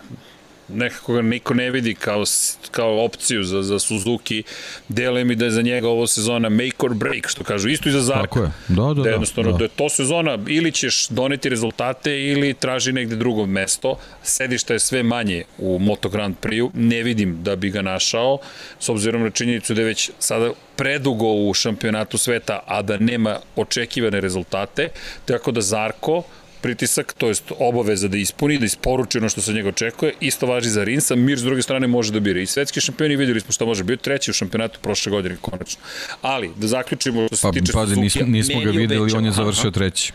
nekako 0.67 1.13
ga 1.13 1.21
niko 1.21 1.53
ne 1.53 1.71
vidi 1.71 1.95
kao, 1.95 2.23
kao 2.71 3.05
opciju 3.05 3.43
za, 3.43 3.63
za 3.63 3.79
Suzuki, 3.79 4.43
deluje 4.87 5.23
mi 5.23 5.35
da 5.35 5.45
je 5.45 5.51
za 5.51 5.61
njega 5.61 5.87
ovo 5.87 6.07
sezona 6.07 6.49
make 6.49 6.77
or 6.79 6.93
break, 6.93 7.27
što 7.27 7.43
kažu, 7.43 7.69
isto 7.69 7.89
i 7.89 7.91
za 7.91 8.01
Zarka. 8.01 8.21
Tako 8.21 8.39
je, 8.39 8.51
da, 8.67 8.81
da, 8.81 8.93
da. 8.93 9.01
Da, 9.01 9.09
jednostavno, 9.09 9.51
da. 9.51 9.57
da 9.57 9.63
je 9.63 9.69
to 9.69 9.89
sezona, 9.89 10.37
ili 10.47 10.71
ćeš 10.71 11.07
doneti 11.07 11.49
rezultate, 11.49 12.19
ili 12.19 12.53
traži 12.53 12.91
negde 12.91 13.15
drugo 13.15 13.45
mesto, 13.45 13.95
sedišta 14.23 14.73
je 14.73 14.79
sve 14.79 15.03
manje 15.03 15.43
u 15.57 15.79
Moto 15.79 16.09
Grand 16.09 16.35
Prix-u, 16.41 16.71
ne 16.73 17.03
vidim 17.03 17.43
da 17.43 17.55
bi 17.55 17.69
ga 17.69 17.81
našao, 17.81 18.37
s 18.79 18.89
obzirom 18.89 19.23
na 19.23 19.29
činjenicu 19.29 19.73
da 19.73 19.81
je 19.81 19.87
već 19.87 20.11
sada 20.19 20.51
predugo 20.75 21.33
u 21.33 21.53
šampionatu 21.53 22.17
sveta, 22.17 22.59
a 22.65 22.81
da 22.81 22.97
nema 22.97 23.39
očekivane 23.55 24.21
rezultate, 24.21 24.89
tako 25.25 25.51
da 25.51 25.61
Zarko, 25.61 26.23
pritisak, 26.63 27.13
to 27.17 27.27
jest 27.27 27.51
obaveza 27.59 28.07
da 28.07 28.17
ispuni, 28.17 28.57
da 28.57 28.65
isporuči 28.65 29.17
ono 29.17 29.29
što 29.29 29.41
se 29.41 29.51
od 29.51 29.55
njega 29.55 29.69
očekuje. 29.69 30.13
Isto 30.19 30.47
važi 30.47 30.69
za 30.69 30.83
Rinsa, 30.83 31.15
Mir 31.15 31.39
s 31.39 31.43
druge 31.43 31.61
strane 31.61 31.87
može 31.87 32.11
da 32.11 32.19
bira. 32.19 32.39
I 32.39 32.45
svetski 32.45 32.81
šampioni 32.81 33.15
videli 33.15 33.39
smo 33.39 33.51
šta 33.51 33.65
može, 33.65 33.83
bio 33.83 33.97
treći 33.97 34.31
u 34.31 34.33
šampionatu 34.33 34.79
prošle 34.81 35.11
godine, 35.11 35.37
konačno. 35.41 35.81
Ali, 36.21 36.51
da 36.55 36.67
zaključimo 36.67 37.27
što 37.27 37.35
se 37.35 37.47
pa, 37.47 37.51
tiče 37.51 37.73
pazi, 37.73 37.99
nismo, 37.99 38.25
nismo 38.25 38.61
ga 38.61 38.71
videli, 38.71 39.13
on 39.13 39.25
je 39.25 39.31
završio 39.31 39.71
treći. 39.71 40.13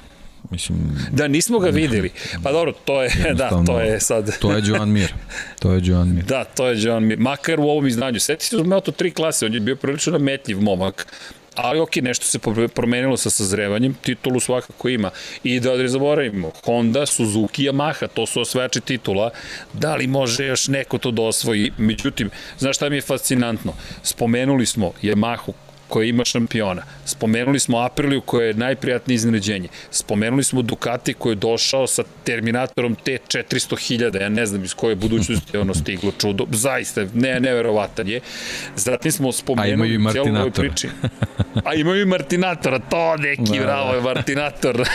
Mislim, 0.50 0.78
da, 1.12 1.28
nismo 1.28 1.58
ga 1.58 1.68
videli. 1.68 2.10
Pa 2.42 2.52
dobro, 2.52 2.72
to 2.84 3.02
je, 3.02 3.10
da, 3.34 3.64
to 3.66 3.80
je 3.80 4.00
sad... 4.00 4.38
to 4.38 4.52
je 4.52 4.62
Joan 4.66 4.90
Mir. 4.90 5.12
To 5.58 5.72
je 5.72 5.80
Joan 5.84 6.14
Mir. 6.14 6.24
Da, 6.24 6.44
to 6.44 6.68
je 6.68 6.82
Joan 6.82 7.04
Mir. 7.04 7.18
Makar 7.18 7.60
u 7.60 7.68
ovom 7.68 7.86
izdanju. 7.86 8.20
Sjeti 8.20 8.44
se 8.44 8.56
u 8.56 8.64
Moto3 8.64 9.12
klase, 9.12 9.46
on 9.46 9.54
je 9.54 9.60
bio 9.60 9.76
prilično 9.76 10.12
nametljiv 10.12 10.60
momak 10.60 11.06
ali 11.54 11.80
ok, 11.80 11.96
nešto 11.96 12.24
se 12.24 12.38
promenilo 12.74 13.16
sa 13.16 13.30
sazrevanjem, 13.30 13.94
titulu 13.94 14.40
svakako 14.40 14.88
ima. 14.88 15.10
I 15.44 15.60
da 15.60 15.76
ne 15.76 15.88
zaboravimo, 15.88 16.50
Honda, 16.64 17.06
Suzuki, 17.06 17.68
Yamaha, 17.68 18.08
to 18.14 18.26
su 18.26 18.40
osvajači 18.40 18.80
titula, 18.80 19.30
da 19.72 19.94
li 19.94 20.06
može 20.06 20.46
još 20.46 20.68
neko 20.68 20.98
to 20.98 21.10
da 21.10 21.22
osvoji? 21.22 21.72
Međutim, 21.78 22.30
znaš 22.58 22.76
šta 22.76 22.88
mi 22.88 22.96
je 22.96 23.02
fascinantno? 23.02 23.74
Spomenuli 24.02 24.66
smo 24.66 24.92
Yamahu 25.02 25.52
koja 25.88 26.04
ima 26.04 26.24
šampiona. 26.24 26.82
Spomenuli 27.04 27.60
smo 27.60 27.78
Apriliju 27.78 28.20
koja 28.20 28.46
je 28.46 28.54
najprijatnije 28.54 29.14
iznenađenje. 29.14 29.68
Spomenuli 29.90 30.44
smo 30.44 30.62
Ducati 30.62 31.14
koji 31.14 31.32
je 31.32 31.36
došao 31.36 31.86
sa 31.86 32.02
Terminatorom 32.24 32.96
T400.000. 33.04 34.20
Ja 34.20 34.28
ne 34.28 34.46
znam 34.46 34.64
iz 34.64 34.74
koje 34.74 34.94
budućnosti 34.94 35.56
je 35.56 35.60
ono 35.60 35.74
stiglo 35.74 36.12
čudo. 36.18 36.46
Zaista, 36.50 37.06
ne, 37.14 37.40
neverovatan 37.40 38.08
je. 38.08 38.20
Zatim 38.76 39.12
smo 39.12 39.32
spomenuli 39.32 40.06
A 40.08 40.12
cijelu 40.12 40.36
ovoj 40.38 40.50
priči. 40.50 40.88
A 41.64 41.74
imaju 41.74 42.02
i 42.02 42.06
Martinatora. 42.06 42.78
To 42.78 43.16
neki, 43.16 43.58
da, 43.58 43.64
bravo 43.64 43.94
je 43.94 44.00
Martinator. 44.00 44.82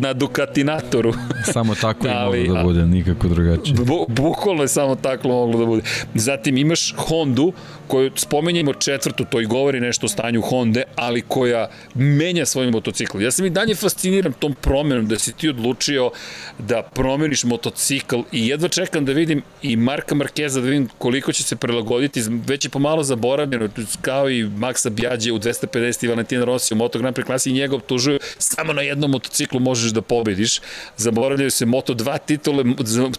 na 0.00 0.12
Ducatinatoru. 0.12 1.12
samo 1.52 1.74
tako 1.74 2.04
da, 2.04 2.30
i 2.36 2.48
moglo 2.48 2.54
da 2.54 2.62
bude, 2.62 2.86
nikako 2.86 3.28
drugačije. 3.28 3.74
Bu, 3.74 4.06
bukvalno 4.08 4.62
je 4.62 4.68
samo 4.68 4.94
tako 4.94 5.28
moglo 5.28 5.58
da 5.58 5.66
bude. 5.66 5.82
Zatim 6.14 6.56
imaš 6.56 6.94
Hondu 6.96 7.52
koju 7.90 8.10
spomenjemo 8.16 8.74
četvrtu, 8.74 9.24
to 9.24 9.30
koji 9.40 9.46
govori 9.46 9.80
nešto 9.80 10.06
o 10.06 10.08
stanju 10.08 10.40
Honda, 10.40 10.82
ali 10.96 11.22
koja 11.22 11.70
menja 11.94 12.46
svoj 12.46 12.70
motocikl. 12.70 13.22
Ja 13.22 13.30
sam 13.30 13.46
i 13.46 13.50
dalje 13.50 13.74
fasciniran 13.74 14.32
tom 14.32 14.54
promenom 14.54 15.06
da 15.08 15.18
si 15.18 15.32
ti 15.32 15.48
odlučio 15.48 16.10
da 16.58 16.82
promeniš 16.82 17.44
motocikl 17.44 18.20
i 18.32 18.48
jedva 18.48 18.68
čekam 18.68 19.04
da 19.04 19.12
vidim 19.12 19.42
i 19.62 19.76
Marka 19.76 20.14
Markeza 20.14 20.60
da 20.60 20.66
vidim 20.66 20.88
koliko 20.98 21.32
će 21.32 21.42
se 21.42 21.56
prilagoditi, 21.56 22.22
već 22.46 22.64
je 22.64 22.70
pomalo 22.70 23.02
zaboravljeno, 23.02 23.68
kao 24.02 24.30
i 24.30 24.44
Maxa 24.44 24.90
Bjađe 24.90 25.32
u 25.32 25.38
250 25.38 26.04
i 26.04 26.08
Valentina 26.08 26.44
Rossi 26.44 26.74
u 26.74 26.76
Moto 26.76 26.98
Grand 26.98 27.16
Prix 27.16 27.26
klasi 27.26 27.50
i 27.50 27.52
njega 27.52 27.76
optužuju, 27.76 28.18
samo 28.38 28.72
na 28.72 28.82
jednom 28.82 29.10
motociklu 29.10 29.60
možeš 29.60 29.92
da 29.92 30.02
pobediš. 30.02 30.60
Zaboravljaju 30.96 31.50
se 31.50 31.66
Moto 31.66 31.94
2 31.94 32.18
titule, 32.26 32.64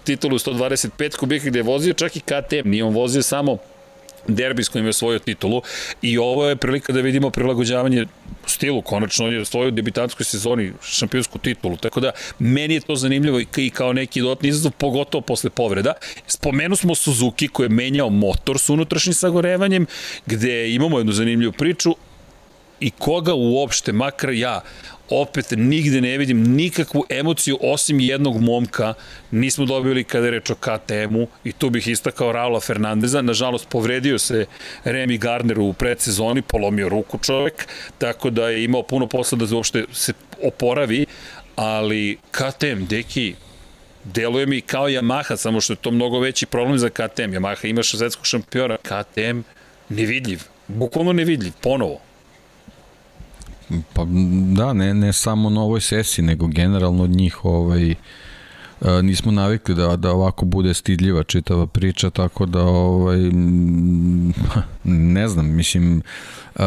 titulu 0.03 0.39
125 0.39 1.15
kubika 1.15 1.49
gde 1.49 1.59
je 1.59 1.63
vozio 1.63 1.93
čak 1.93 2.15
i 2.15 2.19
KTM, 2.19 2.69
nije 2.69 2.83
on 2.83 2.93
vozio 2.93 3.21
samo 3.21 3.57
derbi 4.27 4.63
s 4.63 4.69
kojim 4.69 4.85
je 4.85 4.89
osvojio 4.89 5.19
titulu. 5.19 5.61
I 6.01 6.17
ovo 6.17 6.49
je 6.49 6.55
prilika 6.55 6.93
da 6.93 7.01
vidimo 7.01 7.29
prilagođavanje 7.29 8.05
stilu, 8.45 8.81
konačno 8.81 9.25
on 9.25 9.33
je 9.33 9.41
osvojio 9.41 9.71
debitanskoj 9.71 10.23
sezoni 10.25 10.71
šampionsku 10.83 11.39
titulu, 11.39 11.77
tako 11.77 11.99
da 11.99 12.11
meni 12.39 12.73
je 12.73 12.79
to 12.81 12.95
zanimljivo 12.95 13.39
i 13.57 13.69
kao 13.69 13.93
neki 13.93 14.21
dodatni 14.21 14.49
izazov, 14.49 14.71
pogotovo 14.71 15.21
posle 15.21 15.49
povreda. 15.49 15.93
Spomenu 16.27 16.75
smo 16.75 16.95
Suzuki 16.95 17.47
koji 17.47 17.65
je 17.65 17.69
menjao 17.69 18.09
motor 18.09 18.59
s 18.59 18.69
unutrašnjim 18.69 19.13
sagorevanjem, 19.13 19.85
gde 20.25 20.73
imamo 20.73 20.97
jednu 20.97 21.13
zanimljivu 21.13 21.51
priču, 21.51 21.95
i 22.81 22.91
koga 22.91 23.33
uopšte, 23.33 23.93
makar 23.93 24.29
ja, 24.29 24.61
opet 25.11 25.45
nigde 25.51 26.01
ne 26.01 26.17
vidim 26.17 26.43
nikakvu 26.55 27.05
emociju 27.09 27.57
osim 27.61 27.99
jednog 27.99 28.41
momka 28.41 28.93
nismo 29.31 29.65
dobili 29.65 30.03
kada 30.03 30.25
je 30.25 30.31
reč 30.31 30.49
o 30.49 30.55
KTM-u 30.55 31.27
i 31.43 31.51
tu 31.51 31.69
bih 31.69 31.87
istakao 31.87 32.31
Raula 32.31 32.59
Fernandeza, 32.59 33.21
nažalost 33.21 33.69
povredio 33.69 34.19
se 34.19 34.45
Remy 34.85 35.19
Gardner 35.19 35.59
u 35.59 35.73
predsezoni, 35.73 36.41
polomio 36.41 36.89
ruku 36.89 37.17
čovek, 37.17 37.67
tako 37.97 38.29
da 38.29 38.49
je 38.49 38.63
imao 38.63 38.83
puno 38.83 39.07
posla 39.07 39.37
da 39.37 39.55
uopšte 39.55 39.85
se 39.91 40.13
oporavi, 40.43 41.05
ali 41.55 42.17
KTM, 42.31 42.85
deki, 42.89 43.35
deluje 44.03 44.45
mi 44.45 44.61
kao 44.61 44.87
Yamaha, 44.89 45.37
samo 45.37 45.61
što 45.61 45.73
je 45.73 45.77
to 45.77 45.91
mnogo 45.91 46.19
veći 46.19 46.45
problem 46.45 46.77
za 46.77 46.89
KTM. 46.89 47.31
Yamaha 47.31 47.69
ima 47.69 47.83
švedskog 47.83 48.25
šampiona, 48.25 48.77
KTM 48.77 49.41
nevidljiv, 49.89 50.41
bukvalno 50.67 51.13
nevidljiv, 51.13 51.51
ponovo. 51.61 52.10
Pa 53.93 54.05
da, 54.55 54.73
ne, 54.73 54.93
ne 54.93 55.13
samo 55.13 55.49
na 55.49 55.61
ovoj 55.61 55.81
sesiji, 55.81 56.25
nego 56.25 56.47
generalno 56.47 57.03
od 57.03 57.09
njih 57.09 57.45
ovaj, 57.45 57.91
e, 57.91 57.95
nismo 59.03 59.31
navikli 59.31 59.75
da, 59.75 59.95
da 59.95 60.11
ovako 60.11 60.45
bude 60.45 60.73
stidljiva 60.73 61.23
čitava 61.23 61.67
priča, 61.67 62.09
tako 62.09 62.45
da 62.45 62.61
ovaj, 62.61 63.19
ne 64.83 65.27
znam, 65.27 65.55
mislim 65.55 66.01
uh, 66.55 66.63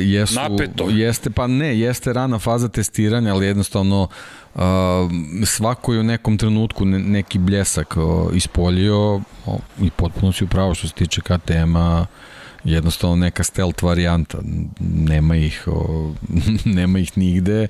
jesu, 0.00 0.34
Napeto. 0.34 0.88
jeste, 0.90 1.30
pa 1.30 1.46
ne, 1.46 1.78
jeste 1.78 2.12
rana 2.12 2.38
faza 2.38 2.68
testiranja, 2.68 3.34
ali 3.34 3.46
jednostavno 3.46 4.08
uh, 4.54 4.60
svako 5.44 5.92
je 5.92 6.00
u 6.00 6.02
nekom 6.02 6.38
trenutku 6.38 6.84
neki 6.84 7.38
bljesak 7.38 7.96
uh, 7.96 8.36
ispolio 8.36 9.14
uh, 9.14 9.22
i 9.80 9.90
potpuno 9.90 10.32
si 10.32 10.44
upravo 10.44 10.74
što 10.74 10.88
se 10.88 10.94
tiče 10.94 11.20
KTM-a 11.20 12.06
jednostavno 12.66 13.16
neka 13.16 13.44
stealth 13.44 13.82
varijanta 13.82 14.38
nema 14.80 15.36
ih 15.36 15.62
o, 15.66 16.12
nema 16.78 16.98
ih 16.98 17.18
nigde 17.18 17.68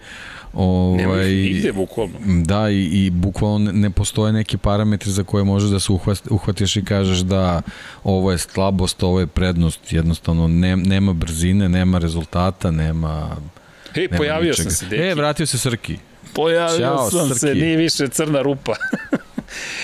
ovaj 0.55 0.97
nema 0.97 1.23
ih 1.23 1.55
nigde 1.55 1.73
bukvalno 1.73 2.14
da 2.27 2.70
i, 2.70 2.85
i 2.85 3.10
bukvalno 3.10 3.73
ne 3.73 3.90
postoje 3.90 4.32
neki 4.32 4.56
parametri 4.56 5.10
za 5.10 5.24
koje 5.24 5.44
možeš 5.44 5.70
da 5.70 5.81
se 5.81 5.93
uhvatiš 6.31 6.77
i 6.77 6.85
kažeš 6.85 7.18
da 7.18 7.62
ovo 8.05 8.32
je 8.32 8.39
slabost 8.39 9.02
ovo 9.02 9.20
je 9.20 9.27
prednost 9.27 9.93
jednostavno 9.93 10.48
ne, 10.48 10.77
nema 10.77 11.12
brzine 11.12 11.68
nema 11.68 11.98
rezultata 11.98 12.70
nema 12.70 13.36
Hej, 13.94 14.09
pojavio 14.09 14.51
ničega. 14.51 14.70
sam 14.70 14.77
se, 14.78 14.86
deki. 14.86 15.02
E, 15.02 15.14
vratio 15.14 15.47
se 15.47 15.59
Srki. 15.59 15.98
Pojavio 16.35 16.78
Ćao, 16.86 17.10
sam 17.10 17.28
Srki. 17.28 17.39
se, 17.39 17.55
nije 17.55 17.77
više 17.77 18.09
crna 18.09 18.43
rupa. 18.43 18.73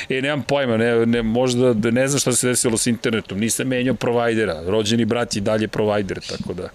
E, 0.09 0.23
nemam 0.23 0.43
pojma, 0.43 0.77
ne, 0.77 1.07
ne, 1.07 1.23
možda 1.23 1.73
da 1.75 1.91
ne 1.91 2.09
znam 2.09 2.21
šta 2.21 2.33
se 2.33 2.49
desilo 2.49 2.77
s 2.77 2.87
internetom, 2.87 3.39
nisam 3.39 3.69
menjao 3.69 3.95
provajdera, 3.95 4.63
rođeni 4.67 5.05
brat 5.05 5.37
je 5.37 5.41
dalje 5.41 5.69
provajder, 5.69 6.21
tako 6.29 6.55
da 6.55 6.69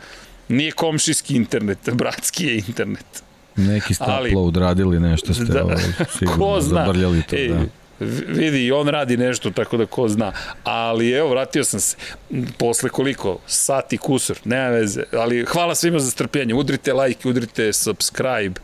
nije 0.47 0.71
komšijski 0.71 1.35
internet, 1.35 1.89
bratski 1.93 2.45
je 2.45 2.55
internet. 2.55 3.23
Neki 3.55 3.93
ste 3.93 4.05
Ali, 4.07 4.29
upload 4.29 4.57
radili 4.57 4.99
nešto 4.99 5.33
ste 5.33 5.43
da, 5.43 5.63
ovaj, 5.63 5.77
sigurno 6.19 6.61
zabrljali 6.61 7.23
to. 7.29 7.35
Ej, 7.35 7.47
da 7.47 7.59
vidi, 8.27 8.71
on 8.71 8.87
radi 8.87 9.17
nešto, 9.17 9.51
tako 9.51 9.77
da 9.77 9.85
ko 9.85 10.07
zna. 10.07 10.31
Ali 10.63 11.11
evo, 11.11 11.29
vratio 11.29 11.63
sam 11.63 11.79
se 11.79 11.97
posle 12.57 12.89
koliko? 12.89 13.39
Sati 13.47 13.97
kusur, 13.97 14.37
nema 14.45 14.67
veze. 14.67 15.03
Ali 15.13 15.45
hvala 15.45 15.75
svima 15.75 15.99
za 15.99 16.11
strpljenje. 16.11 16.53
Udrite 16.53 16.93
like, 16.93 17.29
udrite 17.29 17.73
subscribe. 17.73 18.61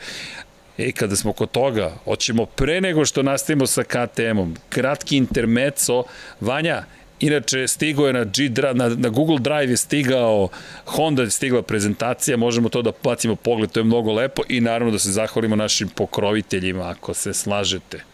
E, 0.77 0.91
kada 0.91 1.15
smo 1.15 1.33
kod 1.33 1.51
toga, 1.51 1.91
hoćemo 2.05 2.45
pre 2.45 2.81
nego 2.81 3.05
što 3.05 3.23
nastavimo 3.23 3.67
sa 3.67 3.83
KTM-om, 3.83 4.55
kratki 4.69 5.17
intermeco, 5.17 6.03
Vanja, 6.39 6.83
Inače, 7.19 7.67
stigo 7.67 8.07
je 8.07 8.13
na, 8.13 8.23
G, 8.23 8.49
na, 8.73 8.89
na 8.89 9.09
Google 9.09 9.39
Drive 9.39 9.71
je 9.71 9.77
stigao, 9.77 10.49
Honda 10.85 11.21
je 11.21 11.29
stigla 11.29 11.61
prezentacija, 11.61 12.37
možemo 12.37 12.69
to 12.69 12.81
da 12.81 12.91
bacimo 13.03 13.35
pogled, 13.35 13.71
to 13.71 13.79
je 13.79 13.83
mnogo 13.83 14.13
lepo 14.13 14.41
i 14.49 14.61
naravno 14.61 14.91
da 14.91 14.99
se 14.99 15.11
zahvalimo 15.11 15.55
našim 15.55 15.87
pokroviteljima, 15.87 16.89
ako 16.89 17.13
se 17.13 17.33
slažete. 17.33 18.12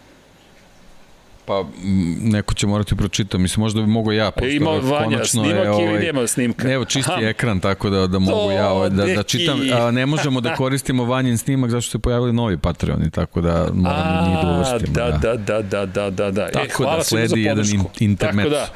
Pa 1.49 1.65
neko 2.21 2.53
će 2.53 2.67
morati 2.67 2.95
pročitati, 2.95 3.37
mislim 3.37 3.61
možda 3.61 3.81
bi 3.81 3.87
mogo 3.87 4.11
ja, 4.11 4.31
pošto 4.31 4.47
e, 4.47 4.55
ima 4.55 4.69
Vanja, 4.69 5.25
snimak 5.25 5.63
je, 5.63 5.69
ovaj, 5.69 5.85
ili 5.85 6.05
nema 6.05 6.27
snimka? 6.27 6.71
Evo 6.71 6.85
čisti 6.85 7.11
Aha. 7.11 7.21
ekran, 7.21 7.59
tako 7.59 7.89
da, 7.89 8.07
da 8.07 8.19
mogu 8.19 8.31
to, 8.31 8.51
ja 8.51 8.69
ovaj, 8.69 8.89
da, 8.89 9.05
da 9.05 9.23
čitam, 9.23 9.59
a, 9.73 9.91
ne 9.91 10.05
možemo 10.05 10.41
da 10.41 10.55
koristimo 10.61 11.05
Vanjin 11.05 11.37
snimak 11.37 11.71
zašto 11.71 11.91
se 11.91 11.99
pojavili 11.99 12.33
novi 12.33 12.57
Patreoni, 12.57 13.11
tako 13.11 13.41
da 13.41 13.67
moram 13.73 13.97
a, 13.97 14.27
njih 14.27 14.37
da 14.43 14.51
uvrstimo. 14.51 14.93
Da, 14.93 15.17
da, 15.21 15.35
da, 15.35 15.61
da, 15.61 15.85
da, 15.85 16.09
da, 16.09 16.31
da. 16.31 16.47
Tako 16.51 16.83
e, 16.83 16.85
da 16.85 17.03
sledi 17.03 17.41
jedan 17.41 17.65
internet. 17.99 18.45
Tako 18.45 18.49
da, 18.49 18.67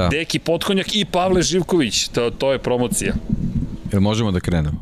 da. 0.00 0.08
Deki 0.08 0.38
Potkonjak 0.38 0.96
i 0.96 1.04
Pavle 1.04 1.42
Živković, 1.42 2.08
to, 2.08 2.30
to 2.30 2.52
je 2.52 2.58
promocija. 2.58 3.14
Jel 3.92 4.00
možemo 4.00 4.30
da 4.30 4.40
krenemo? 4.40 4.78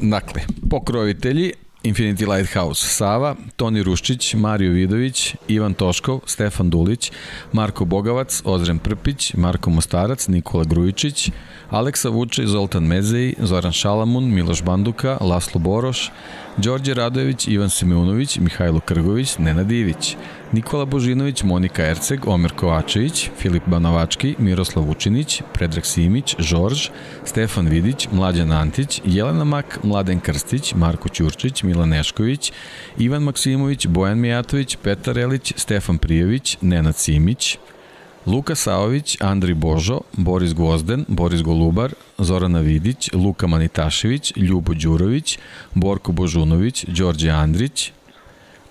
Dakle, 0.00 0.42
pokrovitelji, 0.70 1.52
Infinity 1.82 2.26
Lighthouse 2.26 2.86
Sava, 2.86 3.34
Toni 3.56 3.82
Ruščić, 3.82 4.34
Mario 4.34 4.70
Vidović, 4.70 5.34
Ivan 5.48 5.74
Toškov, 5.74 6.20
Stefan 6.26 6.70
Dulić, 6.70 7.10
Marko 7.52 7.84
Bogavac, 7.84 8.42
Ozren 8.44 8.78
Prpić, 8.78 9.34
Marko 9.34 9.70
Mostarac, 9.70 10.28
Nikola 10.28 10.64
Grujičić, 10.64 11.30
Aleksa 11.70 12.08
Vuče, 12.08 12.46
Zoltan 12.46 12.86
Mezej, 12.86 13.34
Zoran 13.38 13.72
Šalamun, 13.72 14.30
Miloš 14.34 14.62
Banduka, 14.62 15.18
Laslo 15.20 15.60
Boroš, 15.60 16.10
Đorđe 16.56 16.94
Radojević, 16.94 17.48
Ivan 17.48 17.70
Simeunović, 17.70 18.38
Mihajlo 18.38 18.80
Krgović, 18.80 19.38
Nena 19.38 19.62
Divić, 19.62 20.16
Nikola 20.52 20.84
Božinović, 20.84 21.42
Monika 21.42 21.82
Erceg, 21.82 22.28
Omer 22.28 22.52
Kovačević, 22.52 23.30
Filip 23.38 23.62
Banovački, 23.66 24.34
Miroslav 24.38 24.84
Vučinić, 24.84 25.42
Predrag 25.52 25.86
Simić, 25.86 26.36
Žorž, 26.38 26.88
Stefan 27.24 27.68
Vidić, 27.68 28.08
Mlađan 28.12 28.52
Antić, 28.52 29.00
Jelena 29.04 29.44
Mak, 29.44 29.78
Mladen 29.82 30.20
Krstić, 30.20 30.74
Marko 30.74 31.08
Ćurčić, 31.08 31.62
Milan 31.62 31.88
Nešković, 31.88 32.52
Ivan 32.98 33.22
Maksimović, 33.22 33.86
Bojan 33.86 34.18
Mijatović, 34.18 34.76
Petar 34.82 35.18
Elić, 35.18 35.52
Stefan 35.56 35.98
Prijević, 35.98 36.58
Nenad 36.60 36.96
Simić, 36.96 37.58
Luka 38.26 38.54
Saović, 38.54 39.16
Andri 39.20 39.54
Božo, 39.54 40.00
Boris 40.12 40.54
Gvozden, 40.54 41.04
Boris 41.08 41.42
Golubar, 41.42 41.94
Zorana 42.18 42.60
Vidić, 42.60 43.10
Luka 43.12 43.46
Manitašević, 43.46 44.32
Ljubo 44.36 44.74
Đurović, 44.74 45.38
Borko 45.74 46.12
Božunović, 46.12 46.84
Đorđe 46.84 47.30
Andrić, 47.30 47.92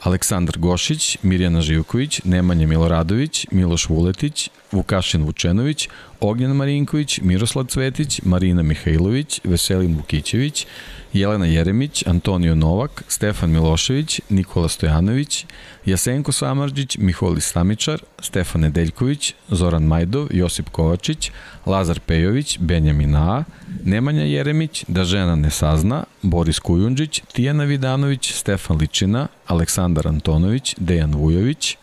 Aleksandar 0.02 0.57
Gošić, 0.57 1.18
Mirjana 1.23 1.61
Živković, 1.61 2.22
Nemanja 2.23 2.68
Miloradović, 2.68 3.48
Miloš 3.52 3.90
Vuletić, 3.90 4.49
Vukašin 4.72 5.23
Vučenović, 5.23 5.90
Ognjan 6.22 6.56
Marinković, 6.56 7.19
Miroslav 7.23 7.65
Cvetić, 7.65 8.22
Marina 8.23 8.64
Mihajlović, 8.64 9.41
Veselin 9.43 9.95
Vukićević, 9.95 10.68
Jelena 11.14 11.45
Jeremić, 11.45 12.03
Antonio 12.07 12.56
Novak, 12.56 13.03
Stefan 13.07 13.52
Milošević, 13.52 14.22
Nikola 14.30 14.69
Stojanović, 14.69 15.45
Jasenko 15.85 16.31
Samarđić, 16.31 16.98
Miholi 16.98 17.41
Stamičar, 17.41 18.02
Stefan 18.19 18.61
Nedeljković, 18.61 19.34
Zoran 19.49 19.84
Majdov, 19.84 20.27
Josip 20.31 20.69
Kovačić, 20.69 21.31
Lazar 21.65 21.99
Pejović, 21.99 22.60
Benjamin 22.60 23.15
A, 23.15 23.43
Nemanja 23.84 24.23
Jeremić, 24.23 24.85
Da 24.88 25.03
žena 25.03 25.35
ne 25.35 25.49
sazna, 25.49 26.03
Boris 26.22 26.60
Kujundžić, 26.60 27.22
Tijana 27.34 27.64
Vidanović, 27.64 28.34
Stefan 28.34 28.77
Ličina, 28.77 29.27
Aleksandar 29.48 30.07
Antonović, 30.07 30.76
Dejan 30.77 31.15
Vujović, 31.15 31.77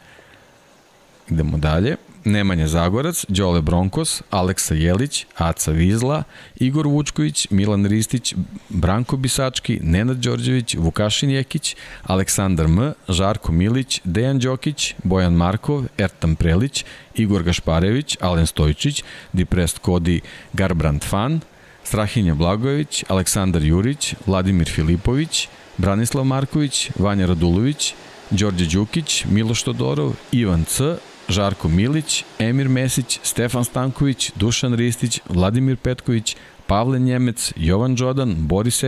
idemo 1.30 1.58
dalje, 1.58 1.96
Nemanja 2.28 2.68
Zagorac, 2.68 3.24
Đole 3.28 3.62
Bronkos, 3.62 4.22
Aleksa 4.30 4.74
Jelić, 4.74 5.26
Aca 5.36 5.70
Vizla, 5.72 6.22
Igor 6.60 6.86
Vučković, 6.86 7.46
Milan 7.50 7.86
Ristić, 7.86 8.34
Branko 8.68 9.16
Bisački, 9.16 9.80
Nenad 9.82 10.16
Đorđević, 10.16 10.74
Vukašin 10.74 11.30
Jekić, 11.30 11.76
Aleksandar 12.02 12.66
M, 12.66 12.92
Žarko 13.08 13.52
Milić, 13.52 14.00
Dejan 14.04 14.38
Đokić, 14.38 14.94
Bojan 15.04 15.32
Markov, 15.32 15.84
Ertan 15.98 16.36
Prelić, 16.36 16.84
Igor 17.14 17.42
Gašparević, 17.42 18.16
Alen 18.20 18.46
Stojčić, 18.46 19.04
Diprest 19.32 19.78
Kodi, 19.78 20.20
Garbrand 20.52 21.04
Fan, 21.04 21.40
Strahinja 21.84 22.34
Blagojević, 22.34 23.04
Aleksandar 23.08 23.62
Jurić, 23.62 24.14
Vladimir 24.26 24.68
Filipović, 24.68 25.48
Branislav 25.78 26.24
Marković, 26.24 26.90
Vanja 26.98 27.26
Radulović, 27.26 27.94
Đorđe 28.30 28.66
Đukić, 28.66 29.24
Miloš 29.24 29.62
Todorov, 29.62 30.12
Ivan 30.32 30.64
C, 30.64 30.96
Žarko 31.28 31.68
Milić, 31.68 32.24
Emir 32.38 32.68
Mesić, 32.68 33.20
Stefan 33.22 33.64
Stanković, 33.64 34.32
Dušan 34.36 34.74
Ristić, 34.74 35.20
Vladimir 35.28 35.76
Petković, 35.76 36.36
Pavle 36.66 36.98
Njemec, 36.98 37.52
Jovan 37.56 37.94
Đodan, 37.94 38.34
Boris 38.38 38.82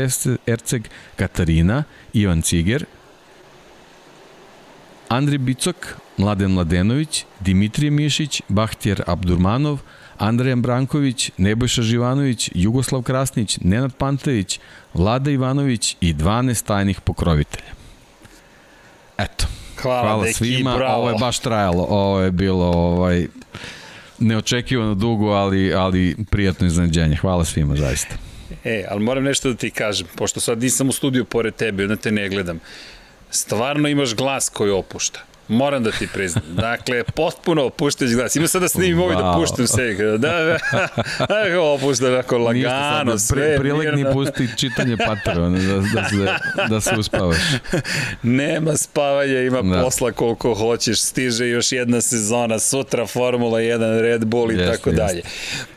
Erceg, 0.46 0.88
Katarina, 1.16 1.84
Ivan 2.12 2.42
Ciger, 2.42 2.84
Andri 5.08 5.38
Bicok, 5.38 5.96
Mladen 6.16 6.50
Mladenović, 6.50 7.24
Dimitrije 7.40 7.90
Mišić, 7.90 8.42
Bahtjer 8.48 9.02
Abdurmanov, 9.06 9.78
Andrejan 10.18 10.62
Branković, 10.62 11.30
Nebojša 11.36 11.82
Živanović, 11.82 12.50
Jugoslav 12.54 13.02
Krasnić, 13.02 13.58
Nenad 13.60 13.94
Pantević, 13.94 14.60
Vlada 14.94 15.30
Ivanović 15.30 15.96
i 16.00 16.14
12 16.14 16.66
tajnih 16.66 17.00
pokrovitelja. 17.00 17.72
Eto. 19.18 19.46
Hvala, 19.82 20.02
Hvala 20.02 20.22
deki, 20.24 20.34
svima. 20.34 20.76
Bravo. 20.76 21.00
Ovo 21.00 21.08
je 21.08 21.16
baš 21.20 21.38
trajalo. 21.38 21.86
Ovo 21.88 22.20
je 22.20 22.30
bilo 22.30 22.66
ovaj 22.66 23.26
neočekivano 24.18 24.94
dugo, 24.94 25.30
ali, 25.30 25.74
ali 25.74 26.16
prijatno 26.30 26.66
iznenađenje. 26.66 27.16
Hvala 27.16 27.44
svima, 27.44 27.76
zaista. 27.76 28.14
E, 28.64 28.84
ali 28.90 29.00
moram 29.00 29.24
nešto 29.24 29.48
da 29.48 29.56
ti 29.56 29.70
kažem, 29.70 30.06
pošto 30.16 30.40
sad 30.40 30.62
nisam 30.62 30.88
u 30.88 30.92
studiju 30.92 31.24
pored 31.24 31.54
tebe, 31.54 31.82
onda 31.82 31.96
te 31.96 32.12
ne 32.12 32.28
gledam. 32.28 32.60
Stvarno 33.30 33.88
imaš 33.88 34.14
glas 34.14 34.48
koji 34.48 34.70
opušta. 34.70 35.20
Moram 35.50 35.82
da 35.82 35.90
ti 35.90 36.08
priznam. 36.12 36.44
Dakle, 36.48 37.04
potpuno 37.04 37.64
opuštajući 37.64 38.14
glas. 38.14 38.36
Ima 38.36 38.48
sad 38.48 38.62
da 38.62 38.68
snimim 38.68 38.98
wow. 38.98 39.02
ovaj 39.02 39.16
da 39.16 39.34
puštam 39.36 39.66
se. 39.66 39.94
Da, 39.94 40.18
da, 40.18 40.58
da 41.28 41.60
opušta 41.60 42.22
tako 42.22 42.38
lagano, 42.38 43.18
sve. 43.18 43.56
Pri, 43.56 43.58
prilegni 43.58 44.12
pusti 44.12 44.48
čitanje 44.56 44.96
patrona 44.96 45.58
da, 45.58 45.74
da, 45.94 46.08
se, 46.08 46.16
da 46.68 46.80
se 46.80 46.96
uspavaš. 46.98 47.38
Nema 48.22 48.76
spavanja, 48.76 49.40
ima 49.40 49.62
da. 49.62 49.82
posla 49.82 50.12
koliko 50.12 50.54
hoćeš. 50.54 51.00
Stiže 51.00 51.48
još 51.48 51.72
jedna 51.72 52.00
sezona, 52.00 52.58
sutra 52.58 53.06
Formula 53.06 53.58
1, 53.58 54.00
Red 54.00 54.24
Bull 54.24 54.52
i 54.52 54.56
yes, 54.56 54.70
tako 54.70 54.90
yes. 54.90 54.96
dalje. 54.96 55.22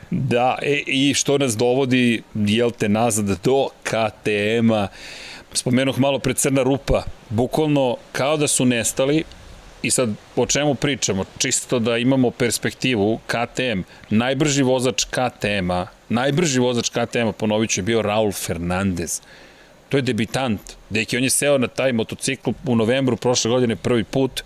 Da, 0.10 0.58
e, 0.62 0.84
i 0.88 1.14
što 1.14 1.38
nas 1.38 1.58
dovodi, 1.58 2.22
jel 2.36 2.72
te, 2.72 2.90
nazad 2.90 3.26
do 3.26 3.68
KTM-a. 3.84 4.88
Spomenuh 5.54 6.00
malo 6.00 6.20
pre 6.20 6.34
Crna 6.34 6.64
Rupa, 6.64 7.04
bukvalno 7.30 7.98
kao 8.12 8.38
da 8.38 8.48
su 8.48 8.66
nestali, 8.66 9.24
I 9.84 9.92
sad, 9.92 10.10
o 10.36 10.46
čemu 10.46 10.76
pričamo? 10.76 11.26
Čisto 11.38 11.80
da 11.80 11.98
imamo 11.98 12.32
perspektivu, 12.32 13.20
KTM, 13.28 13.82
najbrži 14.10 14.64
vozač 14.64 15.04
KTM-a, 15.04 15.88
najbrži 16.10 16.60
vozač 16.60 16.90
KTM-a, 16.90 17.32
ponovit 17.32 17.70
ću, 17.70 17.80
je 17.80 17.84
bio 17.84 18.02
Raul 18.02 18.32
Fernandez. 18.32 19.22
To 19.90 19.98
je 19.98 20.02
debitant. 20.02 20.62
Deki, 20.90 21.18
on 21.18 21.24
je 21.24 21.30
seo 21.30 21.58
na 21.58 21.68
taj 21.68 21.94
motocikl 21.94 22.52
u 22.66 22.76
novembru 22.76 23.18
prošle 23.18 23.52
godine 23.52 23.76
prvi 23.76 24.04
put, 24.04 24.44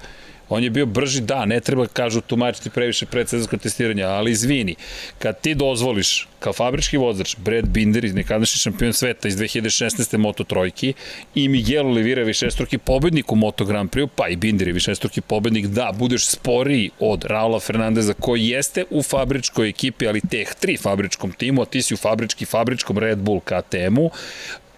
On 0.50 0.64
je 0.64 0.70
bio 0.70 0.86
brži, 0.86 1.22
da, 1.22 1.46
ne 1.46 1.60
treba, 1.60 1.88
kažu, 1.88 2.22
tumačiti 2.22 2.70
previše 2.70 3.06
predsezonsko 3.06 3.58
testiranje, 3.58 4.04
ali 4.04 4.32
izvini, 4.32 4.76
kad 5.20 5.42
ti 5.42 5.56
dozvoliš, 5.56 6.28
kao 6.40 6.54
fabrički 6.54 6.98
vozač, 6.98 7.36
Brad 7.38 7.68
Binder, 7.68 8.04
nekadašnji 8.14 8.60
šampion 8.60 8.94
sveta 8.94 9.28
iz 9.28 9.38
2016. 9.38 10.18
Moto 10.18 10.44
Trojki, 10.44 10.94
i 11.36 11.48
Miguel 11.48 11.88
Oliveira, 11.88 12.24
višestruki 12.24 12.78
pobednik 12.78 13.32
u 13.32 13.36
Moto 13.36 13.66
Grand 13.66 13.92
Prix, 13.92 14.10
pa 14.16 14.28
i 14.28 14.36
Binder 14.36 14.68
je 14.68 14.74
višestruki 14.74 15.22
pobednik, 15.22 15.68
da, 15.68 15.92
budeš 15.98 16.28
sporiji 16.28 16.90
od 17.00 17.26
Raula 17.26 17.60
Fernandeza, 17.60 18.14
koji 18.14 18.48
jeste 18.48 18.86
u 18.90 19.04
fabričkoj 19.04 19.70
ekipi, 19.70 20.08
ali 20.08 20.22
teh 20.22 20.54
tri 20.60 20.78
fabričkom 20.78 21.32
timu, 21.32 21.62
a 21.62 21.66
ti 21.66 21.82
si 21.82 21.94
u 21.94 21.98
fabrički, 21.98 22.46
fabričkom 22.46 22.98
Red 22.98 23.18
Bull 23.18 23.40
KTM-u, 23.40 24.10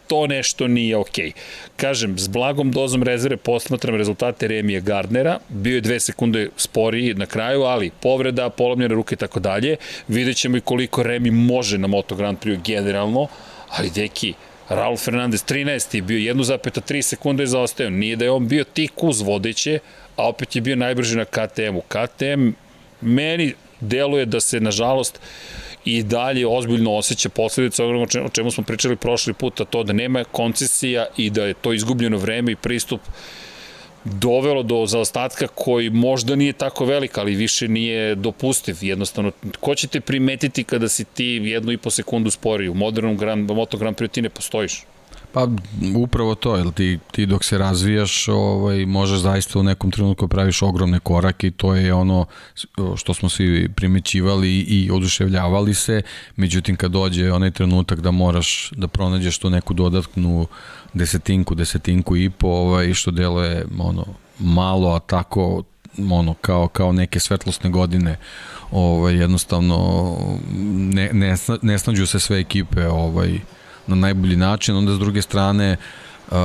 to 0.09 0.27
nešto 0.27 0.67
nije 0.67 0.97
okej. 0.97 1.25
Okay. 1.25 1.33
Kažem, 1.77 2.19
s 2.19 2.27
blagom 2.27 2.71
dozom 2.71 3.03
rezerve 3.03 3.37
posmatram 3.37 3.95
rezultate 3.95 4.47
Remija 4.47 4.79
Gardnera, 4.79 5.39
bio 5.49 5.75
je 5.75 5.81
dve 5.81 5.99
sekunde 5.99 6.49
sporiji 6.57 7.13
na 7.13 7.25
kraju, 7.25 7.61
ali 7.63 7.91
povreda, 8.01 8.49
polomljene 8.49 8.95
ruke 8.95 9.15
i 9.15 9.17
tako 9.17 9.39
dalje. 9.39 9.75
Vidjet 10.07 10.37
ćemo 10.37 10.57
i 10.57 10.61
koliko 10.61 11.03
Remi 11.03 11.31
može 11.31 11.77
na 11.77 11.87
Moto 11.87 12.15
Grand 12.15 12.37
Prix 12.39 12.61
generalno, 12.65 13.27
ali 13.69 13.89
deki, 13.89 14.33
Raul 14.69 14.97
Fernandez 14.97 15.45
13. 15.45 16.01
bio 16.01 16.33
1,3 16.33 17.01
sekunde 17.01 17.45
zaostao. 17.45 17.89
Nije 17.89 18.15
da 18.15 18.25
je 18.25 18.31
on 18.31 18.47
bio 18.47 18.63
tik 18.63 19.03
uz 19.03 19.21
vodeće, 19.21 19.79
a 20.15 20.27
opet 20.27 20.55
je 20.55 20.61
bio 20.61 20.75
najbrži 20.75 21.17
na 21.17 21.25
KTM-u. 21.25 21.81
KTM 21.81 22.49
meni 23.01 23.53
deluje 23.79 24.25
da 24.25 24.39
se, 24.39 24.59
nažalost, 24.59 25.19
i 25.85 26.03
dalje 26.03 26.47
ozbiljno 26.47 26.95
osjeća 26.95 27.29
posledice 27.29 27.83
onoga 27.83 28.05
o 28.25 28.29
čemu 28.29 28.51
smo 28.51 28.63
pričali 28.63 28.95
prošli 28.95 29.33
put, 29.33 29.61
a 29.61 29.65
to 29.65 29.83
da 29.83 29.93
nema 29.93 30.23
koncesija 30.23 31.05
i 31.17 31.29
da 31.29 31.45
je 31.45 31.53
to 31.53 31.73
izgubljeno 31.73 32.17
vreme 32.17 32.51
i 32.51 32.55
pristup 32.55 33.01
dovelo 34.03 34.63
do 34.63 34.85
zaostatka 34.85 35.47
koji 35.47 35.89
možda 35.89 36.35
nije 36.35 36.53
tako 36.53 36.85
velik, 36.85 37.17
ali 37.17 37.35
više 37.35 37.67
nije 37.67 38.15
dopustiv. 38.15 38.75
Jednostavno, 38.81 39.31
ko 39.59 39.75
će 39.75 39.87
te 39.87 40.01
primetiti 40.01 40.63
kada 40.63 40.89
si 40.89 41.03
ti 41.03 41.41
jednu 41.43 41.71
i 41.71 41.77
po 41.77 41.89
sekundu 41.89 42.31
spori? 42.31 42.69
U 42.69 42.73
modernom 42.73 43.17
Grand, 43.17 43.51
Moto 43.51 43.77
Grand 43.77 43.97
ti 44.11 44.21
ne 44.21 44.29
postojiš. 44.29 44.83
Pa 45.33 45.47
upravo 45.95 46.35
to, 46.35 46.55
jel 46.55 46.71
ti, 46.71 46.99
ti 47.11 47.25
dok 47.25 47.43
se 47.43 47.57
razvijaš 47.57 48.27
ovaj, 48.27 48.85
možeš 48.85 49.19
zaista 49.19 49.59
u 49.59 49.63
nekom 49.63 49.91
trenutku 49.91 50.27
da 50.27 50.29
praviš 50.29 50.61
ogromne 50.61 50.99
korake 50.99 51.47
i 51.47 51.51
to 51.51 51.75
je 51.75 51.93
ono 51.93 52.25
što 52.95 53.13
smo 53.13 53.29
svi 53.29 53.69
primećivali 53.75 54.59
i 54.59 54.91
oduševljavali 54.91 55.73
se, 55.73 56.01
međutim 56.35 56.75
kad 56.75 56.91
dođe 56.91 57.31
onaj 57.31 57.51
trenutak 57.51 58.01
da 58.01 58.11
moraš 58.11 58.71
da 58.75 58.87
pronađeš 58.87 59.37
tu 59.37 59.49
neku 59.49 59.73
dodatnu 59.73 60.47
desetinku, 60.93 61.55
desetinku 61.55 62.17
i 62.17 62.29
po, 62.29 62.47
ovaj, 62.47 62.93
što 62.93 63.11
deluje 63.11 63.65
ono, 63.79 64.05
malo, 64.39 64.95
a 64.95 64.99
tako 64.99 65.63
ono 66.11 66.33
kao 66.33 66.67
kao 66.67 66.91
neke 66.91 67.19
svetlosne 67.19 67.69
godine 67.69 68.17
ovaj 68.71 69.15
jednostavno 69.15 70.15
ne 70.73 71.09
ne, 71.13 71.35
ne 71.61 71.79
snađu 71.79 72.05
se 72.05 72.19
sve 72.19 72.39
ekipe 72.39 72.87
ovaj 72.87 73.39
na 73.89 73.95
najbolji 73.95 74.35
način, 74.35 74.75
onda 74.75 74.95
s 74.95 74.99
druge 74.99 75.21
strane 75.21 75.77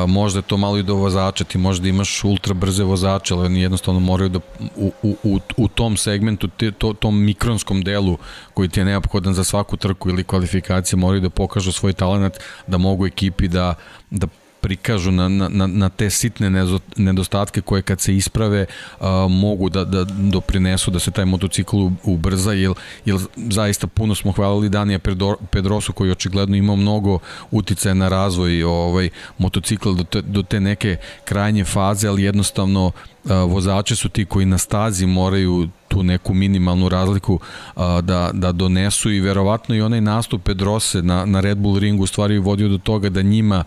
možda 0.07 0.39
je 0.39 0.43
to 0.43 0.57
malo 0.57 0.79
i 0.79 0.83
do 0.83 0.95
vozača, 0.95 1.45
ti 1.45 1.59
možda 1.59 1.89
imaš 1.89 2.25
ultra 2.25 2.55
brze 2.55 2.85
vozače, 2.85 3.35
ali 3.35 3.47
oni 3.47 3.61
jednostavno 3.61 4.01
moraju 4.01 4.29
da 4.29 4.39
u, 4.77 4.93
u, 5.03 5.17
u, 5.23 5.41
u 5.57 5.69
tom 5.69 5.97
segmentu, 5.97 6.49
te, 6.49 6.73
to, 6.73 6.93
tom 6.93 7.25
mikronskom 7.25 7.83
delu 7.83 8.19
koji 8.55 8.69
ti 8.69 8.81
je 8.81 8.85
neophodan 8.85 9.35
za 9.35 9.45
svaku 9.45 9.77
trku 9.77 10.11
ili 10.11 10.25
kvalifikacije, 10.25 10.97
moraju 10.97 11.21
da 11.21 11.31
pokažu 11.31 11.73
svoj 11.73 11.93
talent, 11.93 12.35
da 12.67 12.79
mogu 12.79 13.07
ekipi 13.07 13.49
da, 13.49 13.75
da 14.11 14.27
prikažu 14.65 15.11
na, 15.11 15.29
na, 15.29 15.67
na 15.67 15.89
te 15.89 16.11
sitne 16.11 16.51
nedostatke 16.97 17.61
koje 17.61 17.83
kad 17.83 18.01
se 18.01 18.17
isprave 18.17 18.67
a, 19.01 19.27
mogu 19.31 19.69
da, 19.69 19.85
da 19.85 20.05
doprinesu 20.05 20.91
da 20.91 20.99
se 20.99 21.11
taj 21.11 21.25
motocikl 21.25 21.77
ubrza, 22.03 22.53
jer, 22.53 22.73
jer 23.05 23.19
zaista 23.37 23.87
puno 23.87 24.15
smo 24.15 24.33
hvalili 24.33 24.69
Danija 24.69 24.99
Pedrosu 25.51 25.93
koji 25.93 26.11
očigledno 26.11 26.57
imao 26.57 26.77
mnogo 26.77 27.19
uticaja 27.51 27.95
na 27.95 28.09
razvoj 28.09 28.63
ovaj, 28.63 29.11
motocikla 29.39 29.93
do 29.93 30.05
te, 30.05 30.23
do 30.23 30.43
te 30.43 30.61
neke 30.61 30.97
krajnje 31.25 31.65
faze, 31.65 32.09
ali 32.09 32.23
jednostavno 32.23 32.93
vozači 33.25 33.97
su 33.97 34.09
ti 34.09 34.25
koji 34.25 34.47
na 34.47 34.59
stazi 34.59 35.07
moraju 35.07 35.69
tu 35.89 36.03
neku 36.03 36.35
minimalnu 36.35 36.89
razliku 36.89 37.41
a, 37.77 38.01
da, 38.01 38.31
da 38.33 38.53
donesu 38.53 39.11
i 39.11 39.21
verovatno 39.21 39.75
i 39.75 39.81
onaj 39.81 40.01
nastup 40.01 40.43
Pedrose 40.43 41.03
na, 41.03 41.25
na 41.25 41.41
Red 41.41 41.59
Bull 41.59 41.79
ringu 41.79 42.03
u 42.03 42.07
stvari 42.07 42.39
vodio 42.39 42.69
do 42.69 42.79
toga 42.79 43.09
da 43.09 43.23
njima 43.23 43.65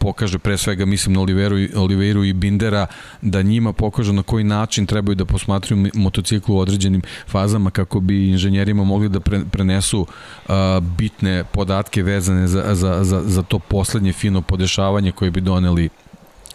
pokaže 0.00 0.38
pre 0.38 0.56
svega 0.58 0.86
mislim 0.86 1.14
na 1.14 1.20
Oliveru, 1.20 1.56
Oliveru 1.76 2.24
i 2.24 2.32
Bindera 2.32 2.86
da 3.22 3.42
njima 3.42 3.72
pokaže 3.72 4.12
na 4.12 4.22
koji 4.22 4.44
način 4.44 4.86
trebaju 4.86 5.14
da 5.14 5.24
posmatruju 5.24 5.90
motociklu 5.94 6.56
u 6.56 6.58
određenim 6.58 7.02
fazama 7.28 7.70
kako 7.70 8.00
bi 8.00 8.28
inženjerima 8.28 8.84
mogli 8.84 9.08
da 9.08 9.20
pre, 9.20 9.40
prenesu 9.50 10.00
uh, 10.00 10.54
bitne 10.80 11.44
podatke 11.44 12.02
vezane 12.02 12.48
za, 12.48 12.74
za, 12.74 13.04
za, 13.04 13.22
za 13.24 13.42
to 13.42 13.58
poslednje 13.58 14.12
fino 14.12 14.42
podešavanje 14.42 15.12
koje 15.12 15.30
bi 15.30 15.40
doneli 15.40 15.88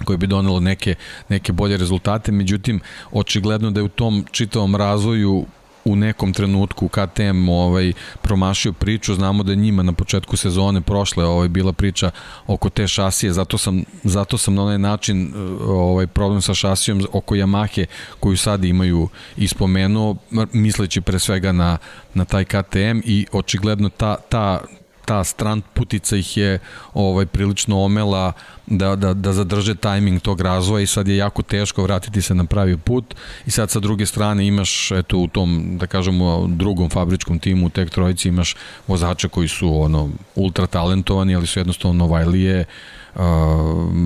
koje 0.04 0.18
bi 0.18 0.28
donelo 0.28 0.60
neke, 0.60 0.96
neke 1.30 1.54
bolje 1.54 1.78
rezultate, 1.78 2.32
međutim, 2.32 2.80
očigledno 3.12 3.72
da 3.72 3.80
je 3.80 3.84
u 3.84 3.90
tom 3.90 4.26
čitavom 4.32 4.76
razvoju 4.76 5.46
u 5.86 5.95
nekom 5.95 6.34
trenutku 6.34 6.88
KTM 6.88 7.49
ovaj 7.49 7.94
promašio 8.22 8.74
priču, 8.74 9.16
znamo 9.16 9.44
da 9.44 9.52
je 9.52 9.56
njima 9.56 9.84
na 9.84 9.94
početku 9.94 10.38
sezone 10.38 10.82
prošle 10.82 11.26
ovaj 11.26 11.48
bila 11.48 11.74
priča 11.74 12.12
oko 12.48 12.70
te 12.70 12.88
šasije, 12.88 13.34
zato 13.34 13.57
sam 13.57 13.84
zato 14.03 14.38
sam 14.38 14.56
na 14.56 14.64
onaj 14.64 14.80
način 14.80 15.34
ovaj 15.68 16.07
problem 16.07 16.41
sa 16.41 16.53
šasijom 16.53 17.07
oko 17.12 17.36
Yamahe 17.36 17.86
koju 18.20 18.38
sad 18.38 18.64
imaju 18.64 19.10
ispomenuo 19.38 20.16
misleći 20.53 21.02
pre 21.02 21.20
svega 21.20 21.52
na 21.52 21.78
na 22.14 22.26
taj 22.26 22.45
KTM 22.45 22.99
i 23.03 23.26
očigledno 23.32 23.90
ta 23.90 24.16
ta 24.30 24.62
ta 25.06 25.23
stran 25.23 25.61
putica 25.73 26.15
ih 26.18 26.38
je 26.38 26.60
ovaj 26.94 27.26
prilično 27.26 27.84
omela 27.84 28.34
da, 28.68 28.95
da, 28.95 29.14
da 29.14 29.34
zadrže 29.34 29.76
tajming 29.76 30.22
tog 30.22 30.41
razvoja 30.41 30.84
i 30.84 30.88
sad 30.88 31.07
je 31.07 31.18
jako 31.18 31.41
teško 31.41 31.84
vratiti 31.84 32.22
se 32.22 32.36
na 32.36 32.45
pravi 32.45 32.77
put. 32.77 33.15
I 33.45 33.52
sad 33.52 33.69
sa 33.69 33.80
druge 33.80 34.06
strane 34.06 34.48
imaš 34.48 34.91
eto 34.91 35.18
u 35.18 35.27
tom 35.27 35.77
da 35.77 35.88
kažemo 35.88 36.48
drugom 36.48 36.90
fabričkom 36.90 37.40
timu 37.40 37.65
u 37.65 37.69
Tek 37.69 37.90
Trojici 37.90 38.27
imaš 38.27 38.56
vozače 38.88 39.30
koji 39.30 39.48
su 39.48 39.82
ono 39.82 40.10
ultra 40.36 40.68
talentovani 40.68 41.36
ali 41.36 41.48
su 41.48 41.60
jednostavno 41.60 41.98
Novajlije 41.98 42.60
uh, 42.60 42.65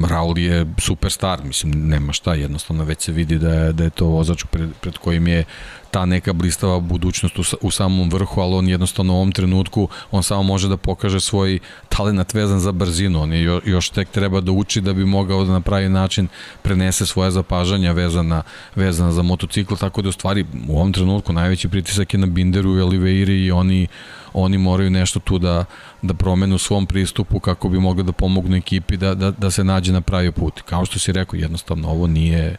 Raul 0.09 0.37
je 0.37 0.65
superstar, 0.77 1.43
mislim, 1.43 1.87
nema 1.87 2.13
šta, 2.13 2.33
jednostavno 2.33 2.83
već 2.83 3.01
se 3.01 3.11
vidi 3.11 3.39
da 3.39 3.53
je, 3.53 3.73
da 3.73 3.83
je 3.83 3.89
to 3.89 4.05
vozač 4.05 4.43
pred, 4.51 4.69
pred 4.81 4.97
kojim 4.97 5.27
je 5.27 5.43
ta 5.91 6.05
neka 6.05 6.33
blistava 6.33 6.79
budućnost 6.79 7.39
u, 7.39 7.43
u 7.61 7.71
samom 7.71 8.09
vrhu, 8.09 8.41
ali 8.41 8.55
on 8.55 8.67
jednostavno 8.67 9.13
u 9.13 9.15
ovom 9.15 9.31
trenutku, 9.31 9.87
on 10.11 10.23
samo 10.23 10.43
može 10.43 10.67
da 10.69 10.77
pokaže 10.77 11.19
svoj 11.19 11.59
talent 11.89 12.33
vezan 12.33 12.59
za 12.59 12.71
brzinu, 12.71 13.21
on 13.21 13.33
je 13.33 13.61
još 13.65 13.89
tek 13.89 14.09
treba 14.09 14.41
da 14.41 14.51
uči 14.51 14.81
da 14.81 14.93
bi 14.93 15.05
mogao 15.05 15.45
da 15.45 15.51
na 15.53 15.61
pravi 15.61 15.89
način 15.89 16.27
prenese 16.61 17.05
svoje 17.05 17.31
zapažanja 17.31 17.91
vezana, 17.91 18.43
vezana 18.75 19.11
za 19.11 19.21
motocikl, 19.21 19.75
tako 19.75 20.01
da 20.01 20.09
u 20.09 20.11
stvari 20.11 20.45
u 20.67 20.75
ovom 20.77 20.93
trenutku 20.93 21.33
najveći 21.33 21.69
pritisak 21.69 22.13
je 22.13 22.19
na 22.19 22.27
Binderu 22.27 22.77
i 22.77 22.81
Oliveiri 22.81 23.45
i 23.45 23.51
oni 23.51 23.87
oni 24.33 24.57
moraju 24.57 24.89
nešto 24.89 25.19
tu 25.19 25.39
da, 25.39 25.65
da 26.01 26.13
promenu 26.13 26.57
svom 26.57 26.85
pristupu 26.85 27.39
kako 27.39 27.69
bi 27.69 27.79
mogli 27.79 28.03
da 28.03 28.11
pomognu 28.11 28.57
ekipi 28.57 28.97
da, 28.97 29.15
da, 29.15 29.31
da 29.31 29.51
se 29.51 29.63
nađe 29.63 29.93
na 29.93 30.01
pravi 30.01 30.31
put. 30.31 30.61
Kao 30.61 30.85
što 30.85 30.99
si 30.99 31.11
rekao, 31.11 31.37
jednostavno 31.37 31.89
ovo 31.89 32.07
nije, 32.07 32.55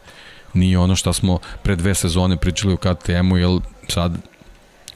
nije 0.53 0.79
ono 0.79 0.95
što 0.95 1.13
smo 1.13 1.39
pre 1.63 1.75
dve 1.75 1.95
sezone 1.95 2.37
pričali 2.37 2.73
u 2.73 2.77
KTM-u, 2.77 3.37
jer 3.37 3.59
sad 3.87 4.17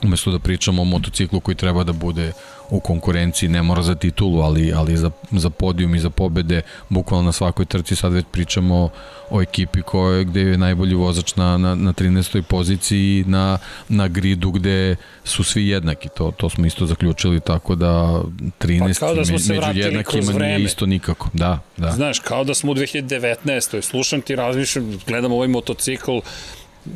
umesto 0.03 0.31
da 0.31 0.39
pričamo 0.39 0.81
o 0.81 0.85
motociklu 0.85 1.39
koji 1.39 1.55
treba 1.55 1.83
da 1.83 1.93
bude 1.93 2.33
u 2.69 2.79
konkurenciji, 2.79 3.49
ne 3.49 3.61
mora 3.61 3.81
za 3.81 3.95
titulu, 3.95 4.41
ali, 4.41 4.73
ali 4.73 4.97
za, 4.97 5.11
za 5.31 5.49
podijum 5.49 5.95
i 5.95 5.99
za 5.99 6.09
pobede, 6.09 6.61
bukvalno 6.89 7.25
na 7.25 7.31
svakoj 7.31 7.65
trci 7.65 7.95
sad 7.95 8.13
već 8.13 8.25
pričamo 8.31 8.89
o 9.29 9.41
ekipi 9.41 9.81
koje, 9.81 10.23
gde 10.23 10.41
je 10.41 10.57
najbolji 10.57 10.95
vozač 10.95 11.35
na, 11.35 11.57
na, 11.57 11.75
na 11.75 11.93
13. 11.93 12.41
poziciji 12.41 13.23
na, 13.27 13.57
na 13.89 14.07
gridu 14.07 14.51
gde 14.51 14.95
su 15.23 15.43
svi 15.43 15.67
jednaki, 15.67 16.09
to, 16.09 16.31
to 16.37 16.49
smo 16.49 16.65
isto 16.65 16.85
zaključili, 16.85 17.39
tako 17.39 17.75
da 17.75 18.21
13. 18.59 18.99
Pa 18.99 19.13
da 19.13 19.25
smo 19.25 19.37
među 19.55 19.79
jednakima 19.79 20.31
nije 20.31 20.63
isto 20.63 20.85
nikako. 20.85 21.29
Da, 21.33 21.59
da. 21.77 21.91
Znaš, 21.91 22.19
kao 22.19 22.43
da 22.43 22.53
smo 22.53 22.71
u 22.71 22.75
2019. 22.75 23.81
Slušam 23.81 24.21
ti, 24.21 24.35
razmišljam, 24.35 24.99
gledam 25.07 25.31
ovaj 25.31 25.47
motocikl, 25.47 26.11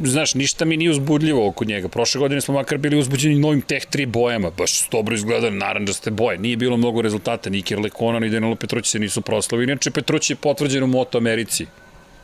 znaš, 0.03 0.35
ništa 0.35 0.65
mi 0.65 0.77
nije 0.77 0.91
uzbudljivo 0.91 1.47
oko 1.47 1.65
njega. 1.65 1.87
Prošle 1.87 2.19
godine 2.19 2.41
smo 2.41 2.53
makar 2.53 2.77
bili 2.77 2.97
uzbuđeni 2.97 3.39
novim 3.39 3.61
Tech 3.61 3.87
3 3.87 4.05
bojama, 4.05 4.51
baš 4.57 4.89
dobro 4.89 5.15
izgledali 5.15 5.55
naranđaste 5.55 6.11
boje. 6.11 6.37
Nije 6.37 6.57
bilo 6.57 6.77
mnogo 6.77 7.01
rezultata, 7.01 7.49
ni 7.49 7.61
Kirle 7.61 7.89
Kona, 7.89 8.19
ni 8.19 8.29
Danilo 8.29 8.55
Petrući 8.55 8.89
se 8.89 8.99
nisu 8.99 9.21
proslavili. 9.21 9.71
Inače, 9.71 9.91
Petrući 9.91 10.33
je 10.33 10.37
potvrđen 10.37 10.83
u 10.83 10.87
Moto 10.87 11.17
Americi 11.17 11.65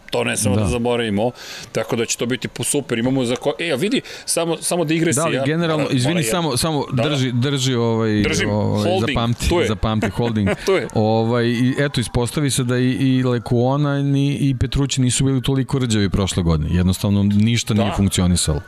to 0.10 0.24
ne 0.24 0.38
samo 0.38 0.56
da. 0.56 0.62
da 0.62 0.68
zaboravimo, 0.68 1.32
tako 1.72 1.96
da 1.96 2.06
će 2.06 2.18
to 2.18 2.26
biti 2.26 2.48
super. 2.64 3.00
Imamo 3.00 3.26
za 3.26 3.36
ko... 3.36 3.54
E, 3.60 3.72
a 3.72 3.76
vidi, 3.76 4.02
samo, 4.26 4.58
samo 4.58 4.86
da 4.86 4.94
igre 4.94 5.12
da, 5.14 5.24
ali 5.24 5.40
generalno, 5.46 5.88
izvini, 5.92 6.24
samo, 6.24 6.58
samo 6.58 6.86
da, 6.92 7.04
drži, 7.04 7.32
drži 7.32 7.76
ovaj, 7.76 8.22
Držim, 8.22 8.50
ovaj 8.50 8.84
holding, 8.84 9.18
zapamti, 9.18 9.50
to 9.50 9.62
je. 9.62 9.68
zapamti 9.68 10.10
holding. 10.10 10.50
to 10.66 10.78
je. 10.78 10.88
Ovaj, 10.94 11.46
i, 11.46 11.74
eto, 11.80 12.02
ispostavi 12.02 12.52
se 12.52 12.64
da 12.64 12.78
i, 12.78 12.90
i 12.92 13.24
Lekuona 13.24 14.02
ni, 14.02 14.38
i 14.42 14.56
Petrući 14.60 15.02
nisu 15.02 15.24
bili 15.26 15.42
toliko 15.42 15.80
rđavi 15.80 16.10
prošle 16.10 16.44
godine. 16.44 16.76
Jednostavno, 16.76 17.24
ništa 17.24 17.74
da. 17.74 17.84
nije 17.84 17.96
funkcionisalo. 17.96 18.62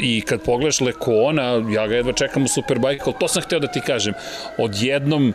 I 0.00 0.20
kad 0.20 0.42
pogledaš 0.42 0.80
Lekona, 0.80 1.42
ja 1.52 1.86
ga 1.88 1.94
jedva 1.94 2.12
čekam 2.12 2.44
u 2.44 2.48
Superbike, 2.48 3.02
ali 3.04 3.14
to 3.20 3.28
sam 3.28 3.42
hteo 3.42 3.58
da 3.58 3.66
ti 3.66 3.80
kažem. 3.86 4.14
Odjednom, 4.58 5.32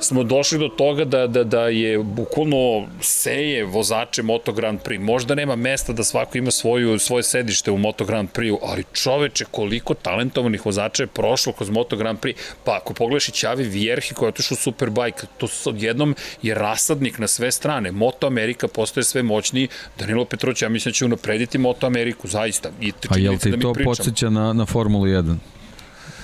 smo 0.00 0.24
došli 0.24 0.58
do 0.58 0.68
toga 0.68 1.04
da, 1.04 1.26
da, 1.26 1.44
da 1.44 1.68
je 1.68 1.98
bukvalno 1.98 2.86
seje 3.00 3.64
vozače 3.64 4.22
Moto 4.22 4.52
Grand 4.52 4.80
Prix. 4.80 5.00
Možda 5.00 5.34
nema 5.34 5.56
mesta 5.56 5.92
da 5.92 6.04
svako 6.04 6.38
ima 6.38 6.50
svoju, 6.50 6.98
svoje 6.98 7.22
sedište 7.22 7.70
u 7.70 7.78
Moto 7.78 8.04
Grand 8.04 8.28
Prix, 8.34 8.58
ali 8.62 8.84
čoveče, 8.92 9.44
koliko 9.50 9.94
talentovanih 9.94 10.66
vozača 10.66 11.02
je 11.02 11.06
prošlo 11.06 11.52
kroz 11.52 11.70
Moto 11.70 11.96
Grand 11.96 12.18
Prix. 12.20 12.34
Pa 12.64 12.76
ako 12.76 12.94
pogledaš 12.94 13.28
i 13.28 13.32
Ćavi 13.32 13.64
Vjerhi 13.64 14.14
koja 14.14 14.26
je 14.26 14.28
otišao 14.28 14.54
u 14.54 14.62
Superbike, 14.62 15.26
to 15.38 15.48
odjednom 15.64 16.14
je 16.42 16.54
rasadnik 16.54 17.18
na 17.18 17.26
sve 17.26 17.52
strane. 17.52 17.92
Moto 17.92 18.26
Amerika 18.26 18.68
postaje 18.68 19.04
sve 19.04 19.22
moćniji. 19.22 19.68
Danilo 19.98 20.24
Petrović, 20.24 20.62
ja 20.62 20.68
mislim 20.68 20.90
da 20.90 20.94
će 20.94 21.04
unaprediti 21.04 21.58
Moto 21.58 21.86
Ameriku, 21.86 22.28
zaista. 22.28 22.70
I 22.80 22.92
A 23.08 23.18
jel 23.18 23.38
ti 23.38 23.50
da 23.50 23.60
to 23.60 23.74
podsjeća 23.84 24.30
na, 24.30 24.52
na 24.52 24.66
Formulu 24.66 25.04
1? 25.04 25.36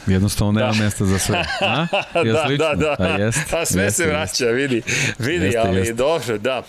Jednostavno 0.07 0.53
nema 0.53 0.73
da. 0.73 0.85
mesta 0.85 1.05
za 1.05 1.19
sve. 1.19 1.45
A? 1.61 1.87
Je 2.27 2.33
da, 2.33 2.47
da, 2.59 2.75
da. 2.75 2.97
A, 2.99 3.19
jest, 3.19 3.53
A 3.53 3.67
sve 3.67 3.83
jest, 3.85 3.97
se 3.97 4.07
vraća, 4.07 4.45
jest. 4.45 4.57
vidi. 4.57 4.83
Vidi, 5.19 5.45
jeste, 5.45 5.59
ali 5.59 5.79
jeste. 5.79 5.95
dobro, 5.95 6.39
da. 6.39 6.63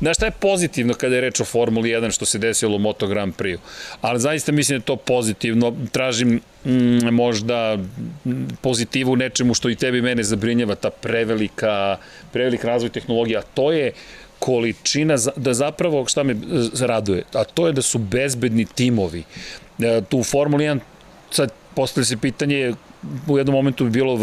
Znaš 0.00 0.16
šta 0.16 0.26
je 0.26 0.30
pozitivno 0.30 0.94
kada 0.94 1.14
je 1.14 1.20
reč 1.20 1.40
o 1.40 1.44
Formuli 1.44 1.90
1 1.90 2.14
što 2.14 2.24
se 2.24 2.38
desilo 2.38 2.76
u 2.76 2.78
Moto 2.78 3.06
Grand 3.06 3.34
Prix? 3.34 3.58
Ali 4.00 4.20
zaista 4.20 4.52
mislim 4.52 4.78
da 4.78 4.82
je 4.82 4.86
to 4.86 4.96
pozitivno. 4.96 5.74
Tražim 5.92 6.40
mm, 6.64 7.14
možda 7.14 7.78
pozitivu 8.60 9.12
u 9.12 9.16
nečemu 9.16 9.54
što 9.54 9.68
i 9.68 9.76
tebi 9.76 10.02
mene 10.02 10.22
zabrinjava, 10.22 10.74
ta 10.74 10.90
prevelika, 10.90 11.96
prevelik 12.32 12.64
razvoj 12.64 12.90
tehnologija. 12.90 13.42
To 13.54 13.72
je 13.72 13.92
količina, 14.38 15.14
da 15.36 15.54
zapravo 15.54 16.06
šta 16.06 16.22
me 16.22 16.36
raduje, 16.80 17.22
a 17.32 17.44
to 17.44 17.66
je 17.66 17.72
da 17.72 17.82
su 17.82 17.98
bezbedni 17.98 18.64
timovi. 18.64 19.24
E, 19.78 20.02
tu 20.08 20.18
u 20.18 20.24
Formuli 20.24 20.64
1 20.64 20.78
sad 21.30 21.50
postavlja 21.76 22.04
se 22.04 22.16
pitanje 22.16 22.74
u 23.28 23.38
jednom 23.38 23.54
momentu 23.54 23.84
bi 23.84 23.90
bilo 23.90 24.16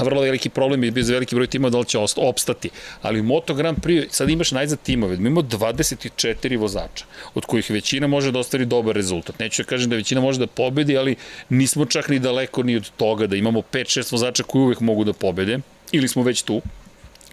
vrlo 0.00 0.20
veliki 0.22 0.48
problem 0.48 0.84
i 0.84 0.90
bez 0.90 1.08
veliki 1.08 1.34
broj 1.34 1.46
tima 1.46 1.70
da 1.70 1.78
li 1.78 1.86
će 1.86 1.98
opstati. 2.16 2.70
Ali 3.02 3.20
u 3.20 3.24
Moto 3.24 3.54
Grand 3.54 3.78
Prix 3.78 4.06
sad 4.10 4.30
imaš 4.30 4.52
najzad 4.52 4.82
timove, 4.82 5.16
mi 5.16 5.28
imamo 5.28 5.42
24 5.42 6.58
vozača, 6.58 7.04
od 7.34 7.44
kojih 7.44 7.70
većina 7.70 8.06
može 8.06 8.32
da 8.32 8.38
ostvari 8.38 8.66
dobar 8.66 8.96
rezultat. 8.96 9.38
Neću 9.38 9.62
da 9.62 9.68
kažem 9.68 9.90
da 9.90 9.96
većina 9.96 10.20
može 10.20 10.38
da 10.38 10.46
pobedi, 10.46 10.98
ali 10.98 11.16
nismo 11.48 11.84
čak 11.84 12.08
ni 12.08 12.18
daleko 12.18 12.62
ni 12.62 12.76
od 12.76 12.90
toga 12.96 13.26
da 13.26 13.36
imamo 13.36 13.62
5-6 13.72 14.12
vozača 14.12 14.42
koji 14.42 14.62
uvek 14.62 14.80
mogu 14.80 15.04
da 15.04 15.12
pobede, 15.12 15.58
ili 15.92 16.08
smo 16.08 16.22
već 16.22 16.42
tu. 16.42 16.62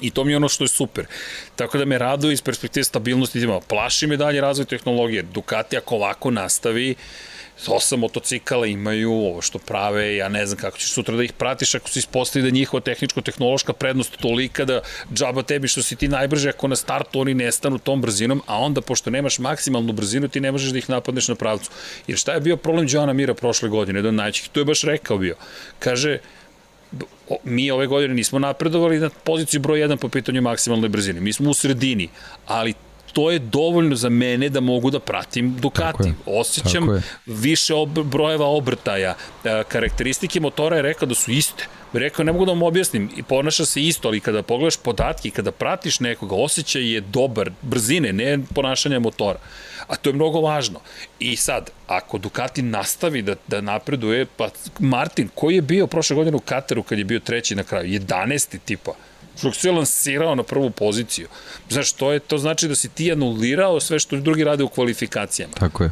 I 0.01 0.11
to 0.11 0.23
mi 0.23 0.31
je 0.31 0.37
ono 0.37 0.49
što 0.49 0.63
je 0.63 0.67
super. 0.67 1.05
Tako 1.55 1.77
da 1.77 1.85
me 1.85 1.97
raduje 1.97 2.33
iz 2.33 2.41
perspektive 2.41 2.83
stabilnosti 2.83 3.39
tima. 3.39 3.59
Plaši 3.59 4.07
me 4.07 4.17
dalje 4.17 4.41
razvoj 4.41 4.65
tehnologije. 4.65 5.23
Ducati 5.23 5.77
ako 5.77 5.95
ovako 5.95 6.31
nastavi, 6.31 6.91
uh, 6.91 6.97
osam 7.67 7.99
motocikala 7.99 8.67
imaju 8.67 9.11
ovo 9.11 9.41
što 9.41 9.59
prave, 9.59 10.15
ja 10.15 10.29
ne 10.29 10.45
znam 10.45 10.59
kako 10.59 10.77
ćeš 10.77 10.91
sutra 10.91 11.15
da 11.15 11.23
ih 11.23 11.33
pratiš 11.33 11.75
ako 11.75 11.89
se 11.89 11.99
ispostavi 11.99 12.43
da 12.43 12.49
njihova 12.49 12.81
tehničko-tehnološka 12.81 13.73
prednost 13.73 14.17
tolika 14.17 14.65
da 14.65 14.81
džaba 15.13 15.43
tebi 15.43 15.67
što 15.67 15.83
si 15.83 15.95
ti 15.95 16.07
najbrže 16.07 16.49
ako 16.49 16.67
na 16.67 16.75
startu 16.75 17.19
oni 17.19 17.33
nestanu 17.33 17.77
tom 17.77 18.01
brzinom, 18.01 18.41
a 18.45 18.59
onda 18.59 18.81
pošto 18.81 19.09
nemaš 19.09 19.39
maksimalnu 19.39 19.93
brzinu 19.93 20.27
ti 20.27 20.39
ne 20.39 20.51
možeš 20.51 20.71
da 20.71 20.77
ih 20.77 20.89
napadneš 20.89 21.27
na 21.27 21.35
pravcu. 21.35 21.71
Jer 22.07 22.17
šta 22.17 22.33
je 22.33 22.41
bio 22.41 22.57
problem 22.57 22.87
Joana 22.89 23.13
Mira 23.13 23.33
prošle 23.33 23.69
godine, 23.69 23.99
jedan 23.99 24.15
najčih, 24.15 24.49
to 24.49 24.59
je 24.59 24.65
baš 24.65 24.81
rekao 24.81 25.17
bio. 25.17 25.35
Kaže, 25.79 26.17
mi 27.43 27.71
ove 27.71 27.87
godine 27.87 28.13
nismo 28.13 28.39
napredovali 28.39 28.99
na 28.99 29.09
poziciju 29.09 29.59
broj 29.59 29.79
1 29.79 29.97
po 29.97 30.09
pitanju 30.09 30.41
maksimalne 30.41 30.89
brzine. 30.89 31.19
Mi 31.21 31.33
smo 31.33 31.49
u 31.49 31.53
sredini, 31.53 32.09
ali 32.45 32.73
to 33.17 33.31
je 33.31 33.39
dovoljno 33.39 33.95
za 33.95 34.09
mene 34.09 34.49
da 34.49 34.59
mogu 34.59 34.91
da 34.91 34.99
pratim 34.99 35.55
Ducati. 35.59 36.13
Osjećam 36.25 37.03
više 37.25 37.73
ob 37.73 37.89
brojeva 37.89 38.45
obrtaja. 38.45 39.15
E, 39.43 39.63
karakteristike 39.67 40.39
motora 40.39 40.75
je 40.75 40.81
rekao 40.81 41.07
da 41.07 41.15
su 41.15 41.31
iste. 41.31 41.65
Rekao, 41.93 42.25
ne 42.25 42.31
mogu 42.31 42.45
da 42.45 42.51
vam 42.51 42.63
objasnim, 42.63 43.09
i 43.17 43.23
ponaša 43.23 43.65
se 43.65 43.81
isto, 43.81 44.07
ali 44.07 44.19
kada 44.19 44.43
pogledaš 44.43 44.77
podatke 44.77 45.29
kada 45.29 45.51
pratiš 45.51 45.99
nekoga, 45.99 46.35
osjećaj 46.35 46.93
je 46.93 47.01
dobar, 47.01 47.51
brzine, 47.61 48.13
ne 48.13 48.39
ponašanja 48.55 48.99
motora. 48.99 49.39
A 49.87 49.95
to 49.95 50.09
je 50.09 50.13
mnogo 50.13 50.41
važno. 50.41 50.79
I 51.19 51.35
sad, 51.35 51.71
ako 51.87 52.17
Ducati 52.17 52.61
nastavi 52.61 53.21
da, 53.21 53.35
da 53.47 53.61
napreduje, 53.61 54.25
pa 54.25 54.49
Martin, 54.79 55.29
koji 55.35 55.55
je 55.55 55.61
bio 55.61 55.87
prošle 55.87 56.15
godine 56.15 56.37
u 56.37 56.45
Kateru 56.45 56.83
kad 56.83 56.97
je 56.97 57.05
bio 57.05 57.19
treći 57.19 57.55
na 57.55 57.63
kraju? 57.63 57.99
11. 57.99 58.57
tipa 58.65 58.93
što 59.37 59.51
se 59.51 59.71
lansirao 59.71 60.35
na 60.35 60.43
prvu 60.43 60.69
poziciju. 60.69 61.27
Znaš, 61.69 61.91
to, 61.91 62.11
je, 62.11 62.19
to 62.19 62.37
znači 62.37 62.67
da 62.67 62.75
si 62.75 62.89
ti 62.89 63.11
anulirao 63.11 63.79
sve 63.79 63.99
što 63.99 64.17
drugi 64.17 64.43
rade 64.43 64.63
u 64.63 64.67
kvalifikacijama. 64.67 65.53
Tako 65.53 65.83
je. 65.83 65.91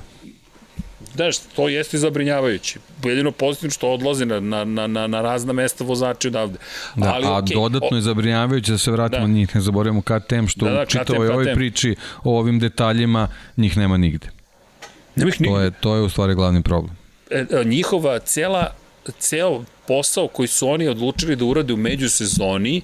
Znaš, 1.15 1.37
to 1.55 1.69
jeste 1.69 1.97
zabrinjavajuće. 1.97 2.79
Jedino 3.03 3.31
pozitivno 3.31 3.71
što 3.71 3.89
odlazi 3.89 4.25
na, 4.25 4.39
na, 4.39 4.63
na, 4.63 4.87
na, 4.87 5.07
na 5.07 5.21
razna 5.21 5.53
mesta 5.53 5.83
vozači 5.83 6.27
odavde. 6.27 6.57
Da, 6.95 7.13
Ali, 7.13 7.25
a 7.25 7.29
okay, 7.29 7.53
dodatno 7.53 7.97
je 7.97 8.01
zabrinjavajuće 8.01 8.71
da 8.71 8.77
se 8.77 8.91
vratimo 8.91 9.27
da. 9.27 9.33
njih, 9.33 9.55
ne 9.55 9.61
zaboravimo 9.61 10.01
KTM, 10.01 10.47
što 10.47 10.65
da, 10.65 10.71
da, 10.71 10.81
u 10.81 10.85
čitavoj 10.85 11.27
ovoj 11.27 11.53
priči 11.53 11.95
o 12.23 12.39
ovim 12.39 12.59
detaljima 12.59 13.27
njih 13.57 13.77
nema 13.77 13.97
nigde. 13.97 14.27
Nema 15.15 15.29
ih 15.29 15.41
nigde. 15.41 15.55
To 15.55 15.61
je, 15.61 15.71
to 15.71 15.95
je 15.95 16.01
u 16.01 16.09
stvari 16.09 16.35
glavni 16.35 16.63
problem. 16.63 16.97
E, 17.29 17.45
e 17.51 17.63
njihova 17.63 18.19
cela, 18.19 18.73
ceo 19.11 19.63
posao 19.87 20.27
koji 20.27 20.47
su 20.47 20.69
oni 20.69 20.87
odlučili 20.87 21.35
da 21.35 21.45
urade 21.45 21.73
u 21.73 21.77
međusezoni 21.77 22.81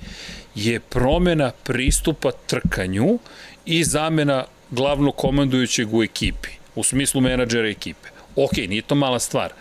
je 0.56 0.80
promena 0.80 1.52
pristupa 1.64 2.32
trkanju 2.32 3.20
i 3.66 3.84
zamena 3.84 4.46
glavnog 4.72 5.16
komandujućeg 5.16 5.94
u 5.94 6.04
ekipi, 6.04 6.50
u 6.76 6.84
smislu 6.84 7.22
menadžera 7.22 7.70
ekipe. 7.70 8.08
Ok, 8.36 8.58
nije 8.58 8.82
to 8.82 8.96
mala 8.96 9.20
stvar, 9.20 9.54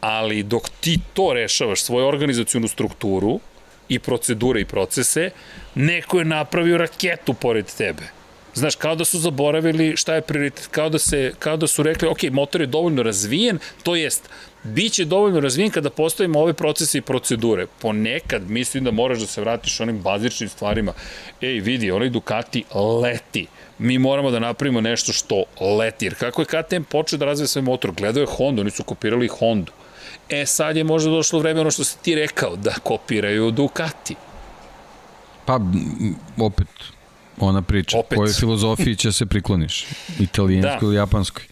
ali 0.00 0.42
dok 0.42 0.68
ti 0.80 0.98
to 1.14 1.32
rešavaš, 1.32 1.82
svoju 1.82 2.06
organizacijonu 2.06 2.68
strukturu, 2.68 3.40
i 3.88 3.98
procedure 3.98 4.60
i 4.60 4.64
procese, 4.64 5.30
neko 5.74 6.18
je 6.18 6.24
napravio 6.24 6.78
raketu 6.78 7.34
pored 7.34 7.66
tebe. 7.78 8.02
Znaš, 8.56 8.76
kao 8.76 8.94
da 8.94 9.04
su 9.04 9.18
zaboravili 9.18 9.96
šta 9.96 10.14
je 10.14 10.20
prioritet, 10.20 10.68
kao 10.70 10.88
da, 10.88 10.98
se, 10.98 11.32
kao 11.38 11.56
da 11.56 11.66
su 11.66 11.82
rekli, 11.82 12.08
ok, 12.08 12.22
motor 12.32 12.60
je 12.60 12.66
dovoljno 12.66 13.02
razvijen, 13.02 13.58
to 13.82 13.94
jest, 13.96 14.30
bit 14.62 14.92
će 14.92 15.04
dovoljno 15.04 15.40
razvijen 15.40 15.70
kada 15.70 15.90
postavimo 15.90 16.40
ove 16.40 16.52
procese 16.52 16.98
i 16.98 17.02
procedure. 17.02 17.66
Ponekad 17.80 18.50
mislim 18.50 18.84
da 18.84 18.90
moraš 18.90 19.18
da 19.18 19.26
se 19.26 19.40
vratiš 19.40 19.80
onim 19.80 19.98
bazičnim 19.98 20.48
stvarima. 20.48 20.92
Ej, 21.40 21.60
vidi, 21.60 21.90
onaj 21.90 22.08
Ducati 22.08 22.64
leti. 23.02 23.46
Mi 23.78 23.98
moramo 23.98 24.30
da 24.30 24.38
napravimo 24.38 24.80
nešto 24.80 25.12
što 25.12 25.44
leti. 25.78 26.06
Jer 26.06 26.14
kako 26.14 26.42
je 26.42 26.46
KTM 26.46 26.82
počeo 26.90 27.18
da 27.18 27.24
razvije 27.24 27.48
svoj 27.48 27.62
motor? 27.62 27.92
Gledao 27.92 28.20
je 28.20 28.26
Honda, 28.36 28.60
oni 28.60 28.70
su 28.70 28.84
kopirali 28.84 29.28
Hondu. 29.28 29.72
E, 30.28 30.46
sad 30.46 30.76
je 30.76 30.84
možda 30.84 31.10
došlo 31.10 31.38
vreme 31.38 31.60
ono 31.60 31.70
što 31.70 31.84
si 31.84 31.98
ti 32.02 32.14
rekao, 32.14 32.56
da 32.56 32.74
kopiraju 32.82 33.50
Ducati. 33.50 34.14
Pa, 35.44 35.60
opet, 36.40 36.68
ona 37.38 37.62
priča, 37.62 37.98
Opet. 37.98 38.18
kojoj 38.18 38.32
filozofiji 38.32 38.96
će 38.96 39.12
se 39.12 39.26
prikloniš? 39.26 39.86
Italijanskoj 40.20 40.78
da. 40.80 40.86
ili 40.86 40.96
japanskoj? 40.96 41.44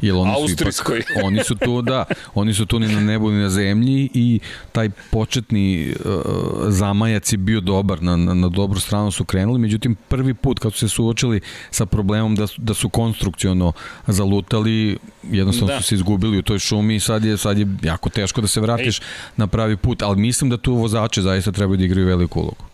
Jer 0.00 0.14
oni 0.14 0.32
Austrijskoj. 0.34 1.02
Su 1.02 1.12
ipak, 1.12 1.24
oni 1.26 1.44
su 1.44 1.54
tu, 1.54 1.82
da, 1.82 2.04
oni 2.34 2.54
su 2.54 2.66
tu 2.66 2.78
ni 2.78 2.88
na 2.88 3.00
nebu 3.00 3.30
ni 3.30 3.40
na 3.40 3.50
zemlji 3.50 4.10
i 4.14 4.40
taj 4.72 4.90
početni 5.10 5.94
uh, 6.04 6.22
zamajac 6.68 7.32
je 7.32 7.38
bio 7.38 7.60
dobar, 7.60 8.02
na, 8.02 8.16
na, 8.16 8.34
na 8.34 8.48
dobru 8.48 8.80
stranu 8.80 9.10
su 9.10 9.24
krenuli, 9.24 9.58
međutim 9.58 9.96
prvi 10.08 10.34
put 10.34 10.58
kad 10.58 10.72
su 10.72 10.78
se 10.78 10.88
suočili 10.88 11.40
sa 11.70 11.86
problemom 11.86 12.36
da, 12.36 12.46
da 12.56 12.74
su 12.74 12.88
konstrukciono 12.88 13.72
zalutali, 14.06 14.98
jednostavno 15.30 15.74
da. 15.74 15.80
su 15.80 15.88
se 15.88 15.94
izgubili 15.94 16.38
u 16.38 16.42
toj 16.42 16.58
šumi 16.58 16.94
i 16.94 17.00
sad 17.00 17.24
je, 17.24 17.36
sad 17.36 17.58
je 17.58 17.66
jako 17.82 18.08
teško 18.08 18.40
da 18.40 18.46
se 18.46 18.60
vratiš 18.60 19.00
Ej. 19.00 19.04
na 19.36 19.46
pravi 19.46 19.76
put, 19.76 20.02
ali 20.02 20.20
mislim 20.20 20.50
da 20.50 20.56
tu 20.56 20.74
vozače 20.74 21.22
zaista 21.22 21.52
trebaju 21.52 21.76
da 21.76 21.84
igraju 21.84 22.06
veliku 22.06 22.40
ulogu. 22.40 22.69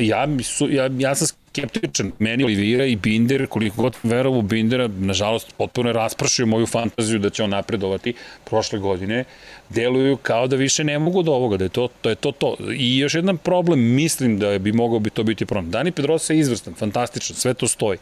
Ja, 0.00 0.26
ja, 0.70 0.90
ja 0.98 1.14
sam 1.14 1.28
skeptičan. 1.48 2.12
Meni 2.18 2.44
Olivira 2.44 2.84
i 2.84 2.96
Binder, 2.96 3.46
koliko 3.46 3.82
god 3.82 3.96
verovu 4.02 4.42
Bindera, 4.42 4.88
nažalost, 4.88 5.54
potpuno 5.56 5.88
je 5.88 5.92
rasprašio 5.92 6.46
moju 6.46 6.66
fantaziju 6.66 7.18
da 7.18 7.30
će 7.30 7.42
on 7.42 7.50
napredovati 7.50 8.14
prošle 8.44 8.78
godine, 8.78 9.24
deluju 9.68 10.16
kao 10.16 10.46
da 10.46 10.56
više 10.56 10.84
ne 10.84 10.98
mogu 10.98 11.22
do 11.22 11.32
ovoga, 11.32 11.56
da 11.56 11.64
je 11.64 11.68
to 11.68 11.88
to. 12.00 12.08
Je 12.08 12.14
to, 12.14 12.32
to. 12.32 12.56
I 12.76 12.98
još 12.98 13.14
jedan 13.14 13.36
problem, 13.36 13.80
mislim 13.80 14.38
da 14.38 14.58
bi 14.58 14.72
mogao 14.72 14.98
bi 14.98 15.10
to 15.10 15.22
biti 15.22 15.46
problem. 15.46 15.70
Dani 15.70 15.92
Pedrosa 15.92 16.32
je 16.32 16.38
izvrstan, 16.38 16.74
fantastičan, 16.74 17.36
sve 17.36 17.54
to 17.54 17.68
stoji. 17.68 17.98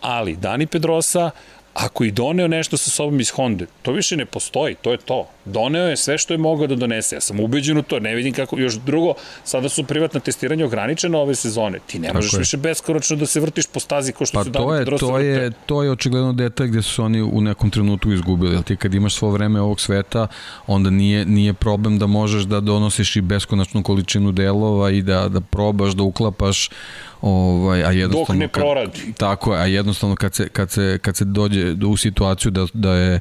Ali 0.00 0.36
Dani 0.36 0.66
Pedrosa, 0.66 1.30
Ako 1.74 2.04
i 2.04 2.10
doneo 2.10 2.48
nešto 2.48 2.76
sa 2.76 2.90
sobom 2.90 3.20
iz 3.20 3.30
Honda, 3.30 3.64
to 3.82 3.92
više 3.92 4.16
ne 4.16 4.26
postoji, 4.26 4.74
to 4.74 4.92
je 4.92 4.98
to. 4.98 5.28
Doneo 5.44 5.88
je 5.88 5.96
sve 5.96 6.18
što 6.18 6.34
je 6.34 6.38
mogao 6.38 6.66
da 6.66 6.74
donese. 6.74 7.16
Ja 7.16 7.20
sam 7.20 7.40
ubeđen 7.40 7.78
u 7.78 7.82
to, 7.82 8.00
ne 8.00 8.14
vidim 8.14 8.32
kako, 8.32 8.58
još 8.58 8.74
drugo, 8.74 9.14
sada 9.44 9.68
su 9.68 9.84
privatna 9.84 10.20
testiranja 10.20 10.66
ograničena 10.66 11.18
ove 11.18 11.34
sezone. 11.34 11.78
Ti 11.86 11.98
ne 11.98 12.12
možeš 12.12 12.32
više 12.32 12.56
beskoročno 12.56 13.16
da 13.16 13.26
se 13.26 13.40
vrtiš 13.40 13.66
po 13.66 13.80
stazi 13.80 14.12
ko 14.12 14.26
što 14.26 14.38
pa 14.38 14.44
su 14.44 14.52
to 14.52 14.74
je, 14.74 14.84
to 14.84 15.18
je, 15.18 15.50
to 15.66 15.82
je 15.82 15.90
očigledno 15.90 16.32
detalj 16.32 16.68
gde 16.68 16.82
su 16.82 17.02
oni 17.02 17.22
u 17.22 17.40
nekom 17.40 17.70
trenutku 17.70 18.12
izgubili. 18.12 18.62
Ti 18.62 18.76
kad 18.76 18.94
imaš 18.94 19.14
svo 19.14 19.30
vreme 19.30 19.60
ovog 19.60 19.80
sveta, 19.80 20.26
onda 20.66 20.90
nije, 20.90 21.24
nije 21.24 21.54
problem 21.54 21.98
da 21.98 22.06
možeš 22.06 22.42
da 22.42 22.60
donosiš 22.60 23.16
i 23.16 23.20
beskonačnu 23.20 23.82
količinu 23.82 24.32
delova 24.32 24.90
i 24.90 25.02
da, 25.02 25.28
da 25.28 25.40
probaš, 25.40 25.92
da 25.92 26.02
uklapaš 26.02 26.70
Ovaj, 27.20 27.84
a 27.84 27.90
jednostavno, 27.90 28.26
Dok 28.26 28.40
ne 28.40 28.48
proradi. 28.48 29.00
Kad, 29.06 29.14
tako 29.16 29.54
je, 29.54 29.60
a 29.60 29.66
jednostavno 29.66 30.16
kad 30.16 30.34
se, 30.34 30.48
kad 30.48 30.70
se, 30.70 30.98
kad 31.02 31.16
se 31.16 31.24
dođe 31.24 31.74
u 31.86 31.96
situaciju 31.96 32.50
da, 32.50 32.66
da 32.72 32.94
je 32.94 33.20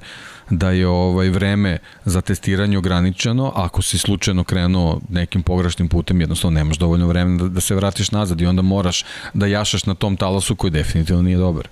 da 0.49 0.72
je 0.72 0.88
ovaj 0.88 1.30
vreme 1.30 1.78
za 2.06 2.22
testiranje 2.22 2.78
ograničeno, 2.78 3.52
ako 3.56 3.82
si 3.82 3.98
slučajno 3.98 4.44
krenuo 4.44 5.02
nekim 5.10 5.44
pogrešnim 5.44 5.90
putem, 5.90 6.22
jednostavno 6.22 6.56
nemaš 6.56 6.78
dovoljno 6.78 7.07
vremena 7.07 7.44
da, 7.44 7.49
da 7.49 7.61
se 7.61 7.76
vratiš 7.76 8.11
nazad 8.11 8.41
i 8.41 8.45
onda 8.45 8.61
moraš 8.61 9.06
da 9.34 9.48
jašaš 9.48 9.86
na 9.86 9.95
tom 9.95 10.18
talasu 10.18 10.56
koji 10.56 10.72
definitivno 10.72 11.22
nije 11.22 11.38
dobar. 11.38 11.68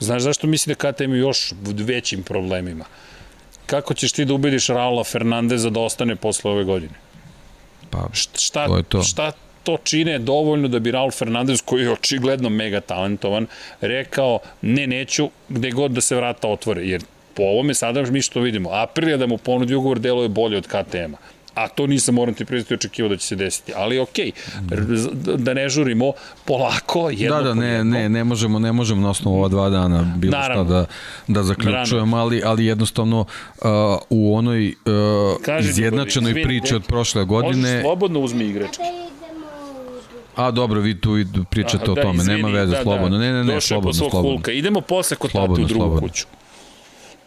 Znaš 0.00 0.22
zašto 0.22 0.46
misli 0.46 0.74
da 0.74 0.92
KTM 0.92 1.14
još 1.14 1.52
većim 1.62 2.22
problemima? 2.22 2.84
Kako 3.66 3.94
ćeš 3.94 4.12
ti 4.12 4.24
da 4.24 4.34
ubediš 4.34 4.66
Raula 4.66 5.04
Fernandeza 5.04 5.70
da 5.70 5.80
ostane 5.80 6.16
posle 6.16 6.50
ove 6.50 6.64
godine? 6.64 6.94
Pa, 7.90 8.08
šta, 8.12 8.66
to 8.66 8.76
je 8.76 8.82
to. 8.82 9.02
Šta 9.02 9.32
to 9.64 9.76
čine 9.84 10.18
dovoljno 10.18 10.68
da 10.68 10.78
bi 10.78 10.90
Raul 10.90 11.10
Fernandez, 11.10 11.62
koji 11.62 11.82
je 11.82 11.92
očigledno 11.92 12.48
mega 12.48 12.80
talentovan, 12.80 13.46
rekao 13.80 14.38
ne, 14.62 14.86
neću, 14.86 15.30
gde 15.48 15.70
god 15.70 15.90
da 15.90 16.00
se 16.00 16.16
vrata 16.16 16.48
otvore, 16.48 16.86
jer 16.86 17.02
po 17.34 17.42
ovome 17.42 17.74
sada 17.74 18.02
mi 18.02 18.22
što 18.22 18.40
vidimo, 18.40 18.70
Aprilija 18.72 19.16
da 19.16 19.26
mu 19.26 19.38
ponudi 19.38 19.74
ugovor 19.74 19.98
delo 19.98 20.22
je 20.22 20.28
bolje 20.28 20.56
od 20.56 20.66
KTM-a 20.66 21.38
a 21.58 21.68
to 21.68 21.86
nisam, 21.86 22.14
moram 22.14 22.34
ti 22.34 22.44
priznati, 22.44 22.74
očekivao 22.74 23.08
da 23.08 23.16
će 23.16 23.26
se 23.26 23.36
desiti. 23.36 23.72
Ali 23.76 23.98
okej, 23.98 24.30
okay, 24.30 25.36
da 25.36 25.54
ne 25.54 25.68
žurimo, 25.68 26.12
polako, 26.44 27.10
jedno 27.10 27.36
Da, 27.36 27.42
da, 27.42 27.54
ne, 27.54 27.84
ne, 27.84 28.08
ne 28.08 28.24
možemo, 28.24 28.58
ne 28.58 28.72
možemo 28.72 29.02
na 29.02 29.10
osnovu 29.10 29.36
ova 29.36 29.48
dva 29.48 29.68
dana 29.70 30.14
bilo 30.16 30.30
Naravno. 30.30 30.64
šta 30.64 30.72
da, 30.72 30.86
da 31.26 31.42
zaključujemo, 31.42 32.16
ali, 32.16 32.42
ali 32.44 32.66
jednostavno 32.66 33.20
uh, 33.20 33.68
u 34.10 34.36
onoj 34.36 34.68
uh, 34.68 35.60
izjednačenoj 35.60 36.42
priči 36.42 36.74
od 36.74 36.86
prošle 36.86 37.24
godine... 37.24 37.68
Možeš 37.68 37.82
slobodno 37.82 38.20
uzmi 38.20 38.44
igračke. 38.44 38.82
A 40.38 40.50
dobro, 40.50 40.80
vi 40.80 41.00
tu 41.00 41.16
pričate 41.50 41.82
Aha, 41.82 41.92
o 41.92 41.94
da, 41.94 42.02
tome, 42.02 42.16
izvini, 42.16 42.42
nema 42.42 42.48
veze, 42.48 42.76
da, 42.76 42.82
slobodno. 42.82 43.18
Da. 43.18 43.24
Ne, 43.24 43.32
ne, 43.32 43.44
ne, 43.44 43.60
slobodno, 43.60 43.92
slobodno. 43.92 44.30
Hulka. 44.30 44.52
Idemo 44.52 44.80
posle 44.80 45.16
kod 45.16 45.30
slobodno, 45.30 45.56
tatu 45.56 45.64
u 45.64 45.68
drugu 45.68 45.84
slobodno. 45.84 46.08
kuću. 46.08 46.26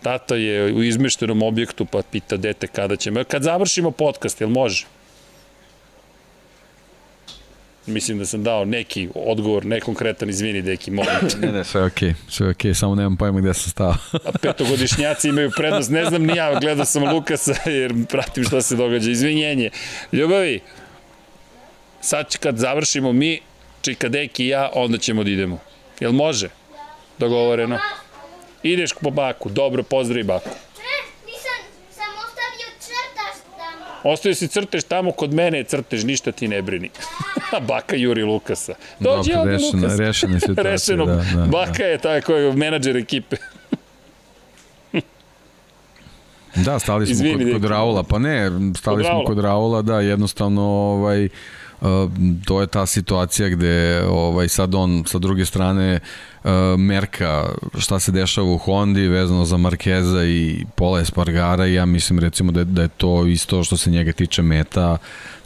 Tata 0.04 0.36
je 0.36 0.74
u 0.74 0.84
izmeštenom 0.84 1.42
objektu, 1.42 1.86
pa 1.86 2.02
pita 2.12 2.38
dete 2.38 2.68
kada 2.68 2.96
ćemo. 2.96 3.24
Kad 3.24 3.44
završimo 3.44 3.92
podcast, 3.92 4.42
jel 4.42 4.50
može? 4.50 4.86
Mislim 7.86 8.18
da 8.20 8.26
sam 8.26 8.44
dao 8.44 8.66
neki 8.66 9.10
odgovor, 9.16 9.66
nekonkretan, 9.66 10.30
izvini, 10.30 10.62
deki, 10.62 10.92
molim 10.92 11.30
te. 11.30 11.38
ne, 11.46 11.52
ne, 11.52 11.64
sve 11.64 11.84
okej, 11.84 12.10
okay, 12.10 12.14
sve 12.30 12.50
okej, 12.50 12.72
okay, 12.72 12.74
samo 12.74 12.96
nemam 12.96 13.18
pojma 13.18 13.40
gde 13.40 13.54
sam 13.54 13.72
stao. 13.72 13.96
A 14.14 14.32
petogodišnjaci 14.42 15.30
imaju 15.30 15.52
prednost, 15.58 15.90
ne 15.90 16.06
znam 16.06 16.24
ni 16.24 16.38
ja, 16.38 16.60
gledao 16.60 16.86
sam 16.86 17.04
Lukasa 17.04 17.56
jer 17.66 17.94
pratim 18.10 18.44
šta 18.44 18.62
se 18.62 18.76
događa. 18.76 19.12
Izvinjenje. 19.12 19.70
Ljubavi, 20.12 20.60
sad 22.02 22.38
kad 22.38 22.58
završimo 22.58 23.14
mi, 23.14 23.40
Čika 23.82 24.10
Deki 24.10 24.46
i 24.46 24.48
ja, 24.48 24.70
onda 24.74 24.98
ćemo 24.98 25.24
da 25.24 25.30
idemo. 25.30 25.60
Jel 26.00 26.12
može? 26.12 26.50
Dogovoreno. 27.18 27.80
Ideš 28.64 28.92
po 29.02 29.10
baku, 29.10 29.50
dobro, 29.50 29.84
pozdravi 29.84 30.24
baku. 30.24 30.50
Ostavio 34.04 34.36
si 34.36 34.48
crtež 34.48 34.84
tamo 34.84 35.12
kod 35.12 35.34
mene, 35.34 35.64
crtež, 35.64 36.04
ništa 36.04 36.32
ti 36.32 36.48
ne 36.48 36.62
brini. 36.62 36.90
Baka 37.68 37.96
Juri 37.96 38.24
Lukasa. 38.24 38.74
Dođi 39.00 39.34
ovde 39.34 39.52
rešena, 39.52 39.82
Lukas. 39.82 40.00
Rešena 40.00 40.40
situacija, 40.48 40.72
Rešeno. 40.72 41.06
da, 41.06 41.16
da. 41.36 41.46
Baka 41.46 41.78
da. 41.78 41.86
je 41.86 41.98
taj 41.98 42.22
koji 42.22 42.46
je 42.46 42.54
menadžer 42.54 42.98
ekipe. 42.98 43.36
da, 46.56 46.80
stali 46.80 47.06
smo 47.06 47.12
Izvini, 47.12 47.54
kod, 47.54 47.62
kod 47.62 47.72
Raula, 47.72 48.04
pa 48.04 48.20
ne, 48.20 48.52
stali 48.78 48.98
kod 48.98 49.06
smo 49.06 49.14
Raula. 49.14 49.26
kod 49.26 49.40
Raula, 49.40 49.82
da, 49.82 50.00
jednostavno 50.00 50.62
ovaj, 50.62 51.26
Uh, 51.26 51.61
to 52.46 52.62
je 52.62 52.68
ta 52.68 52.86
situacija 52.86 53.50
gde 53.50 54.04
ovaj 54.10 54.48
sad 54.48 54.76
on 54.76 55.04
sa 55.08 55.20
druge 55.20 55.46
strane 55.46 56.00
merka 56.78 57.46
šta 57.78 58.00
se 58.00 58.12
dešava 58.12 58.48
u 58.48 58.58
Hondi 58.58 59.08
vezano 59.08 59.46
za 59.46 59.58
Markeza 59.58 60.24
i 60.24 60.66
Pola 60.76 61.00
Espargara 61.00 61.68
i 61.68 61.74
ja 61.74 61.86
mislim 61.86 62.20
recimo 62.20 62.52
da 62.52 62.60
je, 62.60 62.66
da 62.66 62.82
je 62.82 62.88
to 62.88 63.28
isto 63.28 63.64
što 63.64 63.78
se 63.78 63.90
njega 63.90 64.12
tiče 64.12 64.42
meta 64.42 64.98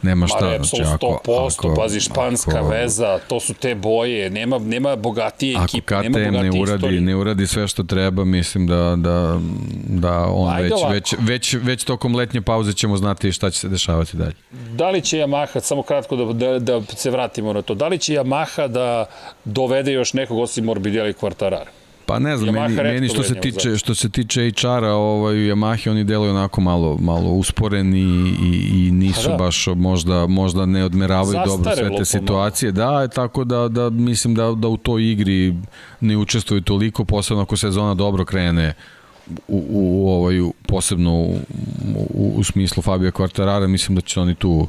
nema 0.02 0.26
šta. 0.26 0.58
Ma 0.58 0.64
znači, 0.64 0.82
ako, 0.94 1.20
100%, 1.26 1.58
ako, 1.58 1.74
pazi, 1.74 2.00
španska 2.00 2.58
ako, 2.58 2.68
veza, 2.68 3.18
to 3.28 3.40
su 3.40 3.54
te 3.54 3.74
boje, 3.74 4.30
nema, 4.30 4.58
nema 4.58 4.96
bogatije 4.96 5.58
ekipe, 5.64 5.94
nema 5.94 6.18
bogatije 6.18 6.42
ne 6.42 6.60
uradi, 6.60 6.74
istorije. 6.74 7.00
ne 7.00 7.16
uradi 7.16 7.46
sve 7.46 7.68
što 7.68 7.82
treba, 7.82 8.24
mislim 8.24 8.66
da, 8.66 8.96
da, 8.96 9.40
da 9.88 10.24
on 10.24 10.54
Ajde 10.54 10.68
već, 10.68 10.82
već, 10.90 11.14
već, 11.20 11.54
već 11.62 11.84
tokom 11.84 12.14
letnje 12.14 12.40
pauze 12.40 12.72
ćemo 12.72 12.96
znati 12.96 13.32
šta 13.32 13.50
će 13.50 13.58
se 13.58 13.68
dešavati 13.68 14.16
dalje. 14.16 14.34
Da 14.50 14.90
li 14.90 15.00
će 15.00 15.18
Yamaha, 15.18 15.60
samo 15.60 15.82
kratko 15.82 16.16
da, 16.16 16.32
da, 16.32 16.58
da 16.58 16.82
se 16.96 17.10
vratimo 17.10 17.52
na 17.52 17.62
to, 17.62 17.74
da 17.74 17.88
li 17.88 17.98
će 17.98 18.12
Yamaha 18.12 18.68
da 18.68 19.06
dovede 19.44 19.92
još 19.92 20.12
nekog 20.12 20.38
osim 20.38 20.68
Morbidelli 20.86 21.12
kvartarara? 21.12 21.70
Pa 22.06 22.18
ne 22.18 22.36
znam, 22.36 22.54
Yamaha 22.54 22.68
meni, 22.68 22.92
meni 22.92 23.08
što 23.08 23.22
se 23.22 23.34
tiče 23.34 23.76
što 23.76 23.94
se 23.94 24.08
tiče 24.10 24.50
HR-a, 24.50 24.92
ovaj 24.92 25.34
Yamaha 25.34 25.90
oni 25.90 26.04
deluju 26.04 26.30
onako 26.30 26.60
malo 26.60 26.96
malo 27.00 27.30
usporeni 27.30 28.34
i, 28.42 28.86
i 28.86 28.90
nisu 28.90 29.22
pa 29.24 29.30
da. 29.30 29.36
baš 29.36 29.66
možda 29.66 30.26
možda 30.26 30.66
ne 30.66 30.84
odmeravaju 30.84 31.32
Zastare 31.32 31.46
dobro 31.46 31.74
sve 31.76 31.96
te 31.96 32.04
situacije. 32.04 32.72
Da, 32.72 33.08
tako 33.08 33.44
da 33.44 33.68
da 33.68 33.90
mislim 33.90 34.34
da 34.34 34.52
da 34.52 34.68
u 34.68 34.76
toj 34.76 35.12
igri 35.12 35.54
ne 36.00 36.16
učestvuju 36.16 36.60
toliko, 36.60 37.04
posebno 37.04 37.42
ako 37.42 37.56
sezona 37.56 37.94
dobro 37.94 38.24
krene 38.24 38.74
u, 39.48 39.56
u, 39.56 40.04
u 40.04 40.08
ovaj 40.08 40.34
posebno 40.68 41.14
u, 41.14 41.38
u, 42.14 42.32
u 42.36 42.44
smislu 42.44 42.82
Fabio 42.82 43.10
Quartarara, 43.10 43.66
mislim 43.66 43.94
da 43.94 44.00
će 44.00 44.20
oni 44.20 44.34
tu 44.34 44.68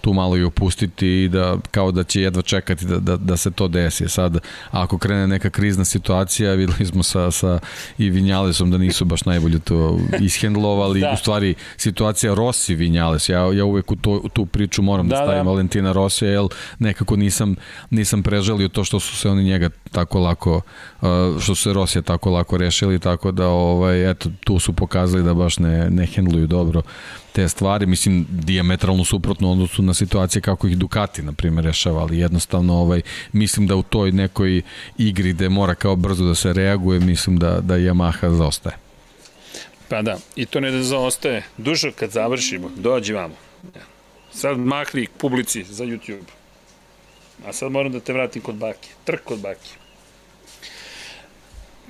tu 0.00 0.12
malo 0.12 0.36
i 0.36 0.44
opustiti 0.44 1.08
i 1.08 1.28
da 1.28 1.56
kao 1.70 1.92
da 1.92 2.04
će 2.04 2.22
jedva 2.22 2.42
čekati 2.42 2.86
da, 2.86 2.98
da, 2.98 3.16
da 3.16 3.36
se 3.36 3.50
to 3.50 3.68
desi. 3.68 4.08
Sad, 4.08 4.38
ako 4.70 4.98
krene 4.98 5.26
neka 5.26 5.50
krizna 5.50 5.84
situacija, 5.84 6.54
videli 6.54 6.86
smo 6.86 7.02
sa, 7.02 7.30
sa 7.30 7.58
i 7.98 8.10
Vinjalesom 8.10 8.70
da 8.70 8.78
nisu 8.78 9.04
baš 9.04 9.24
najbolje 9.24 9.58
to 9.58 9.98
ishendlovali. 10.20 11.00
Da. 11.00 11.10
U 11.14 11.16
stvari, 11.16 11.54
situacija 11.76 12.34
Rossi 12.34 12.74
Vinjales, 12.74 13.28
ja, 13.28 13.52
ja 13.52 13.64
uvek 13.64 13.90
u 13.90 13.96
to, 13.96 14.22
tu 14.32 14.46
priču 14.46 14.82
moram 14.82 15.08
da, 15.08 15.16
da 15.16 15.22
stavim 15.22 15.44
da. 15.44 15.50
Valentina 15.50 15.92
Rossi, 15.92 16.24
jer 16.24 16.46
nekako 16.78 17.16
nisam, 17.16 17.56
nisam 17.90 18.22
preželio 18.22 18.68
to 18.68 18.84
što 18.84 19.00
su 19.00 19.16
se 19.16 19.28
oni 19.28 19.44
njega 19.44 19.70
tako 19.88 20.18
lako, 20.18 20.60
što 21.40 21.54
su 21.54 21.62
se 21.62 21.72
Rosija 21.72 22.02
tako 22.02 22.30
lako 22.30 22.56
rešili, 22.56 22.98
tako 22.98 23.32
da 23.32 23.48
ovaj, 23.48 24.10
eto, 24.10 24.30
tu 24.44 24.58
su 24.58 24.72
pokazali 24.72 25.22
da 25.22 25.34
baš 25.34 25.58
ne, 25.58 25.90
ne 25.90 26.06
hendluju 26.06 26.46
dobro 26.46 26.82
te 27.32 27.48
stvari, 27.48 27.86
mislim, 27.86 28.26
diametralno 28.30 29.04
suprotno 29.04 29.52
odnosu 29.52 29.82
na 29.82 29.94
situacije 29.94 30.42
kako 30.42 30.66
ih 30.66 30.78
Ducati, 30.78 31.22
na 31.22 31.32
primjer, 31.32 31.64
rešava, 31.64 32.00
ali 32.00 32.18
jednostavno 32.18 32.74
ovaj, 32.74 33.02
mislim 33.32 33.66
da 33.66 33.76
u 33.76 33.82
toj 33.82 34.12
nekoj 34.12 34.62
igri 34.98 35.32
gde 35.32 35.48
mora 35.48 35.74
kao 35.74 35.96
brzo 35.96 36.24
da 36.24 36.34
se 36.34 36.52
reaguje, 36.52 37.00
mislim 37.00 37.38
da, 37.38 37.60
da 37.60 37.74
Yamaha 37.74 38.36
zaostaje. 38.36 38.76
Pa 39.88 40.02
da, 40.02 40.18
i 40.36 40.46
to 40.46 40.60
ne 40.60 40.70
da 40.70 40.82
zaostaje. 40.82 41.44
Dušo, 41.56 41.92
kad 41.98 42.10
završimo, 42.10 42.70
dođi 42.76 43.12
vamo. 43.12 43.34
Sad 44.32 44.58
mahni 44.58 45.06
publici 45.18 45.64
za 45.64 45.84
YouTube. 45.84 46.37
A 47.46 47.52
sad 47.52 47.72
moram 47.72 47.92
da 47.92 48.00
te 48.00 48.12
vratim 48.12 48.42
kod 48.42 48.54
bake. 48.54 48.88
Trk 49.04 49.24
kod 49.24 49.38
bake. 49.38 49.68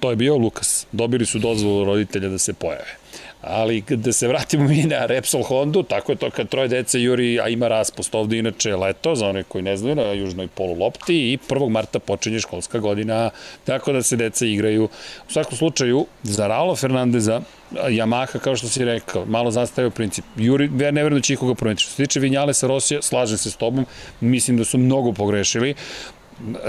To 0.01 0.11
je 0.11 0.17
bio 0.17 0.37
Lukas. 0.37 0.87
Dobili 0.93 1.27
su 1.27 1.39
dozvolu 1.39 1.85
roditelja 1.85 2.29
da 2.29 2.39
se 2.39 2.53
pojave. 2.53 2.98
Ali 3.43 3.81
da 3.89 4.13
se 4.13 4.29
vratimo 4.29 4.69
mi 4.69 4.83
na 4.83 5.07
Repsol 5.07 5.43
Hondu, 5.43 5.83
tako 5.83 6.13
je 6.13 6.17
to 6.17 6.31
kad 6.31 6.49
troje 6.49 6.69
dece 6.69 7.03
juri, 7.03 7.41
a 7.41 7.49
ima 7.49 7.69
raspust 7.69 8.15
ovde 8.15 8.39
inače 8.39 8.77
leto, 8.77 9.15
za 9.15 9.29
one 9.29 9.43
koji 9.43 9.63
ne 9.63 9.77
znaju, 9.77 9.97
na 9.97 10.03
južnoj 10.03 10.49
polu 10.49 10.75
lopti 10.79 11.33
i 11.33 11.39
1. 11.49 11.69
marta 11.69 11.99
počinje 11.99 12.41
školska 12.41 12.79
godina, 12.79 13.31
tako 13.65 13.93
da 13.93 14.03
se 14.03 14.17
deca 14.17 14.47
igraju. 14.47 14.85
U 15.29 15.33
svakom 15.33 15.59
slučaju, 15.59 16.07
za 16.23 16.47
Raula 16.47 16.77
Fernandeza, 16.77 17.41
Yamaha, 17.73 18.39
kao 18.39 18.57
što 18.57 18.69
si 18.69 18.85
rekao, 18.85 19.27
malo 19.27 19.51
zastavio 19.51 19.91
princip. 19.91 20.25
Juri, 20.37 20.71
ja 20.81 20.91
ne 20.91 21.03
verujem 21.03 21.21
da 21.21 21.25
će 21.25 21.35
ikoga 21.35 21.55
promeniti. 21.55 21.83
Što 21.83 21.91
se 21.91 21.97
tiče 21.97 22.21
Vinjalesa 22.21 22.67
Rosija, 22.67 23.03
slažem 23.03 23.39
se 23.39 23.51
s 23.51 23.57
tobom, 23.57 23.87
mislim 24.21 24.57
da 24.57 24.65
su 24.65 24.79
mnogo 24.79 25.13
pogrešili 25.13 25.75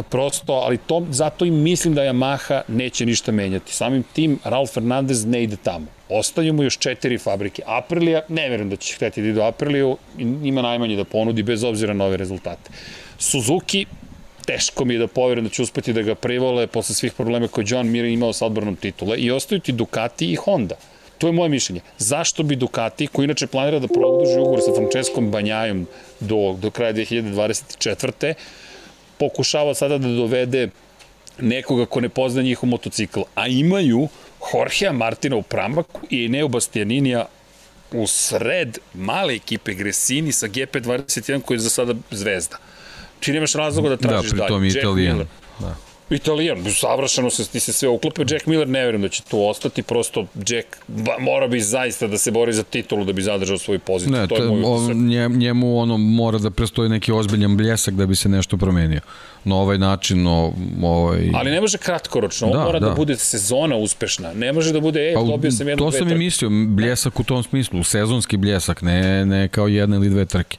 prosto, 0.10 0.54
ali 0.54 0.78
to, 0.78 1.06
zato 1.10 1.46
i 1.46 1.52
mislim 1.52 1.96
da 1.96 2.02
Yamaha 2.02 2.62
neće 2.68 3.06
ništa 3.06 3.32
menjati. 3.32 3.74
Samim 3.74 4.04
tim, 4.14 4.40
Ralf 4.44 4.74
Fernandez 4.74 5.26
ne 5.26 5.44
ide 5.44 5.56
tamo. 5.64 5.86
Ostaju 6.10 6.54
mu 6.54 6.64
još 6.64 6.78
četiri 6.78 7.18
fabrike. 7.18 7.62
Aprilija, 7.66 8.22
ne 8.28 8.50
verujem 8.50 8.70
da 8.70 8.76
će 8.76 8.96
hteti 8.96 9.22
da 9.22 9.28
ide 9.28 9.40
u 9.40 9.44
Apriliju, 9.44 9.98
ima 10.44 10.62
najmanje 10.62 10.96
da 10.96 11.04
ponudi 11.04 11.44
bez 11.44 11.64
obzira 11.64 11.94
na 11.94 12.06
ove 12.06 12.18
rezultate. 12.18 12.72
Suzuki, 13.18 13.86
teško 14.46 14.86
mi 14.86 14.94
je 14.94 15.00
da 15.00 15.08
poverujem 15.08 15.46
da 15.46 15.50
će 15.50 15.62
uspeti 15.62 15.94
da 15.94 16.02
ga 16.02 16.16
privole 16.16 16.68
posle 16.68 16.96
svih 16.96 17.14
problema 17.14 17.48
koje 17.48 17.66
John 17.68 17.92
Mir 17.92 18.06
imao 18.06 18.34
sa 18.34 18.46
odbornom 18.46 18.76
titule 18.76 19.18
i 19.18 19.32
ostaju 19.32 19.62
ti 19.62 19.72
Ducati 19.72 20.32
i 20.32 20.36
Honda. 20.36 20.76
To 21.18 21.28
je 21.28 21.34
moje 21.34 21.50
mišljenje. 21.50 21.82
Zašto 21.98 22.44
bi 22.44 22.56
Ducati, 22.56 23.08
koji 23.08 23.26
inače 23.26 23.48
planira 23.48 23.80
da 23.80 23.88
produži 23.88 24.40
ugovor 24.40 24.62
sa 24.62 24.74
Franceskom 24.76 25.32
Banjajom 25.32 25.88
do, 26.20 26.58
do 26.62 26.72
kraja 26.72 26.94
2024 26.94 28.34
pokušava 29.20 29.74
sada 29.74 29.98
da 29.98 30.08
dovede 30.08 30.70
nekoga 31.40 31.86
ko 31.86 32.02
ne 32.02 32.10
pozna 32.10 32.42
njihov 32.42 32.70
motocikl, 32.70 33.22
a 33.36 33.48
imaju 33.48 34.08
Jorgea 34.54 34.92
Martina 34.92 35.36
u 35.36 35.42
pramaku 35.42 36.02
i 36.10 36.26
Eneo 36.26 36.48
Bastianinija 36.48 37.26
u 37.92 38.08
sred 38.08 38.78
male 38.94 39.36
ekipe 39.36 39.74
Gresini 39.74 40.32
sa 40.32 40.48
GP21 40.48 41.42
koji 41.42 41.56
je 41.56 41.60
za 41.60 41.70
sada 41.70 41.94
zvezda. 42.12 42.58
Či 43.20 43.34
nemaš 43.34 43.54
razloga 43.54 43.90
da, 43.90 43.96
da 43.96 44.08
tražiš 44.08 44.32
dalje. 44.32 44.40
Da, 44.40 44.46
pritom 44.46 44.66
Italijan. 44.66 45.18
Da. 45.18 45.26
Italijan, 46.10 46.64
savršeno 46.72 47.30
se 47.30 47.48
ti 47.48 47.60
se 47.60 47.74
sve 47.74 47.90
uklopio. 47.90 48.26
Jack 48.30 48.46
Miller 48.46 48.68
ne 48.68 48.86
verujem 48.86 49.02
da 49.02 49.10
će 49.10 49.24
tu 49.24 49.48
ostati, 49.48 49.84
prosto 49.84 50.26
Jack 50.48 50.68
ba, 50.88 51.16
mora 51.20 51.48
bi 51.48 51.62
zaista 51.62 52.08
da 52.08 52.18
se 52.18 52.32
bori 52.32 52.54
za 52.54 52.64
titulu 52.64 53.06
da 53.06 53.14
bi 53.14 53.22
zadržao 53.22 53.58
svoju 53.58 53.80
poziciju. 53.80 54.18
Ne, 54.18 54.28
to 54.28 54.36
je 54.36 54.50
moj 54.50 54.62
o, 54.66 54.94
njemu 55.30 55.80
ono 55.80 55.98
mora 55.98 56.38
da 56.38 56.50
prestoji 56.50 56.90
neki 56.90 57.12
ozbiljan 57.12 57.58
bljesak 57.58 57.94
da 57.94 58.06
bi 58.06 58.16
se 58.16 58.30
nešto 58.30 58.58
promenio. 58.58 59.02
Na 59.44 59.56
ovaj 59.56 59.78
način, 59.78 60.24
no, 60.24 60.54
ovaj... 60.84 61.32
Ali 61.34 61.52
ne 61.52 61.62
može 61.62 61.78
kratkoročno, 61.78 62.50
da, 62.50 62.64
mora 62.64 62.80
da. 62.80 62.90
da 62.90 62.96
bude 62.96 63.16
sezona 63.16 63.76
uspešna. 63.76 64.34
Ne 64.34 64.54
može 64.54 64.74
da 64.74 64.80
bude, 64.80 65.12
e, 65.12 65.14
pa, 65.14 65.24
dobio 65.24 65.52
sam 65.52 65.68
jednu 65.68 65.86
To 65.86 65.92
sam 65.92 66.12
i 66.12 66.16
mislio, 66.16 66.50
bljesak 66.68 67.20
u 67.20 67.24
tom 67.24 67.44
smislu, 67.44 67.84
sezonski 67.84 68.38
bljesak, 68.38 68.82
ne, 68.82 69.26
ne 69.26 69.48
kao 69.48 69.68
jedna 69.68 69.96
ili 69.96 70.10
dve 70.10 70.26
trke. 70.26 70.58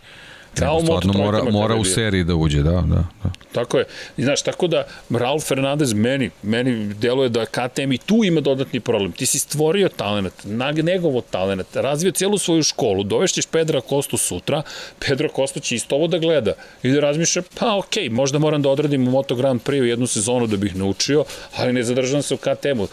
Kao 0.54 0.76
u 0.76 0.80
stvarno 0.80 1.12
mora, 1.12 1.44
mora 1.50 1.74
u 1.74 1.84
seriji 1.84 2.24
da 2.24 2.34
uđe, 2.34 2.62
da, 2.62 2.70
da, 2.70 3.04
da. 3.22 3.30
Tako 3.52 3.78
je. 3.78 3.84
I 4.16 4.22
znaš, 4.22 4.42
tako 4.42 4.66
da 4.66 4.86
Raul 5.10 5.40
Fernandez 5.40 5.92
meni, 5.92 6.30
meni 6.42 6.94
deluje 6.94 7.28
da 7.28 7.46
KTM 7.46 7.92
i 7.92 7.98
tu 7.98 8.24
ima 8.24 8.40
dodatni 8.40 8.80
problem. 8.80 9.12
Ti 9.12 9.26
si 9.26 9.38
stvorio 9.38 9.88
talent, 9.88 10.34
negovo 10.82 11.20
talent, 11.20 11.76
razvio 11.76 12.12
cijelu 12.12 12.38
svoju 12.38 12.62
školu, 12.62 13.02
dovešćeš 13.02 13.46
Pedra 13.46 13.80
Kostu 13.80 14.16
sutra, 14.16 14.62
Pedro 14.98 15.28
Kosto 15.28 15.60
će 15.60 15.74
isto 15.74 15.94
ovo 15.94 16.06
da 16.06 16.18
gleda 16.18 16.52
i 16.82 16.90
da 16.90 17.00
razmišlja, 17.00 17.42
pa 17.58 17.76
okej, 17.76 18.08
okay, 18.08 18.10
možda 18.10 18.38
moram 18.38 18.62
da 18.62 18.68
odradim 18.68 19.08
u 19.08 19.10
Moto 19.10 19.34
Grand 19.34 19.60
Prix 19.62 19.82
jednu 19.82 20.06
sezonu 20.06 20.46
da 20.46 20.56
bih 20.56 20.76
naučio, 20.76 21.24
ali 21.56 21.72
ne 21.72 21.82
zadržam 21.82 22.22
se 22.22 22.34
u 22.34 22.36
KTM-u. 22.36 22.88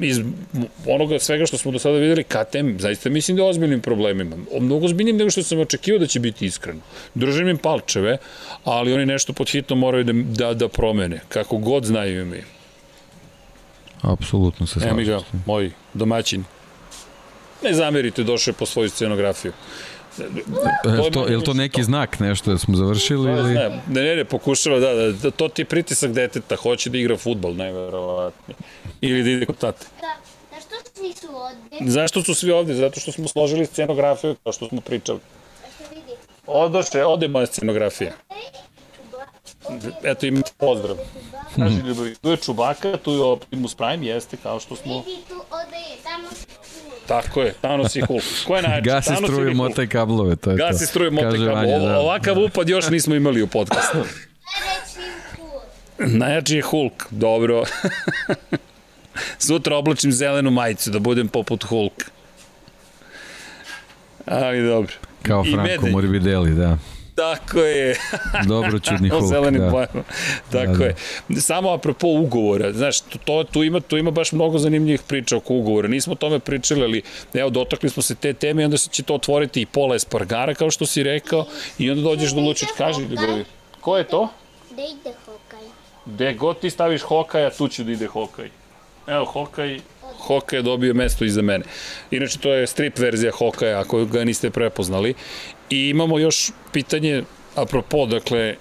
Iz 0.00 0.20
onoga 0.86 1.18
svega 1.18 1.46
što 1.46 1.58
smo 1.58 1.72
do 1.72 1.78
sada 1.78 1.98
videli, 1.98 2.24
KTM 2.24 2.78
zaista 2.78 3.10
mislim 3.10 3.36
da 3.36 3.42
je 3.42 3.48
ozbiljnim 3.48 3.80
problemima. 3.80 4.36
Mnogo 4.60 4.86
ozbiljnim 4.86 5.16
nego 5.16 5.30
što 5.30 5.42
sam 5.42 5.60
očekivao 5.60 5.98
da 5.98 6.06
će 6.06 6.20
biti 6.20 6.46
iskreno. 6.46 6.80
Držim 7.14 7.48
im 7.48 7.58
palčeve, 7.58 8.18
ali 8.64 8.92
oni 8.92 9.06
nešto 9.06 9.32
pod 9.32 9.50
hitno 9.50 9.76
moraju 9.76 10.04
da, 10.04 10.12
da, 10.12 10.54
da 10.54 10.68
promene, 10.68 11.20
kako 11.28 11.56
god 11.56 11.84
znaju 11.84 12.26
mi. 12.26 12.42
Apsolutno 14.02 14.66
se 14.66 14.80
slažem. 14.80 14.98
Evo 14.98 15.06
ga, 15.08 15.38
moj 15.46 15.70
domaćin. 15.94 16.44
Ne 17.62 17.74
zamerite, 17.74 18.22
došao 18.22 18.52
je 18.52 18.54
po 18.54 18.66
svoju 18.66 18.90
scenografiju. 18.90 19.52
Je 20.18 21.10
to, 21.10 21.26
je 21.26 21.44
to 21.44 21.54
neki 21.54 21.82
znak 21.82 22.20
nešto 22.20 22.50
da 22.52 22.58
smo 22.58 22.76
završili? 22.76 23.32
Ili? 23.32 23.54
Ne, 23.54 23.80
ne, 23.88 24.16
ne, 24.16 24.24
pokušava, 24.24 24.78
da, 24.78 24.94
da, 24.94 25.12
da, 25.12 25.30
to 25.30 25.48
ti 25.48 25.62
je 25.62 25.66
pritisak 25.66 26.12
deteta, 26.12 26.56
hoće 26.56 26.90
da 26.90 26.98
igra 26.98 27.16
futbol, 27.16 27.54
najverovatnije. 27.54 28.56
Ili 29.00 29.22
da 29.22 29.30
ide 29.30 29.46
kod 29.46 29.58
tate. 29.58 29.86
Da, 30.00 30.14
zašto 30.52 30.90
svi 30.94 31.12
su 31.12 31.26
ovde? 31.36 31.90
Zašto 31.90 32.22
su 32.22 32.34
svi 32.34 32.50
ovde? 32.50 32.74
Zato 32.74 33.00
što 33.00 33.12
smo 33.12 33.28
složili 33.28 33.66
scenografiju, 33.66 34.36
kao 34.42 34.52
što 34.52 34.68
smo 34.68 34.80
pričali. 34.80 35.18
Odoše, 36.46 37.04
ode 37.04 37.28
moja 37.28 37.46
scenografija. 37.46 38.12
Eto 40.02 40.26
im 40.26 40.42
pozdrav. 40.56 40.96
Kaži 41.56 41.80
ljubavi, 41.80 42.14
tu 42.14 42.30
je 42.30 42.36
Čubaka, 42.36 42.96
tu 42.96 43.12
je 43.12 43.22
Optimus 43.22 43.74
Prime, 43.74 44.06
jeste 44.06 44.36
kao 44.42 44.60
što 44.60 44.76
smo... 44.76 45.04
Tako 47.06 47.42
je, 47.42 47.54
Thanos 47.60 47.96
i 47.96 48.00
Hulk. 48.00 48.22
Ko 48.46 48.56
je 48.56 48.62
najjači? 48.68 48.88
Gasi 48.88 49.16
struju, 49.16 49.54
motaj 49.54 49.86
kablove, 49.86 50.36
to 50.36 50.50
je 50.50 50.56
Gasi 50.56 50.68
to. 50.68 50.72
Gasi 50.72 50.86
struju, 50.86 51.12
motaj 51.12 51.30
kablove. 51.30 51.78
Da. 51.78 51.98
Ovakav 51.98 52.38
upad 52.38 52.68
još 52.68 52.88
nismo 52.88 53.14
imali 53.14 53.42
u 53.42 53.46
podcastu. 53.46 53.98
Najjači 55.98 56.56
je 56.56 56.62
Hulk, 56.62 57.06
dobro. 57.10 57.64
Sutra 59.46 59.76
oblačim 59.76 60.12
zelenu 60.12 60.50
majicu, 60.50 60.90
da 60.90 60.98
budem 60.98 61.28
poput 61.28 61.64
Hulk. 61.64 62.04
Ali 64.26 64.66
dobro. 64.66 64.92
Kao 65.26 65.44
Franco 65.44 65.86
Morbidelli, 65.86 66.54
da. 66.54 66.78
Tako 67.14 67.58
je. 67.58 67.96
Dobro 68.48 68.78
čudni 68.78 69.08
Hulk, 69.08 69.24
zelenim 69.28 69.60
da. 69.60 69.70
Bojama. 69.70 70.02
Tako 70.52 70.72
da, 70.72 70.78
da. 70.78 70.84
je. 70.84 70.94
Samo 71.40 71.70
apropo 71.70 72.08
ugovora, 72.08 72.72
znaš, 72.72 73.00
to, 73.00 73.44
tu, 73.44 73.62
ima, 73.64 73.80
tu 73.80 73.96
ima 73.96 74.10
baš 74.10 74.32
mnogo 74.32 74.58
zanimljivih 74.58 75.02
priča 75.02 75.36
oko 75.36 75.54
ugovora. 75.54 75.88
Nismo 75.88 76.12
o 76.12 76.16
tome 76.16 76.38
pričali, 76.38 76.82
ali 76.82 77.02
evo, 77.34 77.50
dotakli 77.50 77.90
smo 77.90 78.02
se 78.02 78.14
te 78.14 78.32
teme 78.32 78.62
i 78.62 78.64
onda 78.64 78.78
se 78.78 78.90
će 78.90 79.02
to 79.02 79.14
otvoriti 79.14 79.60
i 79.60 79.66
pola 79.66 79.94
Espargara, 79.94 80.54
kao 80.54 80.70
što 80.70 80.86
si 80.86 81.02
rekao, 81.02 81.46
i 81.78 81.90
onda 81.90 82.02
dođeš 82.02 82.32
do 82.32 82.40
Lučić, 82.40 82.68
kaži 82.76 83.00
ljubavi. 83.00 83.44
Ko 83.80 83.96
je 83.96 84.04
to? 84.04 84.28
Da 84.70 84.82
ide 84.82 85.16
Hokaj. 85.26 85.68
Gde 86.06 86.34
god 86.34 86.60
ti 86.60 86.70
staviš 86.70 87.02
Hokaja, 87.02 87.50
tu 87.50 87.68
će 87.68 87.84
da 87.84 87.92
ide 87.92 88.06
Hokaj. 88.06 88.50
Evo, 89.06 89.24
Hokaj, 89.24 89.80
Hokaj 90.26 90.58
je 90.58 90.62
dobio 90.62 90.94
mesto 90.94 91.24
iza 91.24 91.42
mene. 91.42 91.64
Inače, 92.10 92.38
to 92.38 92.52
je 92.52 92.66
strip 92.66 92.98
verzija 92.98 93.32
Hokaja, 93.32 93.80
ako 93.80 94.04
ga 94.04 94.24
niste 94.24 94.50
prepoznali. 94.50 95.14
I 95.70 95.88
imamo 95.88 96.18
još 96.18 96.50
pitanje, 96.72 97.22
apropo, 97.54 98.06
dakle, 98.06 98.56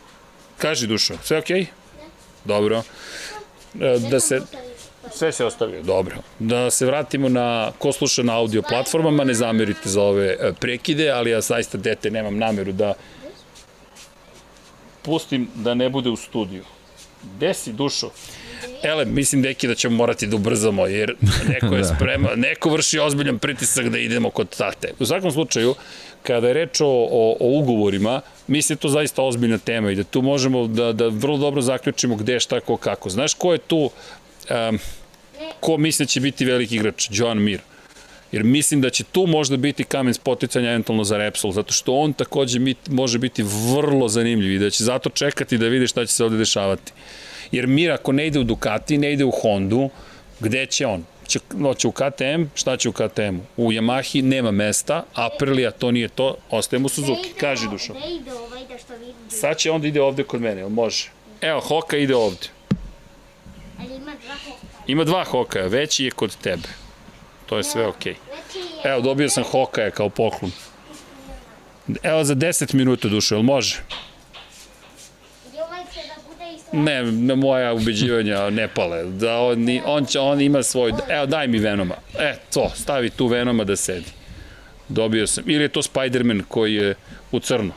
kaži 0.57 0.87
Dušo, 0.87 1.17
sve 1.23 1.37
okej? 1.37 1.61
Okay? 1.61 1.65
Dobro. 2.45 2.83
E, 3.81 3.99
da 4.11 4.19
se... 4.19 4.41
Sve 5.11 5.31
se 5.31 5.45
ostavio, 5.45 5.83
dobro. 5.83 6.15
Da 6.39 6.71
se 6.71 6.85
vratimo 6.85 7.29
na 7.29 7.71
ko 7.77 7.91
sluša 7.91 8.23
na 8.23 8.37
audio 8.37 8.61
platformama, 8.61 9.23
ne 9.23 9.33
zamerite 9.33 9.89
za 9.89 10.01
ove 10.01 10.37
e, 10.39 10.53
prekide, 10.59 11.09
ali 11.09 11.31
ja 11.31 11.41
zaista 11.41 11.77
dete 11.77 12.11
nemam 12.11 12.37
nameru 12.37 12.71
da 12.71 12.93
pustim 15.01 15.47
da 15.55 15.73
ne 15.73 15.89
bude 15.89 16.09
u 16.09 16.15
studiju. 16.15 16.63
Gde 17.23 17.53
si, 17.53 17.73
Dušo? 17.73 18.09
Ele, 18.83 19.05
mislim, 19.05 19.41
deki, 19.41 19.67
da 19.67 19.75
ćemo 19.75 19.95
morati 19.95 20.27
da 20.27 20.35
ubrzamo, 20.35 20.87
jer 20.87 21.15
neko 21.47 21.75
je 21.75 21.81
da. 21.87 21.95
sprema, 21.95 22.29
neko 22.35 22.69
vrši 22.69 22.99
ozbiljan 22.99 23.39
pritisak 23.39 23.89
da 23.89 23.97
idemo 23.97 24.29
kod 24.29 24.55
tate. 24.57 24.93
U 24.99 25.05
svakom 25.05 25.31
slučaju, 25.31 25.75
kada 26.23 26.47
je 26.47 26.53
reč 26.53 26.81
o, 26.81 26.87
o, 26.87 27.37
o 27.39 27.59
ugovorima, 27.59 28.21
mislim 28.47 28.75
da 28.75 28.81
to 28.81 28.89
zaista 28.89 29.23
ozbiljna 29.23 29.57
tema 29.57 29.91
i 29.91 29.95
da 29.95 30.03
tu 30.03 30.21
možemo 30.21 30.67
da, 30.67 30.91
da 30.93 31.07
vrlo 31.07 31.37
dobro 31.37 31.61
zaključimo 31.61 32.15
gde, 32.15 32.39
šta, 32.39 32.59
ko, 32.59 32.77
kako. 32.77 33.09
Znaš 33.09 33.33
ko 33.33 33.53
je 33.53 33.57
tu, 33.57 33.89
um, 33.89 34.79
ko 35.59 35.77
misle 35.77 36.03
da 36.03 36.07
će 36.07 36.19
biti 36.19 36.45
veliki 36.45 36.75
igrač? 36.75 37.07
Joan 37.11 37.41
Mir. 37.41 37.59
Jer 38.31 38.43
mislim 38.43 38.81
da 38.81 38.89
će 38.89 39.03
tu 39.03 39.27
možda 39.27 39.57
biti 39.57 39.83
kamen 39.83 40.13
spoticanja 40.13 40.69
eventualno 40.69 41.03
za 41.03 41.17
Repsol, 41.17 41.51
zato 41.51 41.73
što 41.73 41.93
on 41.93 42.13
takođe 42.13 42.59
može 42.89 43.19
biti 43.19 43.43
vrlo 43.43 44.07
zanimljiv 44.09 44.51
i 44.51 44.59
da 44.59 44.69
će 44.69 44.83
zato 44.83 45.09
čekati 45.09 45.57
da 45.57 45.67
vidi 45.67 45.87
šta 45.87 46.05
će 46.05 46.13
se 46.13 46.23
ovde 46.23 46.37
dešavati. 46.37 46.91
Jer 47.53 47.67
Mir 47.67 47.91
ako 47.91 48.11
ne 48.11 48.27
ide 48.27 48.39
u 48.39 48.43
Ducati, 48.43 48.97
ne 48.97 49.13
ide 49.13 49.25
u 49.25 49.31
Hondu, 49.31 49.89
gde 50.39 50.65
će 50.65 50.87
on? 50.87 51.05
Će, 51.27 51.39
će 51.77 51.87
u 51.87 51.91
KTM, 51.91 52.43
šta 52.55 52.77
će 52.77 52.89
u 52.89 52.91
KTM-u? 52.91 53.41
U 53.57 53.71
Yamahi 53.71 54.21
nema 54.21 54.51
mesta, 54.51 55.03
Aprilia 55.13 55.71
to 55.71 55.91
nije 55.91 56.07
to, 56.07 56.35
ostaje 56.49 56.83
u 56.83 56.89
Suzuki. 56.89 57.33
Kaži 57.39 57.69
Dušo. 57.69 57.93
Ovaj 57.93 58.63
Sad 59.29 59.57
će 59.57 59.71
onda 59.71 59.87
ide 59.87 60.01
ovde 60.01 60.23
kod 60.23 60.41
mene, 60.41 60.69
može? 60.69 61.09
Evo, 61.41 61.59
Hoka 61.59 61.97
ide 61.97 62.15
ovde. 62.15 62.47
Ali 63.79 63.95
ima 63.95 64.11
dva 64.25 64.35
Hoka. 64.45 64.67
Ima 64.87 65.03
dva 65.03 65.23
Hokaja, 65.23 65.67
veći 65.67 66.05
je 66.05 66.11
kod 66.11 66.35
tebe. 66.35 66.67
To 67.45 67.57
je 67.57 67.63
sve 67.63 67.87
okej. 67.87 68.13
Okay. 68.13 68.91
Evo, 68.91 69.01
dobio 69.01 69.29
sam 69.29 69.43
Hokaja 69.43 69.91
kao 69.91 70.09
poklon. 70.09 70.51
Evo 72.03 72.23
za 72.23 72.35
10 72.35 72.73
minuta 72.73 73.07
dušo, 73.07 73.35
jel 73.35 73.43
može? 73.43 73.83
Ne, 76.73 77.03
ne 77.03 77.35
moja 77.35 77.73
ubeđivanja 77.73 78.49
ne 78.49 78.67
pale. 78.67 79.03
Da 79.03 79.37
on, 79.37 79.67
on, 79.85 80.05
će, 80.05 80.19
on 80.19 80.41
ima 80.41 80.63
svoj... 80.63 80.93
Evo, 81.09 81.25
daj 81.25 81.47
mi 81.47 81.59
Venoma. 81.59 81.95
E, 82.19 82.35
to, 82.53 82.71
stavi 82.75 83.09
tu 83.09 83.27
Venoma 83.27 83.63
da 83.63 83.75
sedi. 83.75 84.11
Dobio 84.89 85.27
sam. 85.27 85.43
Ili 85.47 85.63
je 85.63 85.67
to 85.67 85.81
Spider-Man 85.81 86.43
koji 86.47 86.75
je 86.75 86.95
u 87.31 87.39
crno. 87.39 87.73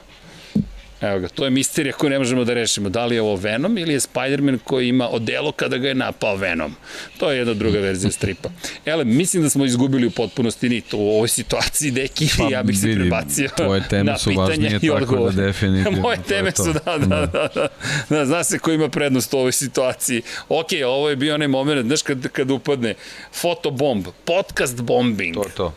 Evo 1.00 1.18
ga, 1.18 1.28
to 1.28 1.44
je 1.44 1.50
misterija 1.50 1.92
koju 1.92 2.10
ne 2.10 2.18
možemo 2.18 2.44
da 2.44 2.54
rešimo. 2.54 2.88
Da 2.88 3.06
li 3.06 3.14
je 3.14 3.22
ovo 3.22 3.36
Venom 3.36 3.78
ili 3.78 3.92
je 3.92 4.00
Spider-Man 4.00 4.58
koji 4.64 4.88
ima 4.88 5.08
odelo 5.08 5.52
kada 5.52 5.78
ga 5.78 5.88
je 5.88 5.94
napao 5.94 6.36
Venom. 6.36 6.74
To 7.18 7.30
je 7.30 7.38
jedna 7.38 7.54
druga 7.54 7.78
verzija 7.78 8.10
stripa. 8.10 8.48
Ele, 8.84 9.04
mislim 9.04 9.42
da 9.42 9.50
smo 9.50 9.64
izgubili 9.64 10.06
u 10.06 10.10
potpunosti 10.10 10.68
nit 10.68 10.94
u 10.94 10.98
ovoj 10.98 11.28
situaciji, 11.28 11.90
deki, 11.90 12.28
pa, 12.38 12.44
ja 12.50 12.62
bih 12.62 12.78
se 12.78 12.94
prebacio 12.94 13.48
tvoje 13.56 13.82
teme 13.88 14.10
na 14.10 14.18
su 14.18 14.32
važnije, 14.36 14.78
i 14.82 14.90
odgovor. 14.90 15.32
Da 15.32 15.42
definitivno. 15.42 16.00
Moje 16.00 16.18
teme 16.28 16.50
su, 16.56 16.72
da, 16.72 16.98
da, 16.98 17.06
da, 17.06 17.26
da, 17.26 17.48
da. 17.54 17.68
da. 18.08 18.26
Zna 18.26 18.44
se 18.44 18.58
ko 18.58 18.72
ima 18.72 18.88
prednost 18.88 19.34
u 19.34 19.38
ovoj 19.38 19.52
situaciji. 19.52 20.22
Ok, 20.48 20.68
ovo 20.86 21.10
je 21.10 21.16
bio 21.16 21.34
onaj 21.34 21.48
moment, 21.48 21.86
znaš 21.86 22.02
kad, 22.02 22.28
kad 22.28 22.50
upadne, 22.50 22.94
fotobomb, 23.32 24.06
podcast 24.24 24.82
bombing. 24.82 25.34
To 25.34 25.44
to 25.56 25.72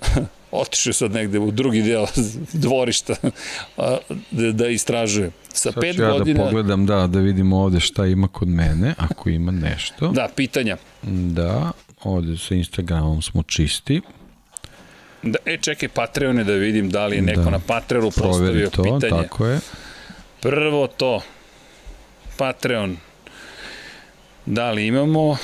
otišao 0.50 0.92
sad 0.92 1.12
negde 1.12 1.38
u 1.38 1.50
drugi 1.50 1.82
deo 1.82 2.06
dvorišta 2.52 3.14
da, 4.30 4.52
da 4.52 4.68
istražuje. 4.68 5.30
Sa 5.48 5.72
sad 5.72 5.80
pet 5.80 5.98
ja 5.98 6.12
godina... 6.12 6.38
da 6.38 6.44
pogledam, 6.44 6.86
da, 6.86 7.06
da 7.06 7.18
vidimo 7.18 7.58
ovde 7.58 7.80
šta 7.80 8.06
ima 8.06 8.28
kod 8.28 8.48
mene, 8.48 8.94
ako 8.98 9.30
ima 9.30 9.52
nešto. 9.52 10.08
Da, 10.08 10.28
pitanja. 10.36 10.76
Da, 11.02 11.72
ovde 12.02 12.36
sa 12.36 12.54
Instagramom 12.54 13.22
smo 13.22 13.42
čisti. 13.42 14.00
Da, 15.22 15.38
e, 15.46 15.56
čekaj, 15.56 15.88
Patreone 15.88 16.44
da 16.44 16.52
vidim 16.52 16.90
da 16.90 17.06
li 17.06 17.16
je 17.16 17.22
neko 17.22 17.42
da. 17.42 17.50
na 17.50 17.58
Patreonu 17.58 18.10
postavio 18.10 18.70
to, 18.70 18.82
pitanje. 18.82 19.22
tako 19.22 19.46
je. 19.46 19.60
Prvo 20.40 20.86
to, 20.86 21.20
Patreon. 22.36 22.96
Da 24.46 24.70
li 24.70 24.86
imamo... 24.86 25.36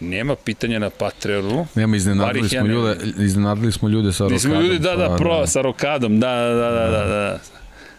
Nema 0.00 0.36
pitanja 0.36 0.78
na 0.78 0.90
Patreonu. 0.90 1.66
Nema, 1.74 1.96
iznenadili 1.96 2.48
smo, 2.48 2.58
ja 2.58 2.64
ljude, 2.64 2.96
iznenadili 3.18 3.72
smo 3.72 3.88
ljude 3.88 4.12
sa 4.12 4.24
rokadom. 4.24 4.62
Ljudi, 4.62 4.78
da, 4.78 4.96
da, 4.96 5.16
pro, 5.16 5.40
da. 5.40 5.46
sa 5.46 5.60
rokadom, 5.62 6.20
da, 6.20 6.34
da, 6.34 6.54
da, 6.54 6.70
da, 6.70 6.90
da. 6.90 7.04
da. 7.04 7.38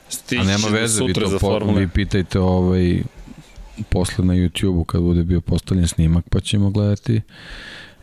Stići 0.09 0.41
A 0.41 0.43
nema 0.43 0.67
veze, 0.67 1.03
vi, 1.03 1.13
to 1.13 1.37
po, 1.39 1.73
vi 1.73 1.87
pitajte 1.87 2.39
ovaj, 2.39 3.01
posle 3.89 4.25
na 4.25 4.33
YouTube-u 4.33 4.83
kad 4.83 5.01
bude 5.01 5.23
bio 5.23 5.41
postavljen 5.41 5.87
snimak, 5.87 6.29
pa 6.29 6.39
ćemo 6.39 6.69
gledati 6.69 7.21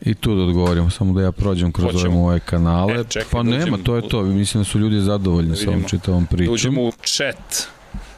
i 0.01 0.13
tu 0.13 0.35
da 0.35 0.43
odgovorimo, 0.43 0.89
samo 0.89 1.13
da 1.13 1.21
ja 1.21 1.31
prođem 1.31 1.71
kroz 1.71 1.95
ove 1.95 2.09
moje 2.09 2.39
kanale. 2.39 2.99
E, 2.99 3.03
čekaj, 3.09 3.29
pa 3.31 3.43
da 3.43 3.49
nema, 3.49 3.77
to 3.83 3.95
je 3.95 4.09
to, 4.09 4.23
mislim 4.23 4.63
da 4.63 4.65
su 4.69 4.79
ljudi 4.79 4.99
zadovoljni 4.99 5.55
sa 5.55 5.69
ovom 5.69 5.83
čitavom 5.83 6.25
pričom. 6.25 6.45
Da 6.45 6.51
uđemo 6.51 6.81
u 6.81 6.91
chat. 7.03 7.67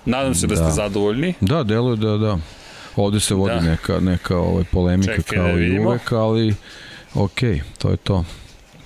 Nadam 0.06 0.36
se 0.36 0.48
da, 0.48 0.56
da 0.56 0.64
ste 0.64 0.76
zadovoljni. 0.76 1.34
Da, 1.42 1.64
deluje 1.64 1.96
da, 1.96 2.18
da. 2.18 2.38
Ovde 2.96 3.20
se 3.20 3.34
vodi 3.34 3.56
da. 3.56 3.62
neka, 3.62 4.00
neka 4.00 4.38
ovaj, 4.38 4.64
polemika 4.72 5.16
Čekaj 5.16 5.38
kao 5.38 5.48
da 5.48 5.62
i 5.62 5.80
uvek, 5.80 6.12
ali 6.12 6.56
ok, 7.14 7.40
to 7.78 7.90
je 7.90 7.98
to. 7.98 8.26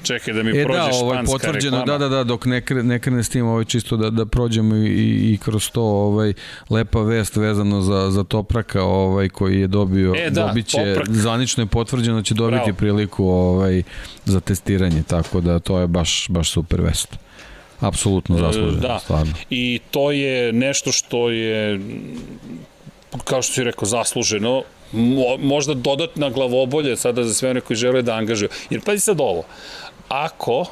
Čekaj 0.06 0.34
da 0.34 0.44
mi 0.44 0.60
e, 0.60 0.64
prođe 0.64 0.80
da, 0.80 0.98
ovaj, 1.02 1.24
potvrđeno, 1.26 1.78
reklama. 1.78 1.98
Da, 1.98 2.10
da, 2.10 2.16
da, 2.16 2.24
dok 2.24 2.46
ne, 2.46 2.62
krene, 2.62 2.84
ne 2.84 3.00
krene 3.00 3.24
s 3.24 3.30
tim, 3.30 3.46
ovaj, 3.48 3.66
čisto 3.66 3.98
da, 3.98 4.10
da 4.10 4.26
prođemo 4.26 4.76
i, 4.76 5.34
i 5.34 5.38
kroz 5.44 5.70
to, 5.72 5.84
ovaj, 5.84 6.34
lepa 6.70 7.02
vest 7.02 7.36
vezano 7.36 7.82
za, 7.82 8.12
za 8.12 8.24
Topraka, 8.24 8.84
ovaj, 8.84 9.30
koji 9.30 9.60
je 9.60 9.68
dobio, 9.68 10.14
e, 10.18 10.30
da, 10.30 10.48
dobiće, 10.48 10.78
toprak. 10.78 11.10
zvanično 11.10 11.64
je 11.64 11.68
potvrđeno 11.68 12.18
da 12.18 12.24
će 12.24 12.34
dobiti 12.34 12.64
Bravo. 12.64 12.78
priliku 12.78 13.26
ovaj, 13.26 13.84
za 14.26 14.40
testiranje, 14.40 15.04
tako 15.08 15.42
da 15.42 15.60
to 15.60 15.80
je 15.80 15.88
baš, 15.88 16.26
baš 16.30 16.52
super 16.52 16.82
vest. 16.82 17.18
Apsolutno 17.80 18.38
zasluženo, 18.38 18.82
da. 18.82 19.00
stvarno. 19.00 19.34
I 19.50 19.80
to 19.92 20.12
je 20.12 20.54
nešto 20.54 20.92
što 20.92 21.30
je 21.30 21.80
kao 23.24 23.42
što 23.42 23.54
si 23.54 23.64
rekao, 23.64 23.86
zasluženo, 23.86 24.64
mo, 24.92 25.38
možda 25.38 25.74
dodatna 25.74 26.30
glavobolje 26.30 26.98
sada 26.98 27.24
za 27.24 27.34
sve 27.34 27.50
one 27.50 27.62
koji 27.62 27.78
žele 27.78 28.02
da 28.02 28.14
angažuju. 28.14 28.50
Jer 28.70 28.82
pazi 28.82 29.00
sad 29.00 29.20
ovo, 29.20 29.44
ako 30.08 30.66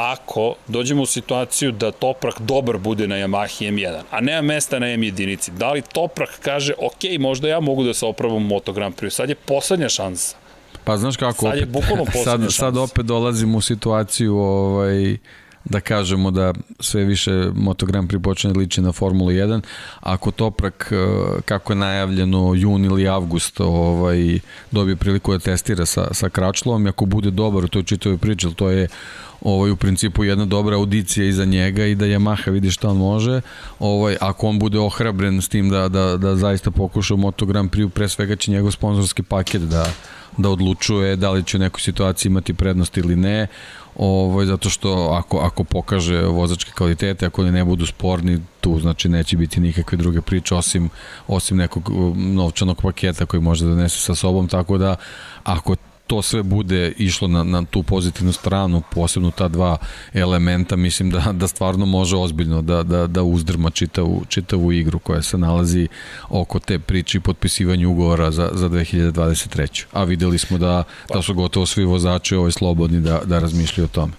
ako 0.00 0.54
dođemo 0.68 1.02
u 1.02 1.06
situaciju 1.06 1.72
da 1.72 1.90
Toprak 1.90 2.40
dobar 2.40 2.78
bude 2.78 3.08
na 3.08 3.14
Yamahi 3.16 3.72
M1, 3.72 4.00
a 4.10 4.20
nema 4.20 4.42
mesta 4.42 4.78
na 4.78 4.88
M 4.88 5.02
jedinici, 5.02 5.50
da 5.50 5.72
li 5.72 5.82
Toprak 5.82 6.40
kaže, 6.42 6.72
ok, 6.78 7.18
možda 7.18 7.48
ja 7.48 7.60
mogu 7.60 7.84
da 7.84 7.94
se 7.94 8.06
opravam 8.06 8.36
u 8.36 8.40
Moto 8.40 8.72
Grand 8.72 8.94
Prix, 8.94 9.10
sad 9.10 9.28
je 9.28 9.34
poslednja 9.34 9.88
šansa. 9.88 10.36
Pa 10.84 10.96
znaš 10.96 11.16
kako, 11.16 11.50
sad 11.50 11.58
je 11.58 11.66
bukvalno 11.66 12.04
sad, 12.24 12.52
sad 12.52 12.76
opet 12.76 13.06
dolazimo 13.06 13.58
u 13.58 13.60
situaciju 13.60 14.36
ovaj, 14.36 15.16
da 15.64 15.80
kažemo 15.80 16.30
da 16.30 16.54
sve 16.80 17.04
više 17.04 17.50
Moto 17.54 17.86
Grand 17.86 18.10
Prix 18.10 18.22
počne 18.22 18.52
da 18.52 18.58
liči 18.58 18.80
na 18.80 18.92
Formula 18.92 19.32
1. 19.32 19.60
Ako 20.00 20.30
Toprak, 20.30 20.92
e, 20.92 20.96
kako 21.44 21.72
je 21.72 21.76
najavljeno, 21.76 22.54
jun 22.54 22.84
ili 22.84 23.08
avgust 23.08 23.60
ovaj, 23.60 24.38
dobije 24.70 24.96
priliku 24.96 25.32
da 25.32 25.38
testira 25.38 25.86
sa, 25.86 26.08
sa 26.14 26.28
Kračlovom, 26.28 26.86
ako 26.86 27.06
bude 27.06 27.30
dobar 27.30 27.64
u 27.64 27.68
toj 27.68 27.82
čitavoj 27.82 28.18
priči, 28.18 28.48
to 28.56 28.70
je 28.70 28.88
ovaj, 29.40 29.70
u 29.70 29.76
principu 29.76 30.24
jedna 30.24 30.44
dobra 30.44 30.76
audicija 30.76 31.26
iza 31.26 31.44
njega 31.44 31.86
i 31.86 31.94
da 31.94 32.06
Yamaha 32.06 32.50
vidi 32.50 32.70
šta 32.70 32.88
on 32.88 32.96
može. 32.96 33.40
Ovaj, 33.78 34.16
ako 34.20 34.48
on 34.48 34.58
bude 34.58 34.78
ohrabren 34.78 35.42
s 35.42 35.48
tim 35.48 35.70
da, 35.70 35.88
da, 35.88 36.16
da 36.16 36.36
zaista 36.36 36.70
pokuša 36.70 37.14
u 37.14 37.16
Moto 37.16 37.46
Grand 37.46 37.70
Prix, 37.70 37.88
pre 37.88 38.08
svega 38.08 38.36
će 38.36 38.50
njegov 38.50 38.70
sponsorski 38.70 39.22
paket 39.22 39.62
da, 39.62 39.86
da 40.36 40.48
odlučuje 40.48 41.16
da 41.16 41.30
li 41.30 41.44
će 41.44 41.56
u 41.56 41.60
nekoj 41.60 41.80
situaciji 41.80 42.30
imati 42.30 42.54
prednost 42.54 42.96
ili 42.96 43.16
ne 43.16 43.46
ovaj, 44.02 44.46
zato 44.46 44.70
što 44.70 44.92
ako, 45.18 45.38
ako 45.38 45.64
pokaže 45.64 46.22
vozačke 46.22 46.72
kvalitete, 46.72 47.26
ako 47.26 47.44
ne 47.44 47.64
budu 47.64 47.86
sporni, 47.86 48.40
tu 48.60 48.80
znači 48.80 49.08
neće 49.08 49.36
biti 49.36 49.60
nikakve 49.60 49.98
druge 49.98 50.20
priče 50.20 50.54
osim, 50.54 50.90
osim 51.28 51.56
nekog 51.56 51.90
um, 51.90 52.34
novčanog 52.34 52.82
paketa 52.82 53.26
koji 53.26 53.40
može 53.40 53.64
da 53.64 53.70
donese 53.70 53.98
sa 53.98 54.14
sobom, 54.14 54.48
tako 54.48 54.78
da 54.78 54.96
ako 55.44 55.76
to 56.10 56.22
sve 56.22 56.42
bude 56.42 56.92
išlo 56.98 57.28
na, 57.28 57.44
na 57.44 57.64
tu 57.70 57.82
pozitivnu 57.82 58.32
stranu, 58.32 58.82
posebno 58.90 59.30
ta 59.30 59.48
dva 59.48 59.76
elementa, 60.14 60.76
mislim 60.76 61.10
da, 61.10 61.32
da 61.32 61.48
stvarno 61.48 61.86
može 61.86 62.16
ozbiljno 62.16 62.62
da, 62.62 62.82
da, 62.82 63.06
da 63.06 63.22
uzdrma 63.22 63.70
čitavu, 63.70 64.22
čitavu 64.28 64.72
igru 64.72 64.98
koja 64.98 65.22
se 65.22 65.38
nalazi 65.38 65.88
oko 66.28 66.58
te 66.58 66.78
priče 66.78 67.18
i 67.18 67.20
potpisivanju 67.20 67.90
ugovora 67.90 68.30
za, 68.30 68.50
za 68.52 68.68
2023. 68.68 69.84
A 69.92 70.04
videli 70.04 70.38
smo 70.38 70.58
da, 70.58 70.82
da 71.14 71.22
su 71.22 71.34
gotovo 71.34 71.66
svi 71.66 71.84
vozači 71.84 72.34
ovaj 72.34 72.52
slobodni 72.52 73.00
da, 73.00 73.20
da 73.24 73.38
razmišljaju 73.38 73.84
o 73.84 73.94
tome. 73.94 74.12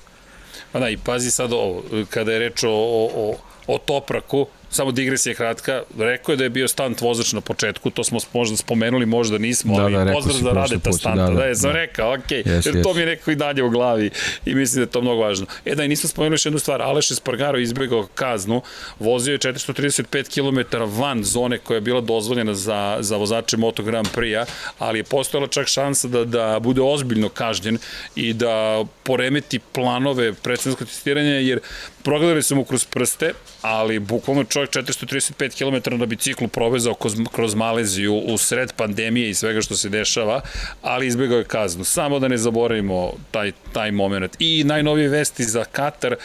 Pa 0.72 0.80
da, 0.80 0.89
i 0.89 0.97
pazi 0.97 1.31
sad 1.31 1.53
ovo, 1.53 1.84
kada 2.09 2.31
je 2.31 2.39
reč 2.39 2.63
o, 2.63 2.69
o, 3.15 3.35
o 3.68 3.77
Topraku, 3.77 4.47
samo 4.72 4.91
digresija 4.91 5.35
kratka, 5.35 5.84
rekao 5.98 6.34
je 6.34 6.38
da 6.38 6.43
je 6.43 6.49
bio 6.49 6.68
stunt 6.68 7.02
vozač 7.02 7.34
na 7.34 7.41
početku, 7.41 7.89
to 7.89 8.03
smo 8.03 8.19
možda 8.34 8.57
spomenuli, 8.57 9.06
možda 9.06 9.38
nismo, 9.38 9.77
da, 9.77 9.84
ali 9.84 10.06
da, 10.06 10.14
pozdrav 10.14 10.38
za 10.38 10.49
rade 10.49 10.80
ta 10.84 10.91
stanta, 10.91 11.22
da, 11.22 11.30
da, 11.30 11.35
da, 11.35 11.45
je, 11.45 11.56
sam 11.56 11.69
da. 11.69 11.76
rekao, 11.76 12.14
ok, 12.14 12.30
yes, 12.30 12.65
jer 12.65 12.76
yes. 12.76 12.84
to 12.84 12.93
mi 12.93 12.99
je 12.99 13.06
nekako 13.06 13.31
i 13.31 13.35
dalje 13.35 13.64
u 13.64 13.69
glavi 13.69 14.10
i 14.45 14.56
mislim 14.56 14.76
da 14.76 14.81
je 14.81 14.91
to 14.91 15.02
mnogo 15.02 15.22
važno. 15.22 15.45
E 15.65 15.76
da, 15.76 15.84
i 15.84 15.88
nismo 15.88 16.10
spomenuli 16.10 16.34
još 16.34 16.45
jednu 16.45 16.60
stvar, 16.60 16.81
Aleš 16.81 17.11
Espargaro 17.11 17.60
izbjegao 17.60 18.07
kaznu, 18.15 18.61
vozio 18.99 19.31
je 19.31 19.39
435 19.39 20.30
km 20.34 20.77
van 20.99 21.23
zone 21.23 21.57
koja 21.57 21.76
je 21.76 21.81
bila 21.81 22.02
dozvoljena 22.02 22.53
za, 22.53 22.98
za 22.99 23.18
vozače 23.18 23.57
Moto 23.57 23.84
Grand 23.84 24.07
Prix-a, 24.15 24.45
ali 24.80 24.99
je 24.99 25.03
postojala 25.03 25.48
čak 25.48 25.68
šansa 25.68 26.07
da, 26.07 26.26
da 26.26 26.60
bude 26.60 26.81
ozbiljno 26.81 27.30
kažnjen 27.30 27.77
i 28.15 28.34
da 28.34 28.85
poremeti 29.03 29.60
planove 29.60 30.34
predsedniskog 30.34 30.88
testiranja, 30.88 31.34
jer 31.34 31.60
progledali 32.03 32.43
su 32.43 32.56
mu 32.56 32.64
kroz 32.64 32.85
prste, 32.85 33.34
ali 33.61 33.99
bukvalno 33.99 34.43
čovjek 34.43 34.61
čovjek 34.68 34.88
435 34.88 35.58
km 35.58 35.98
na 35.98 36.06
biciklu 36.06 36.48
provezao 36.48 36.96
kroz, 37.32 37.56
Maleziju 37.56 38.16
u 38.16 38.38
sred 38.38 38.74
pandemije 38.74 39.30
i 39.30 39.34
svega 39.34 39.62
što 39.62 39.76
se 39.76 39.90
dešava, 39.90 40.42
ali 40.82 41.08
izbjegao 41.08 41.38
je 41.38 41.44
kaznu. 41.44 41.84
Samo 41.84 42.20
da 42.20 42.28
ne 42.28 42.38
zaboravimo 42.38 43.14
taj, 43.32 43.52
taj 43.74 43.92
moment. 43.92 44.36
I 44.40 44.64
najnovije 44.64 45.10
vesti 45.10 45.44
za 45.44 45.64
Katar, 45.64 46.14
e, 46.14 46.18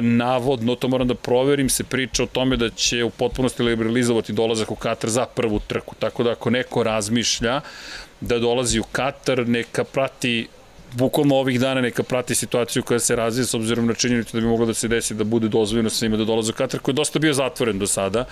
navodno, 0.00 0.74
to 0.74 0.88
moram 0.88 1.08
da 1.08 1.14
proverim, 1.14 1.68
se 1.68 1.84
priča 1.84 2.22
o 2.22 2.26
tome 2.26 2.56
da 2.56 2.70
će 2.70 3.04
u 3.04 3.10
potpunosti 3.10 3.62
liberalizovati 3.62 4.32
dolazak 4.32 4.70
u 4.70 4.74
Katar 4.76 5.10
za 5.10 5.26
prvu 5.26 5.60
trku. 5.66 5.94
Tako 5.98 6.22
da 6.22 6.30
ako 6.30 6.50
neko 6.50 6.82
razmišlja 6.82 7.60
da 8.20 8.38
dolazi 8.38 8.80
u 8.80 8.84
Katar, 8.92 9.48
neka 9.48 9.84
prati 9.84 10.48
bukvalno 10.96 11.34
ovih 11.34 11.60
dana 11.60 11.80
neka 11.80 12.02
prati 12.02 12.34
situaciju 12.34 12.82
koja 12.82 12.98
se 12.98 13.16
razvija 13.16 13.46
s 13.46 13.54
obzirom 13.54 13.86
na 13.86 13.94
činjenicu 13.94 14.36
da 14.36 14.40
bi 14.40 14.46
moglo 14.46 14.66
da 14.66 14.74
se 14.74 14.88
desi 14.88 15.14
da 15.14 15.24
bude 15.24 15.48
dozvoljeno 15.48 15.90
svima 15.90 16.16
da 16.16 16.24
dolaze 16.24 16.50
u 16.50 16.54
Katar, 16.54 16.80
koji 16.80 16.92
je 16.92 16.96
dosta 16.96 17.18
bio 17.18 17.32
zatvoren 17.32 17.78
do 17.78 17.86
sada. 17.86 18.24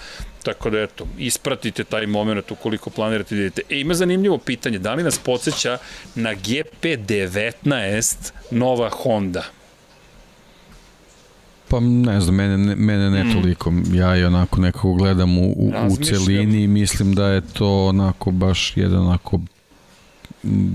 Tako 0.43 0.71
da 0.71 0.81
eto, 0.81 1.07
ispratite 1.19 1.85
taj 1.85 2.07
moment 2.07 2.51
ukoliko 2.51 2.91
planirate 2.91 3.35
da 3.35 3.41
idete. 3.41 3.63
E, 3.71 3.81
ima 3.81 3.95
zanimljivo 3.95 4.39
pitanje, 4.39 4.79
da 4.79 4.95
li 4.95 5.03
nas 5.03 5.19
podsjeća 5.19 5.79
na 6.15 6.35
GP19 6.35 8.33
nova 8.51 8.91
Honda? 8.91 9.45
Pa 11.69 11.81
ne 11.81 12.21
znam, 12.21 12.35
mene, 12.35 12.77
mene 12.77 13.11
ne 13.11 13.25
mm. 13.25 13.33
toliko. 13.33 13.73
Ja 13.93 14.15
je 14.15 14.27
onako 14.27 14.61
nekako 14.61 14.93
gledam 14.93 15.39
u, 15.39 15.53
u, 15.57 15.73
u 15.91 15.97
celini 16.05 16.63
i 16.63 16.69
mislim 16.69 17.15
da 17.15 17.27
je 17.27 17.41
to 17.41 17.87
onako 17.87 18.31
baš 18.31 18.77
jedan 18.77 19.07
onako 19.07 19.41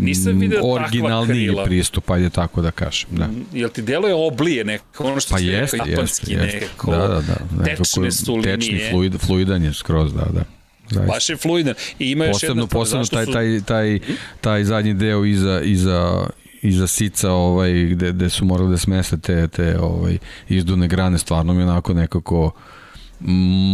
Nisam 0.02 0.40
video 0.40 0.62
originalniji 0.64 1.50
pristup, 1.66 2.10
ajde 2.10 2.30
tako 2.30 2.62
da 2.62 2.72
kažem. 2.72 3.10
Da. 3.12 3.28
Mm, 3.28 3.46
jel 3.54 3.70
ti 3.70 3.82
deluje 3.82 4.14
oblije 4.14 4.64
neko, 4.64 5.04
ono 5.04 5.20
što 5.20 5.34
pa 5.34 5.40
jest, 5.40 5.74
japanski 5.74 6.34
jest, 6.34 6.54
neko, 6.62 6.92
da, 6.92 6.98
da, 7.08 7.22
da, 7.52 7.64
tečne 7.64 8.12
su 8.12 8.36
linije. 8.36 8.58
Tečni, 8.58 8.82
fluid, 8.92 9.18
fluidan 9.20 9.64
je 9.64 9.74
skroz, 9.74 10.14
da, 10.14 10.26
da. 10.26 10.44
Zaista. 10.90 11.14
Baš 11.14 11.30
je 11.30 11.38
fluidan. 11.38 11.74
I 12.00 12.12
ima 12.12 12.26
još 12.26 12.34
posebno, 12.34 12.66
stvar, 12.66 12.80
posebno 12.80 13.06
taj, 13.06 13.26
taj, 13.26 13.62
taj, 13.66 14.00
taj 14.42 14.64
zadnji 14.64 14.94
deo 14.94 15.26
iza, 15.26 15.62
iza, 15.64 16.28
iza 16.62 16.88
sica 16.88 17.32
ovaj, 17.32 17.72
gde, 17.84 18.12
gde 18.12 18.30
su 18.30 18.46
morali 18.46 18.70
da 18.70 18.78
smeste 18.78 19.18
te, 19.18 19.48
te 19.48 19.80
ovaj, 19.80 20.18
izdune 20.50 20.88
grane, 20.88 21.18
stvarno 21.18 21.54
mi 21.54 21.64
onako 21.64 21.94
nekako 21.94 22.52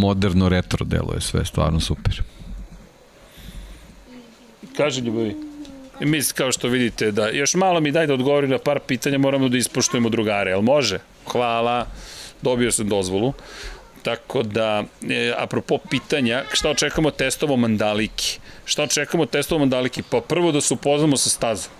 moderno 0.01 0.49
retro 0.49 0.85
deluje 0.85 1.21
sve, 1.21 1.45
stvarno 1.45 1.79
super. 1.79 2.23
Kaže 4.77 5.01
Ljubavi. 5.01 5.52
Mi, 5.99 6.21
kao 6.35 6.51
što 6.51 6.67
vidite, 6.67 7.11
da 7.11 7.29
još 7.29 7.53
malo 7.53 7.79
mi 7.79 7.91
daj 7.91 8.07
da 8.07 8.13
odgovorim 8.13 8.49
na 8.49 8.57
par 8.57 8.79
pitanja, 8.79 9.17
moramo 9.17 9.49
da 9.49 9.57
ispoštujemo 9.57 10.09
drugare, 10.09 10.51
jel 10.51 10.61
može? 10.61 10.99
Hvala, 11.27 11.87
dobio 12.41 12.71
sam 12.71 12.89
dozvolu. 12.89 13.33
Tako 14.03 14.43
da, 14.43 14.83
e, 15.09 15.33
apropo 15.37 15.77
pitanja, 15.89 16.43
šta 16.53 16.69
očekamo 16.69 17.11
testovo 17.11 17.57
mandaliki? 17.57 18.39
Šta 18.65 18.83
očekamo 18.83 19.25
testovo 19.25 19.59
mandaliki? 19.59 20.03
Pa 20.09 20.21
prvo 20.21 20.51
da 20.51 20.61
se 20.61 20.73
upoznamo 20.73 21.17
sa 21.17 21.29
stazom. 21.29 21.71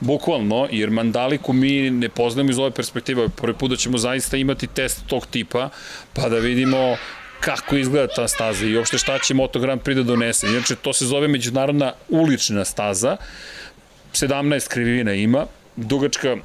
Bukvalno, 0.00 0.68
jer 0.70 0.90
mandaliku 0.90 1.52
mi 1.52 1.90
ne 1.90 2.08
poznajemo 2.08 2.50
iz 2.50 2.58
ove 2.58 2.70
perspektive. 2.70 3.28
Prvi 3.28 3.54
put 3.54 3.70
da 3.70 3.76
ćemo 3.76 3.98
zaista 3.98 4.36
imati 4.36 4.66
test 4.66 5.06
tog 5.06 5.26
tipa, 5.26 5.68
pa 6.12 6.28
da 6.28 6.38
vidimo 6.38 6.96
kako 7.40 7.76
izgleda 7.76 8.14
ta 8.14 8.28
staza 8.28 8.66
i 8.66 8.76
uopšte 8.76 8.98
šta 8.98 9.18
će 9.18 9.34
Moto 9.34 9.58
Grand 9.58 9.80
Prix 9.82 9.94
da 9.94 10.02
donese. 10.02 10.46
Inače, 10.46 10.76
to 10.76 10.92
se 10.92 11.06
zove 11.06 11.28
međunarodna 11.28 11.92
ulična 12.08 12.64
staza. 12.64 13.16
17 14.12 14.68
krivina 14.68 15.12
ima, 15.12 15.46
dugačka 15.76 16.36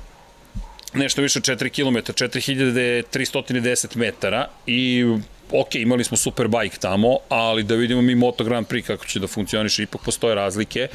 nešto 0.94 1.22
više 1.22 1.40
od 1.40 1.46
4 1.46 1.70
km, 1.70 1.98
4310 2.12 3.96
metara. 3.96 4.48
I 4.68 5.06
ok, 5.52 5.76
imali 5.76 6.04
smo 6.04 6.18
super 6.18 6.48
bike 6.48 6.78
tamo, 6.78 7.18
ali 7.30 7.64
da 7.64 7.76
vidimo 7.76 8.02
mi 8.02 8.16
Moto 8.16 8.44
Grand 8.44 8.68
Prix 8.68 8.82
kako 8.88 9.06
će 9.06 9.20
da 9.20 9.28
funkcioniše, 9.28 9.84
ipak 9.84 10.02
postoje 10.06 10.36
razlike 10.36 10.88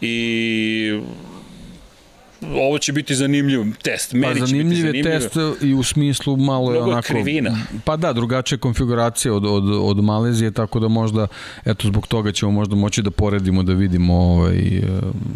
i 0.00 1.00
ovo 2.54 2.78
će 2.78 2.92
biti 2.92 3.14
zanimljiv 3.14 3.60
test. 3.82 4.12
Meni 4.12 4.40
pa 4.40 4.46
zanimljiv 4.46 4.94
je 4.94 5.02
test 5.02 5.36
i 5.62 5.74
u 5.74 5.82
smislu 5.82 6.36
malo 6.36 6.72
je 6.72 6.80
onako... 6.80 7.08
krivina. 7.08 7.58
Pa 7.84 7.96
da, 7.96 8.12
drugačija 8.12 8.58
konfiguracija 8.58 9.34
od, 9.34 9.44
od, 9.44 9.64
od 9.70 10.04
Malezije, 10.04 10.50
tako 10.50 10.80
da 10.80 10.88
možda, 10.88 11.26
eto, 11.64 11.88
zbog 11.88 12.06
toga 12.06 12.32
ćemo 12.32 12.52
možda 12.52 12.76
moći 12.76 13.02
da 13.02 13.10
poredimo, 13.10 13.62
da 13.62 13.72
vidimo, 13.72 14.14
ovaj, 14.14 14.78
eh, 14.78 14.82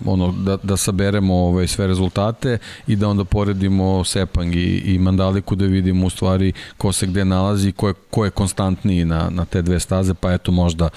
ono, 0.07 0.32
da, 0.32 0.57
da 0.62 0.77
saberemo 0.77 1.35
ovaj, 1.35 1.66
sve 1.66 1.87
rezultate 1.87 2.59
i 2.87 2.97
da 2.97 3.09
onda 3.09 3.24
poredimo 3.24 4.05
Sepang 4.05 4.55
i, 4.55 4.82
i 4.85 4.99
Mandaliku 4.99 5.55
da 5.55 5.65
vidimo 5.65 6.07
u 6.07 6.11
stvari 6.11 6.53
ko 6.77 6.93
se 6.93 7.07
gde 7.07 7.24
nalazi, 7.24 7.73
ko 7.73 7.89
je, 7.89 7.95
ko 8.11 8.24
je 8.24 8.31
konstantniji 8.31 9.05
na, 9.05 9.31
na 9.31 9.45
te 9.45 9.62
dve 9.62 9.81
staze, 9.81 10.15
pa 10.15 10.32
eto 10.32 10.53
možda 10.53 10.89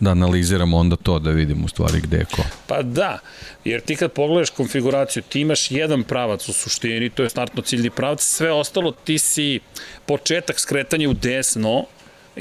da 0.00 0.10
analiziramo 0.10 0.76
onda 0.76 0.96
to, 0.96 1.18
da 1.18 1.30
vidimo 1.30 1.64
u 1.64 1.68
stvari 1.68 2.00
gde 2.00 2.16
je 2.16 2.24
ko. 2.24 2.42
Pa 2.66 2.82
da, 2.82 3.18
jer 3.64 3.80
ti 3.80 3.96
kad 3.96 4.12
pogledaš 4.12 4.50
konfiguraciju, 4.50 5.22
ti 5.28 5.40
imaš 5.40 5.70
jedan 5.70 6.02
pravac 6.02 6.48
u 6.48 6.52
suštini, 6.52 7.10
to 7.10 7.22
je 7.22 7.30
startno 7.30 7.62
ciljni 7.62 7.90
pravac, 7.90 8.22
sve 8.22 8.52
ostalo 8.52 8.92
ti 8.92 9.18
si 9.18 9.60
početak 10.06 10.60
skretanja 10.60 11.10
u 11.10 11.14
desno, 11.14 11.84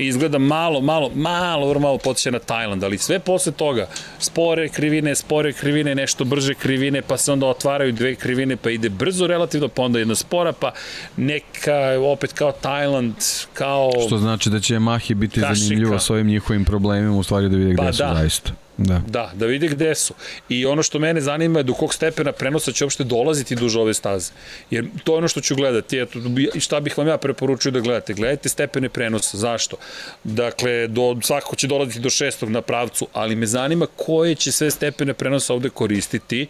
izgleda 0.05 0.38
malo, 0.38 0.81
malo, 0.81 1.11
malo, 1.15 1.67
vrlo 1.67 1.80
malo 1.81 1.97
potiče 1.97 2.31
na 2.31 2.39
Tajland, 2.39 2.84
ali 2.84 2.97
sve 2.97 3.19
posle 3.19 3.51
toga, 3.51 3.88
spore 4.19 4.69
krivine, 4.69 5.15
spore 5.15 5.53
krivine, 5.53 5.95
nešto 5.95 6.23
brže 6.26 6.53
krivine, 6.53 7.01
pa 7.01 7.17
se 7.17 7.31
onda 7.31 7.45
otvaraju 7.45 7.91
dve 7.91 8.15
krivine, 8.15 8.55
pa 8.55 8.69
ide 8.69 8.89
brzo 8.89 9.27
relativno, 9.27 9.67
pa 9.67 9.81
onda 9.81 9.99
jedna 9.99 10.15
spora, 10.15 10.51
pa 10.51 10.71
neka, 11.17 11.99
opet 12.01 12.34
kao 12.34 12.51
Tajland, 12.51 13.15
kao... 13.53 13.91
Što 14.07 14.17
znači 14.17 14.49
da 14.49 14.59
će 14.59 14.80
Mahi 14.80 15.13
biti 15.13 15.41
kašika. 15.41 15.55
zanimljivo 15.55 15.99
s 15.99 16.09
ovim 16.09 16.27
njihovim 16.27 16.65
problemima, 16.65 17.17
u 17.17 17.23
stvari 17.23 17.49
da 17.49 17.57
vide 17.57 17.73
gde 17.73 17.84
pa, 17.84 17.93
su 17.93 18.03
da. 18.03 18.15
zaista. 18.15 18.68
Da. 18.80 19.01
da, 19.07 19.31
da 19.34 19.45
vide 19.45 19.68
gde 19.68 19.95
su. 19.95 20.14
I 20.49 20.65
ono 20.65 20.84
što 20.84 20.99
mene 20.99 21.22
zanima 21.22 21.60
je 21.60 21.64
do 21.64 21.73
kog 21.73 21.93
stepena 21.93 22.31
prenosa 22.31 22.72
će 22.72 22.85
uopšte 22.85 23.03
dolaziti 23.03 23.56
duž 23.56 23.76
ove 23.76 23.93
staze. 23.93 24.31
Jer 24.72 24.88
to 25.03 25.14
je 25.14 25.18
ono 25.18 25.27
što 25.27 25.41
ću 25.41 25.56
gledati. 25.56 25.99
Eto, 25.99 26.19
šta 26.60 26.80
bih 26.80 26.97
vam 26.97 27.07
ja 27.07 27.18
preporučio 27.18 27.72
da 27.72 27.80
gledate? 27.80 28.14
Gledajte 28.14 28.49
stepene 28.49 28.89
prenosa. 28.89 29.38
Zašto? 29.38 29.77
Dakle, 30.23 30.88
do, 30.88 31.18
svako 31.22 31.56
će 31.56 31.68
dolaziti 31.68 31.99
do 31.99 32.10
šestog 32.10 32.49
na 32.49 32.61
pravcu, 32.61 33.07
ali 33.14 33.35
me 33.35 33.45
zanima 33.45 33.88
koje 33.95 34.35
će 34.35 34.51
sve 34.51 34.72
stepene 34.72 35.14
prenosa 35.14 35.53
ovde 35.53 35.69
koristiti. 35.69 36.47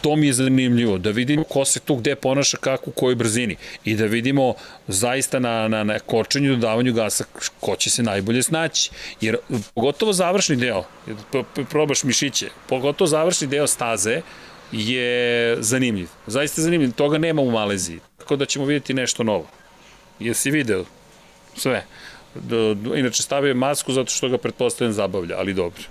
To 0.00 0.16
mi 0.16 0.26
je 0.26 0.32
zanimljivo. 0.32 0.98
Da 0.98 1.10
vidimo 1.10 1.44
ko 1.44 1.64
se 1.64 1.80
tu 1.80 1.96
gde 1.96 2.14
ponaša 2.14 2.56
kako, 2.56 2.90
u 2.90 2.92
kojoj 2.92 3.14
brzini. 3.14 3.56
I 3.84 3.94
da 3.94 4.04
vidimo 4.04 4.54
zaista 4.92 5.38
na, 5.38 5.68
na, 5.68 5.84
na 5.84 5.98
kočenju 5.98 6.52
i 6.52 6.56
dodavanju 6.56 6.92
gasa 6.92 7.24
ko 7.60 7.76
će 7.76 7.90
se 7.90 8.02
najbolje 8.02 8.42
snaći. 8.42 8.90
Jer 9.20 9.36
pogotovo 9.74 10.12
završni 10.12 10.56
deo, 10.56 10.84
probaš 11.70 12.04
mišiće, 12.04 12.48
pogotovo 12.68 13.08
završni 13.08 13.46
deo 13.46 13.66
staze 13.66 14.20
je 14.72 15.56
zanimljiv. 15.60 16.08
Zaista 16.26 16.62
zanimljiv. 16.62 16.92
Toga 16.92 17.18
nema 17.18 17.42
u 17.42 17.50
Maleziji. 17.50 18.00
Tako 18.18 18.36
da 18.36 18.46
ćemo 18.46 18.64
vidjeti 18.64 18.94
nešto 18.94 19.22
novo. 19.22 19.46
Jesi 20.18 20.50
video? 20.50 20.84
Sve. 21.56 21.84
Do, 22.34 22.76
inače 22.94 23.22
stavio 23.22 23.54
masku 23.54 23.92
zato 23.92 24.10
što 24.10 24.28
ga 24.28 24.38
pretpostavljam 24.38 24.92
zabavlja, 24.92 25.36
ali 25.38 25.54
dobro. 25.54 25.82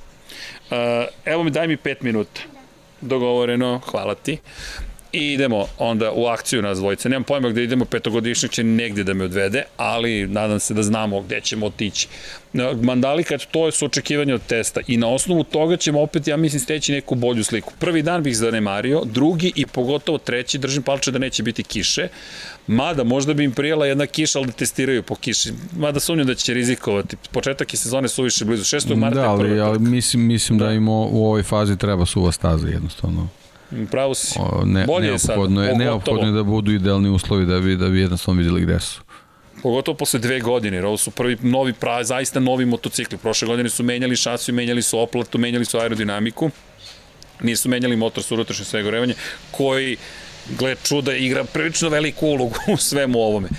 Uh, 0.72 0.78
evo 1.26 1.44
mi, 1.44 1.52
daj 1.52 1.68
mi 1.68 1.78
pet 1.78 2.02
minuta. 2.02 2.41
Dogovoreno, 3.02 3.82
hvala 3.91 4.15
ti 4.15 4.38
i 5.14 5.34
idemo 5.34 5.66
onda 5.78 6.12
u 6.12 6.26
akciju 6.26 6.62
nas 6.62 6.78
dvojice. 6.78 7.10
Nemam 7.10 7.24
pojma 7.24 7.50
gde 7.50 7.64
idemo, 7.64 7.86
petogodišnjak 7.86 8.52
će 8.52 8.64
negde 8.64 9.04
da 9.04 9.14
me 9.14 9.24
odvede, 9.26 9.64
ali 9.78 10.28
nadam 10.28 10.60
se 10.60 10.74
da 10.74 10.84
znamo 10.84 11.22
gde 11.22 11.42
ćemo 11.42 11.66
otići. 11.66 12.08
Mandalika, 12.82 13.38
to 13.52 13.72
su 13.72 13.86
očekivanje 13.86 14.34
od 14.34 14.42
testa 14.48 14.82
i 14.88 14.98
na 14.98 15.08
osnovu 15.08 15.44
toga 15.44 15.78
ćemo 15.78 16.02
opet, 16.02 16.28
ja 16.28 16.38
mislim, 16.38 16.60
steći 16.60 16.92
neku 16.92 17.16
bolju 17.16 17.44
sliku. 17.44 17.74
Prvi 17.80 18.02
dan 18.02 18.24
bih 18.24 18.38
zanemario, 18.38 19.02
drugi 19.06 19.52
i 19.56 19.66
pogotovo 19.66 20.18
treći, 20.18 20.58
držim 20.58 20.84
palče 20.84 21.12
da 21.12 21.20
neće 21.20 21.44
biti 21.44 21.64
kiše, 21.64 22.08
mada 22.68 23.04
možda 23.04 23.34
bi 23.34 23.44
im 23.44 23.52
prijela 23.52 23.86
jedna 23.86 24.06
kiša, 24.06 24.40
ali 24.40 24.48
da 24.48 24.54
testiraju 24.54 25.04
po 25.04 25.16
kiši. 25.16 25.50
Mada 25.78 26.00
sumnjam 26.00 26.28
da 26.28 26.36
će 26.36 26.54
rizikovati. 26.54 27.18
Početak 27.32 27.74
je 27.74 27.78
sezone 27.78 28.08
suviše 28.08 28.46
blizu. 28.46 28.64
6. 28.64 28.96
marta 28.96 29.22
da, 29.22 29.30
ali, 29.30 29.60
ali 29.60 29.80
mislim, 29.80 30.28
mislim 30.28 30.58
da. 30.58 30.66
da 30.66 30.72
im 30.72 30.88
u 30.88 31.26
ovoj 31.26 31.44
fazi 31.44 31.78
treba 31.78 32.06
suva 32.06 32.32
staza 32.32 32.68
jednostavno. 32.68 33.30
Pravo 33.91 34.15
si. 34.15 34.39
O, 34.39 34.65
ne, 34.65 34.85
Bolje 34.85 35.07
neophodno 35.07 35.64
je, 35.64 35.76
neophodno 35.76 36.27
je 36.27 36.31
da 36.31 36.43
budu 36.43 36.72
idealni 36.72 37.10
uslovi 37.10 37.45
da 37.45 37.60
bi, 37.60 37.76
da 37.76 37.89
bi 37.89 37.99
jednostavno 37.99 38.41
videli 38.41 38.61
gde 38.61 38.80
su. 38.80 39.02
Pogotovo 39.64 39.98
posle 39.98 40.19
dve 40.19 40.39
godine, 40.39 40.77
jer 40.77 40.85
ovo 40.85 40.98
su 40.98 41.11
prvi 41.11 41.38
novi, 41.41 41.73
pravi, 41.73 42.06
zaista 42.06 42.39
novi 42.39 42.65
motocikli. 42.65 43.18
Prošle 43.18 43.48
godine 43.48 43.69
su 43.69 43.84
menjali 43.84 44.15
šasiju, 44.15 44.56
menjali 44.56 44.81
su 44.81 44.99
oplatu, 44.99 45.38
menjali 45.38 45.65
su 45.65 45.77
aerodinamiku. 45.77 46.49
Nisu 47.41 47.69
menjali 47.69 47.95
motor 47.95 48.23
sa 48.23 48.34
unutrašnje 48.34 48.65
svegorevanje, 48.65 49.14
koji, 49.52 49.98
gled 50.60 50.77
čuda, 50.84 51.14
igra 51.15 51.43
prilično 51.43 51.89
veliku 51.89 52.27
ulogu 52.27 52.56
u 52.73 52.77
svemu 52.77 53.19
ovome. 53.19 53.49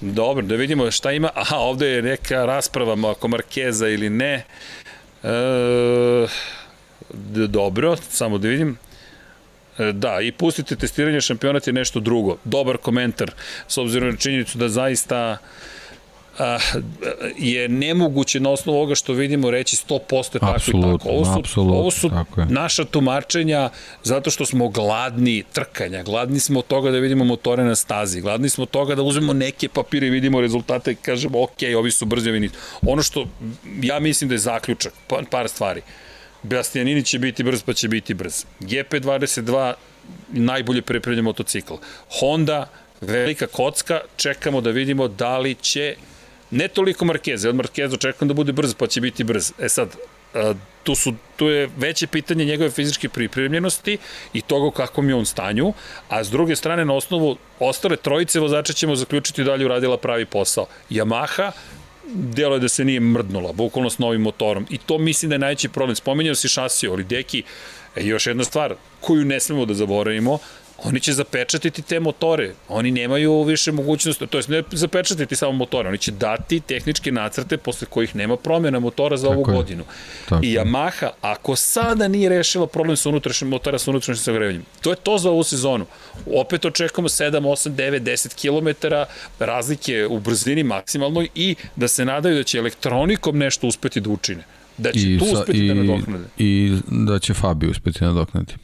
Dobro, 0.00 0.46
da 0.46 0.54
vidimo 0.54 0.90
šta 0.90 1.12
ima. 1.12 1.30
Aha, 1.34 1.56
ovde 1.56 1.88
je 1.88 2.02
neka 2.02 2.44
rasprava 2.44 3.10
oko 3.10 3.28
Markeza 3.28 3.88
ili 3.88 4.10
ne. 4.10 4.44
E, 5.22 6.26
dobro, 7.48 7.96
samo 7.96 8.38
da 8.38 8.48
vidim. 8.48 8.78
E, 9.78 9.92
da, 9.92 10.20
i 10.20 10.32
pustite 10.32 10.76
testiranje 10.76 11.20
šampionat 11.20 11.66
je 11.66 11.72
nešto 11.72 12.00
drugo. 12.00 12.36
Dobar 12.44 12.76
komentar, 12.76 13.30
s 13.68 13.78
obzirom 13.78 14.10
na 14.10 14.16
činjenicu 14.16 14.58
da 14.58 14.68
zaista 14.68 15.38
a, 16.38 16.58
je 17.38 17.68
nemoguće 17.68 18.40
na 18.40 18.50
osnovu 18.50 18.78
ovoga 18.78 18.94
što 18.94 19.12
vidimo 19.12 19.50
reći 19.50 19.76
100% 19.76 20.34
je 20.34 20.40
tako 20.40 20.52
Absolut, 20.52 20.84
i 20.84 20.98
tako. 20.98 21.08
Ovo 21.08 21.24
su, 21.24 21.38
apsolutno, 21.38 21.78
ovo 21.78 21.90
su 21.90 22.10
naša 22.48 22.84
tumačenja 22.84 23.70
zato 24.02 24.30
što 24.30 24.46
smo 24.46 24.68
gladni 24.68 25.44
trkanja, 25.52 26.02
gladni 26.02 26.40
smo 26.40 26.58
od 26.58 26.66
toga 26.66 26.90
da 26.90 26.98
vidimo 26.98 27.24
motore 27.24 27.64
na 27.64 27.74
stazi, 27.74 28.20
gladni 28.20 28.48
smo 28.48 28.62
od 28.62 28.70
toga 28.70 28.94
da 28.94 29.02
uzmemo 29.02 29.32
neke 29.32 29.68
papire 29.68 30.06
i 30.06 30.10
vidimo 30.10 30.40
rezultate 30.40 30.92
i 30.92 30.94
kažemo 30.94 31.42
ok, 31.42 31.58
ovi 31.78 31.90
su 31.90 32.04
brzi, 32.04 32.30
ovi 32.30 32.40
nisu. 32.40 32.54
Ono 32.82 33.02
što 33.02 33.26
ja 33.82 34.00
mislim 34.00 34.28
da 34.28 34.34
je 34.34 34.38
zaključak, 34.38 34.92
par, 35.08 35.24
par 35.30 35.48
stvari. 35.48 35.82
Bastianini 36.44 37.02
će 37.04 37.18
biti 37.18 37.42
brz, 37.42 37.62
pa 37.62 37.72
će 37.72 37.88
biti 37.88 38.14
brz. 38.14 38.44
GP22 38.60 39.74
najbolje 40.32 40.82
pripremljen 40.82 41.24
motocikl. 41.24 41.74
Honda, 42.20 42.68
velika 43.00 43.46
kocka, 43.46 44.00
čekamo 44.16 44.60
da 44.60 44.70
vidimo 44.70 45.08
da 45.08 45.38
li 45.38 45.54
će 45.54 45.96
ne 46.50 46.68
toliko 46.68 47.04
Markeze, 47.04 47.48
od 47.48 47.54
Markeza 47.54 47.96
čekam 47.96 48.28
da 48.28 48.34
bude 48.34 48.52
brz, 48.52 48.74
pa 48.74 48.86
će 48.86 49.00
biti 49.00 49.24
brz. 49.24 49.52
E 49.58 49.68
sad, 49.68 49.96
tu, 50.82 50.94
su, 50.94 51.14
tu 51.36 51.48
je 51.48 51.68
veće 51.76 52.06
pitanje 52.06 52.44
njegove 52.44 52.70
fizičke 52.70 53.08
pripremljenosti 53.08 53.98
i 54.32 54.40
toga 54.40 54.66
u 54.66 54.70
kakvom 54.70 55.08
je 55.08 55.14
on 55.14 55.26
stanju, 55.26 55.72
a 56.08 56.24
s 56.24 56.30
druge 56.30 56.56
strane 56.56 56.84
na 56.84 56.94
osnovu 56.94 57.36
ostale 57.60 57.96
trojice 57.96 58.40
vozača 58.40 58.72
ćemo 58.72 58.96
zaključiti 58.96 59.44
da 59.44 59.54
li 59.54 59.64
uradila 59.64 59.96
pravi 59.96 60.26
posao. 60.26 60.66
Yamaha, 60.90 61.50
delo 62.06 62.54
je 62.54 62.60
da 62.60 62.68
se 62.68 62.84
nije 62.84 63.00
mrdnula, 63.00 63.52
bukvalno 63.52 63.90
s 63.90 63.98
novim 63.98 64.20
motorom. 64.20 64.66
I 64.70 64.78
to 64.78 64.98
mislim 64.98 65.28
da 65.28 65.34
je 65.34 65.38
najveći 65.38 65.68
problem. 65.68 65.96
Spomenjao 65.96 66.34
si 66.34 66.48
šasio, 66.48 66.92
ali 66.92 67.04
deki, 67.04 67.42
e, 67.96 68.04
još 68.06 68.26
jedna 68.26 68.44
stvar 68.44 68.74
koju 69.00 69.24
ne 69.24 69.40
smemo 69.40 69.66
da 69.66 69.74
zaboravimo, 69.74 70.38
oni 70.78 71.00
će 71.00 71.12
zapečatiti 71.12 71.82
te 71.82 72.00
motore. 72.00 72.52
Oni 72.68 72.90
nemaju 72.90 73.42
više 73.42 73.72
mogućnosti, 73.72 74.26
to 74.26 74.38
jest 74.38 74.48
ne 74.48 74.62
zapečatiti 74.72 75.36
samo 75.36 75.52
motore, 75.52 75.88
oni 75.88 75.98
će 75.98 76.12
dati 76.12 76.60
tehničke 76.60 77.12
nacrte 77.12 77.56
posle 77.56 77.86
kojih 77.90 78.16
nema 78.16 78.36
promjena 78.36 78.78
motora 78.78 79.16
za 79.16 79.28
Tako 79.28 79.40
ovu 79.40 79.50
je. 79.50 79.56
godinu. 79.56 79.84
Tako 80.28 80.44
I 80.44 80.48
Yamaha, 80.58 81.08
ako 81.20 81.56
sada 81.56 82.08
nije 82.08 82.28
rešila 82.28 82.66
problem 82.66 82.96
sa 82.96 83.08
unutrašnjim 83.08 83.50
motora 83.50 83.78
sa 83.78 83.90
unutrašnjim 83.90 84.24
sagrevanjem, 84.24 84.64
to 84.80 84.90
je 84.90 84.96
to 84.96 85.18
za 85.18 85.30
ovu 85.30 85.44
sezonu. 85.44 85.86
Opet 86.34 86.64
očekujemo 86.64 87.08
7, 87.08 87.30
8, 87.30 87.70
9, 87.70 88.00
10 88.00 88.34
km 88.40 88.86
razlike 89.38 90.06
u 90.06 90.20
brzini 90.20 90.62
maksimalnoj 90.62 91.28
i 91.34 91.54
da 91.76 91.88
se 91.88 92.04
nadaju 92.04 92.36
da 92.36 92.42
će 92.42 92.58
elektronikom 92.58 93.38
nešto 93.38 93.66
uspeti 93.66 94.00
da 94.00 94.10
učine. 94.10 94.44
Da 94.78 94.92
će 94.92 94.98
I 95.00 95.18
tu 95.18 95.24
uspeti 95.24 95.58
da 95.58 95.64
i, 95.64 95.68
da 95.68 95.74
nadoknade. 95.74 96.24
I 96.38 96.78
da 96.86 97.18
će 97.18 97.34
Fabio 97.34 97.70
uspeti 97.70 98.00
da 98.00 98.06
nadoknadi. 98.06 98.54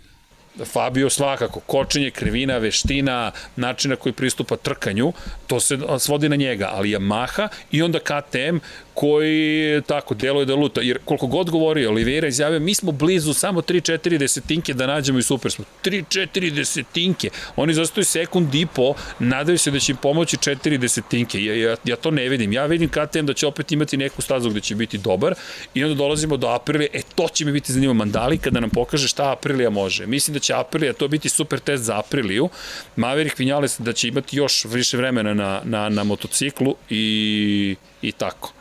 Fabio 0.64 1.10
svakako, 1.10 1.60
kočenje, 1.60 2.10
krivina, 2.10 2.58
veština, 2.58 3.32
načina 3.56 3.96
koji 3.96 4.12
pristupa 4.12 4.56
trkanju, 4.56 5.12
to 5.50 5.60
se 5.60 5.78
svodi 5.98 6.28
na 6.28 6.36
njega, 6.36 6.70
ali 6.72 6.88
Yamaha 6.88 7.48
i 7.72 7.82
onda 7.82 7.98
KTM 7.98 8.56
koji 8.94 9.82
tako 9.86 10.14
deluje 10.14 10.46
da 10.46 10.54
luta. 10.54 10.80
Jer 10.80 10.98
koliko 11.04 11.26
god 11.26 11.50
govori 11.50 11.86
Oliveira 11.86 12.28
izjavio, 12.28 12.60
mi 12.60 12.74
smo 12.74 12.92
blizu 12.92 13.34
samo 13.34 13.60
3-4 13.60 14.18
desetinke 14.18 14.74
da 14.74 14.86
nađemo 14.86 15.18
i 15.18 15.22
super 15.22 15.52
smo. 15.52 15.64
3-4 15.84 16.50
desetinke. 16.50 17.30
Oni 17.56 17.74
zastaju 17.74 18.04
sekund 18.04 18.54
i 18.54 18.66
po, 18.66 18.94
nadaju 19.18 19.58
se 19.58 19.70
da 19.70 19.78
će 19.78 19.92
im 19.92 19.96
pomoći 19.96 20.36
4 20.36 20.76
desetinke. 20.78 21.44
Ja, 21.44 21.54
ja, 21.54 21.76
ja 21.84 21.96
to 21.96 22.10
ne 22.10 22.28
vidim. 22.28 22.52
Ja 22.52 22.66
vidim 22.66 22.88
KTM 22.88 23.26
da 23.26 23.34
će 23.34 23.46
opet 23.46 23.72
imati 23.72 23.96
neku 23.96 24.22
stazu 24.22 24.50
gde 24.50 24.60
će 24.60 24.74
biti 24.74 24.98
dobar 24.98 25.34
i 25.74 25.84
onda 25.84 25.94
dolazimo 25.94 26.36
do 26.36 26.48
Aprilije. 26.48 26.88
E, 26.92 27.02
to 27.14 27.28
će 27.28 27.44
mi 27.44 27.52
biti 27.52 27.72
zanimljivo. 27.72 27.94
Mandali 27.94 28.38
kada 28.38 28.60
nam 28.60 28.70
pokaže 28.70 29.08
šta 29.08 29.32
Aprilija 29.32 29.70
može. 29.70 30.06
Mislim 30.06 30.34
da 30.34 30.40
će 30.40 30.54
Aprilija 30.54 30.92
to 30.92 31.08
biti 31.08 31.28
super 31.28 31.58
test 31.58 31.84
za 31.84 31.98
Apriliju. 31.98 32.48
Maverick 32.96 33.38
Vinales 33.38 33.80
da 33.80 33.92
će 33.92 34.08
imati 34.08 34.36
još 34.36 34.64
više 34.64 34.96
vremena 34.96 35.34
na, 35.40 35.60
na, 35.64 35.88
na 35.88 36.04
motociklu 36.04 36.74
i, 36.90 37.76
i 38.02 38.12
tako. 38.12 38.52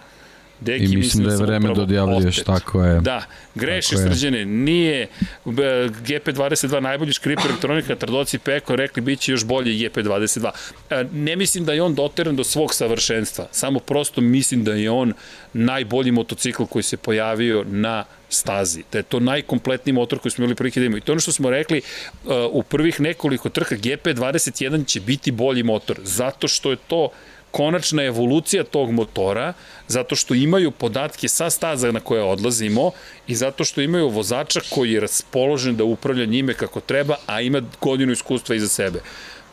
Deki, 0.62 0.84
I 0.84 0.88
mislim, 0.88 1.00
mislim 1.00 1.24
da 1.24 1.32
je 1.32 1.38
vreme 1.38 1.74
da 1.74 1.82
odjavljuješ, 1.82 2.44
tako 2.44 2.84
je. 2.84 3.00
Da, 3.00 3.22
greši 3.56 3.96
srđene, 3.98 4.46
nije 4.46 5.08
GP22 5.46 6.80
najbolji 6.80 7.14
škrip 7.14 7.40
elektronika, 7.46 7.96
Trdoci 7.96 8.40
Peko 8.40 8.76
rekli 8.76 9.02
bit 9.02 9.20
će 9.20 9.32
još 9.32 9.46
bolje 9.46 9.72
GP22. 9.72 10.50
E, 10.90 11.06
ne 11.14 11.36
mislim 11.36 11.66
da 11.66 11.74
je 11.74 11.82
on 11.82 11.96
doteran 11.96 12.36
do 12.36 12.44
svog 12.44 12.74
savršenstva, 12.74 13.48
samo 13.52 13.80
prosto 13.80 14.22
mislim 14.22 14.64
da 14.64 14.74
je 14.74 14.92
on 14.92 15.14
najbolji 15.54 16.12
motocikl 16.12 16.64
koji 16.64 16.84
se 16.84 16.98
pojavio 16.98 17.64
na 17.68 18.04
stazi. 18.30 18.84
Da 18.92 18.98
je 18.98 19.04
to 19.04 19.20
najkompletniji 19.20 19.94
motor 19.94 20.20
koji 20.20 20.32
smo 20.32 20.44
imali 20.44 20.56
prilike 20.56 20.80
da 20.80 20.86
imamo. 20.86 20.98
I 20.98 21.02
to 21.02 21.12
ono 21.12 21.22
što 21.22 21.32
smo 21.32 21.50
rekli, 21.50 21.82
uh, 22.24 22.32
u 22.52 22.64
prvih 22.64 23.02
nekoliko 23.02 23.50
trka 23.50 23.76
GP21 23.76 24.86
će 24.88 25.00
biti 25.00 25.32
bolji 25.32 25.64
motor, 25.64 26.00
zato 26.04 26.48
što 26.48 26.72
je 26.72 26.78
to 26.88 27.10
konačna 27.52 28.04
evolucija 28.04 28.64
tog 28.64 28.92
motora, 28.92 29.54
zato 29.88 30.16
što 30.16 30.34
imaju 30.34 30.72
podatke 30.72 31.28
sa 31.28 31.50
staza 31.50 31.92
na 31.92 32.00
koje 32.00 32.24
odlazimo 32.24 32.92
i 33.28 33.36
zato 33.36 33.64
što 33.64 33.82
imaju 33.82 34.10
vozača 34.10 34.60
koji 34.70 34.92
je 34.92 35.00
raspoložen 35.00 35.76
da 35.76 35.84
upravlja 35.84 36.26
njime 36.26 36.54
kako 36.54 36.80
treba, 36.80 37.16
a 37.26 37.42
ima 37.42 37.62
godinu 37.82 38.12
iskustva 38.12 38.56
iza 38.56 38.68
sebe. 38.68 39.02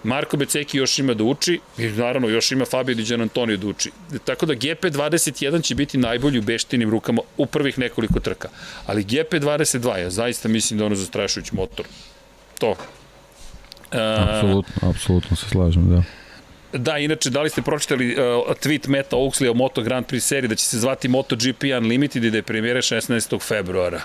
Marko 0.07 0.37
Beceki 0.37 0.79
još 0.79 0.99
ima 0.99 1.15
da 1.15 1.25
uči 1.25 1.61
i 1.79 1.87
naravno 1.87 2.29
još 2.29 2.53
ima 2.53 2.65
Fabio 2.65 2.95
Di 2.95 3.15
Antonio 3.15 3.57
da 3.57 3.67
uči. 3.67 3.91
Tako 4.25 4.47
da 4.47 4.55
GP21 4.55 5.63
će 5.63 5.75
biti 5.75 5.99
najbolji 5.99 6.39
u 6.39 6.43
beštinim 6.43 6.91
rukama 6.91 7.23
u 7.37 7.47
prvih 7.47 7.79
nekoliko 7.79 8.21
trka. 8.21 8.49
Ali 8.87 9.05
GP22 9.05 9.97
ja 9.99 10.11
zaista 10.11 10.49
mislim 10.49 10.79
da 10.79 10.87
ono 10.87 10.95
zastrašujući 10.95 11.55
motor. 11.55 11.87
To. 12.59 12.75
Apsolutno, 13.91 14.91
apsolutno 14.91 15.37
se 15.37 15.49
slažem, 15.49 15.91
da. 15.91 16.03
Da, 16.73 16.99
inače, 16.99 17.31
da 17.31 17.43
li 17.43 17.51
ste 17.51 17.63
pročitali 17.63 18.13
uh, 18.13 18.19
tweet 18.63 18.89
Meta 18.89 19.17
Oxley 19.17 19.51
o 19.51 19.55
Moto 19.55 19.83
Grand 19.83 20.07
Prix 20.07 20.21
seriji 20.21 20.49
da 20.49 20.55
će 20.55 20.67
se 20.67 20.79
zvati 20.79 21.09
MotoGP 21.09 21.65
Unlimited 21.79 22.25
i 22.25 22.31
da 22.31 22.37
je 22.37 22.43
premijera 22.43 22.81
16. 22.81 23.41
februara. 23.43 24.01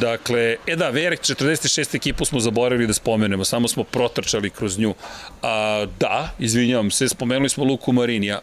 Dakle, 0.00 0.56
e 0.66 0.76
da, 0.76 0.90
Verek 0.90 1.20
46 1.20 1.96
ekipu 1.96 2.24
smo 2.24 2.40
zaboravili 2.40 2.86
da 2.86 2.92
spomenemo, 2.92 3.44
samo 3.44 3.68
smo 3.68 3.84
protrčali 3.84 4.50
kroz 4.50 4.78
nju. 4.78 4.94
A, 5.42 5.86
da, 6.00 6.34
izvinjavam 6.38 6.90
se, 6.90 7.08
spomenuli 7.08 7.48
smo 7.48 7.64
Luku 7.64 7.92
Marinija. 7.92 8.40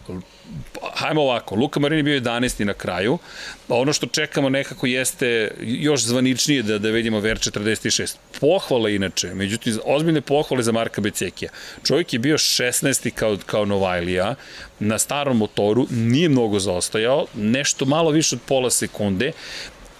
Hajmo 0.93 1.21
ovako, 1.21 1.55
Luka 1.55 1.79
Marini 1.79 2.03
bio 2.03 2.19
11. 2.19 2.63
na 2.63 2.73
kraju, 2.73 3.17
a 3.67 3.75
ono 3.75 3.93
što 3.93 4.07
čekamo 4.07 4.49
nekako 4.49 4.87
jeste 4.87 5.51
još 5.61 6.03
zvaničnije 6.03 6.63
da, 6.63 6.77
da 6.77 6.89
vidimo 6.89 7.19
Ver 7.19 7.37
46. 7.37 8.15
Pohvale 8.39 8.95
inače, 8.95 9.33
međutim, 9.33 9.79
ozbiljne 9.85 10.21
pohvale 10.21 10.63
za 10.63 10.71
Marka 10.71 11.01
Becekija. 11.01 11.51
Čovjek 11.83 12.13
je 12.13 12.19
bio 12.19 12.37
16. 12.37 13.11
kao, 13.11 13.37
kao 13.45 13.65
Novajlija, 13.65 14.35
na 14.79 14.99
starom 14.99 15.37
motoru, 15.37 15.87
nije 15.89 16.29
mnogo 16.29 16.59
zaostajao, 16.59 17.25
nešto 17.33 17.85
malo 17.85 18.11
više 18.11 18.35
od 18.35 18.41
pola 18.47 18.69
sekunde 18.69 19.31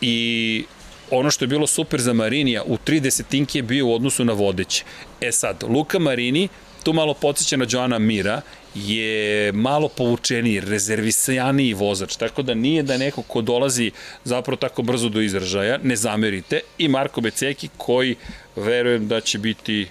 i 0.02 0.66
ono 1.12 1.32
što 1.32 1.46
je 1.46 1.50
bilo 1.50 1.68
super 1.68 2.02
za 2.02 2.14
Marinija, 2.14 2.64
u 2.64 2.78
30 2.78 3.24
tinke 3.30 3.60
je 3.60 3.64
bio 3.64 3.88
u 3.88 3.94
odnosu 3.94 4.26
na 4.26 4.34
vodeće. 4.34 4.84
E 5.22 5.32
sad, 5.32 5.64
Luka 5.64 6.00
Marini, 6.00 6.48
tu 6.84 6.94
malo 6.94 7.14
podsjeća 7.14 7.58
na 7.58 7.66
Joana 7.70 8.00
Mira, 8.00 8.42
je 8.76 9.52
malo 9.52 9.88
povučeniji, 9.88 10.60
rezervisaniji 10.60 11.74
vozač, 11.74 12.16
tako 12.16 12.42
da 12.42 12.54
nije 12.54 12.84
da 12.84 12.98
neko 12.98 13.22
ko 13.22 13.42
dolazi 13.42 13.92
zapravo 14.24 14.56
tako 14.56 14.82
brzo 14.82 15.10
do 15.10 15.22
izražaja, 15.22 15.80
ne 15.84 15.96
zamerite, 15.96 16.60
i 16.78 16.88
Marko 16.88 17.22
Beceki 17.22 17.70
koji 17.78 18.16
verujem 18.56 19.08
da 19.08 19.22
će 19.22 19.40
biti 19.40 19.88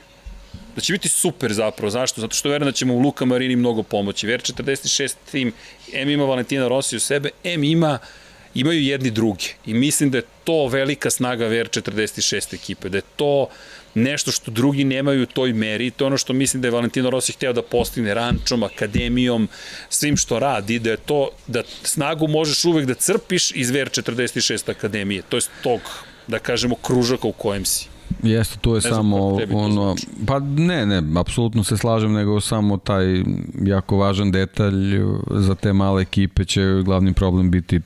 da 0.76 0.80
će 0.80 0.92
biti 0.92 1.08
super 1.08 1.52
zapravo. 1.52 1.90
Zašto? 1.90 2.20
Zato 2.20 2.34
što 2.36 2.48
verujem 2.48 2.68
da 2.68 2.72
ćemo 2.72 2.94
u 2.94 2.98
Luka 2.98 3.24
Marini 3.24 3.56
mnogo 3.56 3.82
pomoći. 3.82 4.26
Ver 4.26 4.40
46 4.40 5.14
tim, 5.30 5.52
M 5.92 6.10
ima 6.10 6.24
Valentina 6.24 6.68
Rossi 6.68 6.96
u 6.96 7.00
sebe, 7.00 7.30
M 7.44 7.64
ima 7.64 7.98
uh, 8.02 8.08
imaju 8.54 8.82
jedni 8.82 9.10
drugi. 9.10 9.54
I 9.66 9.74
mislim 9.74 10.10
da 10.10 10.18
je 10.18 10.24
to 10.44 10.66
velika 10.66 11.10
snaga 11.10 11.48
VR46 11.48 12.54
ekipe, 12.54 12.88
da 12.88 12.98
je 12.98 13.02
to 13.16 13.48
nešto 13.94 14.32
što 14.32 14.50
drugi 14.50 14.84
nemaju 14.84 15.22
u 15.22 15.26
toj 15.26 15.52
meri. 15.52 15.90
To 15.90 16.04
je 16.04 16.06
ono 16.06 16.16
što 16.16 16.32
mislim 16.32 16.62
da 16.62 16.68
je 16.68 16.72
Valentino 16.72 17.10
Rossi 17.10 17.32
hteo 17.32 17.52
da 17.52 17.62
postigne 17.62 18.14
rančom, 18.14 18.62
akademijom, 18.62 19.48
svim 19.88 20.16
što 20.16 20.38
radi, 20.38 20.78
da 20.78 20.90
je 20.90 20.96
to, 20.96 21.30
da 21.46 21.62
snagu 21.82 22.28
možeš 22.28 22.64
uvek 22.64 22.86
da 22.86 22.94
crpiš 22.94 23.50
iz 23.50 23.70
VR46 23.70 24.70
akademije. 24.70 25.22
To 25.28 25.36
je 25.36 25.42
tog, 25.62 25.80
da 26.26 26.38
kažemo, 26.38 26.74
kružaka 26.74 27.28
u 27.28 27.32
kojem 27.32 27.64
si. 27.64 27.89
Jeste, 28.22 28.58
to 28.60 28.74
je 28.74 28.80
ne 28.84 28.90
samo 28.90 29.38
ono, 29.52 29.96
pa 30.26 30.38
ne, 30.38 30.86
ne, 30.86 31.20
apsolutno 31.20 31.64
se 31.64 31.76
slažem, 31.76 32.12
nego 32.12 32.40
samo 32.40 32.76
taj 32.76 33.22
jako 33.62 33.96
važan 33.96 34.30
detalj 34.30 35.00
za 35.30 35.54
te 35.54 35.72
male 35.72 36.02
ekipe 36.02 36.44
će 36.44 36.82
glavni 36.84 37.12
problem 37.12 37.50
biti 37.50 37.80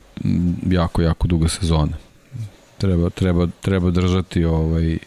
jako, 0.69 1.01
jako 1.01 1.27
duga 1.27 1.47
sezona. 1.47 1.97
Treba, 2.77 3.09
treba, 3.09 3.47
treba 3.61 3.91
držati 3.91 4.45
ovaj 4.45 4.97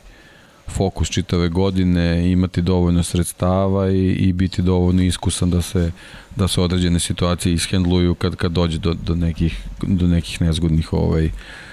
fokus 0.68 1.10
čitave 1.10 1.48
godine, 1.48 2.32
imati 2.32 2.62
dovoljno 2.62 3.02
sredstava 3.02 3.90
i, 3.90 4.12
i 4.12 4.32
biti 4.32 4.62
dovoljno 4.62 5.02
iskusan 5.02 5.50
da 5.50 5.62
se 5.62 5.92
da 6.36 6.48
se 6.48 6.60
određene 6.60 7.00
situacije 7.00 7.54
ishendluju 7.54 8.14
kad 8.14 8.36
kad 8.36 8.52
dođe 8.52 8.78
do, 8.78 8.94
do 8.94 9.14
nekih 9.14 9.64
do 9.82 10.06
nekih 10.06 10.40
nezgodnih 10.40 10.92
ovaj 10.92 11.30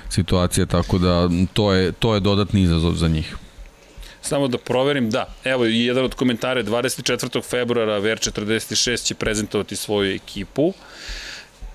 situacija 0.10 0.66
tako 0.66 0.98
da 0.98 1.30
to 1.54 1.74
je 1.74 1.92
to 1.92 2.14
je 2.14 2.20
dodatni 2.20 2.62
izazov 2.62 2.94
za 2.94 3.08
njih. 3.08 3.36
Samo 4.22 4.48
da 4.48 4.58
proverim, 4.58 5.10
da, 5.10 5.28
evo 5.44 5.66
jedan 5.66 6.06
od 6.06 6.16
komentara 6.16 6.64
24. 6.64 7.44
februara 7.44 8.02
VR46 8.02 9.06
će 9.06 9.16
prezentovati 9.16 9.76
svoju 9.76 10.16
ekipu. 10.16 10.74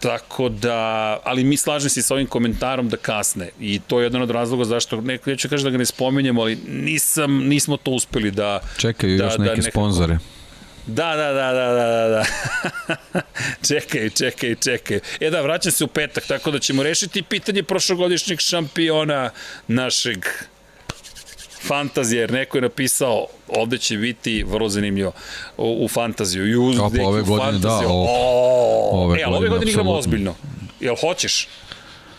Tako 0.01 0.48
da, 0.48 1.19
ali 1.24 1.44
mi 1.44 1.57
slažem 1.57 1.90
se 1.90 2.02
sa 2.02 2.15
ovim 2.15 2.27
komentarom 2.27 2.89
da 2.89 2.97
kasne 2.97 3.51
i 3.61 3.81
to 3.86 4.01
je 4.01 4.05
jedan 4.05 4.23
od 4.23 4.31
razloga 4.31 4.65
zašto, 4.65 5.01
neko, 5.01 5.31
neću 5.31 5.48
kaže 5.48 5.65
da 5.65 5.70
ga 5.70 5.78
ne 5.78 5.86
spominjemo, 5.86 6.40
ali 6.40 6.59
nisam, 6.69 7.32
nismo 7.32 7.77
to 7.77 7.90
uspeli 7.90 8.31
da... 8.31 8.61
Čekaju 8.78 9.19
da, 9.19 9.24
još 9.24 9.39
neke 9.39 9.51
da 9.51 9.57
nekako, 9.57 9.70
sponzore. 9.70 10.19
Da, 10.90 11.16
da, 11.16 11.32
da, 11.32 11.52
da, 11.52 11.72
da, 11.72 11.86
da, 11.86 12.08
da. 12.08 12.24
čekaj, 13.68 14.10
čekaj, 14.10 14.54
čekaj. 14.54 15.00
E 15.20 15.30
da, 15.30 15.40
vraćam 15.40 15.72
se 15.72 15.84
u 15.84 15.86
petak, 15.86 16.26
tako 16.26 16.50
da 16.50 16.58
ćemo 16.58 16.82
rešiti 16.82 17.22
pitanje 17.22 17.62
prošlogodišnjeg 17.62 18.40
šampiona 18.40 19.30
našeg 19.68 20.26
fantazija, 21.66 22.20
jer 22.20 22.32
neko 22.32 22.58
je 22.58 22.62
napisao 22.62 23.26
ovde 23.48 23.78
će 23.78 23.96
biti 23.96 24.44
vrlo 24.48 24.68
zanimljivo 24.68 25.12
u, 25.56 25.84
u 25.84 25.88
fantaziju. 25.88 26.48
I 26.48 26.56
uz 26.56 26.78
Opa, 26.78 27.02
ove 27.02 27.22
godine, 27.22 27.58
da. 27.58 27.80
O, 27.86 28.90
ove, 28.92 29.20
e, 29.20 29.22
ali 29.26 29.36
ove 29.36 29.48
godine 29.48 29.70
igramo 29.70 29.92
ozbiljno. 29.92 30.34
Jel 30.80 30.96
hoćeš? 31.00 31.48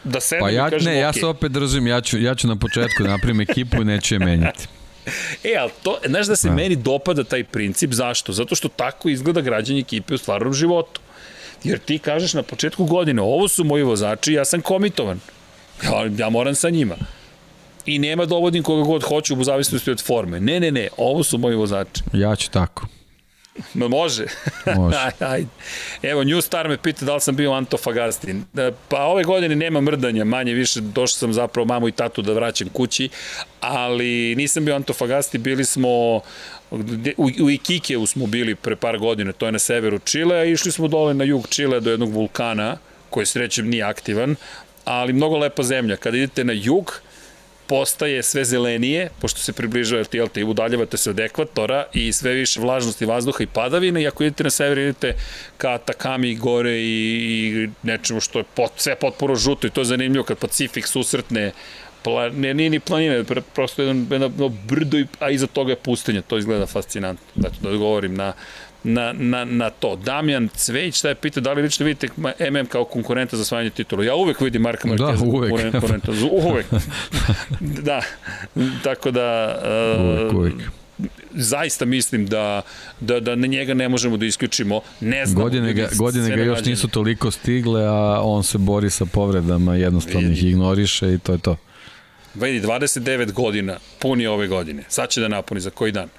Da 0.03 0.19
sedem 0.19 0.41
pa 0.41 0.49
ja, 0.49 0.63
da 0.63 0.69
kažem, 0.69 0.93
ne, 0.93 0.99
ja 0.99 1.13
se 1.13 1.25
opet 1.25 1.51
držim, 1.51 1.87
ja 1.87 2.01
ću, 2.01 2.19
ja 2.19 2.35
ću 2.35 2.47
na 2.47 2.55
početku 2.55 3.03
da 3.03 3.09
napravim 3.09 3.41
ekipu 3.41 3.81
i 3.81 3.85
neću 3.85 4.15
je 4.15 4.19
menjati. 4.19 4.67
E, 5.43 5.55
ali 5.59 5.71
to, 5.83 5.99
znaš 6.05 6.27
da 6.27 6.35
se 6.35 6.47
da. 6.47 6.55
meni 6.55 6.75
dopada 6.75 7.23
taj 7.23 7.43
princip, 7.43 7.91
zašto? 7.93 8.33
Zato 8.33 8.55
što 8.55 8.67
tako 8.67 9.09
izgleda 9.09 9.41
građanje 9.41 9.79
ekipe 9.79 10.13
u 10.13 10.17
stvarnom 10.17 10.53
životu. 10.53 11.01
Jer 11.63 11.79
ti 11.79 11.99
kažeš 11.99 12.33
na 12.33 12.43
početku 12.43 12.85
godine, 12.85 13.21
ovo 13.21 13.47
su 13.47 13.63
moji 13.63 13.83
vozači, 13.83 14.33
ja 14.33 14.45
sam 14.45 14.61
komitovan. 14.61 15.19
Ja, 15.83 16.09
ja 16.17 16.29
moram 16.29 16.55
sa 16.55 16.69
njima 16.69 16.95
i 17.85 17.99
nema 17.99 18.25
dovodim 18.25 18.63
koga 18.63 18.83
god 18.83 19.03
hoću 19.03 19.35
u 19.35 19.43
zavisnosti 19.43 19.91
od 19.91 20.03
forme. 20.03 20.39
Ne, 20.39 20.59
ne, 20.59 20.71
ne, 20.71 20.87
ovo 20.97 21.23
su 21.23 21.37
moji 21.37 21.55
vozači. 21.55 22.03
Ja 22.13 22.35
ću 22.35 22.51
tako. 22.51 22.87
Ma 23.73 23.87
može. 23.87 24.25
Može. 24.77 24.97
Evo, 26.03 26.23
New 26.23 26.41
Star 26.41 26.69
me 26.69 26.77
pita 26.77 27.05
da 27.05 27.15
li 27.15 27.21
sam 27.21 27.35
bio 27.35 27.51
Antofagasti. 27.51 28.35
E, 28.57 28.71
pa 28.89 29.03
ove 29.03 29.23
godine 29.23 29.55
nema 29.55 29.81
mrdanja, 29.81 30.25
manje 30.25 30.53
više 30.53 30.81
došao 30.81 31.17
sam 31.17 31.33
zapravo 31.33 31.65
mamu 31.65 31.87
i 31.87 31.91
tatu 31.91 32.21
da 32.21 32.33
vraćam 32.33 32.69
kući, 32.69 33.09
ali 33.61 34.35
nisam 34.35 34.65
bio 34.65 34.75
Antofagasti, 34.75 35.37
bili 35.37 35.65
smo 35.65 35.89
u, 36.71 37.29
u 37.41 37.49
Ikikeu 37.49 38.05
smo 38.05 38.27
bili 38.27 38.55
pre 38.55 38.75
par 38.75 38.97
godina, 38.97 39.31
to 39.31 39.45
je 39.45 39.51
na 39.51 39.59
severu 39.59 39.99
Čile, 39.99 40.35
a 40.35 40.43
išli 40.43 40.71
smo 40.71 40.87
dole 40.87 41.13
na 41.13 41.23
jug 41.23 41.47
Čile 41.49 41.79
do 41.79 41.91
jednog 41.91 42.13
vulkana, 42.13 42.77
koji 43.09 43.25
srećem 43.25 43.69
nije 43.69 43.83
aktivan, 43.83 44.35
ali 44.85 45.13
mnogo 45.13 45.37
lepa 45.37 45.63
zemlja. 45.63 45.95
Kada 45.95 46.17
idete 46.17 46.43
na 46.43 46.53
jug, 46.53 47.01
postaje 47.71 48.23
sve 48.23 48.43
zelenije, 48.45 49.09
pošto 49.19 49.39
se 49.39 49.53
približava 49.53 50.01
LTLT 50.01 50.37
i 50.37 50.43
udaljavate 50.43 50.97
se 50.97 51.09
od 51.09 51.19
ekvatora 51.19 51.85
i 51.93 52.11
sve 52.13 52.33
više 52.33 52.59
vlažnosti 52.59 53.05
vazduha 53.05 53.43
i 53.43 53.47
padavina 53.47 53.99
i 53.99 54.07
ako 54.07 54.23
idete 54.23 54.43
na 54.43 54.49
sever 54.49 54.77
idete 54.77 55.13
ka 55.57 55.77
Takami 55.77 56.35
gore 56.35 56.71
i, 56.71 56.83
i 56.83 57.69
nečemu 57.83 58.19
što 58.19 58.39
je 58.39 58.45
pot, 58.55 58.71
sve 58.75 58.95
potpuno 58.95 59.35
žuto 59.35 59.67
i 59.67 59.69
to 59.69 59.81
je 59.81 59.85
zanimljivo 59.85 60.25
kad 60.25 60.37
Pacifik 60.37 60.87
susretne 60.87 61.51
pla, 62.03 62.29
ne, 62.29 62.53
nije 62.53 62.69
ni 62.69 62.79
planina, 62.79 63.23
prosto 63.55 63.83
jedno, 63.83 64.15
jedno 64.15 64.49
brdo, 64.49 64.97
a 65.19 65.29
iza 65.29 65.47
toga 65.47 65.71
je 65.71 65.75
pustinja, 65.75 66.21
to 66.21 66.37
izgleda 66.37 66.65
fascinantno, 66.65 67.25
da, 67.35 67.49
da 67.61 67.69
odgovorim 67.69 68.15
na, 68.15 68.33
na, 68.83 69.13
na, 69.13 69.45
na 69.45 69.69
to. 69.69 69.95
Damjan 69.95 70.49
šta 70.93 71.09
je 71.09 71.15
pitao, 71.15 71.41
da 71.41 71.53
li 71.53 71.61
lično 71.61 71.85
vidite 71.85 72.07
MM 72.51 72.65
kao 72.65 72.85
konkurenta 72.85 73.37
za 73.37 73.45
svajanje 73.45 73.69
titula? 73.69 74.03
Ja 74.03 74.15
uvek 74.15 74.41
vidim 74.41 74.61
Marka 74.61 74.87
da, 74.87 74.89
Markeza 74.89 75.25
da, 75.25 75.31
uvek. 75.31 75.51
konkurenta. 75.51 76.11
Uvek. 76.31 76.65
da, 77.89 78.01
tako 78.83 79.11
da... 79.11 79.59
Uh, 79.97 80.05
uvek, 80.05 80.33
uvek 80.33 80.53
zaista 81.33 81.85
mislim 81.85 82.25
da, 82.25 82.61
da, 82.99 83.19
da 83.19 83.35
na 83.35 83.47
njega 83.47 83.73
ne 83.73 83.89
možemo 83.89 84.17
da 84.17 84.25
isključimo. 84.25 84.81
Ne 84.99 85.25
znam. 85.25 85.43
Godine 85.43 85.73
ga, 85.73 85.89
godine 85.95 86.35
ga 86.35 86.43
još 86.43 86.65
nisu 86.65 86.87
toliko 86.87 87.31
stigle, 87.31 87.85
a 87.85 88.21
on 88.23 88.43
se 88.43 88.57
bori 88.57 88.89
sa 88.89 89.05
povredama, 89.05 89.75
jednostavno 89.75 90.31
ih 90.31 90.43
ignoriše 90.43 91.13
i 91.13 91.19
to 91.19 91.31
je 91.31 91.37
to. 91.37 91.57
Vidi, 92.35 92.67
29 92.67 93.31
godina, 93.31 93.77
puni 93.99 94.27
ove 94.27 94.47
godine. 94.47 94.83
Sad 94.87 95.09
će 95.09 95.21
da 95.21 95.27
napuni 95.27 95.61
za 95.61 95.69
koji 95.69 95.91
dan 95.91 96.09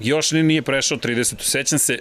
još 0.00 0.30
nije 0.30 0.62
prešao 0.62 0.98
30. 0.98 1.34
Sećam 1.40 1.78
se, 1.78 1.98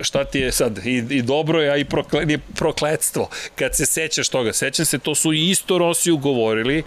šta 0.00 0.24
ti 0.24 0.38
je 0.38 0.52
sad, 0.52 0.86
i, 0.86 1.04
i 1.10 1.22
dobro 1.22 1.60
je, 1.62 1.70
a 1.70 1.76
i 1.76 1.84
prokle, 1.84 2.38
prokletstvo, 2.54 3.28
kad 3.54 3.76
se 3.76 3.86
sećaš 3.86 4.28
toga. 4.28 4.52
Sećam 4.52 4.86
se, 4.86 4.98
to 4.98 5.14
su 5.14 5.32
isto 5.32 5.78
Rosiju 5.78 6.16
govorili 6.16 6.82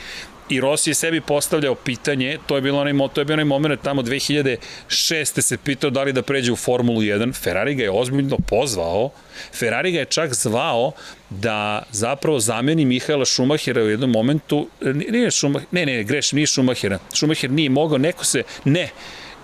i 0.50 0.62
Rossi 0.62 0.90
je 0.90 0.94
sebi 0.94 1.22
postavljao 1.22 1.76
pitanje, 1.76 2.38
to 2.48 2.56
je 2.56 2.62
bilo 2.62 2.82
onaj, 2.82 2.94
to 3.14 3.22
je 3.22 3.26
bio 3.26 3.34
onaj 3.34 3.46
moment 3.46 3.82
tamo 3.82 4.02
2006. 4.02 5.42
se 5.42 5.58
pitao 5.58 5.90
da 5.90 6.04
li 6.04 6.14
da 6.14 6.22
pređe 6.22 6.52
u 6.52 6.56
Formulu 6.56 7.02
1, 7.02 7.34
Ferrari 7.44 7.76
ga 7.76 7.84
je 7.84 7.92
ozbiljno 7.92 8.38
pozvao, 8.48 9.10
Ferrari 9.54 9.92
ga 9.92 10.00
je 10.00 10.06
čak 10.06 10.34
zvao 10.34 10.92
da 11.30 11.84
zapravo 11.92 12.40
zameni 12.40 12.86
Mihaela 12.86 13.26
Šumahira 13.26 13.84
u 13.84 13.90
jednom 13.90 14.12
momentu, 14.12 14.68
nije 14.82 15.32
Šumahir, 15.32 15.68
ne, 15.72 15.86
ne, 15.86 16.04
greš, 16.04 16.32
nije 16.32 16.48
Šumahira, 16.48 17.00
Šumahir 17.14 17.52
nije 17.52 17.70
mogao, 17.70 17.98
neko 17.98 18.26
se, 18.26 18.44
ne, 18.66 18.90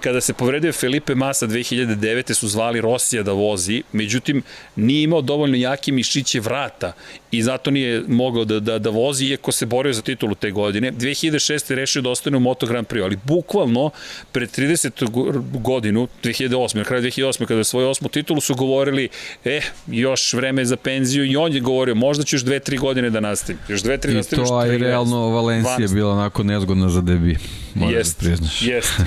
kada 0.04 0.22
se 0.22 0.34
povredio 0.34 0.74
Felipe 0.74 1.16
Massa 1.16 1.48
2009. 1.48 2.34
su 2.34 2.48
zvali 2.48 2.82
Rosija 2.82 3.24
da 3.24 3.32
vozi, 3.32 3.84
međutim 3.92 4.44
nije 4.76 5.04
imao 5.04 5.22
dovoljno 5.22 5.58
jake 5.58 5.92
mišiće 5.92 6.40
vrata 6.40 6.94
i 7.32 7.44
zato 7.44 7.72
nije 7.72 8.04
mogao 8.08 8.46
da, 8.46 8.60
da, 8.60 8.80
da 8.80 8.90
vozi, 8.90 9.26
iako 9.26 9.52
se 9.52 9.66
borio 9.66 9.94
za 9.94 10.02
titulu 10.02 10.36
te 10.36 10.52
godine. 10.52 10.92
2006. 10.92 11.76
rešio 11.76 12.02
da 12.02 12.10
ostane 12.10 12.38
u 12.38 12.40
Moto 12.40 12.66
Grand 12.66 12.88
Prix, 12.88 13.04
ali 13.04 13.20
bukvalno 13.24 13.90
pred 14.32 14.50
30. 14.58 15.42
godinu, 15.62 16.08
2008. 16.24 16.76
na 16.76 16.84
kraju 16.84 17.04
2008. 17.04 17.46
kada 17.46 17.58
je 17.58 17.64
svoju 17.64 17.90
osmu 17.90 18.10
titulu 18.10 18.42
su 18.42 18.56
govorili, 18.56 19.10
eh, 19.46 19.62
još 19.88 20.34
vreme 20.34 20.66
za 20.66 20.76
penziju 20.78 21.26
i 21.26 21.36
on 21.36 21.54
je 21.54 21.60
govorio, 21.60 21.96
možda 21.96 22.24
ću 22.24 22.36
još 22.36 22.44
dve, 22.44 22.60
tri 22.60 22.78
godine 22.78 23.10
da 23.10 23.20
nastavim. 23.20 23.60
Još 23.68 23.82
dve, 23.82 23.98
tri 23.98 24.20
I 24.20 24.24
to, 24.24 24.58
a 24.58 24.68
i 24.68 24.78
realno 24.78 25.30
Valencija 25.30 25.78
je 25.80 25.88
bila 25.88 26.14
onako 26.14 26.44
nezgodna 26.44 26.90
za 26.90 27.02
debi. 27.02 27.38
Jest, 27.76 28.24
da 28.24 28.30
jeste, 28.74 29.04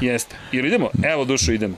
jeste. 0.00 0.36
Ili 0.52 0.68
idemo? 0.68 0.90
Evo 1.02 1.24
dušo, 1.24 1.52
idemo 1.52 1.76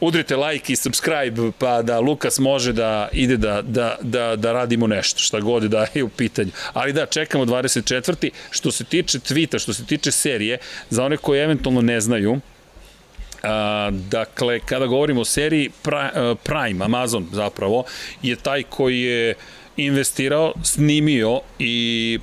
udrite 0.00 0.36
like 0.36 0.72
i 0.72 0.76
subscribe 0.76 1.52
pa 1.58 1.82
da 1.82 2.00
Lukas 2.00 2.38
može 2.38 2.72
da 2.72 3.08
ide 3.12 3.36
da, 3.36 3.62
da, 3.62 3.96
da, 4.00 4.36
da 4.36 4.52
radimo 4.52 4.86
nešto, 4.86 5.20
šta 5.20 5.40
god 5.40 5.62
da 5.62 5.86
je 5.94 6.04
u 6.04 6.08
pitanju. 6.08 6.50
Ali 6.72 6.92
da, 6.92 7.06
čekamo 7.06 7.44
24. 7.44 8.30
Što 8.50 8.70
se 8.70 8.84
tiče 8.84 9.18
tvita, 9.18 9.58
što 9.58 9.72
se 9.74 9.86
tiče 9.86 10.10
serije, 10.10 10.58
za 10.90 11.04
one 11.04 11.16
koji 11.16 11.40
eventualno 11.40 11.82
ne 11.82 12.00
znaju, 12.00 12.40
A, 13.42 13.90
dakle, 13.92 14.60
kada 14.60 14.86
govorimo 14.86 15.20
o 15.20 15.24
seriji 15.24 15.70
Prime, 16.44 16.84
Amazon 16.84 17.26
zapravo, 17.32 17.84
je 18.22 18.36
taj 18.36 18.62
koji 18.62 19.00
je 19.00 19.34
investirao, 19.76 20.52
snimio 20.62 21.40
i 21.58 22.18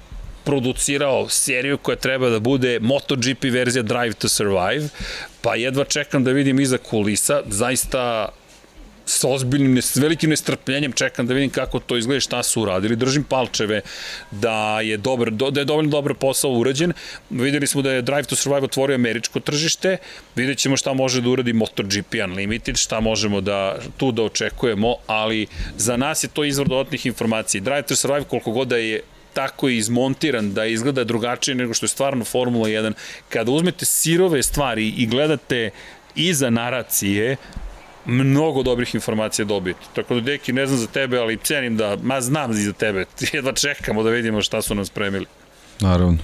producirao 0.48 1.30
seriju 1.30 1.78
koja 1.78 1.96
treba 1.96 2.30
da 2.30 2.40
bude 2.40 2.80
MotoGP 2.80 3.44
verzija 3.52 3.84
Drive 3.84 4.14
to 4.14 4.30
Survive, 4.30 4.88
pa 5.42 5.56
jedva 5.56 5.84
čekam 5.84 6.24
da 6.24 6.32
vidim 6.32 6.60
iza 6.60 6.78
kulisa, 6.78 7.42
zaista 7.48 8.30
sa 9.06 9.28
ozbiljnim, 9.30 9.82
s 9.82 9.96
velikim 9.96 10.30
nestrpljenjem 10.30 10.92
čekam 10.92 11.28
da 11.28 11.34
vidim 11.34 11.50
kako 11.50 11.80
to 11.80 11.98
izgleda, 11.98 12.20
šta 12.20 12.44
su 12.44 12.62
uradili. 12.62 12.96
Držim 12.96 13.24
palčeve 13.24 13.82
da 14.32 14.82
je, 14.82 14.98
dobar, 14.98 15.32
da 15.32 15.60
je 15.60 15.66
dovoljno 15.66 15.92
dobar 15.92 16.14
posao 16.14 16.52
urađen. 16.52 16.94
Videli 17.30 17.68
smo 17.68 17.82
da 17.82 17.92
je 17.92 18.02
Drive 18.02 18.24
to 18.24 18.36
Survive 18.36 18.66
otvorio 18.66 18.96
američko 18.96 19.40
tržište, 19.40 19.98
vidjet 20.36 20.58
ćemo 20.58 20.78
šta 20.78 20.94
može 20.94 21.22
da 21.22 21.30
uradi 21.30 21.54
MotoGP 21.54 22.16
Unlimited, 22.24 22.78
šta 22.78 23.00
možemo 23.00 23.42
da 23.42 23.80
tu 23.98 24.12
da 24.12 24.24
očekujemo, 24.24 24.96
ali 25.08 25.48
za 25.78 25.98
nas 25.98 26.24
je 26.24 26.28
to 26.28 26.44
izvor 26.44 26.68
dodatnih 26.68 27.06
informacija. 27.06 27.62
Drive 27.62 27.82
to 27.82 27.96
Survive 27.96 28.24
koliko 28.24 28.52
god 28.52 28.68
da 28.68 28.78
je 28.78 29.02
tako 29.38 29.68
je 29.70 29.78
izmontiran 29.78 30.54
da 30.54 30.66
izgleda 30.66 31.04
drugačije 31.04 31.56
nego 31.56 31.74
što 31.74 31.86
je 31.86 31.90
stvarno 31.90 32.26
Formula 32.26 32.68
1. 32.68 32.94
Kada 33.30 33.52
uzmete 33.52 33.86
sirove 33.86 34.44
stvari 34.44 34.88
i 34.88 35.06
gledate 35.08 35.70
iza 36.16 36.50
naracije, 36.50 37.36
mnogo 38.06 38.64
dobrih 38.64 38.96
informacija 38.96 39.46
dobiti. 39.46 39.80
Tako 39.96 40.16
da, 40.16 40.22
Deki, 40.22 40.54
ne 40.54 40.66
znam 40.66 40.80
za 40.80 40.88
tebe, 40.88 41.18
ali 41.18 41.38
cenim 41.44 41.78
da, 41.78 41.98
ma 42.02 42.22
znam 42.22 42.54
za 42.54 42.74
tebe, 42.74 43.06
jedva 43.34 43.54
čekamo 43.54 44.04
da 44.04 44.10
vidimo 44.10 44.42
šta 44.42 44.62
su 44.62 44.76
nam 44.76 44.86
spremili. 44.86 45.26
Naravno. 45.80 46.18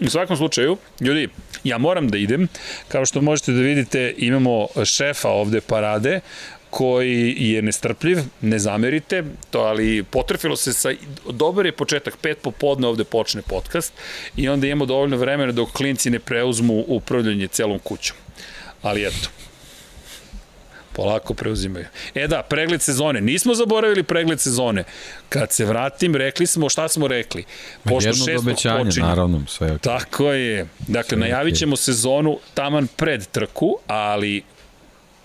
U 0.00 0.10
svakom 0.10 0.36
slučaju, 0.36 0.76
ljudi, 1.00 1.28
ja 1.64 1.78
moram 1.78 2.08
da 2.08 2.18
idem. 2.18 2.48
Kao 2.88 3.06
što 3.06 3.20
možete 3.20 3.52
da 3.52 3.60
vidite, 3.60 4.14
imamo 4.16 4.66
šefa 4.84 5.28
ovde 5.28 5.60
parade 5.60 6.20
koji 6.70 7.36
je 7.38 7.62
nestrpljiv, 7.62 8.18
ne 8.40 8.58
zamerite, 8.58 9.24
to 9.50 9.60
ali 9.60 10.02
potrefilo 10.02 10.56
se 10.56 10.72
sa, 10.72 10.90
dobar 11.30 11.66
je 11.66 11.72
početak, 11.72 12.16
pet 12.16 12.38
popodne 12.42 12.88
ovde 12.88 13.04
počne 13.04 13.42
podcast 13.42 13.92
i 14.36 14.48
onda 14.48 14.66
imamo 14.66 14.86
dovoljno 14.86 15.16
vremena 15.16 15.52
dok 15.52 15.72
klinci 15.72 16.10
ne 16.10 16.18
preuzmu 16.18 16.84
upravljanje 16.88 17.46
celom 17.46 17.78
kućom. 17.78 18.16
Ali 18.82 19.06
eto, 19.06 19.28
polako 20.92 21.34
preuzimaju. 21.34 21.86
E 22.14 22.26
da, 22.26 22.42
pregled 22.42 22.82
sezone. 22.82 23.20
Nismo 23.20 23.54
zaboravili 23.54 24.02
pregled 24.02 24.40
sezone. 24.40 24.84
Kad 25.28 25.52
se 25.52 25.64
vratim, 25.64 26.16
rekli 26.16 26.46
smo, 26.46 26.68
šta 26.68 26.88
smo 26.88 27.08
rekli? 27.08 27.44
Pošto 27.84 28.08
Jedno 28.08 28.38
obećanje, 28.38 28.84
počinje. 28.84 29.06
naravno, 29.06 29.46
sve. 29.46 29.68
Okay. 29.68 29.80
Tako 29.80 30.32
je. 30.32 30.66
Dakle, 30.78 31.08
sve 31.08 31.18
najavit 31.18 31.56
ćemo 31.56 31.76
okay. 31.76 31.80
sezonu 31.80 32.38
taman 32.54 32.86
pred 32.96 33.26
trku, 33.26 33.78
ali 33.86 34.42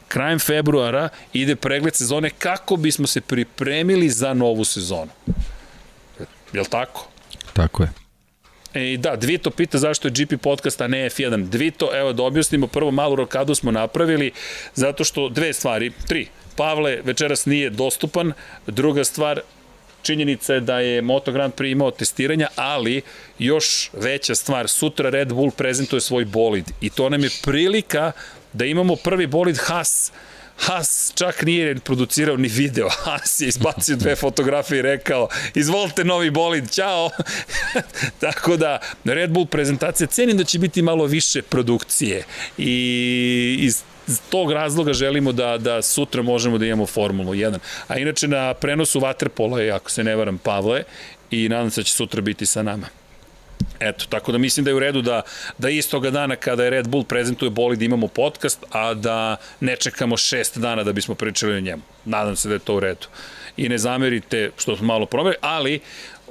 krajem 0.07 0.39
februara 0.39 1.09
ide 1.33 1.55
pregled 1.55 1.95
sezone 1.95 2.29
kako 2.29 2.75
bismo 2.75 3.07
se 3.07 3.21
pripremili 3.21 4.09
za 4.09 4.33
novu 4.33 4.63
sezonu. 4.63 5.11
Je 6.53 6.59
li 6.59 6.67
tako? 6.69 7.07
Tako 7.53 7.83
je. 7.83 7.89
E, 8.75 8.97
da, 8.97 9.15
Dvito 9.15 9.49
pita 9.49 9.77
zašto 9.77 10.07
je 10.07 10.11
GP 10.11 10.41
podcast, 10.41 10.81
a 10.81 10.87
ne 10.87 11.09
F1. 11.09 11.49
Dvito, 11.49 11.89
evo 11.93 12.13
da 12.13 12.23
objasnimo, 12.23 12.67
prvo 12.67 12.91
malu 12.91 13.15
rokadu 13.15 13.55
smo 13.55 13.71
napravili, 13.71 14.31
zato 14.75 15.03
što 15.03 15.29
dve 15.29 15.53
stvari, 15.53 15.91
tri. 16.07 16.27
Pavle 16.55 17.01
večeras 17.03 17.45
nije 17.45 17.69
dostupan, 17.69 18.33
druga 18.67 19.03
stvar, 19.03 19.41
činjenica 20.01 20.53
je 20.53 20.59
da 20.59 20.79
je 20.79 21.01
Moto 21.01 21.31
Grand 21.31 21.53
Prix 21.53 21.71
imao 21.71 21.91
testiranja, 21.91 22.47
ali 22.55 23.01
još 23.39 23.89
veća 23.93 24.35
stvar, 24.35 24.67
sutra 24.67 25.09
Red 25.09 25.33
Bull 25.33 25.51
prezentuje 25.51 26.01
svoj 26.01 26.25
bolid 26.25 26.71
i 26.81 26.89
to 26.89 27.09
nam 27.09 27.23
je 27.23 27.29
prilika 27.43 28.11
da 28.55 28.65
imamo 28.65 28.95
prvi 28.95 29.27
bolid 29.27 29.57
Haas 29.63 30.11
Haas 30.57 31.11
čak 31.15 31.41
nije 31.41 31.75
producirao 31.75 32.37
ni 32.37 32.47
video. 32.47 32.89
Haas 33.03 33.39
je 33.39 33.47
izbacio 33.47 33.95
dve 33.95 34.15
fotografije 34.15 34.79
i 34.79 34.81
rekao, 34.81 35.27
izvolite 35.55 36.03
novi 36.03 36.29
bolid, 36.29 36.71
ćao. 36.71 37.09
Tako 38.21 38.57
da, 38.57 38.79
Red 39.03 39.31
Bull 39.31 39.45
prezentacija, 39.45 40.07
cenim 40.07 40.37
da 40.37 40.43
će 40.43 40.59
biti 40.59 40.81
malo 40.81 41.05
više 41.05 41.41
produkcije 41.41 42.23
i 42.57 43.57
iz 43.59 43.83
iz 44.07 44.21
tog 44.29 44.51
razloga 44.51 44.93
želimo 44.93 45.31
da, 45.31 45.57
da 45.57 45.81
sutra 45.81 46.21
možemo 46.21 46.57
da 46.57 46.65
imamo 46.65 46.85
Formulu 46.85 47.33
1. 47.33 47.57
A 47.87 47.97
inače 47.97 48.27
na 48.27 48.53
prenosu 48.53 48.99
Waterpola 48.99 49.57
je, 49.57 49.71
ako 49.71 49.91
se 49.91 50.03
ne 50.03 50.15
varam, 50.15 50.37
Pavle 50.37 50.83
i 51.31 51.49
nadam 51.49 51.71
se 51.71 51.81
da 51.81 51.85
će 51.85 51.93
sutra 51.93 52.21
biti 52.21 52.45
sa 52.45 52.63
nama. 52.63 52.87
Eto, 53.79 54.05
tako 54.09 54.31
da 54.31 54.37
mislim 54.37 54.63
da 54.63 54.71
je 54.71 54.75
u 54.75 54.79
redu 54.79 55.01
da, 55.01 55.21
da 55.57 55.69
istoga 55.69 56.09
dana 56.09 56.35
kada 56.35 56.63
je 56.63 56.69
Red 56.69 56.87
Bull 56.87 57.03
prezentuje 57.03 57.49
bolid 57.49 57.79
da 57.79 57.85
imamo 57.85 58.07
podcast, 58.07 58.63
a 58.71 58.93
da 58.93 59.37
ne 59.59 59.75
čekamo 59.75 60.17
šest 60.17 60.57
dana 60.57 60.83
da 60.83 60.93
bismo 60.93 61.15
pričali 61.15 61.53
o 61.53 61.59
njemu. 61.59 61.81
Nadam 62.05 62.35
se 62.35 62.47
da 62.47 62.53
je 62.53 62.59
to 62.59 62.75
u 62.75 62.79
redu. 62.79 63.07
I 63.57 63.69
ne 63.69 63.77
zamerite 63.77 64.51
što 64.57 64.75
smo 64.75 64.87
malo 64.87 65.05
promeri, 65.05 65.35
ali 65.41 65.79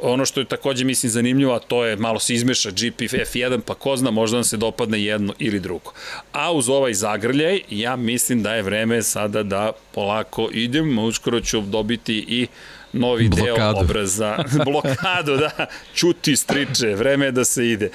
ono 0.02 0.26
što 0.26 0.40
je 0.40 0.46
takođe 0.46 0.84
mislim 0.84 1.10
zanimljivo, 1.10 1.54
a 1.54 1.58
to 1.58 1.84
je 1.84 1.96
malo 1.96 2.18
se 2.18 2.34
izmeša 2.34 2.70
GP 2.70 3.00
F1, 3.00 3.60
pa 3.60 3.74
ko 3.74 3.96
zna, 3.96 4.10
možda 4.10 4.36
nam 4.36 4.44
se 4.44 4.56
dopadne 4.56 5.02
jedno 5.02 5.34
ili 5.38 5.60
drugo. 5.60 5.92
A 6.32 6.52
uz 6.52 6.68
ovaj 6.68 6.94
zagrljaj, 6.94 7.60
ja 7.70 7.96
mislim 7.96 8.42
da 8.42 8.54
je 8.54 8.62
vreme 8.62 9.02
sada 9.02 9.42
da 9.42 9.72
polako 9.92 10.48
idem, 10.52 10.98
uskoro 10.98 11.40
ću 11.40 11.60
dobiti 11.60 12.24
i 12.28 12.46
novi 12.94 13.28
blokadu. 13.28 13.54
deo 13.56 13.80
obraza. 13.80 14.36
blokadu, 14.66 15.36
da. 15.36 15.66
Čuti, 15.94 16.36
striče, 16.36 16.94
vreme 16.94 17.26
je 17.26 17.32
da 17.32 17.44
se 17.44 17.68
ide. 17.68 17.90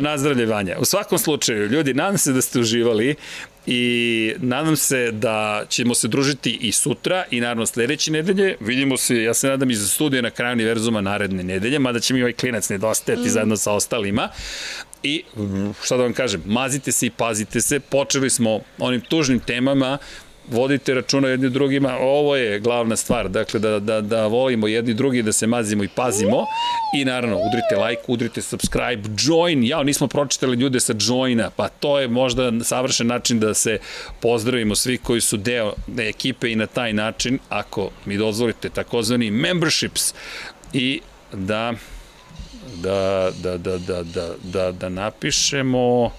Nazdravlje 0.00 0.46
Vanja. 0.46 0.76
U 0.78 0.84
svakom 0.84 1.18
slučaju, 1.18 1.66
ljudi, 1.66 1.94
nadam 1.94 2.18
se 2.18 2.32
da 2.32 2.42
ste 2.42 2.60
uživali 2.60 3.14
i 3.66 4.34
nadam 4.38 4.76
se 4.76 5.10
da 5.12 5.64
ćemo 5.68 5.94
se 5.94 6.08
družiti 6.08 6.58
i 6.60 6.72
sutra 6.72 7.24
i 7.30 7.40
naravno 7.40 7.66
sledeće 7.66 8.12
nedelje. 8.12 8.56
Vidimo 8.60 8.96
se, 8.96 9.22
ja 9.22 9.34
se 9.34 9.48
nadam 9.48 9.70
i 9.70 9.74
za 9.74 9.88
studije 9.88 10.22
na 10.22 10.30
kraju 10.30 10.52
univerzuma 10.52 11.00
naredne 11.00 11.42
nedelje, 11.42 11.78
mada 11.78 12.00
će 12.00 12.14
mi 12.14 12.22
ovaj 12.22 12.32
klinac 12.32 12.68
nedostajati 12.68 13.26
mm. 13.26 13.30
zajedno 13.30 13.56
sa 13.56 13.72
ostalima. 13.72 14.28
I, 15.02 15.22
šta 15.82 15.96
da 15.96 16.02
vam 16.02 16.12
kažem, 16.12 16.42
mazite 16.46 16.92
se 16.92 17.06
i 17.06 17.10
pazite 17.10 17.60
se. 17.60 17.80
Počeli 17.80 18.30
smo 18.30 18.60
onim 18.78 19.00
tužnim 19.00 19.40
temama, 19.40 19.98
vodite 20.50 20.94
računa 20.94 21.28
jedni 21.28 21.50
drugima, 21.50 21.96
ovo 22.00 22.36
je 22.36 22.60
glavna 22.60 22.96
stvar, 22.96 23.28
dakle 23.28 23.60
da, 23.60 23.78
da, 23.78 24.00
da 24.00 24.26
volimo 24.26 24.68
jedni 24.68 24.94
drugi, 24.94 25.22
da 25.22 25.32
se 25.32 25.46
mazimo 25.46 25.84
i 25.84 25.88
pazimo. 25.88 26.46
I 26.96 27.04
naravno 27.04 27.36
udrite 27.36 27.76
like, 27.86 28.02
udrite 28.06 28.42
subscribe, 28.42 29.08
join, 29.18 29.64
ja 29.64 29.82
nismo 29.82 30.06
pročitali 30.06 30.56
ljude 30.56 30.80
sa 30.80 30.94
joina, 31.00 31.50
pa 31.50 31.68
to 31.68 31.98
je 32.00 32.08
možda 32.08 32.52
savršen 32.64 33.06
način 33.06 33.40
da 33.40 33.54
se 33.54 33.78
pozdravimo 34.20 34.74
svi 34.74 34.98
koji 34.98 35.20
su 35.20 35.36
deo 35.36 35.74
ekipe 35.98 36.52
i 36.52 36.56
na 36.56 36.66
taj 36.66 36.92
način, 36.92 37.38
ako 37.48 37.90
mi 38.04 38.16
dozvolite 38.16 38.68
takozvani 38.68 39.30
memberships. 39.30 40.14
I 40.72 41.00
da 41.32 41.72
da, 42.82 43.30
da, 43.42 43.58
da, 43.58 43.78
da, 43.78 44.02
da, 44.02 44.34
da, 44.42 44.72
da 44.72 44.88
napišemo 44.88 46.10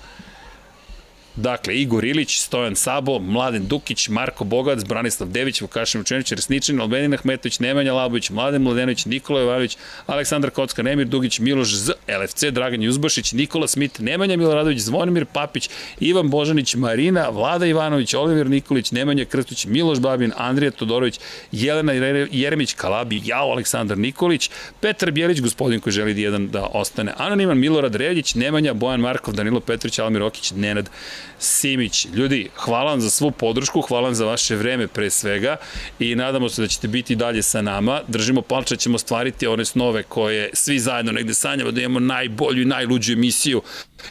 Dakle, 1.35 1.75
Igor 1.75 2.05
Ilić, 2.05 2.39
Stojan 2.39 2.75
Sabo, 2.75 3.19
Mladen 3.19 3.67
Dukić, 3.67 4.09
Marko 4.09 4.43
Bogac, 4.43 4.83
Branislav 4.83 5.29
Dević, 5.29 5.61
Vukašin 5.61 6.01
Učenić, 6.01 6.31
Resničin, 6.31 6.81
Albenin 6.81 7.13
Ahmetović, 7.13 7.59
Nemanja 7.59 7.93
Labović, 7.93 8.29
Mladen 8.29 8.61
Mladenović, 8.61 9.05
Nikola 9.05 9.39
Jovanović, 9.39 9.77
Aleksandar 10.07 10.51
Kocka, 10.51 10.83
Nemir 10.83 11.07
Dugić, 11.07 11.39
Miloš 11.39 11.73
Z, 11.73 11.91
LFC, 12.21 12.43
Dragan 12.51 12.81
Juzbašić, 12.81 13.33
Nikola 13.33 13.67
Smit, 13.67 13.99
Nemanja 13.99 14.37
Miloradović, 14.37 14.79
Zvonimir 14.79 15.25
Papić, 15.25 15.69
Ivan 15.99 16.29
Božanić, 16.29 16.75
Marina, 16.75 17.29
Vlada 17.29 17.65
Ivanović, 17.65 18.13
Oliver 18.13 18.49
Nikolić, 18.49 18.91
Nemanja 18.91 19.25
Krstić, 19.25 19.65
Miloš 19.65 19.99
Babin, 19.99 20.31
Andrija 20.37 20.71
Todorović, 20.71 21.19
Jelena 21.51 21.93
Jeremić, 22.31 22.73
Kalabi, 22.73 23.21
Jao 23.25 23.51
Aleksandar 23.51 23.97
Nikolić, 23.97 24.49
Petar 24.81 25.11
Bjelić, 25.11 25.41
gospodin 25.41 25.79
koji 25.79 25.93
želi 25.93 26.21
jedan 26.21 26.47
da 26.47 26.65
ostane 26.73 27.13
anoniman, 27.17 27.57
Milorad 27.57 27.95
Reljić, 27.95 28.35
Nemanja, 28.35 28.73
Bojan 28.73 28.99
Markov, 28.99 29.33
Danilo 29.33 29.59
Petrović, 29.59 29.99
Almir 29.99 30.23
Okić, 30.23 30.51
Nenad 30.51 30.89
Simić. 31.39 32.07
Ljudi, 32.13 32.49
hvala 32.55 32.91
vam 32.91 33.01
za 33.01 33.09
svu 33.09 33.31
podršku, 33.31 33.81
hvala 33.81 34.03
vam 34.03 34.15
za 34.15 34.25
vaše 34.25 34.55
vreme 34.55 34.87
pre 34.87 35.09
svega 35.09 35.55
i 35.99 36.15
nadamo 36.15 36.49
se 36.49 36.61
da 36.61 36.67
ćete 36.67 36.87
biti 36.87 37.15
dalje 37.15 37.41
sa 37.41 37.61
nama. 37.61 38.01
Držimo 38.07 38.41
palča, 38.41 38.75
ćemo 38.75 38.97
stvariti 38.97 39.47
one 39.47 39.65
snove 39.65 40.03
koje 40.03 40.49
svi 40.53 40.79
zajedno 40.79 41.11
negde 41.11 41.33
sanjamo 41.33 41.71
da 41.71 41.81
imamo 41.81 41.99
najbolju 41.99 42.61
i 42.61 42.65
najluđu 42.65 43.13
emisiju 43.13 43.61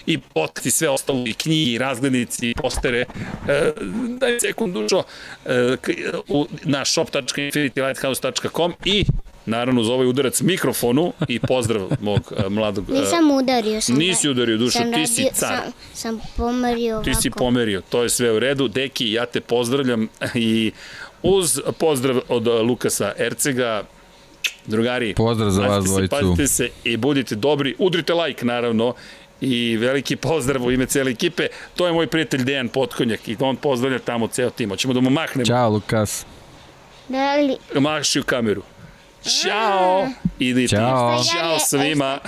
i 0.07 0.19
podcast 0.19 0.67
i 0.67 0.71
sve 0.71 0.89
ostalo, 0.89 1.25
i 1.27 1.33
knjigi, 1.33 1.73
i 1.73 1.79
razglednici, 1.79 2.51
i 2.51 2.55
postere. 2.55 3.05
E, 3.49 3.73
daj 4.19 4.41
sekund 4.41 4.75
dušo 4.75 5.03
e, 5.45 5.77
na 6.65 6.85
shop.infinitylighthouse.com 6.85 8.75
i 8.85 9.05
naravno 9.47 9.81
uz 9.81 9.89
ovaj 9.89 10.07
udarac 10.07 10.41
mikrofonu 10.41 11.13
i 11.29 11.41
pozdrav 11.41 11.89
mog 12.01 12.33
uh, 12.37 12.53
mladog... 12.53 12.89
Uh, 12.89 12.95
Nisam 12.95 13.31
udario. 13.31 13.81
Sam 13.81 13.97
nisi 13.97 14.29
udario 14.29 14.57
dušo, 14.57 14.79
ti 14.79 14.85
radio, 14.85 15.07
si 15.07 15.29
car. 15.35 15.59
Sam, 15.59 15.73
sam 15.95 16.21
pomerio 16.37 16.95
ovako. 16.95 17.11
Ti 17.11 17.15
si 17.15 17.31
pomerio, 17.31 17.83
to 17.89 18.03
je 18.03 18.09
sve 18.09 18.33
u 18.33 18.39
redu. 18.39 18.69
Deki, 18.69 19.13
ja 19.13 19.27
te 19.27 19.41
pozdravljam 19.41 20.09
i 20.35 20.73
uz 21.23 21.61
pozdrav 21.79 22.21
od 22.29 22.47
Lukasa 22.47 23.13
Ercega, 23.19 23.83
drugari, 24.67 25.15
pozdrav 25.15 25.51
za 25.51 25.63
vas 25.63 25.85
dvojicu. 25.85 26.17
Pazite 26.17 26.47
se 26.47 26.71
i 26.85 26.97
budite 26.97 27.35
dobri, 27.35 27.75
udrite 27.79 28.15
like 28.15 28.45
naravno 28.45 28.95
i 29.41 29.77
veliki 29.77 30.17
pozdrav 30.17 30.65
u 30.65 30.71
ime 30.71 30.87
cele 30.87 31.11
ekipe. 31.11 31.47
To 31.77 31.87
je 31.87 31.93
moj 31.93 32.07
prijatelj 32.07 32.45
Dejan 32.45 32.69
Potkonjak 32.69 33.29
i 33.29 33.37
on 33.41 33.57
pozdravlja 33.57 33.99
tamo 33.99 34.27
ceo 34.27 34.51
tim. 34.51 34.71
Hoćemo 34.71 34.95
da 34.95 35.01
mu 35.01 35.11
mahnemo. 35.11 35.47
Ćao, 35.47 35.71
Lukas. 35.71 36.27
Da 37.09 37.37
li... 37.37 37.57
Maši 37.81 38.21
u 38.21 38.23
kameru. 38.23 38.63
Ćao! 39.25 40.09
Idite. 40.39 40.77
Ćao. 40.77 41.23
Ćao 41.25 41.59
svima. 41.59 42.19